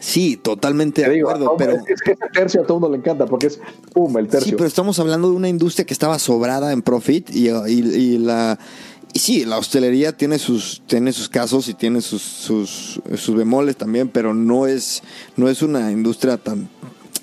sí, 0.00 0.36
totalmente 0.36 1.02
Te 1.02 1.10
de 1.10 1.20
acuerdo, 1.20 1.54
pero... 1.56 1.72
es 1.86 2.00
que 2.00 2.12
ese 2.12 2.24
tercio 2.32 2.62
a 2.62 2.64
todo 2.66 2.78
el 2.78 2.80
mundo 2.82 2.96
le 2.96 3.00
encanta 3.00 3.26
porque 3.26 3.48
es 3.48 3.60
pum, 3.92 4.16
el 4.18 4.28
tercio. 4.28 4.50
Sí, 4.50 4.54
pero 4.56 4.66
estamos 4.66 4.98
hablando 4.98 5.30
de 5.30 5.36
una 5.36 5.48
industria 5.48 5.84
que 5.84 5.94
estaba 5.94 6.18
sobrada 6.18 6.72
en 6.72 6.82
profit 6.82 7.30
y, 7.30 7.48
y- 7.50 7.70
y 7.70 8.18
la... 8.18 8.58
Y 9.14 9.18
sí, 9.18 9.44
la 9.44 9.58
hostelería 9.58 10.16
tiene 10.16 10.38
sus, 10.38 10.82
tiene 10.86 11.12
sus 11.12 11.28
casos 11.28 11.68
y 11.68 11.74
tiene 11.74 12.00
sus, 12.00 12.22
sus, 12.22 12.98
sus 13.16 13.36
bemoles 13.36 13.76
también, 13.76 14.08
pero 14.08 14.32
no 14.32 14.66
es, 14.66 15.02
no 15.36 15.50
es 15.50 15.60
una 15.60 15.92
industria 15.92 16.38
tan, 16.38 16.66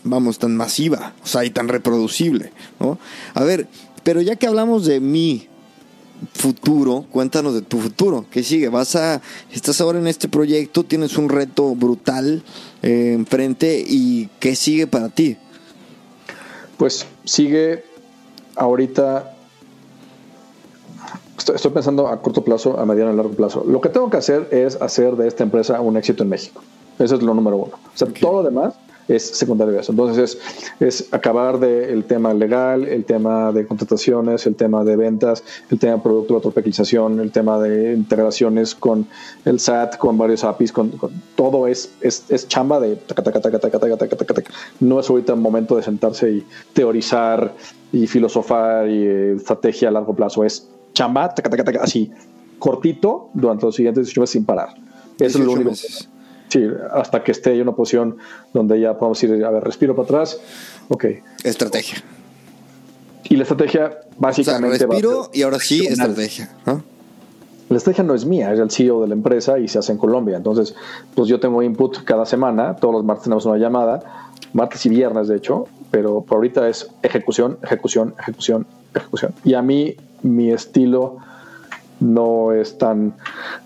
vamos, 0.04 0.38
tan 0.38 0.56
masiva, 0.56 1.14
o 1.24 1.26
sea, 1.26 1.44
y 1.46 1.50
tan 1.50 1.68
reproducible, 1.68 2.52
¿no? 2.80 3.00
A 3.34 3.44
ver, 3.44 3.68
pero 4.04 4.22
ya 4.22 4.36
que 4.36 4.46
hablamos 4.46 4.86
de 4.86 5.00
mi 5.00 5.48
futuro, 6.34 7.06
cuéntanos 7.12 7.54
de 7.54 7.62
tu 7.62 7.80
futuro, 7.80 8.26
¿qué 8.32 8.44
sigue? 8.44 8.70
Vas 8.70 8.96
a, 8.96 9.22
estás 9.52 9.80
ahora 9.82 10.00
en 10.00 10.08
este 10.08 10.28
proyecto, 10.28 10.84
tienes 10.84 11.18
un 11.18 11.30
reto 11.30 11.76
brutal 11.76 12.44
eh, 12.82 13.14
enfrente 13.14 13.84
y 13.86 14.30
¿qué 14.40 14.56
sigue 14.56 14.88
para 14.88 15.10
ti? 15.10 15.38
Pues 16.78 17.06
sigue 17.26 17.84
ahorita. 18.56 19.36
Estoy, 21.38 21.56
estoy 21.56 21.72
pensando 21.72 22.08
a 22.08 22.22
corto 22.22 22.44
plazo, 22.44 22.80
a 22.80 22.86
mediano 22.86 23.14
y 23.14 23.16
largo 23.16 23.32
plazo. 23.32 23.64
Lo 23.66 23.82
que 23.82 23.90
tengo 23.90 24.10
que 24.10 24.18
hacer 24.18 24.48
es 24.52 24.82
hacer 24.82 25.16
de 25.16 25.28
esta 25.28 25.44
empresa 25.44 25.80
un 25.82 25.98
éxito 25.98 26.24
en 26.24 26.30
México. 26.30 26.62
Eso 27.00 27.16
es 27.16 27.22
lo 27.22 27.34
número 27.34 27.58
uno. 27.58 27.74
O 27.76 27.98
sea, 27.98 28.08
todo 28.10 28.42
lo 28.42 28.44
demás 28.44 28.74
es 29.10 29.24
secundario 29.26 29.78
a 29.78 29.82
eso. 29.82 29.92
Entonces 29.92 30.38
es, 30.80 31.02
es 31.02 31.14
acabar 31.14 31.60
del 31.60 32.06
tema 32.06 32.34
legal, 32.34 32.86
el 32.88 33.04
tema 33.04 33.52
de 33.52 33.66
contrataciones, 33.68 34.46
el 34.48 34.56
tema 34.56 34.84
de 34.86 34.96
ventas, 34.96 35.44
el 35.70 35.78
tema 35.80 35.96
de 35.96 36.02
producto 36.02 36.36
de 36.36 36.42
tropicalización, 36.42 37.20
el 37.20 37.32
tema 37.32 37.60
de 37.60 37.94
integraciones 37.94 38.76
con 38.76 39.08
el 39.46 39.60
SAT, 39.60 39.98
con 39.98 40.18
varios 40.18 40.44
APIs, 40.44 40.72
con, 40.72 40.90
con- 40.92 41.12
todo 41.36 41.68
es, 41.68 41.92
es, 42.02 42.24
es 42.30 42.48
chamba 42.48 42.80
de 42.80 42.96
taca, 42.96 43.24
taca, 43.24 43.42
taca, 43.42 43.60
taca, 43.60 43.80
taca, 43.80 43.98
taca, 43.98 44.16
taca, 44.16 44.34
taca. 44.36 44.54
No 44.80 45.00
es 45.00 45.10
ahorita 45.10 45.34
el 45.34 45.40
momento 45.40 45.76
de 45.76 45.84
sentarse 45.84 46.32
y 46.32 46.46
teorizar 46.74 47.54
y 47.92 48.06
filosofar 48.08 48.88
y 48.90 49.04
eh, 49.06 49.34
estrategia 49.38 49.90
a 49.90 49.92
largo 49.92 50.16
plazo. 50.16 50.44
Es 50.46 50.70
chamba, 50.94 51.34
taca, 51.34 51.50
taca, 51.50 51.64
taca, 51.64 51.80
así, 51.84 52.12
cortito 52.60 53.30
durante 53.34 53.66
los 53.66 53.76
siguientes 53.76 54.06
18 54.06 54.22
meses 54.22 54.32
sin 54.34 54.46
parar. 54.46 54.70
Eso 55.20 55.40
es 55.40 55.46
lo 55.46 55.52
18 55.54 55.54
único. 55.56 55.70
meses. 55.72 56.10
Sí, 56.50 56.68
hasta 56.92 57.24
que 57.24 57.32
esté 57.32 57.54
en 57.54 57.62
una 57.62 57.74
posición 57.74 58.18
donde 58.54 58.80
ya 58.80 58.98
podamos 58.98 59.22
ir, 59.24 59.46
a 59.46 59.52
ver, 59.52 59.64
respiro 59.64 59.96
para 59.96 60.06
atrás. 60.06 60.40
Ok. 60.90 61.06
Estrategia. 61.44 62.04
Y 63.30 63.36
la 63.36 63.44
estrategia 63.44 63.86
O 63.86 63.90
sea, 63.90 64.02
básicamente. 64.18 64.86
va 64.86 64.96
a 64.96 64.98
respiro 64.98 65.30
y 65.32 65.44
ahora 65.44 65.60
sí 65.60 65.86
estrategia. 65.86 66.50
La 67.70 67.78
estrategia 67.78 68.04
no 68.04 68.16
es 68.16 68.26
mía, 68.26 68.52
es 68.52 68.60
el 68.60 68.72
CEO 68.72 69.02
de 69.02 69.08
la 69.10 69.14
empresa 69.14 69.60
y 69.60 69.68
se 69.68 69.78
hace 69.78 69.92
en 69.92 70.00
Colombia. 70.00 70.38
Entonces, 70.38 70.74
pues 71.14 71.28
yo 71.28 71.40
tengo 71.40 71.62
input 71.62 72.04
cada 72.04 72.26
semana, 72.26 72.76
todos 72.76 72.96
los 72.96 73.06
martes 73.06 73.26
tenemos 73.26 73.46
una 73.46 73.58
llamada, 73.58 74.32
martes 74.54 74.84
y 74.88 74.90
viernes 74.90 75.28
de 75.28 75.38
hecho, 75.38 75.68
pero 75.92 76.22
por 76.22 76.38
ahorita 76.38 76.68
es 76.68 76.90
ejecución, 77.04 77.60
ejecución, 77.62 78.16
ejecución, 78.18 78.66
ejecución. 78.96 79.36
Y 79.44 79.54
a 79.54 79.62
mí 79.62 79.96
mi 80.24 80.52
estilo 80.52 81.18
no 82.00 82.54
es 82.54 82.80
tan, 82.80 83.14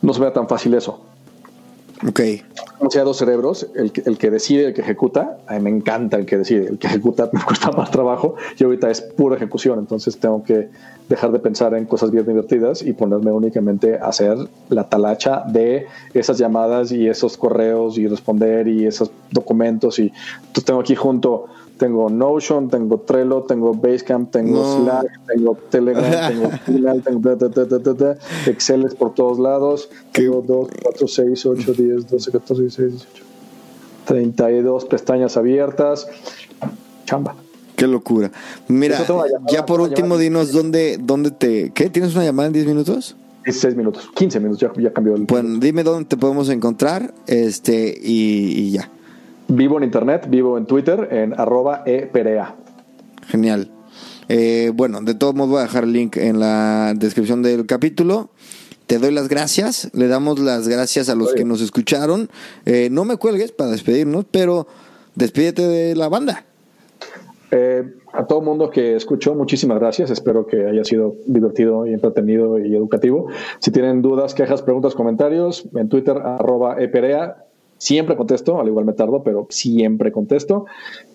no 0.02 0.14
se 0.14 0.20
me 0.20 0.26
da 0.26 0.34
tan 0.34 0.50
fácil 0.50 0.74
eso. 0.74 1.00
Ok. 2.08 2.22
Como 2.78 2.92
sea 2.92 3.04
dos 3.04 3.18
cerebros, 3.18 3.68
el 3.76 3.92
el 4.06 4.18
que 4.18 4.30
decide, 4.30 4.68
el 4.68 4.74
que 4.74 4.82
ejecuta, 4.82 5.38
a 5.48 5.54
mí 5.54 5.62
me 5.62 5.70
encanta 5.70 6.18
el 6.18 6.26
que 6.26 6.38
decide, 6.38 6.68
el 6.68 6.78
que 6.78 6.88
ejecuta 6.88 7.30
me 7.34 7.42
cuesta 7.42 7.72
más 7.72 7.92
trabajo. 7.92 8.36
Y 8.58 8.64
ahorita 8.64 8.90
es 8.90 9.02
pura 9.02 9.38
ejecución, 9.38 9.80
entonces 9.80 10.18
tengo 10.18 10.44
que 10.44 10.70
dejar 11.08 11.32
de 11.32 11.40
pensar 11.40 11.74
en 11.76 11.86
cosas 11.86 12.12
bien 12.12 12.26
divertidas 12.26 12.82
y 12.82 12.94
ponerme 12.94 13.32
únicamente 13.32 13.98
a 14.00 14.08
hacer 14.08 14.38
la 14.70 14.90
talacha 14.90 15.44
de 15.48 15.88
esas 16.14 16.38
llamadas 16.38 16.92
y 16.92 17.08
esos 17.08 17.38
correos 17.38 17.98
y 17.98 18.08
responder 18.08 18.68
y 18.68 18.86
esos 18.86 19.12
documentos. 19.32 20.00
Y 20.00 20.12
tengo 20.66 20.80
aquí 20.80 20.96
junto 20.96 21.46
tengo 21.78 22.10
Notion, 22.10 22.70
tengo 22.70 23.00
Trello, 23.00 23.44
tengo 23.44 23.74
Basecamp, 23.74 24.32
tengo 24.32 24.64
No. 24.64 24.84
Slack, 24.84 25.28
tengo 25.28 25.58
Telegram, 25.70 26.28
tengo 26.28 26.50
Signal, 26.66 27.02
tengo 27.02 27.38
ta, 27.38 27.50
ta, 27.50 27.94
ta, 27.96 28.18
Excel 28.46 28.86
es 28.86 28.96
por 28.96 29.14
todos 29.14 29.40
lados, 29.40 29.90
tengo 30.12 30.42
2, 30.42 30.70
4, 30.84 31.08
6, 31.08 31.46
8, 31.46 31.74
10, 31.74 32.08
12, 32.08 32.32
14, 32.32 32.62
16, 32.62 32.92
18, 32.92 33.26
32 34.06 34.86
pestañas 34.86 35.38
abiertas, 35.38 36.08
chamba. 37.06 37.36
Qué 37.76 37.88
locura. 37.88 38.32
Mira, 38.68 39.04
llamada, 39.06 39.26
ya 39.52 39.66
por 39.66 39.82
último, 39.82 40.18
dinos 40.18 40.52
dónde, 40.52 41.00
dónde 41.02 41.32
te. 41.32 41.72
¿Qué? 41.72 41.90
¿Tienes 41.90 42.14
una 42.16 42.24
llamada 42.24 42.48
en 42.48 42.54
10 42.54 42.68
minutos? 42.68 43.16
16 43.46 43.76
minutos, 43.76 44.10
15 44.16 44.40
minutos, 44.40 44.62
ya, 44.62 44.82
ya 44.82 44.94
cambió 44.94 45.16
el. 45.16 45.24
Bueno, 45.24 45.60
dime 45.60 45.84
dónde 45.84 46.06
te 46.06 46.16
podemos 46.16 46.50
encontrar 46.50 47.14
este 47.28 47.98
y, 48.02 48.54
y 48.58 48.72
ya. 48.72 48.90
Vivo 49.56 49.78
en 49.78 49.84
internet, 49.84 50.26
vivo 50.30 50.58
en 50.58 50.66
Twitter, 50.66 51.10
en 51.12 51.40
arroba 51.40 51.84
eperea. 51.86 52.56
Genial. 53.28 53.70
Eh, 54.28 54.72
bueno, 54.74 55.00
de 55.02 55.14
todos 55.14 55.36
modos 55.36 55.52
voy 55.52 55.60
a 55.60 55.64
dejar 55.64 55.84
el 55.84 55.94
link 55.94 56.18
en 56.18 56.40
la 56.40 56.94
descripción 56.96 57.44
del 57.44 57.68
capítulo. 57.68 58.30
Te 58.88 58.98
doy 58.98 59.12
las 59.12 59.28
gracias. 59.28 59.92
Le 59.94 60.08
damos 60.08 60.40
las 60.40 60.68
gracias 60.68 61.08
a 61.08 61.14
los 61.14 61.28
Oye. 61.28 61.38
que 61.38 61.46
nos 61.46 61.62
escucharon. 61.62 62.30
Eh, 62.66 62.90
no 62.92 63.06
me 63.06 63.18
cuelgues 63.18 63.52
para 63.52 63.70
despedirnos, 63.70 64.26
pero 64.32 64.66
despídete 65.14 65.68
de 65.68 65.96
la 65.96 66.10
banda. 66.10 66.46
Eh, 67.52 67.84
a 68.12 68.26
todo 68.26 68.42
mundo 68.42 68.72
que 68.72 68.96
escuchó, 68.96 69.36
muchísimas 69.36 69.80
gracias. 69.80 70.10
Espero 70.10 70.48
que 70.48 70.66
haya 70.66 70.84
sido 70.84 71.18
divertido 71.28 71.86
y 71.86 71.94
entretenido 71.94 72.58
y 72.58 72.76
educativo. 72.76 73.28
Si 73.60 73.70
tienen 73.70 74.02
dudas, 74.02 74.34
quejas, 74.34 74.64
preguntas, 74.64 74.96
comentarios, 74.96 75.70
en 75.76 75.90
Twitter, 75.90 76.18
arroba 76.18 76.82
eperea. 76.82 77.46
Siempre 77.84 78.16
contesto, 78.16 78.62
al 78.62 78.68
igual 78.70 78.86
me 78.86 78.94
tardo, 78.94 79.24
pero 79.24 79.46
siempre 79.50 80.14
contesto. 80.14 80.68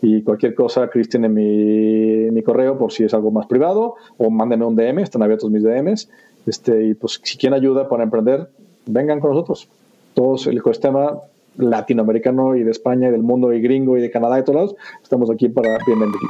Y 0.03 0.23
cualquier 0.23 0.55
cosa, 0.55 0.90
Chris 0.90 1.09
tiene 1.09 1.31
mi, 1.31 2.31
mi 2.31 2.43
correo 2.43 2.77
por 2.77 2.93
si 2.93 3.05
es 3.05 3.15
algo 3.15 3.31
más 3.31 3.47
privado, 3.47 3.95
o 4.19 4.28
mándenme 4.28 4.66
un 4.66 4.77
DM, 4.77 4.99
están 4.99 5.23
abiertos 5.23 5.51
mis 5.51 5.62
DMs. 5.62 6.11
Este, 6.47 6.89
y 6.89 6.93
pues 6.93 7.23
si 7.24 7.39
quieren 7.39 7.59
ayuda 7.59 7.89
para 7.89 8.03
emprender, 8.03 8.51
vengan 8.85 9.19
con 9.19 9.31
nosotros. 9.31 9.66
Todos 10.12 10.47
el 10.47 10.59
ecosistema 10.59 11.19
latinoamericano 11.57 12.55
y 12.55 12.65
de 12.65 12.70
España 12.70 13.09
y 13.09 13.12
del 13.12 13.23
mundo 13.23 13.51
y 13.55 13.62
gringo 13.62 13.97
y 13.97 14.03
de 14.03 14.11
Canadá 14.11 14.39
y 14.39 14.43
todos 14.43 14.57
lados, 14.57 14.77
estamos 15.03 15.31
aquí 15.31 15.49
para 15.49 15.78
bienvenidos. 15.86 16.20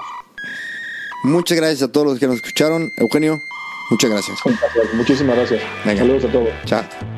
Muchas 1.24 1.58
gracias 1.58 1.82
a 1.82 1.90
todos 1.90 2.06
los 2.06 2.20
que 2.20 2.28
nos 2.28 2.36
escucharon. 2.36 2.88
Eugenio, 2.98 3.34
muchas 3.90 4.08
gracias. 4.08 4.38
Placer. 4.40 4.94
Muchísimas 4.94 5.34
gracias. 5.34 5.62
Venga. 5.84 5.98
Saludos 5.98 6.24
a 6.26 6.28
todos. 6.30 6.48
Chao. 6.64 7.17